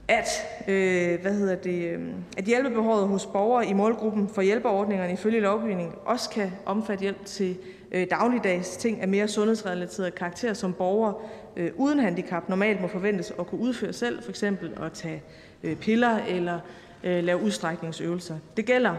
[0.07, 0.27] At,
[0.67, 2.07] øh, hvad hedder det, øh,
[2.37, 7.57] at hjælpebehovet hos borgere i målgruppen for hjælpeordningerne ifølge lovgivningen også kan omfatte hjælp til
[7.91, 11.13] øh, dagligdags ting af mere sundhedsrelateret karakter, som borgere
[11.55, 14.43] øh, uden handicap normalt må forventes at kunne udføre selv, f.eks.
[14.43, 15.23] at tage
[15.63, 16.59] øh, piller eller
[17.03, 18.35] øh, lave udstrækningsøvelser.
[18.57, 18.95] Det gælder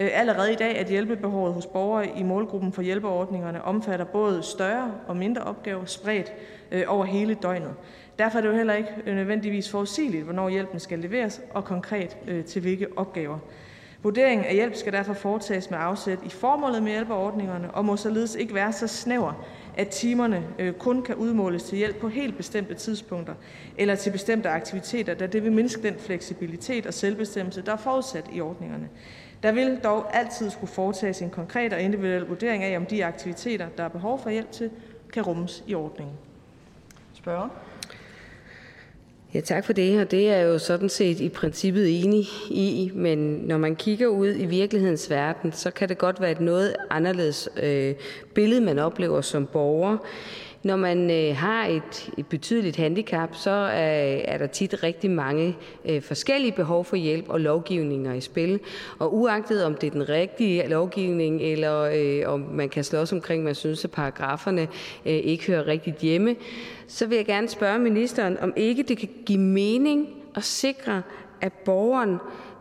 [0.00, 4.94] øh, allerede i dag, at hjælpebehovet hos borgere i målgruppen for hjælpeordningerne omfatter både større
[5.06, 6.32] og mindre opgaver spredt
[6.72, 7.74] øh, over hele døgnet.
[8.18, 12.16] Derfor er det jo heller ikke øh, nødvendigvis forudsigeligt, hvornår hjælpen skal leveres, og konkret
[12.26, 13.38] øh, til hvilke opgaver.
[14.02, 18.34] Vurderingen af hjælp skal derfor foretages med afsæt i formålet med hjælpeordningerne og må således
[18.34, 19.46] ikke være så snæver,
[19.76, 23.34] at timerne øh, kun kan udmåles til hjælp på helt bestemte tidspunkter
[23.78, 28.24] eller til bestemte aktiviteter, da det vil mindske den fleksibilitet og selvbestemmelse, der er forudsat
[28.32, 28.88] i ordningerne.
[29.42, 33.68] Der vil dog altid skulle foretages en konkret og individuel vurdering af, om de aktiviteter,
[33.76, 34.70] der er behov for hjælp til,
[35.12, 36.14] kan rummes i ordningen.
[37.14, 37.65] Spørger?
[39.36, 40.00] Ja, tak for det.
[40.00, 44.06] Og det er jeg jo sådan set i princippet enig i, men når man kigger
[44.06, 47.94] ud i virkelighedens verden, så kan det godt være et noget anderledes øh,
[48.34, 49.96] billede, man oplever som borger.
[50.62, 55.56] Når man øh, har et, et betydeligt handicap, så er, er der tit rigtig mange
[55.84, 58.60] øh, forskellige behov for hjælp og lovgivninger i spil.
[58.98, 63.44] Og uagtet om det er den rigtige lovgivning, eller øh, om man kan slås omkring,
[63.44, 64.62] man synes, at paragraferne
[65.06, 66.36] øh, ikke hører rigtigt hjemme,
[66.88, 71.02] så vil jeg gerne spørge ministeren, om ikke det kan give mening at sikre,
[71.40, 72.18] at borgeren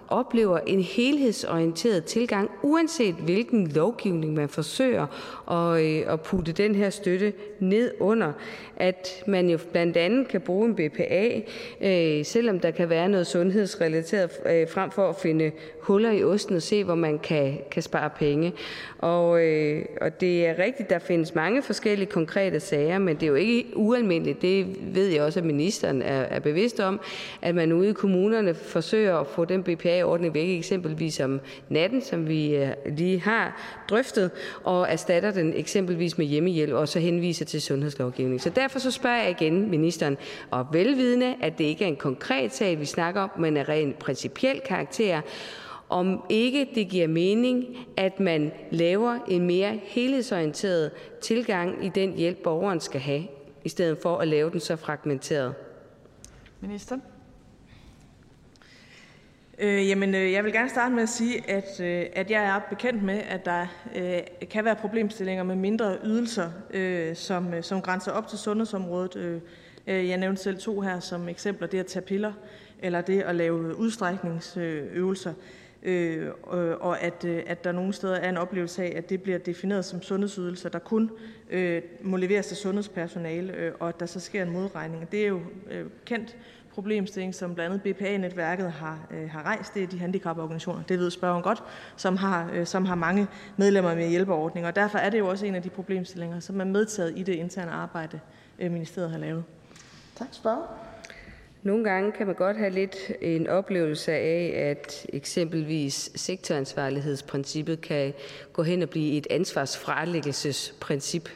[0.08, 5.08] oplever en helhedsorienteret tilgang, uanset hvilken lovgivning man forsøger
[5.52, 8.32] at, øh, at putte den her støtte ned under.
[8.78, 11.42] At man jo blandt andet kan bruge en BPA,
[11.82, 15.52] øh, selvom der kan være noget sundhedsrelateret, øh, frem for at finde
[15.82, 18.54] huller i osten og se, hvor man kan, kan spare penge.
[18.98, 23.28] Og, øh, og det er rigtigt, der findes mange forskellige konkrete sager, men det er
[23.28, 24.42] jo ikke ualmindeligt.
[24.42, 27.00] Det ved jeg også, at ministeren er, er bevidst om,
[27.42, 32.02] at man ude i kommunerne forsøger at få den BPA BPA-ordning væk, eksempelvis om natten,
[32.02, 34.32] som vi øh, lige har drøftet,
[34.64, 38.42] og erstatter den eksempelvis med hjemmehjælp, og så henviser til sundhedslovgivning.
[38.42, 40.18] Så derfor så spørger jeg igen ministeren,
[40.52, 44.00] og velvidende, at det ikke er en konkret sag, vi snakker om, men er rent
[44.00, 45.22] principiel karakter,
[45.90, 50.92] om ikke det giver mening, at man laver en mere helhedsorienteret
[51.22, 53.24] tilgang i den hjælp, borgeren skal have,
[53.64, 55.54] i stedet for at lave den så fragmenteret.
[56.62, 56.98] Minister?
[59.60, 62.60] Øh, jamen, øh, jeg vil gerne starte med at sige, at, øh, at jeg er
[62.70, 67.82] bekendt med, at der øh, kan være problemstillinger med mindre ydelser, øh, som, øh, som
[67.82, 69.16] grænser op til sundhedsområdet.
[69.16, 69.42] Øh,
[69.88, 71.68] øh jeg nævnte selv to her som eksempler.
[71.68, 72.34] Det at tage piller,
[72.80, 75.34] eller det at lave udstrækningsøvelser.
[75.84, 76.32] Øh, øh,
[76.80, 79.86] og at, øh, at der nogle steder er en oplevelse af, at det bliver defineret
[79.86, 81.12] som sundhedsydelser, der kun
[81.50, 85.12] øh, må leveres til sundhedspersonale, øh, og at der så sker en modregning.
[85.12, 85.40] Det er jo
[85.72, 86.38] øh, kendt
[86.76, 89.74] problemstilling, som blandt andet BPA-netværket har, øh, har rejst.
[89.74, 91.64] Det er de handicaporganisationer, det ved spørgeren godt,
[91.96, 94.68] som har, øh, som har mange medlemmer med hjælpeordninger.
[94.68, 97.34] Og derfor er det jo også en af de problemstillinger, som er medtaget i det
[97.34, 98.20] interne arbejde,
[98.60, 99.44] øh, ministeriet har lavet.
[100.16, 100.92] Tak, spørger.
[101.64, 108.14] Nogle gange kan man godt have lidt en oplevelse af, at eksempelvis sektoransvarlighedsprincippet kan
[108.54, 111.30] gå hen og blive et ansvarsfralæggelsesprincip.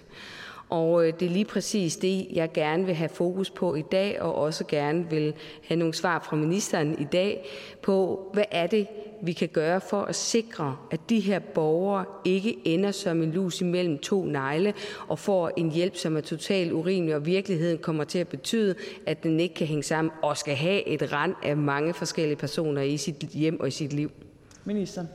[0.70, 4.22] Og øh, det er lige præcis det, jeg gerne vil have fokus på i dag,
[4.22, 5.34] og også gerne vil
[5.68, 7.46] have nogle svar fra ministeren i dag
[7.82, 8.88] på, hvad er det,
[9.22, 13.62] vi kan gøre for at sikre, at de her borgere ikke ender som en lus
[13.62, 14.74] imellem to negle
[15.08, 18.76] og får en hjælp, som er totalt urimelig, og virkeligheden kommer til at betyde,
[19.06, 22.82] at den ikke kan hænge sammen og skal have et rand af mange forskellige personer
[22.82, 24.12] i sit hjem og i sit liv?
[24.66, 25.08] Ministeren.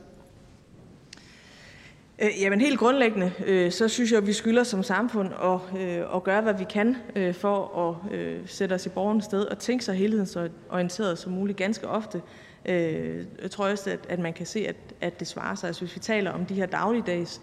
[2.19, 6.15] Øh, jamen helt grundlæggende, øh, så synes jeg, at vi skylder som samfund at, øh,
[6.15, 9.59] at gøre, hvad vi kan øh, for at øh, sætte os i borgernes sted og
[9.59, 11.57] tænke sig helhedsorienteret som muligt.
[11.57, 12.21] Ganske ofte
[12.65, 15.67] øh, jeg tror også, at, at man kan se, at, at det svarer sig.
[15.67, 17.41] Altså, hvis vi taler om de her dagligdags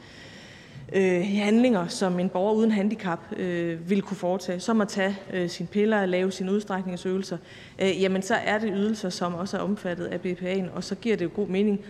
[0.92, 5.48] øh, handlinger, som en borger uden handicap øh, vil kunne foretage, som at tage øh,
[5.48, 7.36] sine piller og lave sine udstrækningsøvelser,
[7.82, 11.16] øh, jamen så er det ydelser, som også er omfattet af BPA'en, og så giver
[11.16, 11.80] det jo god mening,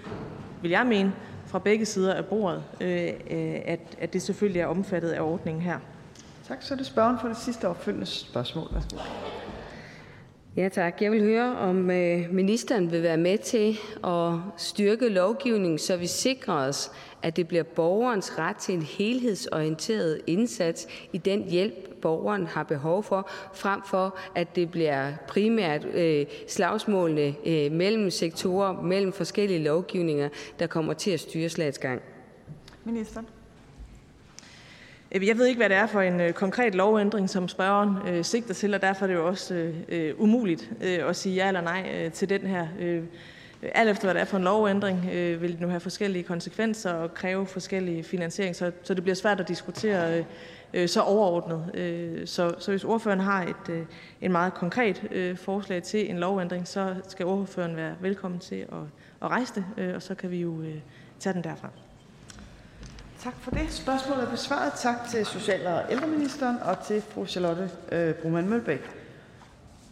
[0.62, 1.12] vil jeg mene,
[1.52, 5.62] fra begge sider af bordet, øh, øh, at, at det selvfølgelig er omfattet af ordningen
[5.62, 5.78] her.
[6.48, 6.62] Tak.
[6.62, 8.68] Så er det spørgen for det sidste opfølgende spørgsmål.
[8.72, 8.96] Værsgo.
[10.56, 11.02] Ja tak.
[11.02, 16.06] Jeg vil høre, om øh, ministeren vil være med til at styrke lovgivningen, så vi
[16.06, 16.90] sikrer os,
[17.22, 23.02] at det bliver borgerens ret til en helhedsorienteret indsats i den hjælp, borgeren har behov
[23.02, 30.28] for, frem for at det bliver primært øh, slagsmålene øh, mellem sektorer, mellem forskellige lovgivninger,
[30.58, 32.02] der kommer til at styre slagets gang.
[32.84, 33.22] Minister.
[35.12, 38.54] Jeg ved ikke, hvad det er for en øh, konkret lovændring, som spørgeren øh, sigter
[38.54, 41.60] til, og derfor er det jo også øh, øh umuligt øh, at sige ja eller
[41.60, 42.68] nej øh, til den her.
[42.80, 43.02] Øh,
[43.62, 46.92] alt efter hvad det er for en lovændring, øh, vil det nu have forskellige konsekvenser
[46.92, 50.24] og kræve forskellige finansiering, så, så det bliver svært at diskutere øh,
[50.74, 51.70] øh, så overordnet.
[51.74, 53.86] Øh, så, så hvis ordføreren har et, øh,
[54.20, 58.78] et meget konkret øh, forslag til en lovændring, så skal ordføreren være velkommen til at,
[59.22, 60.74] at rejse det, øh, og så kan vi jo øh,
[61.18, 61.68] tage den derfra.
[63.22, 63.72] Tak for det.
[63.72, 64.72] Spørgsmålet er besvaret.
[64.76, 68.90] Tak til social- og ældreministeren og til fru Charlotte øh, Broman Mølbæk.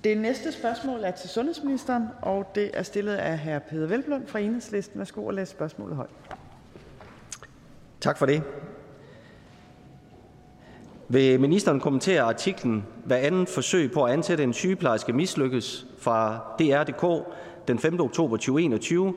[0.05, 3.59] Det næste spørgsmål er til sundhedsministeren, og det er stillet af hr.
[3.59, 4.99] Peder Velblund fra Enhedslisten.
[4.99, 6.11] Værsgo at læse spørgsmålet højt.
[8.01, 8.43] Tak for det.
[11.13, 17.27] Vil ministeren kommentere artiklen Hvad andet forsøg på at ansætte en sygeplejerske mislykkes fra DR.dk
[17.69, 18.01] den 5.
[18.01, 19.15] oktober 2021,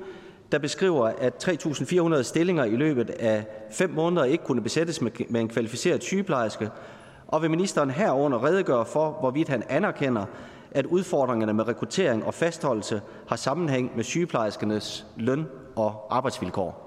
[0.51, 5.47] der beskriver, at 3.400 stillinger i løbet af fem måneder ikke kunne besættes med en
[5.47, 6.69] kvalificeret sygeplejerske,
[7.27, 10.25] og vil ministeren herunder redegøre for, hvorvidt han anerkender,
[10.72, 16.82] at udfordringerne med rekruttering og fastholdelse har sammenhæng med sygeplejerskernes løn- og arbejdsvilkår?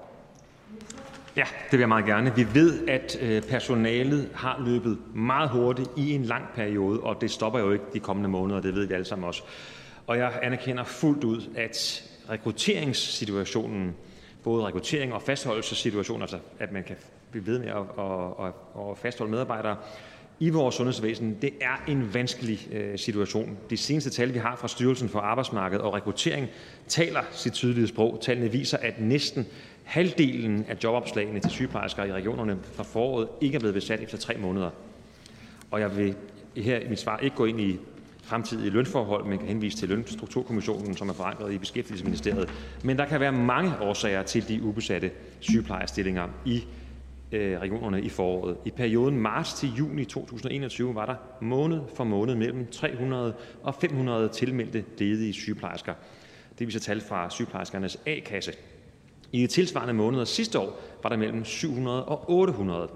[1.37, 2.35] Ja, det vil jeg meget gerne.
[2.35, 7.31] Vi ved, at øh, personalet har løbet meget hurtigt i en lang periode, og det
[7.31, 9.43] stopper jo ikke de kommende måneder, det ved vi alle sammen også.
[10.07, 13.95] Og jeg anerkender fuldt ud, at rekrutteringssituationen,
[14.43, 16.95] både rekruttering og fastholdelsessituationen, altså at man kan
[17.31, 19.77] blive ved med at, at, at, at fastholde medarbejdere,
[20.39, 23.57] i vores sundhedsvæsen, det er en vanskelig øh, situation.
[23.69, 26.47] De seneste tal, vi har fra Styrelsen for Arbejdsmarked og Rekruttering,
[26.87, 28.19] taler sit tydelige sprog.
[28.21, 29.47] Tallene viser, at næsten
[29.87, 34.37] halvdelen af jobopslagene til sygeplejersker i regionerne fra foråret ikke er blevet besat efter tre
[34.37, 34.69] måneder.
[35.71, 36.15] Og jeg vil
[36.55, 37.79] her i mit svar ikke gå ind i
[38.21, 42.49] fremtidige lønforhold, men kan henvise til Lønstrukturkommissionen, som er forankret i Beskæftigelsesministeriet.
[42.83, 46.63] Men der kan være mange årsager til de ubesatte sygeplejerstillinger i
[47.31, 48.57] øh, regionerne i foråret.
[48.65, 53.33] I perioden marts til juni 2021 var der måned for måned mellem 300
[53.63, 55.93] og 500 tilmeldte ledige sygeplejersker.
[56.59, 58.51] Det viser tal fra sygeplejerskernes A-kasse.
[59.31, 62.89] I de tilsvarende måneder sidste år var der mellem 700 og 800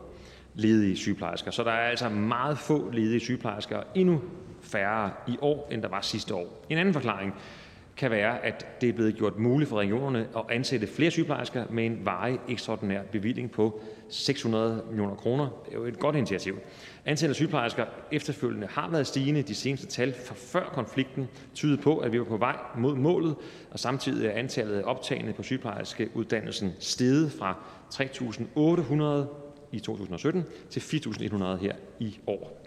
[0.56, 1.52] ledige sygeplejersker.
[1.52, 4.22] Så der er altså meget få ledige sygeplejersker, og endnu
[4.62, 6.66] færre i år, end der var sidste år.
[6.70, 7.34] En anden forklaring
[7.98, 11.86] kan være, at det er blevet gjort muligt for regionerne at ansætte flere sygeplejersker med
[11.86, 15.50] en varig ekstraordinær bevilling på 600 millioner kroner.
[15.66, 16.60] Det er jo et godt initiativ.
[17.06, 19.42] Antallet af sygeplejersker efterfølgende har været stigende.
[19.42, 23.36] De seneste tal fra før konflikten tyder på, at vi var på vej mod målet,
[23.72, 27.56] og samtidig er antallet af optagende på sygeplejerskeuddannelsen steget fra
[27.94, 29.28] 3.800
[29.72, 32.62] i 2017 til 4.100 her i år.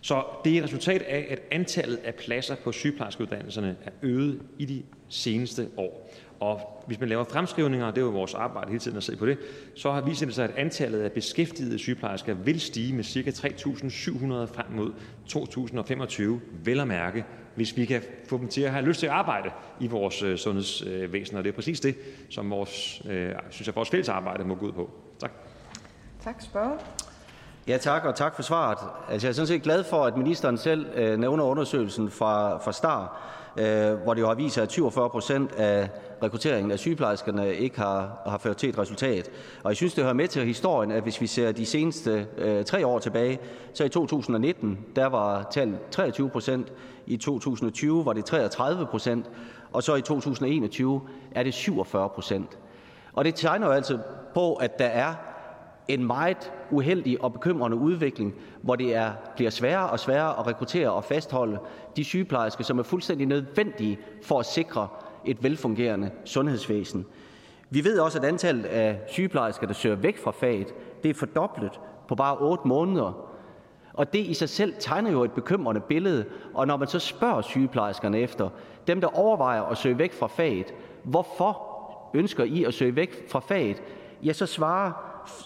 [0.00, 4.64] Så det er et resultat af, at antallet af pladser på sygeplejerskeuddannelserne er øget i
[4.64, 6.10] de seneste år.
[6.40, 9.26] Og hvis man laver fremskrivninger, det er jo vores arbejde hele tiden at se på
[9.26, 9.38] det,
[9.74, 13.30] så har vist det sig, at antallet af beskæftigede sygeplejersker vil stige med ca.
[13.30, 14.92] 3.700 frem mod
[15.26, 17.24] 2025, vel at mærke,
[17.54, 19.50] hvis vi kan få dem til at have lyst til at arbejde
[19.80, 21.36] i vores øh, sundhedsvæsen.
[21.36, 21.94] Og det er præcis det,
[22.30, 24.90] som vores, øh, synes jeg, vores fælles arbejde må gå ud på.
[25.20, 25.32] Tak.
[26.24, 26.78] Tak, spørger.
[27.68, 28.78] Ja, tak, og tak for svaret.
[29.08, 32.72] Altså, jeg er sådan set glad for, at ministeren selv øh, nævner undersøgelsen fra, fra
[32.72, 33.20] STAR,
[33.58, 35.88] Øh, hvor det jo har vist at 47 procent af
[36.22, 39.30] rekrutteringen af sygeplejerskerne ikke har, har ført til et resultat.
[39.62, 42.64] Og jeg synes, det hører med til historien, at hvis vi ser de seneste øh,
[42.64, 43.38] tre år tilbage,
[43.74, 46.72] så i 2019, der var tallet 23 procent,
[47.06, 49.30] i 2020 var det 33 procent,
[49.72, 52.58] og så i 2021 er det 47 procent.
[53.12, 53.98] Og det tegner jo altså
[54.34, 55.14] på, at der er
[55.88, 60.92] en meget uheldig og bekymrende udvikling, hvor det er, bliver sværere og sværere at rekruttere
[60.92, 61.58] og fastholde
[61.96, 64.88] de sygeplejersker, som er fuldstændig nødvendige for at sikre
[65.24, 67.06] et velfungerende sundhedsvæsen.
[67.70, 71.80] Vi ved også, at antallet af sygeplejersker, der søger væk fra faget, det er fordoblet
[72.08, 73.26] på bare 8 måneder.
[73.92, 76.24] Og det i sig selv tegner jo et bekymrende billede,
[76.54, 78.48] og når man så spørger sygeplejerskerne efter,
[78.86, 80.74] dem der overvejer at søge væk fra faget,
[81.04, 81.62] hvorfor
[82.14, 83.82] ønsker I at søge væk fra faget,
[84.22, 84.92] ja, så svarer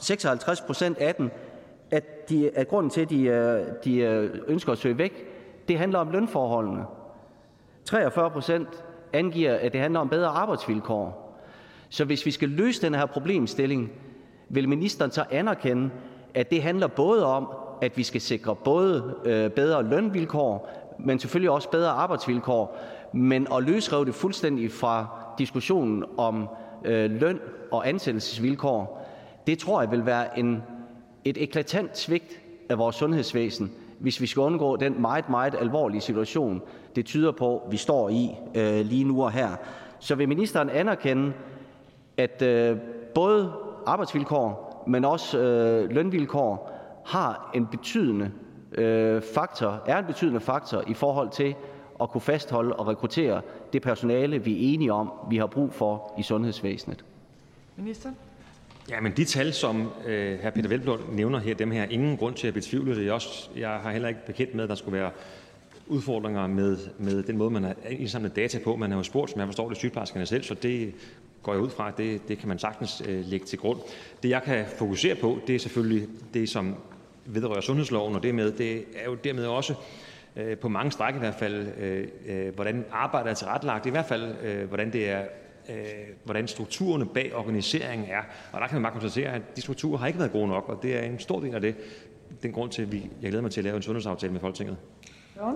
[0.00, 1.30] 56 procent af dem,
[1.90, 5.26] at, de, at grunden til, at de, øh, de øh, ønsker at søge væk,
[5.68, 6.84] det handler om lønforholdene.
[7.84, 11.36] 43 procent angiver, at det handler om bedre arbejdsvilkår.
[11.88, 13.90] Så hvis vi skal løse den her problemstilling,
[14.48, 15.90] vil ministeren så anerkende,
[16.34, 17.48] at det handler både om,
[17.82, 22.78] at vi skal sikre både øh, bedre lønvilkår, men selvfølgelig også bedre arbejdsvilkår,
[23.12, 25.06] men at løsrive det fuldstændig fra
[25.38, 26.48] diskussionen om
[26.84, 28.99] øh, løn og ansættelsesvilkår,
[29.46, 30.62] det tror jeg vil være en,
[31.24, 36.62] et eklatant svigt af vores sundhedsvæsen, hvis vi skal undgå den meget, meget alvorlige situation,
[36.96, 39.48] det tyder på, vi står i øh, lige nu og her.
[39.98, 41.32] Så vil ministeren anerkende,
[42.16, 42.76] at øh,
[43.14, 43.52] både
[43.86, 48.30] arbejdsvilkår, men også øh, lønvilkår har en betydende
[48.72, 51.54] øh, faktor, er en betydende faktor i forhold til
[52.00, 53.40] at kunne fastholde og rekruttere
[53.72, 57.04] det personale, vi er enige om, vi har brug for i sundhedsvæsenet.
[57.76, 58.10] Minister?
[58.90, 60.50] Ja, men de tal, som øh, hr.
[60.50, 63.04] Peter Velblom nævner her, dem her ingen grund til at betvivle det.
[63.04, 65.10] Jeg, også, jeg har heller ikke bekendt med, at der skulle være
[65.86, 68.76] udfordringer med, med den måde, man har indsamlet data på.
[68.76, 70.94] Man har jo spurgt, som jeg forstår det, sygeplejerskerne selv, så det
[71.42, 73.78] går jeg ud fra, at det, det kan man sagtens øh, lægge til grund.
[74.22, 76.74] Det, jeg kan fokusere på, det er selvfølgelig det, som
[77.26, 79.74] vedrører sundhedsloven, og dermed, det er jo dermed også
[80.36, 84.06] øh, på mange stræk i hvert fald, øh, øh, hvordan arbejdet er tilrettelagt, i hvert
[84.06, 85.22] fald, øh, hvordan det er
[86.24, 88.20] hvordan strukturerne bag organiseringen er.
[88.52, 90.82] Og der kan man bare konstatere, at de strukturer har ikke været gode nok, og
[90.82, 91.74] det er en stor del af det.
[92.42, 94.76] Den grund til, at vi, jeg glæder mig til at lave en sundhedsaftale med Folketinget.
[95.36, 95.50] Ja.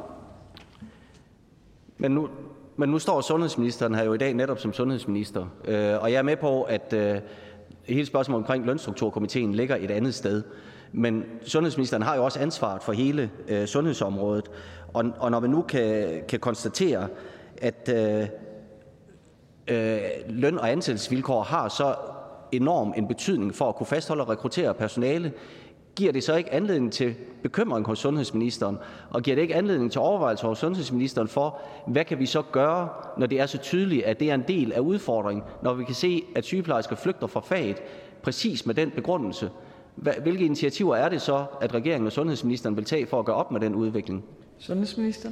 [1.98, 2.28] Men nu,
[2.76, 6.22] men nu står sundhedsministeren her jo i dag netop som sundhedsminister, øh, og jeg er
[6.22, 7.20] med på, at øh,
[7.84, 10.42] hele spørgsmålet omkring lønstrukturkomiteen ligger et andet sted.
[10.92, 14.50] Men sundhedsministeren har jo også ansvaret for hele øh, sundhedsområdet,
[14.94, 17.08] og, og når man nu kan, kan konstatere,
[17.56, 18.28] at øh,
[19.68, 21.94] øh, løn- og ansættelsesvilkår har så
[22.52, 25.32] enorm en betydning for at kunne fastholde og rekruttere personale,
[25.96, 28.78] giver det så ikke anledning til bekymring hos sundhedsministeren,
[29.10, 32.88] og giver det ikke anledning til overvejelser hos sundhedsministeren for, hvad kan vi så gøre,
[33.18, 35.94] når det er så tydeligt, at det er en del af udfordringen, når vi kan
[35.94, 37.82] se, at sygeplejersker flygter fra faget,
[38.22, 39.50] præcis med den begrundelse.
[39.96, 43.50] Hvilke initiativer er det så, at regeringen og sundhedsministeren vil tage for at gøre op
[43.50, 44.24] med den udvikling?
[44.58, 45.30] Sundhedsminister?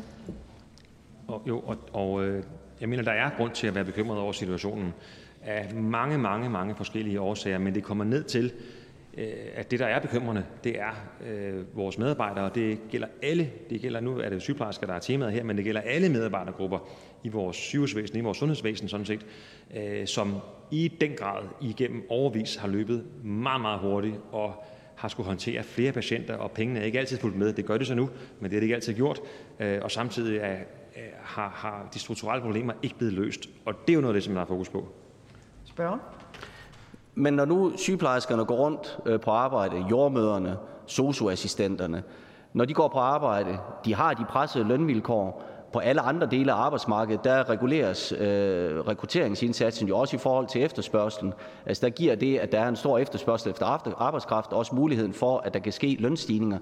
[1.29, 2.43] Og, jo, og, og øh,
[2.83, 4.95] jeg mener, der er grund til at være bekymret over situationen
[5.43, 8.53] af mange, mange, mange forskellige årsager, men det kommer ned til,
[9.19, 10.91] øh, at det, der er bekymrende, det er
[11.27, 14.99] øh, vores medarbejdere, og det gælder alle, det gælder nu er det sygeplejersker, der er
[14.99, 16.79] temaet her, men det gælder alle medarbejdergrupper
[17.25, 19.27] i vores sygehusvæsen, i vores sundhedsvæsen sådan set,
[19.77, 20.37] øh, som
[20.71, 24.65] i den grad igennem overvis har løbet meget, meget hurtigt og
[24.97, 27.53] har skulle håndtere flere patienter, og pengene er ikke altid fulgt med.
[27.53, 29.21] Det gør det så nu, men det er det ikke altid gjort.
[29.61, 30.57] Øh, og samtidig er,
[31.23, 33.49] har, har de strukturelle problemer ikke blevet løst.
[33.67, 34.89] Og det er jo noget af det, som der er fokus på.
[35.65, 35.99] Spørger?
[37.15, 40.57] Men når nu sygeplejerskerne går rundt øh, på arbejde, jordmøderne,
[40.87, 42.03] socioassistenterne,
[42.53, 46.57] når de går på arbejde, de har de pressede lønvilkår, på alle andre dele af
[46.57, 51.33] arbejdsmarkedet, der reguleres øh, rekrutteringsindsatsen jo også i forhold til efterspørgselen.
[51.67, 53.67] Altså der giver det, at der er en stor efterspørgsel efter
[54.03, 56.59] arbejdskraft, også muligheden for, at der kan ske lønstigninger.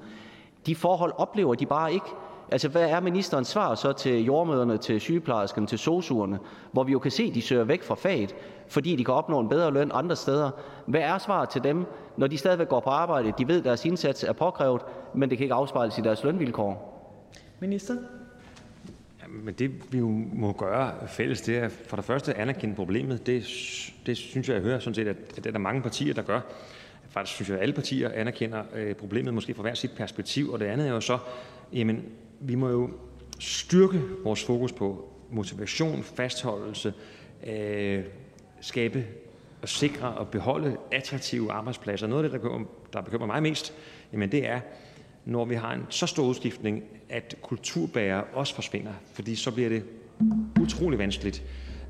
[0.67, 2.07] De forhold oplever de bare ikke.
[2.52, 6.38] Altså, hvad er ministerens svar så til jordmøderne, til sygeplejerskerne, til sosuerne,
[6.72, 8.34] hvor vi jo kan se, at de søger væk fra faget,
[8.68, 10.50] fordi de kan opnå en bedre løn andre steder?
[10.86, 11.84] Hvad er svaret til dem,
[12.16, 13.32] når de stadigvæk går på arbejde?
[13.38, 14.82] De ved, at deres indsats er påkrævet,
[15.14, 16.86] men det kan ikke afspejles i deres lønvilkår.
[17.60, 17.96] Minister?
[19.28, 23.26] Men det, vi jo må gøre fælles, det er for det første at anerkende problemet.
[23.26, 23.44] Det,
[24.06, 26.40] det synes jeg, jeg hører sådan set, at det er der mange partier, der gør.
[27.08, 30.52] Faktisk synes jeg, at alle partier anerkender øh, problemet, måske fra hver sit perspektiv.
[30.52, 31.18] Og det andet er jo så,
[31.72, 32.04] jamen,
[32.41, 32.91] vi må jo
[33.39, 36.94] styrke vores fokus på motivation, fastholdelse,
[37.47, 38.05] øh,
[38.60, 39.07] skabe
[39.62, 42.07] og sikre og beholde attraktive arbejdspladser.
[42.07, 43.75] Noget af det, der bekymrer, der bekymrer mig mest,
[44.12, 44.60] jamen det er,
[45.25, 49.85] når vi har en så stor udskiftning, at kulturbærer også forsvinder, fordi så bliver det
[50.60, 51.43] utrolig vanskeligt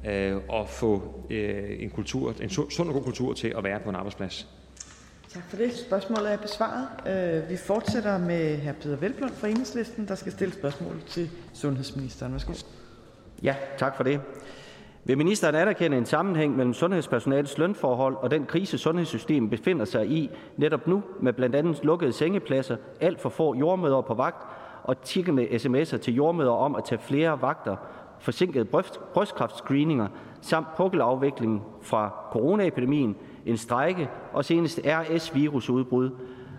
[0.07, 3.91] øh, at få øh, en kultur, en sund og god kultur til at være på
[3.91, 4.49] en arbejdsplads.
[5.35, 5.73] Tak for det.
[5.73, 6.87] Spørgsmålet er besvaret.
[7.07, 8.73] Øh, vi fortsætter med hr.
[8.73, 12.33] Peter Velblom fra Enhedslisten, der skal stille spørgsmål til sundhedsministeren.
[12.33, 12.53] Værsgo.
[13.43, 14.21] Ja, tak for det.
[15.05, 20.31] Vil ministeren anerkende en sammenhæng mellem sundhedspersonalets lønforhold og den krise, sundhedssystemet befinder sig i
[20.57, 24.47] netop nu, med blandt andet lukkede sengepladser, alt for få jordmøder på vagt
[24.85, 27.77] og tikkende sms'er til jordmøder om at tage flere vagter,
[28.21, 28.65] forsinkede
[29.15, 30.09] brystkræftscreeninger
[30.41, 36.11] samt pukkelafviklingen fra coronaepidemien, en strejke og senest RS-virusudbrud?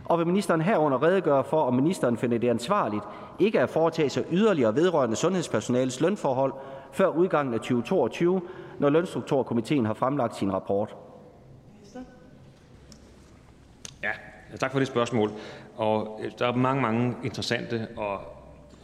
[0.06, 3.04] Og vil ministeren herunder redegøre for, om ministeren finder det ansvarligt
[3.40, 6.54] ikke at foretage sig yderligere vedrørende sundhedspersonalets lønforhold
[6.92, 8.42] før udgangen af 2022,
[8.80, 10.96] når Lønstrukturkomiteen har fremlagt sin rapport?
[14.04, 14.12] Ja,
[14.60, 15.32] tak for det spørgsmål.
[15.76, 18.20] Og øh, der er mange, mange interessante og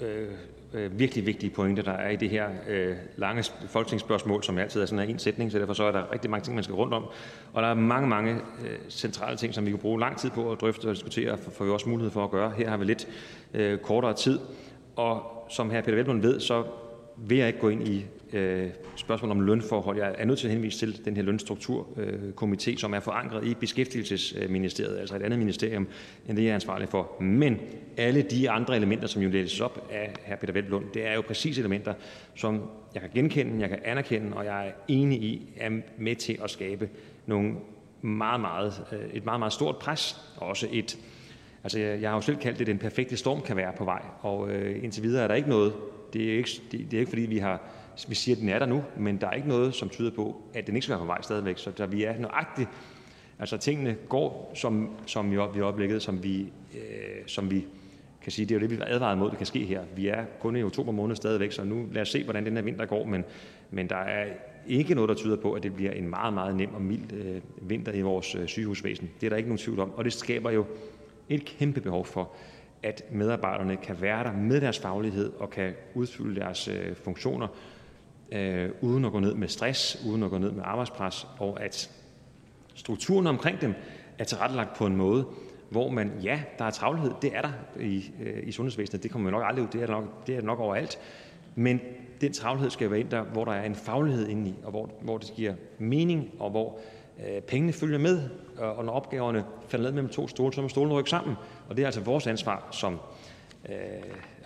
[0.01, 0.31] øh,
[0.73, 4.85] øh, virkelig vigtige pointer, der er i det her øh, lange folketingsspørgsmål, som altid er
[4.85, 7.05] sådan en sætning, så derfor så er der rigtig mange ting, man skal rundt om.
[7.53, 10.51] Og der er mange, mange øh, centrale ting, som vi kan bruge lang tid på
[10.51, 12.51] at drøfte og diskutere, for for vi også mulighed for at gøre.
[12.57, 13.07] Her har vi lidt
[13.53, 14.39] øh, kortere tid.
[14.95, 15.81] Og som hr.
[15.81, 16.63] Peter Velblom ved, så
[17.17, 19.97] vil jeg ikke gå ind i øh, spørgsmål om lønforhold.
[19.97, 23.53] Jeg er nødt til at henvise til den her lønstrukturkomité, øh, som er forankret i
[23.53, 25.87] Beskæftigelsesministeriet, altså et andet ministerium,
[26.27, 27.21] end det jeg er ansvarlig for.
[27.21, 27.59] Men
[27.97, 30.35] alle de andre elementer, som jo læses op af hr.
[30.35, 31.93] Peter Velblom, det er jo præcis elementer,
[32.35, 32.61] som
[32.93, 36.49] jeg kan genkende, jeg kan anerkende, og jeg er enig i, er med til at
[36.49, 36.89] skabe
[37.25, 37.53] nogle
[38.01, 40.97] meget, meget, øh, et meget, meget stort pres, og også et,
[41.63, 44.49] altså jeg har jo selv kaldt det, den perfekte storm kan være på vej, og
[44.49, 45.73] øh, indtil videre er der ikke noget
[46.13, 47.61] det er ikke, det, det er ikke fordi, vi, har,
[48.07, 50.41] vi siger, at den er der nu, men der er ikke noget, som tyder på,
[50.53, 51.57] at den ikke skal være på vej stadigvæk.
[51.57, 52.69] Så der vi er nøjagtigt,
[53.39, 56.41] altså tingene går, som, som vi, i oplægget, som vi,
[56.73, 57.65] øh, som vi
[58.21, 59.83] kan sige, det er jo det, vi advaret mod, det kan ske her.
[59.95, 62.61] Vi er kun i oktober måned stadigvæk, så nu lad os se, hvordan den her
[62.61, 63.23] vinter går, men,
[63.71, 64.25] men der er
[64.67, 67.41] ikke noget, der tyder på, at det bliver en meget, meget nem og mild øh,
[67.61, 69.09] vinter i vores øh, sygehusvæsen.
[69.21, 70.65] Det er der ikke nogen tvivl om, og det skaber jo
[71.29, 72.31] et kæmpe behov for,
[72.83, 77.47] at medarbejderne kan være der med deres faglighed og kan udfylde deres øh, funktioner
[78.31, 81.91] øh, uden at gå ned med stress, uden at gå ned med arbejdspres, og at
[82.75, 83.73] strukturen omkring dem
[84.19, 85.25] er tilrettelagt på en måde,
[85.69, 89.31] hvor man, ja, der er travlhed, det er der i, øh, i sundhedsvæsenet, det kommer
[89.31, 90.99] man nok aldrig ud, det er nok, det er nok overalt,
[91.55, 91.79] men
[92.21, 94.89] den travlhed skal være ind der, hvor der er en faglighed inde i, og hvor,
[95.01, 96.79] hvor det giver mening, og hvor
[97.27, 100.69] øh, pengene følger med, og og når opgaverne falder ned mellem to stole, så må
[100.69, 101.35] stolen rykke sammen.
[101.69, 102.99] Og det er altså vores ansvar som,
[103.69, 103.75] øh,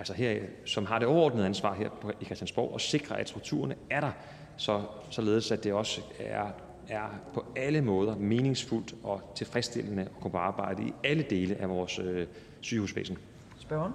[0.01, 3.75] altså her, som har det overordnede ansvar her på, i Christiansborg, at sikre, at strukturerne
[3.89, 4.11] er der,
[4.57, 6.45] så, således at det også er,
[6.89, 11.69] er på alle måder meningsfuldt og tilfredsstillende at kunne på arbejde i alle dele af
[11.69, 12.27] vores øh,
[12.61, 13.17] sygehusvæsen.
[13.59, 13.93] Spørgen?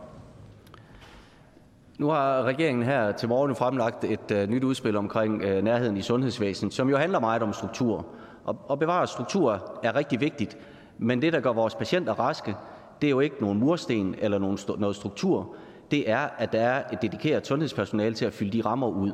[1.99, 6.03] Nu har regeringen her til morgen fremlagt et uh, nyt udspil omkring uh, nærheden i
[6.03, 8.07] sundhedsvæsenet, som jo handler meget om struktur.
[8.45, 10.59] Og, og bevare struktur er rigtig vigtigt,
[10.99, 12.55] men det, der gør vores patienter raske,
[13.01, 15.55] det er jo ikke nogen mursten eller nogen, noget struktur.
[15.91, 19.13] Det er, at der er et dedikeret sundhedspersonale til at fylde de rammer ud.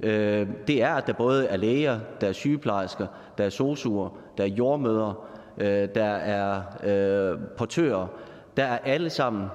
[0.00, 3.06] Øh, det er, at der både er læger, der er sygeplejersker,
[3.38, 5.28] der er sosuer, der er jordmøder,
[5.58, 8.06] øh, der er øh, portører.
[8.56, 9.46] Der er alle sammen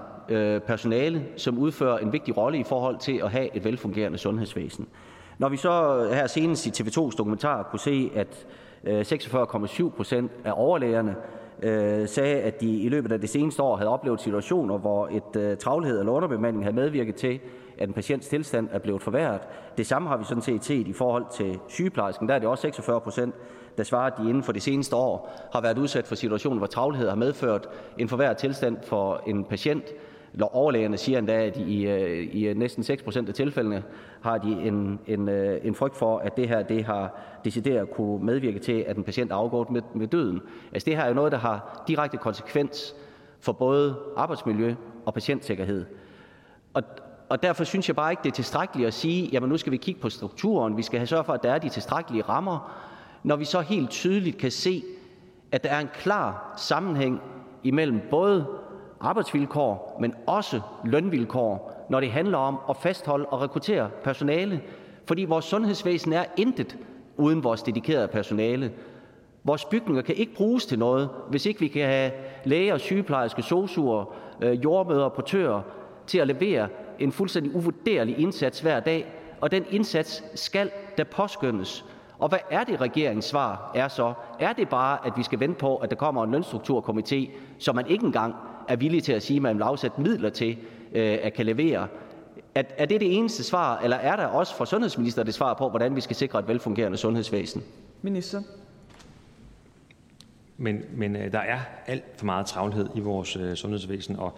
[0.67, 4.87] personale, som udfører en vigtig rolle i forhold til at have et velfungerende sundhedsvæsen.
[5.37, 8.45] Når vi så her senest i TV2's dokumentar kunne se, at
[8.85, 11.15] 46,7 procent af overlægerne
[11.61, 15.41] øh, sagde, at de i løbet af det seneste år havde oplevet situationer, hvor et
[15.41, 17.39] øh, travlhed eller underbemanding havde medvirket til,
[17.77, 19.41] at en patients tilstand er blevet forværret.
[19.77, 22.27] Det samme har vi sådan set set i forhold til sygeplejersken.
[22.27, 23.35] Der er det også 46 procent,
[23.77, 26.67] der svarer, at de inden for det seneste år har været udsat for situationer, hvor
[26.67, 29.83] travlhed har medført en forværret tilstand for en patient.
[30.41, 33.83] Overlægerne siger endda, at i, øh, i øh, næsten 6% af tilfældene
[34.21, 38.25] har de en, en, øh, en frygt for, at det her det har decideret kunne
[38.25, 40.41] medvirke til, at en patient er afgået med, med døden.
[40.71, 42.95] Altså det her er jo noget, der har direkte konsekvens
[43.39, 45.85] for både arbejdsmiljø og patientsikkerhed.
[46.73, 46.83] Og,
[47.29, 49.77] og derfor synes jeg bare ikke, det er tilstrækkeligt at sige, jamen nu skal vi
[49.77, 52.71] kigge på strukturen, vi skal have sørge for, at der er de tilstrækkelige rammer,
[53.23, 54.83] når vi så helt tydeligt kan se,
[55.51, 57.21] at der er en klar sammenhæng
[57.63, 58.45] imellem både
[59.03, 64.61] arbejdsvilkår, men også lønvilkår, når det handler om at fastholde og rekruttere personale.
[65.05, 66.77] Fordi vores sundhedsvæsen er intet
[67.17, 68.71] uden vores dedikerede personale.
[69.43, 72.11] Vores bygninger kan ikke bruges til noget, hvis ikke vi kan have
[72.43, 75.61] læger, sygeplejersker, sosuer, øh, jordmøder og portører
[76.07, 76.67] til at levere
[76.99, 79.13] en fuldstændig uvurderlig indsats hver dag.
[79.41, 81.85] Og den indsats skal da påskyndes.
[82.19, 84.13] Og hvad er det, regeringens svar er så?
[84.39, 87.87] Er det bare, at vi skal vente på, at der kommer en lønstrukturkomité, som man
[87.87, 88.35] ikke engang
[88.67, 90.57] er villig til at sige, at man vil afsætte midler til
[90.93, 91.87] øh, at kan levere?
[92.55, 95.69] Er, er det det eneste svar, eller er der også fra sundhedsminister det svar på,
[95.69, 97.63] hvordan vi skal sikre et velfungerende sundhedsvæsen?
[98.01, 98.41] Minister.
[100.57, 104.37] Men, men øh, der er alt for meget travlhed i vores øh, sundhedsvæsen, og,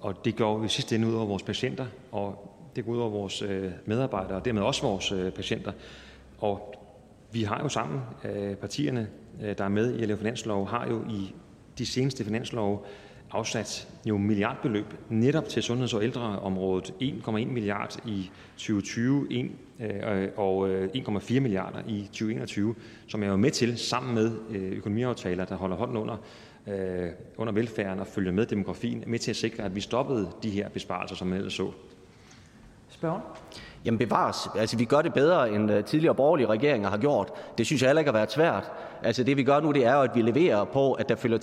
[0.00, 3.10] og det går i sidste ende ud over vores patienter, og det går ud over
[3.10, 5.72] vores øh, medarbejdere, og dermed også vores øh, patienter.
[6.38, 6.74] Og
[7.32, 9.08] vi har jo sammen, øh, partierne,
[9.42, 11.34] øh, der er med i at lave finanslov, har jo i
[11.78, 12.86] de seneste finanslov
[13.32, 16.94] afsat jo milliardbeløb netop til sundheds- og ældreområdet.
[17.02, 22.74] 1,1 milliard i 2020 øh, og øh, 1,4 milliarder i 2021,
[23.06, 26.16] som er jo med til sammen med øh, økonomiaftaler, der holder hånden under
[26.66, 30.50] øh, under velfærden og følger med demografien, med til at sikre, at vi stoppede de
[30.50, 31.70] her besparelser, som man ellers så.
[32.88, 33.22] Spørgen?
[33.84, 34.48] Jamen bevares.
[34.58, 37.32] Altså, vi gør det bedre, end øh, tidligere borgerlige regeringer har gjort.
[37.58, 38.72] Det synes jeg heller ikke har været svært.
[39.02, 41.38] Altså, det vi gør nu, det er jo, at vi leverer på, at der følger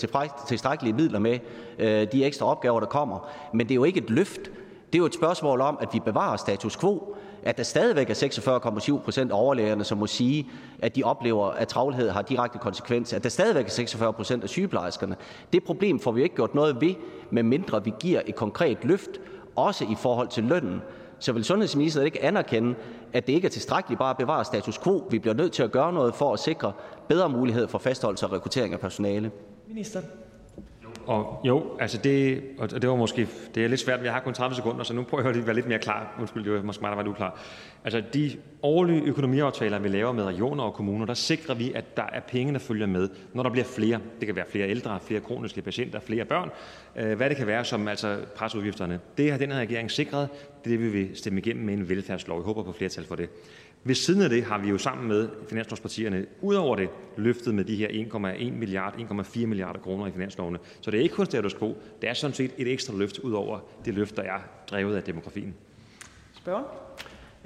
[0.47, 1.39] tilstrækkelige midler med
[1.79, 3.29] øh, de ekstra opgaver, der kommer.
[3.53, 4.41] Men det er jo ikke et løft.
[4.93, 7.15] Det er jo et spørgsmål om, at vi bevarer status quo.
[7.43, 8.13] At der stadigvæk er
[8.97, 10.47] 46,7 procent af overlægerne, som må sige,
[10.79, 13.17] at de oplever, at travlhed har direkte konsekvenser.
[13.17, 15.15] At der stadigvæk er 46 procent af sygeplejerskerne.
[15.53, 16.95] Det problem får vi ikke gjort noget ved,
[17.29, 19.09] medmindre vi giver et konkret løft,
[19.55, 20.81] også i forhold til lønnen.
[21.19, 22.75] Så vil sundhedsministeren ikke anerkende,
[23.13, 25.07] at det ikke er tilstrækkeligt bare at bevare status quo?
[25.11, 26.73] Vi bliver nødt til at gøre noget for at sikre
[27.07, 29.31] bedre mulighed for fastholdelse og rekruttering af personale.
[31.09, 34.19] Og jo, altså det, og det var måske, det er lidt svært, men jeg har
[34.19, 36.15] kun 30 sekunder, så nu prøver jeg at være lidt mere klar.
[36.19, 37.39] Undskyld, det var måske mig, der var lidt uklar.
[37.83, 38.31] Altså de
[38.63, 42.53] årlige økonomiaftaler, vi laver med regioner og kommuner, der sikrer vi, at der er penge,
[42.53, 43.99] der følger med, når der bliver flere.
[44.19, 46.49] Det kan være flere ældre, flere kroniske patienter, flere børn,
[46.95, 48.99] øh, hvad det kan være, som altså presser udgifterne.
[49.17, 50.29] Det har den her regering sikret,
[50.65, 52.37] det vil vi stemme igennem med en velfærdslov.
[52.37, 53.29] Jeg håber på flertal for det.
[53.83, 57.63] Ved siden af det har vi jo sammen med finanslovspartierne ud over det løftet med
[57.63, 60.59] de her 1,1 milliard, 1,4 milliarder kroner i finanslovene.
[60.81, 61.77] Så det er ikke kun status quo.
[62.01, 65.03] Det er sådan set et ekstra løft ud over det løft, der er drevet af
[65.03, 65.55] demografien.
[66.33, 66.88] Spørger?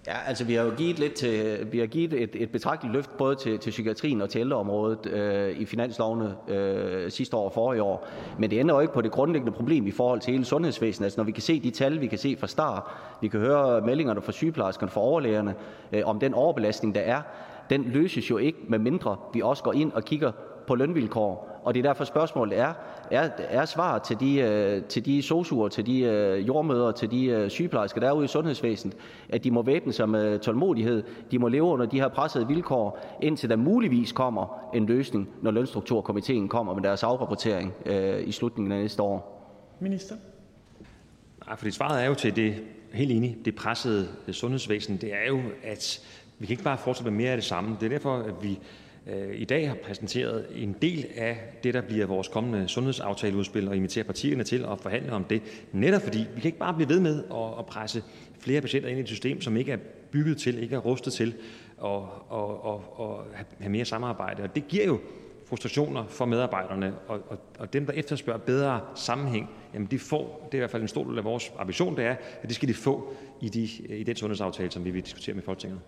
[0.07, 3.17] Ja, altså vi har jo givet, lidt til, vi har givet et, et betragteligt løft
[3.17, 7.83] både til, til psykiatrien og til ældreområdet øh, i finanslovene øh, sidste år og forrige
[7.83, 8.07] år.
[8.40, 11.06] Men det ender jo ikke på det grundlæggende problem i forhold til hele sundhedsvæsenet.
[11.06, 12.83] Altså når vi kan se de tal, vi kan se fra start,
[13.22, 15.56] vi kan høre meldingerne fra sygeplejerskerne, fra overlægerne
[15.91, 17.22] øh, om den overbelastning, der er,
[17.69, 20.32] den løses jo ikke, med mindre vi også går ind og kigger
[20.67, 21.61] på lønvilkår.
[21.64, 22.73] Og det er derfor spørgsmålet er,
[23.14, 27.25] er, er svar til de, øh, til de sosuer, til de øh, jordmøder, til de
[27.25, 28.98] øh, sygeplejersker, der er ude i sundhedsvæsenet,
[29.30, 31.03] at de må væbne sig med tålmodighed.
[31.32, 35.51] De må leve under de her pressede vilkår, indtil der muligvis kommer en løsning, når
[35.51, 39.33] lønstrukturkomiteen kommer med deres afrapportering øh, i slutningen af næste år.
[39.80, 40.16] Minister?
[41.48, 42.56] Nej, fordi svaret er jo til det,
[42.93, 46.01] helt enig, det pressede sundhedsvæsen, det er jo, at
[46.40, 47.77] vi kan ikke bare fortsætte med mere af det samme.
[47.80, 51.73] Det er derfor, at vi Øh, Øh, i dag har præsenteret en del af det,
[51.73, 55.41] der bliver vores kommende sundhedsaftaleudspil, og inviterer partierne til at forhandle om det,
[55.72, 57.23] netop fordi vi kan ikke bare blive ved med
[57.59, 58.03] at presse
[58.40, 59.77] flere patienter ind i et system, som ikke er
[60.11, 61.35] bygget til, ikke er rustet til
[61.83, 61.85] at
[62.30, 63.25] og, og, og
[63.59, 64.43] have mere samarbejde.
[64.43, 64.99] Og det giver jo
[65.45, 70.53] frustrationer for medarbejderne, og, og, og dem, der efterspørger bedre sammenhæng, jamen de får, det
[70.53, 72.69] er i hvert fald en stor del af vores ambition, det er, at det skal
[72.69, 73.64] de få i, de,
[73.95, 75.80] i den sundhedsaftale, som vi vil diskutere med Folketinget.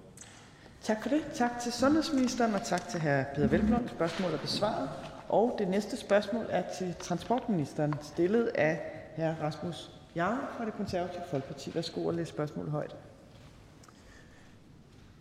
[0.85, 1.21] Tak for det.
[1.33, 3.23] Tak til sundhedsministeren, og tak til hr.
[3.35, 3.89] Peder Hvelplund.
[3.89, 4.89] Spørgsmålet er besvaret.
[5.29, 8.79] Og det næste spørgsmål er til transportministeren, stillet af
[9.15, 9.43] hr.
[9.43, 11.71] Rasmus Jarlov fra Det Konservative Folkeparti.
[11.75, 12.95] Værsgo at læse spørgsmålet højt.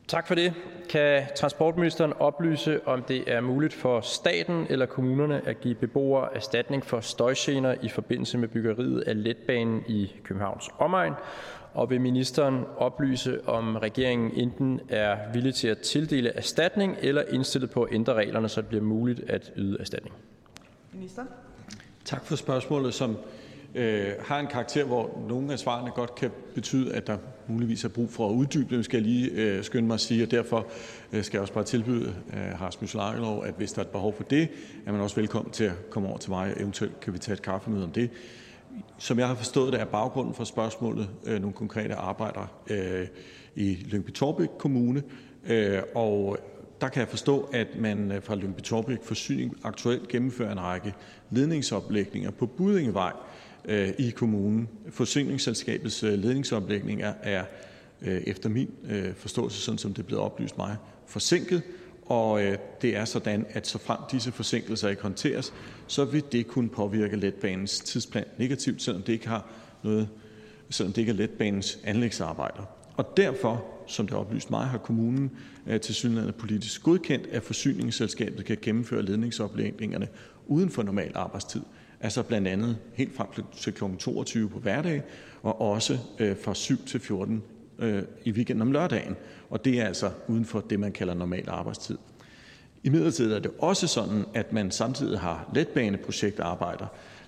[0.08, 0.54] Tak for det.
[0.90, 6.84] Kan transportministeren oplyse, om det er muligt for staten eller kommunerne at give beboere erstatning
[6.84, 11.12] for støjgener i forbindelse med byggeriet af letbanen i Københavns omegn,
[11.74, 17.70] og vil ministeren oplyse, om regeringen enten er villig til at tildele erstatning eller indstillet
[17.70, 20.14] på at ændre reglerne, så det bliver muligt at yde erstatning?
[20.92, 21.22] Minister?
[22.04, 23.16] Tak for spørgsmålet, som
[23.74, 27.16] øh, har en karakter, hvor nogle af svarene godt kan betyde, at der
[27.48, 30.22] muligvis er brug for at uddybe dem, skal jeg lige øh, skynde mig at sige,
[30.22, 30.66] og derfor
[31.12, 34.16] øh, skal jeg også bare tilbyde øh, Rasmus Lagerlov, at hvis der er et behov
[34.16, 34.48] for det,
[34.86, 37.32] er man også velkommen til at komme over til mig, og eventuelt kan vi tage
[37.32, 38.10] et kaffemøde om det.
[38.98, 43.06] Som jeg har forstået det, er baggrunden for spørgsmålet øh, nogle konkrete arbejder øh,
[43.54, 45.02] i Lyngby-Torbæk Kommune,
[45.46, 46.38] øh, og
[46.80, 50.94] der kan jeg forstå, at man øh, fra Lyngby-Torbæk Forsyning aktuelt gennemfører en række
[51.30, 53.12] ledningsoplægninger på Budingevej
[53.64, 54.68] øh, i kommunen.
[54.90, 57.44] Forsyningsselskabets øh, ledningsoplægninger er
[58.02, 61.62] øh, efter min øh, forståelse, sådan som det er blevet oplyst mig, forsinket,
[62.06, 65.52] og øh, det er sådan, at så frem disse forsinkelser ikke håndteres,
[65.86, 69.46] så vil det kunne påvirke letbanens tidsplan negativt, selvom det ikke har
[69.82, 70.08] noget,
[70.70, 72.62] selvom det ikke er letbanens anlægsarbejder.
[72.96, 75.30] Og derfor, som det er oplyst mig, har kommunen
[75.66, 80.08] øh, til synligheden politisk godkendt, at forsyningsselskabet kan gennemføre ledningsoplægningerne
[80.46, 81.62] uden for normal arbejdstid.
[82.00, 83.84] Altså blandt andet helt frem til kl.
[83.98, 85.02] 22 på hverdag,
[85.42, 87.42] og også øh, fra 7 til 14
[87.78, 89.16] øh, i weekenden om lørdagen.
[89.50, 91.98] Og det er altså uden for det, man kalder normal arbejdstid.
[92.84, 96.86] I midlertid er det også sådan, at man samtidig har letbaneprojektarbejder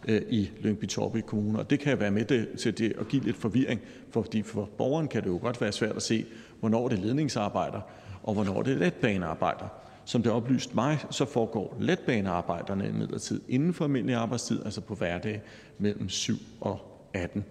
[0.08, 3.80] øh, i Lyngby-Torbæk Kommune, og det kan være med til det at give lidt forvirring,
[4.10, 6.26] fordi for borgeren kan det jo godt være svært at se,
[6.60, 7.80] hvornår det er ledningsarbejder,
[8.22, 9.68] og hvornår det er letbanearbejder.
[10.04, 15.42] Som det oplyst mig, så foregår letbanearbejderne imidlertid inden for almindelig arbejdstid, altså på hverdag
[15.78, 16.80] mellem 7 og
[17.14, 17.44] 18.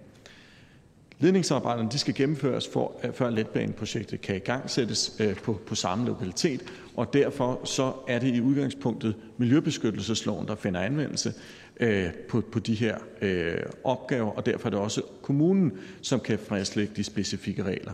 [1.20, 6.06] Ledningsarbejderne de skal gennemføres, for, før letbaneprojektet kan i gang sættes øh, på, på samme
[6.06, 6.62] lokalitet,
[6.96, 11.34] og derfor så er det i udgangspunktet Miljøbeskyttelsesloven, der finder anvendelse
[11.80, 15.72] øh, på, på de her øh, opgaver, og derfor er det også kommunen,
[16.02, 17.92] som kan fastlægge de specifikke regler.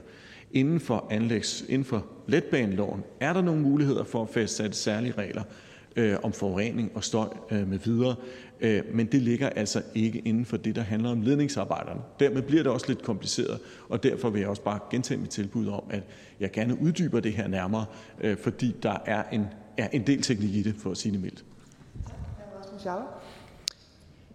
[0.52, 5.44] Inden for, anlægs, inden for letbaneloven er der nogle muligheder for at fastsætte særlige regler
[5.96, 8.16] øh, om forurening og støj øh, med videre,
[8.62, 12.02] Øh, men det ligger altså ikke inden for det, der handler om ledningsarbejderne.
[12.20, 13.60] Dermed bliver det også lidt kompliceret,
[13.90, 16.04] og derfor vil jeg også bare gentage mit tilbud om, at
[16.40, 17.86] jeg gerne uddyber det her nærmere,
[18.22, 19.46] øh, fordi der er en,
[19.78, 21.44] er en del teknik i det, for at sige det mildt.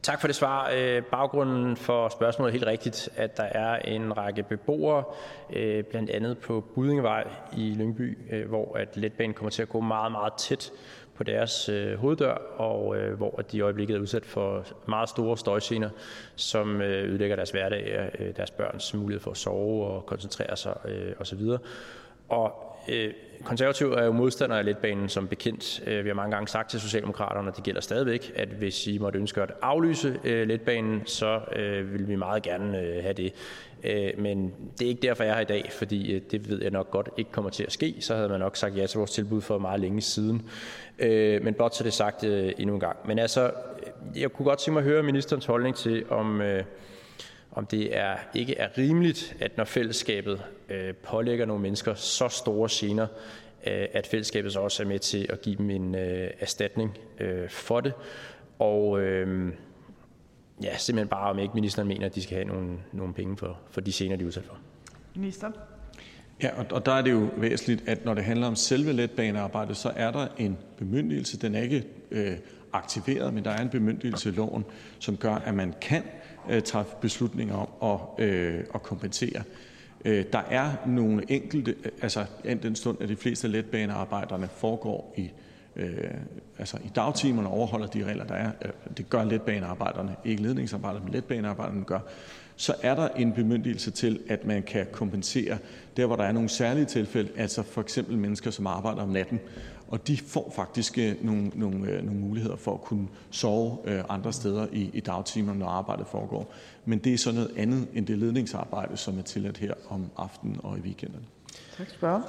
[0.03, 0.71] Tak for det svar.
[0.75, 5.05] Øh, baggrunden for spørgsmålet er helt rigtigt, at der er en række beboere,
[5.91, 7.25] blandt andet på Budingevej
[7.57, 10.73] i Lyngby, hvor at letbanen kommer til at gå meget, meget tæt
[11.17, 15.39] på deres øh, hoveddør, og øh, hvor de i øjeblikket er udsat for meget store
[15.39, 15.91] støjscener,
[16.37, 20.77] som øh, ødelægger deres hverdag, deres børns mulighed for at sove og koncentrere sig
[21.19, 21.41] osv.
[22.29, 23.13] Og Øh,
[23.45, 25.83] Konservative er jo modstandere af letbanen som bekendt.
[25.87, 28.99] Øh, vi har mange gange sagt til Socialdemokraterne, og det gælder stadigvæk, at hvis I
[28.99, 31.41] måtte ønske at aflyse øh, letbanen, så
[31.93, 33.33] vil vi meget gerne have det.
[34.19, 36.91] Men det er ikke derfor, jeg er her i dag, fordi det ved jeg nok
[36.91, 37.95] godt ikke kommer til at ske.
[38.01, 40.49] Så havde man nok sagt ja til vores tilbud for meget længe siden.
[41.43, 42.97] Men blot så det sagt endnu en gang.
[43.07, 43.51] Men altså,
[44.17, 46.43] jeg kunne godt tænke mig at høre ministerens holdning til, om
[47.57, 52.69] om det er, ikke er rimeligt, at når fællesskabet øh, pålægger nogle mennesker så store
[52.73, 53.07] gener,
[53.67, 57.51] øh, at fællesskabet så også er med til at give dem en øh, erstatning øh,
[57.51, 57.93] for det.
[58.59, 59.53] Og øh,
[60.63, 63.59] ja, simpelthen bare, om ikke ministeren mener, at de skal have nogle, nogle penge for,
[63.71, 64.59] for de gener, de er udsat for.
[65.15, 65.51] Minister.
[66.43, 69.77] Ja, og, og der er det jo væsentligt, at når det handler om selve letbanearbejdet,
[69.77, 71.39] så er der en bemyndigelse.
[71.39, 72.37] Den er ikke øh,
[72.73, 74.65] aktiveret, men der er en bemyndigelse i loven,
[74.99, 79.43] som gør, at man kan Øh, Øh, træffe beslutninger om at øh, at kompensere.
[80.05, 85.31] Øh, der er nogle enkelte, øh, altså den stund, at de fleste letbanearbejderne foregår i
[85.77, 86.11] øh,
[86.59, 88.51] altså i dagtimerne overholder de regler, der er.
[88.97, 92.01] Det gør letbanearbejderne, ikke ledningsarbejderne, men letbanearbejderne gør.
[92.57, 95.59] Så er der en bemyndigelse til, at man kan kompensere
[95.97, 99.41] der, hvor der er nogle særlige tilfælde, altså for eksempel mennesker, som arbejder om natten,
[99.89, 104.05] og de får faktisk øh, nogle, nogle, øh, nogle muligheder for at kunne sove øh,
[104.09, 106.53] andre steder i, i dagtimerne, når arbejdet foregår.
[106.85, 110.61] Men det er så noget andet end det ledningsarbejde, som er tilladt her om aftenen
[110.63, 111.27] og i weekenden.
[111.77, 112.23] Tak, spørger.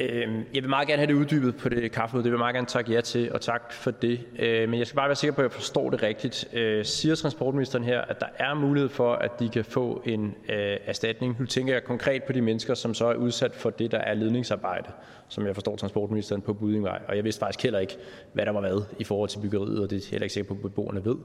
[0.00, 2.24] Øhm, jeg vil meget gerne have det uddybet på det kaffemøde.
[2.24, 4.20] Det vil jeg meget gerne takke ja til, og tak for det.
[4.38, 6.48] Øh, men jeg skal bare være sikker på, at jeg forstår det rigtigt.
[6.52, 10.76] Øh, siger transportministeren her, at der er mulighed for, at de kan få en øh,
[10.86, 11.36] erstatning?
[11.40, 14.14] Nu tænker jeg konkret på de mennesker, som så er udsat for det, der er
[14.14, 14.88] ledningsarbejde,
[15.28, 17.02] som jeg forstår transportministeren på Budingvej.
[17.08, 17.96] Og jeg vidste faktisk heller ikke,
[18.32, 20.54] hvad der var hvad i forhold til byggeriet, og det er heller ikke sikker på,
[20.54, 21.16] at beboerne ved.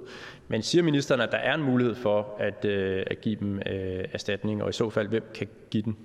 [0.47, 3.61] Men siger ministeren, at der er en mulighed for at, at give dem
[4.13, 5.97] erstatning, og i så fald, hvem kan give den?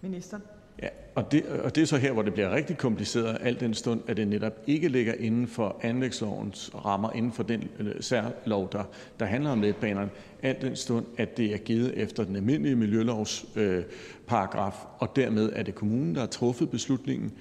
[0.00, 0.42] Ministeren.
[0.82, 3.74] Ja, og det, og det er så her, hvor det bliver rigtig kompliceret, alt den
[3.74, 8.68] stund, at det netop ikke ligger inden for anlægslovens rammer, inden for den øh, særlov,
[8.72, 8.84] der,
[9.20, 10.10] der handler om letbanerne,
[10.42, 13.82] alt den stund, at det er givet efter den almindelige miljølovs øh,
[14.26, 17.32] paragraf, og dermed er det kommunen, der har truffet beslutningen.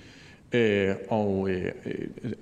[0.51, 1.71] Øh, og øh,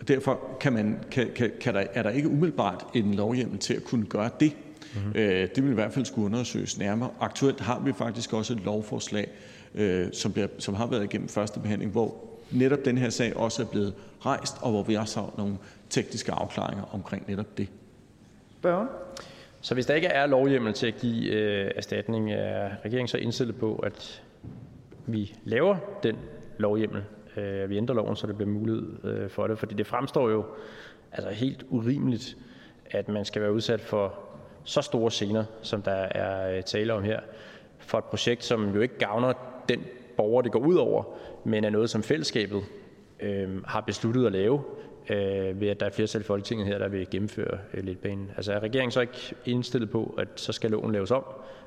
[0.08, 3.84] derfor kan man, kan, kan, kan der, er der ikke umiddelbart en lovhjemmel til at
[3.84, 4.56] kunne gøre det.
[4.96, 5.12] Mm-hmm.
[5.16, 7.10] Øh, det vil i hvert fald skulle undersøges nærmere.
[7.20, 9.28] Aktuelt har vi faktisk også et lovforslag,
[9.76, 12.16] øh, som, bliver, som har været igennem første behandling, hvor
[12.52, 13.94] netop den her sag også er blevet
[14.26, 15.58] rejst, og hvor vi også har nogle
[15.90, 17.68] tekniske afklaringer omkring netop det.
[18.62, 18.88] Børn.
[19.62, 23.56] Så hvis der ikke er lovhjemmel til at give øh, erstatning, er regeringen så indstillet
[23.56, 24.24] på, at
[25.06, 26.16] vi laver den
[26.58, 27.04] lovhjemmel?
[27.38, 29.60] Øh, vi ændrer loven, så det bliver mulighed øh, for det.
[29.60, 30.46] Fordi det fremstår jo
[31.12, 32.38] altså helt urimeligt,
[32.92, 34.14] at man skal være udsat for
[34.64, 37.20] så store scener, som der er øh, tale om her,
[37.80, 39.34] for et projekt, som jo ikke gavner
[39.70, 39.80] den
[40.18, 41.04] borger, det går ud over,
[41.44, 42.64] men er noget, som fællesskabet
[43.20, 44.62] øh, har besluttet at lave,
[45.10, 48.32] øh, ved at der er flertal i Folketinget her, der vil gennemføre øh, letbanen.
[48.36, 51.24] Altså er regeringen så ikke indstillet på, at så skal loven laves om,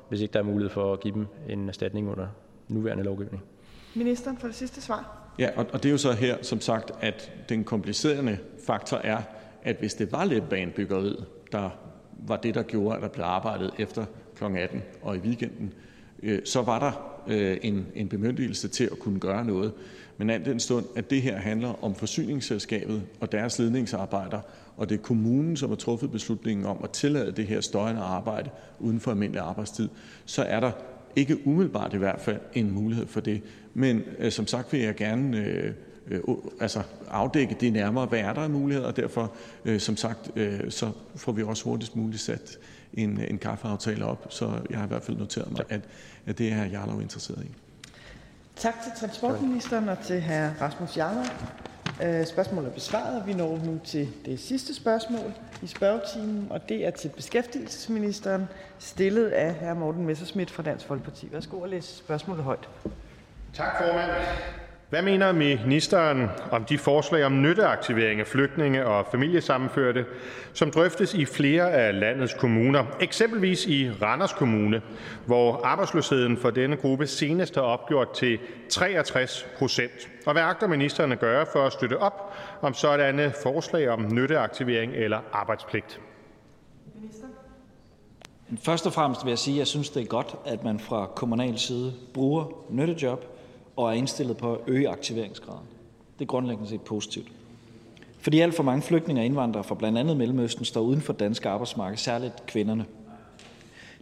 [0.09, 2.27] hvis ikke der er mulighed for at give dem en erstatning under
[2.67, 3.43] nuværende lovgivning?
[3.95, 5.17] Ministeren for det sidste svar.
[5.39, 9.21] Ja, og, og det er jo så her, som sagt, at den komplicerende faktor er,
[9.63, 11.69] at hvis det var letbanebyggeriet, der
[12.27, 14.43] var det, der gjorde, at der blev arbejdet efter kl.
[14.43, 15.73] 18 og i weekenden,
[16.23, 19.71] øh, så var der øh, en, en bemyndigelse til at kunne gøre noget.
[20.17, 24.39] Men alt den stund, at det her handler om forsyningsselskabet og deres ledningsarbejder,
[24.77, 28.49] og det er kommunen, som har truffet beslutningen om at tillade det her støjende arbejde
[28.79, 29.89] uden for almindelig arbejdstid,
[30.25, 30.71] så er der
[31.15, 33.41] ikke umiddelbart i hvert fald en mulighed for det.
[33.73, 35.71] Men øh, som sagt vil jeg gerne øh,
[36.07, 36.21] øh,
[36.59, 39.31] altså afdække det nærmere, hvad er der af muligheder, og derfor,
[39.65, 42.57] øh, som sagt, øh, så får vi også hurtigst muligt sat
[42.93, 45.81] en, en kaffeaftale op, så jeg har i hvert fald noteret mig, at,
[46.27, 47.51] at det er Jarlov interesseret i.
[48.55, 50.61] Tak til transportministeren og til hr.
[50.61, 51.25] Rasmus Jarlov.
[52.03, 53.27] Øh, spørgsmålet er besvaret.
[53.27, 55.33] Vi når nu til det sidste spørgsmål
[55.63, 58.47] i spørgetimen, og det er til beskæftigelsesministeren,
[58.79, 59.73] stillet af hr.
[59.73, 61.27] Morten Messerschmidt fra Dansk Folkeparti.
[61.31, 62.69] Værsgo at læse spørgsmålet højt.
[63.53, 64.11] Tak, formand.
[64.89, 65.31] Hvad mener
[65.65, 70.05] ministeren om de forslag om nytteaktivering af flygtninge og familiesammenførte,
[70.53, 74.81] som drøftes i flere af landets kommuner, eksempelvis i Randers Kommune,
[75.25, 80.09] hvor arbejdsløsheden for denne gruppe senest er opgjort til 63 procent?
[80.25, 84.93] Og hvad agter ministeren at gøre for at støtte op om sådanne forslag om nytteaktivering
[84.95, 86.01] eller arbejdspligt?
[88.63, 91.09] Først og fremmest vil jeg sige, at jeg synes, det er godt, at man fra
[91.15, 93.36] kommunal side bruger nyttejob
[93.77, 95.67] og er indstillet på at øge aktiveringsgraden.
[96.19, 97.27] Det er grundlæggende set positivt.
[98.19, 101.45] Fordi alt for mange flygtninge og indvandrere fra blandt andet Mellemøsten står uden for dansk
[101.45, 102.85] arbejdsmarked, særligt kvinderne.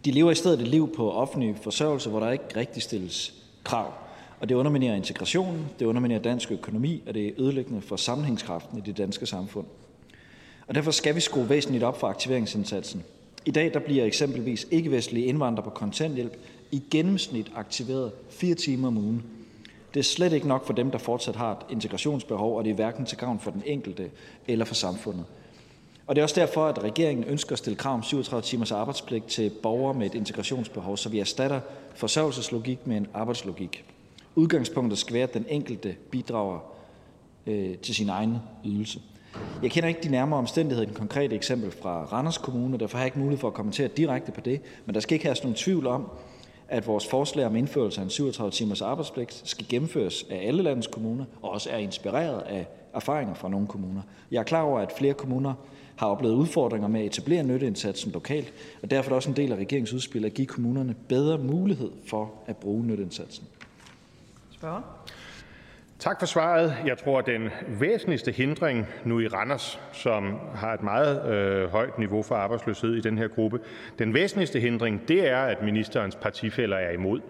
[0.06, 3.94] De lever i stedet et liv på offentlig forsørgelse, hvor der ikke rigtig stilles krav.
[4.40, 8.82] Og det underminerer integrationen, det underminerer dansk økonomi, og det er ødelæggende for sammenhængskraften i
[8.82, 9.66] det danske samfund.
[10.68, 13.04] Og derfor skal vi skrue væsentligt op for aktiveringsindsatsen.
[13.46, 16.38] I dag der bliver eksempelvis ikke-vestlige indvandrere på kontanthjælp
[16.72, 19.24] i gennemsnit aktiveret fire timer om ugen.
[19.96, 22.76] Det er slet ikke nok for dem, der fortsat har et integrationsbehov, og det er
[22.76, 24.12] hverken til gavn for den enkelte
[24.48, 25.26] eller for samfundet.
[26.08, 29.28] Og det er også derfor, at regeringen ønsker at stille krav om 37 timers arbejdspligt
[29.28, 31.60] til borgere med et integrationsbehov, så vi erstatter
[31.96, 33.86] forsørgelseslogik med en arbejdslogik.
[34.36, 36.60] Udgangspunktet skal være, at den enkelte bidrager
[37.48, 39.00] øh, til sin egen ydelse.
[39.64, 43.04] Jeg kender ikke de nærmere omstændigheder i den konkrete eksempel fra Randers Kommune, derfor har
[43.04, 45.56] jeg ikke mulighed for at kommentere direkte på det, men der skal ikke have nogen
[45.56, 46.10] tvivl om,
[46.76, 50.88] at vores forslag om indførelse af en 37 timers arbejdspligt skal gennemføres af alle landets
[50.88, 54.02] kommuner og også er inspireret af erfaringer fra nogle kommuner.
[54.32, 55.54] Jeg er klar over, at flere kommuner
[55.96, 59.52] har oplevet udfordringer med at etablere nytteindsatsen lokalt, og derfor er det også en del
[59.52, 63.46] af regeringens udspil at give kommunerne bedre mulighed for at bruge nytteindsatsen.
[64.52, 64.82] Spørger?
[66.00, 66.76] Tak for svaret.
[66.86, 71.98] Jeg tror, at den væsentligste hindring nu i Randers, som har et meget øh, højt
[72.00, 73.60] niveau for arbejdsløshed i den her gruppe,
[74.00, 77.22] den væsentligste hindring, det er, at ministerens partifælder er imod.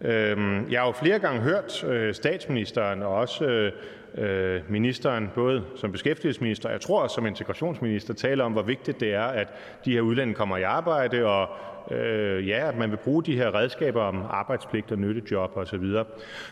[0.00, 3.72] Øhm, jeg har jo flere gange hørt øh, statsministeren og også øh,
[4.18, 9.14] Øh, ministeren, både som beskæftigelsesminister, jeg tror også som integrationsminister, tale om, hvor vigtigt det
[9.14, 9.48] er, at
[9.84, 11.48] de her udlændinge kommer i arbejde, og
[11.90, 15.84] øh, ja, at man vil bruge de her redskaber om arbejdspligt og nyttejob osv.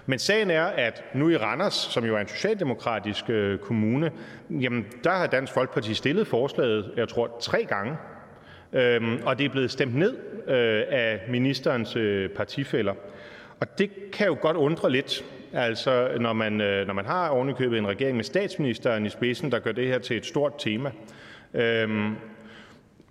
[0.07, 4.11] Men sagen er, at nu i Randers, som jo er en socialdemokratisk øh, kommune,
[4.51, 7.97] jamen der har Dansk Folkeparti stillet forslaget, jeg tror, tre gange,
[8.73, 12.95] øhm, og det er blevet stemt ned øh, af ministerens øh, partifælder.
[13.61, 17.79] Og det kan jo godt undre lidt, altså når man, øh, når man har ovenikøbet
[17.79, 20.91] en regering med statsministeren i spidsen, der gør det her til et stort tema.
[21.55, 22.17] Øhm,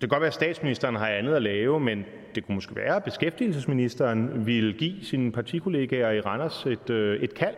[0.00, 3.04] kan godt være, at statsministeren har andet at lave, men det kunne måske være, at
[3.04, 7.54] beskæftigelsesministeren ville give sine partikollegaer i Randers et, øh, et kald.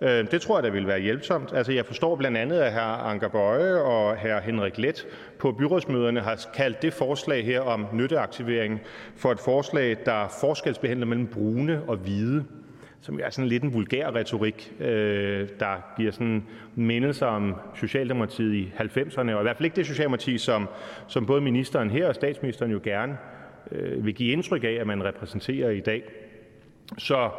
[0.00, 1.52] Øh, det tror jeg, der ville være hjælpsomt.
[1.54, 2.78] Altså, jeg forstår blandt andet, at hr.
[2.78, 4.40] Anker Bøje og hr.
[4.40, 5.06] Henrik Let
[5.38, 8.80] på byrådsmøderne har kaldt det forslag her om nytteaktivering
[9.16, 12.44] for et forslag, der forskelsbehandler mellem brune og hvide
[13.00, 18.72] som er sådan lidt en vulgær retorik, øh, der giver sådan mindelser om Socialdemokratiet i
[18.78, 20.68] 90'erne, og i hvert fald ikke det Socialdemokrati, som,
[21.06, 23.18] som både ministeren her og statsministeren jo gerne
[23.72, 26.02] øh, vil give indtryk af, at man repræsenterer i dag.
[26.98, 27.30] Så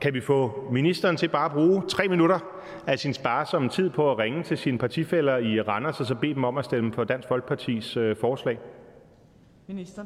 [0.00, 2.38] kan vi få ministeren til bare at bruge tre minutter
[2.86, 6.34] af sin sparsomme tid på at ringe til sine partifælder i Randers og så bede
[6.34, 8.58] dem om at stemme på Dansk Folkepartis øh, forslag?
[9.66, 10.04] Minister.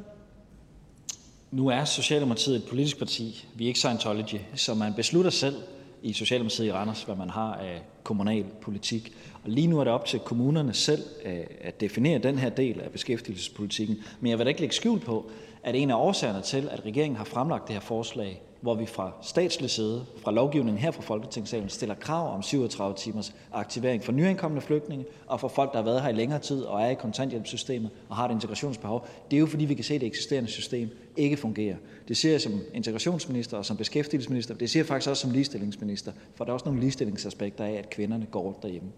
[1.54, 3.46] Nu er Socialdemokratiet et politisk parti.
[3.54, 5.56] Vi er ikke Scientology, så man beslutter selv
[6.02, 9.12] i Socialdemokratiet i Randers, hvad man har af kommunal politik.
[9.44, 12.80] Og lige nu er det op til kommunerne selv øh, at definere den her del
[12.80, 13.96] af beskæftigelsespolitikken.
[14.20, 15.30] Men jeg vil da ikke lægge skjul på,
[15.62, 19.12] at en af årsagerne til, at regeringen har fremlagt det her forslag, hvor vi fra
[19.22, 24.60] statslig side, fra lovgivningen her fra Folketingssalen, stiller krav om 37 timers aktivering for nyankomne
[24.60, 27.90] flygtninge og for folk, der har været her i længere tid og er i kontanthjælpssystemet
[28.08, 29.06] og har et integrationsbehov.
[29.30, 31.76] Det er jo fordi, vi kan se, at det eksisterende system ikke fungerer.
[32.08, 34.54] Det siger jeg som integrationsminister og som beskæftigelsesminister.
[34.54, 37.90] Det siger jeg faktisk også som ligestillingsminister, for der er også nogle ligestillingsaspekter af, at
[37.90, 38.88] kvinderne går rundt derhjemme.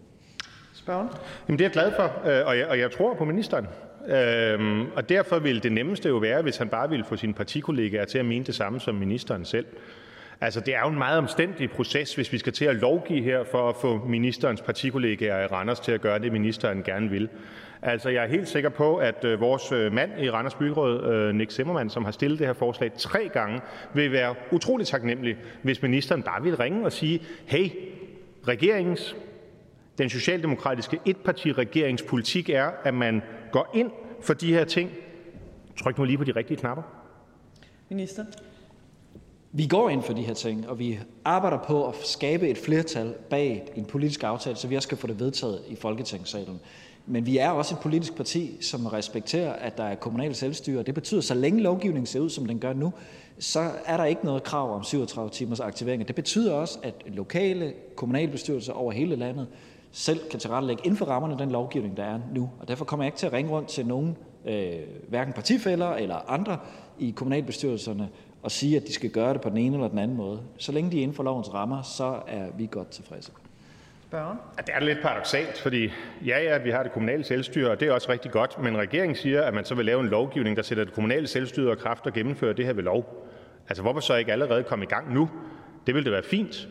[0.74, 1.08] Spørgen?
[1.48, 3.66] Jamen, det er jeg glad for, øh, og jeg, og jeg tror på ministeren.
[4.08, 8.04] Øhm, og derfor ville det nemmeste jo være, hvis han bare ville få sine partikollegaer
[8.04, 9.66] til at mene det samme som ministeren selv.
[10.40, 13.44] Altså, det er jo en meget omstændig proces, hvis vi skal til at lovgive her
[13.44, 17.28] for at få ministerens partikollegaer i Randers til at gøre det, ministeren gerne vil.
[17.82, 21.34] Altså, jeg er helt sikker på, at øh, vores øh, mand i Randers Byråd, øh,
[21.34, 23.60] Nick Zimmermann, som har stillet det her forslag tre gange,
[23.94, 27.70] vil være utrolig taknemmelig, hvis ministeren bare vil ringe og sige, hey,
[28.48, 29.16] regeringens,
[29.98, 34.90] den socialdemokratiske etpartiregeringspolitik er, at man går ind for de her ting.
[35.76, 36.82] Tryk nu lige på de rigtige knapper.
[37.88, 38.24] Minister.
[39.52, 43.14] Vi går ind for de her ting, og vi arbejder på at skabe et flertal
[43.30, 46.60] bag en politisk aftale, så vi også kan få det vedtaget i Folketingssalen.
[47.06, 50.82] Men vi er også et politisk parti, som respekterer, at der er kommunalt selvstyre.
[50.82, 52.92] Det betyder, at så længe lovgivningen ser ud, som den gør nu,
[53.38, 56.08] så er der ikke noget krav om 37 timers aktivering.
[56.08, 59.46] Det betyder også, at lokale kommunalbestyrelser over hele landet
[59.96, 62.50] selv kan tilrettelægge inden for rammerne af den lovgivning, der er nu.
[62.60, 64.16] Og derfor kommer jeg ikke til at ringe rundt til nogen,
[64.46, 64.72] øh,
[65.08, 66.58] hverken partifælder eller andre
[66.98, 68.08] i kommunalbestyrelserne,
[68.42, 70.40] og sige, at de skal gøre det på den ene eller den anden måde.
[70.58, 73.32] Så længe de er inden for lovens rammer, så er vi godt tilfredse.
[74.08, 74.38] Spørgen?
[74.56, 75.90] Ja, det er lidt paradoxalt, fordi
[76.26, 79.16] ja, ja, vi har det kommunale selvstyre, og det er også rigtig godt, men regeringen
[79.16, 82.06] siger, at man så vil lave en lovgivning, der sætter det kommunale selvstyre og kraft
[82.06, 83.26] og gennemfører det her ved lov.
[83.68, 85.30] Altså, hvorfor så ikke allerede komme i gang nu?
[85.86, 86.68] Det ville det være fint.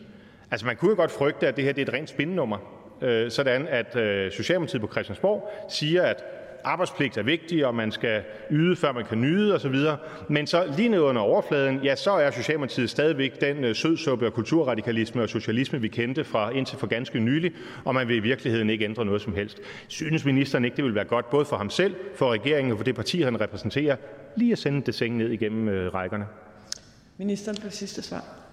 [0.50, 3.30] Altså, man kunne jo godt frygte, at det her det er et rent spindnummer, Øh,
[3.30, 6.24] sådan at øh, Socialdemokratiet på Christiansborg siger, at
[6.66, 9.74] arbejdspligt er vigtig, og man skal yde, før man kan nyde osv.
[10.28, 14.32] Men så lige ned under overfladen, ja, så er Socialdemokratiet stadigvæk den øh, sødsuppe og
[14.32, 17.52] kulturradikalisme og socialisme, vi kendte fra indtil for ganske nylig,
[17.84, 19.58] og man vil i virkeligheden ikke ændre noget som helst.
[19.88, 22.84] Synes ministeren ikke, det vil være godt både for ham selv, for regeringen og for
[22.84, 23.96] det parti, han repræsenterer,
[24.36, 26.26] lige at sende det seng ned igennem øh, rækkerne?
[27.18, 28.45] Ministeren på sidste svar.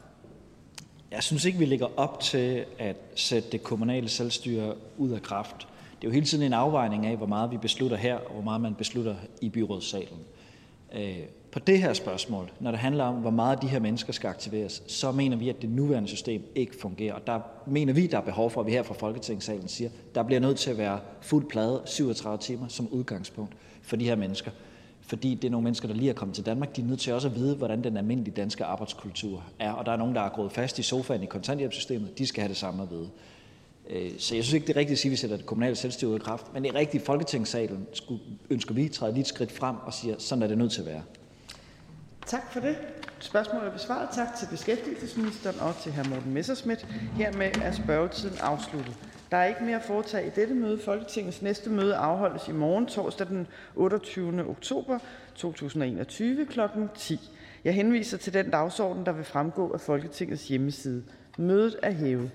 [1.14, 5.58] Jeg synes ikke, vi ligger op til at sætte det kommunale selvstyre ud af kraft.
[6.01, 8.42] Det er jo hele tiden en afvejning af, hvor meget vi beslutter her, og hvor
[8.42, 10.19] meget man beslutter i byrådssalen.
[10.95, 11.17] Øh,
[11.51, 14.83] på det her spørgsmål, når det handler om, hvor meget de her mennesker skal aktiveres,
[14.88, 17.14] så mener vi, at det nuværende system ikke fungerer.
[17.14, 20.24] Og der mener vi, der er behov for, at vi her fra Folketingssalen siger, der
[20.24, 24.51] bliver nødt til at være fuld plade 37 timer som udgangspunkt for de her mennesker
[25.14, 26.75] fordi det er nogle mennesker, der lige er kommet til Danmark.
[26.75, 29.72] De er nødt til også at vide, hvordan den almindelige danske arbejdskultur er.
[29.72, 32.17] Og der er nogen, der er gået fast i sofaen i kontanthjælpssystemet.
[32.17, 33.09] De skal have det samme at vide.
[33.90, 35.75] Øh, så jeg synes ikke, det er rigtigt at sige, at vi sætter det kommunale
[35.75, 36.53] selvstyre ud i kraft.
[36.53, 40.16] Men i rigtig Folketingssalen skulle, ønsker vi at træde lige et skridt frem og siger,
[40.17, 41.03] sådan er det nødt til at være.
[42.25, 42.75] Tak for det.
[43.19, 44.09] Spørgsmålet er besvaret.
[44.16, 46.09] Tak til beskæftigelsesministeren og til hr.
[46.09, 46.88] Morten Messerschmidt.
[47.17, 48.95] Hermed er spørgetiden afsluttet.
[49.33, 50.79] Der er ikke mere at foretage i dette møde.
[50.79, 54.49] Folketingets næste møde afholdes i morgen, torsdag den 28.
[54.49, 54.99] oktober
[55.35, 56.59] 2021 kl.
[56.95, 57.19] 10.
[57.63, 61.03] Jeg henviser til den dagsorden, der vil fremgå af Folketingets hjemmeside.
[61.37, 62.31] Mødet er hævet.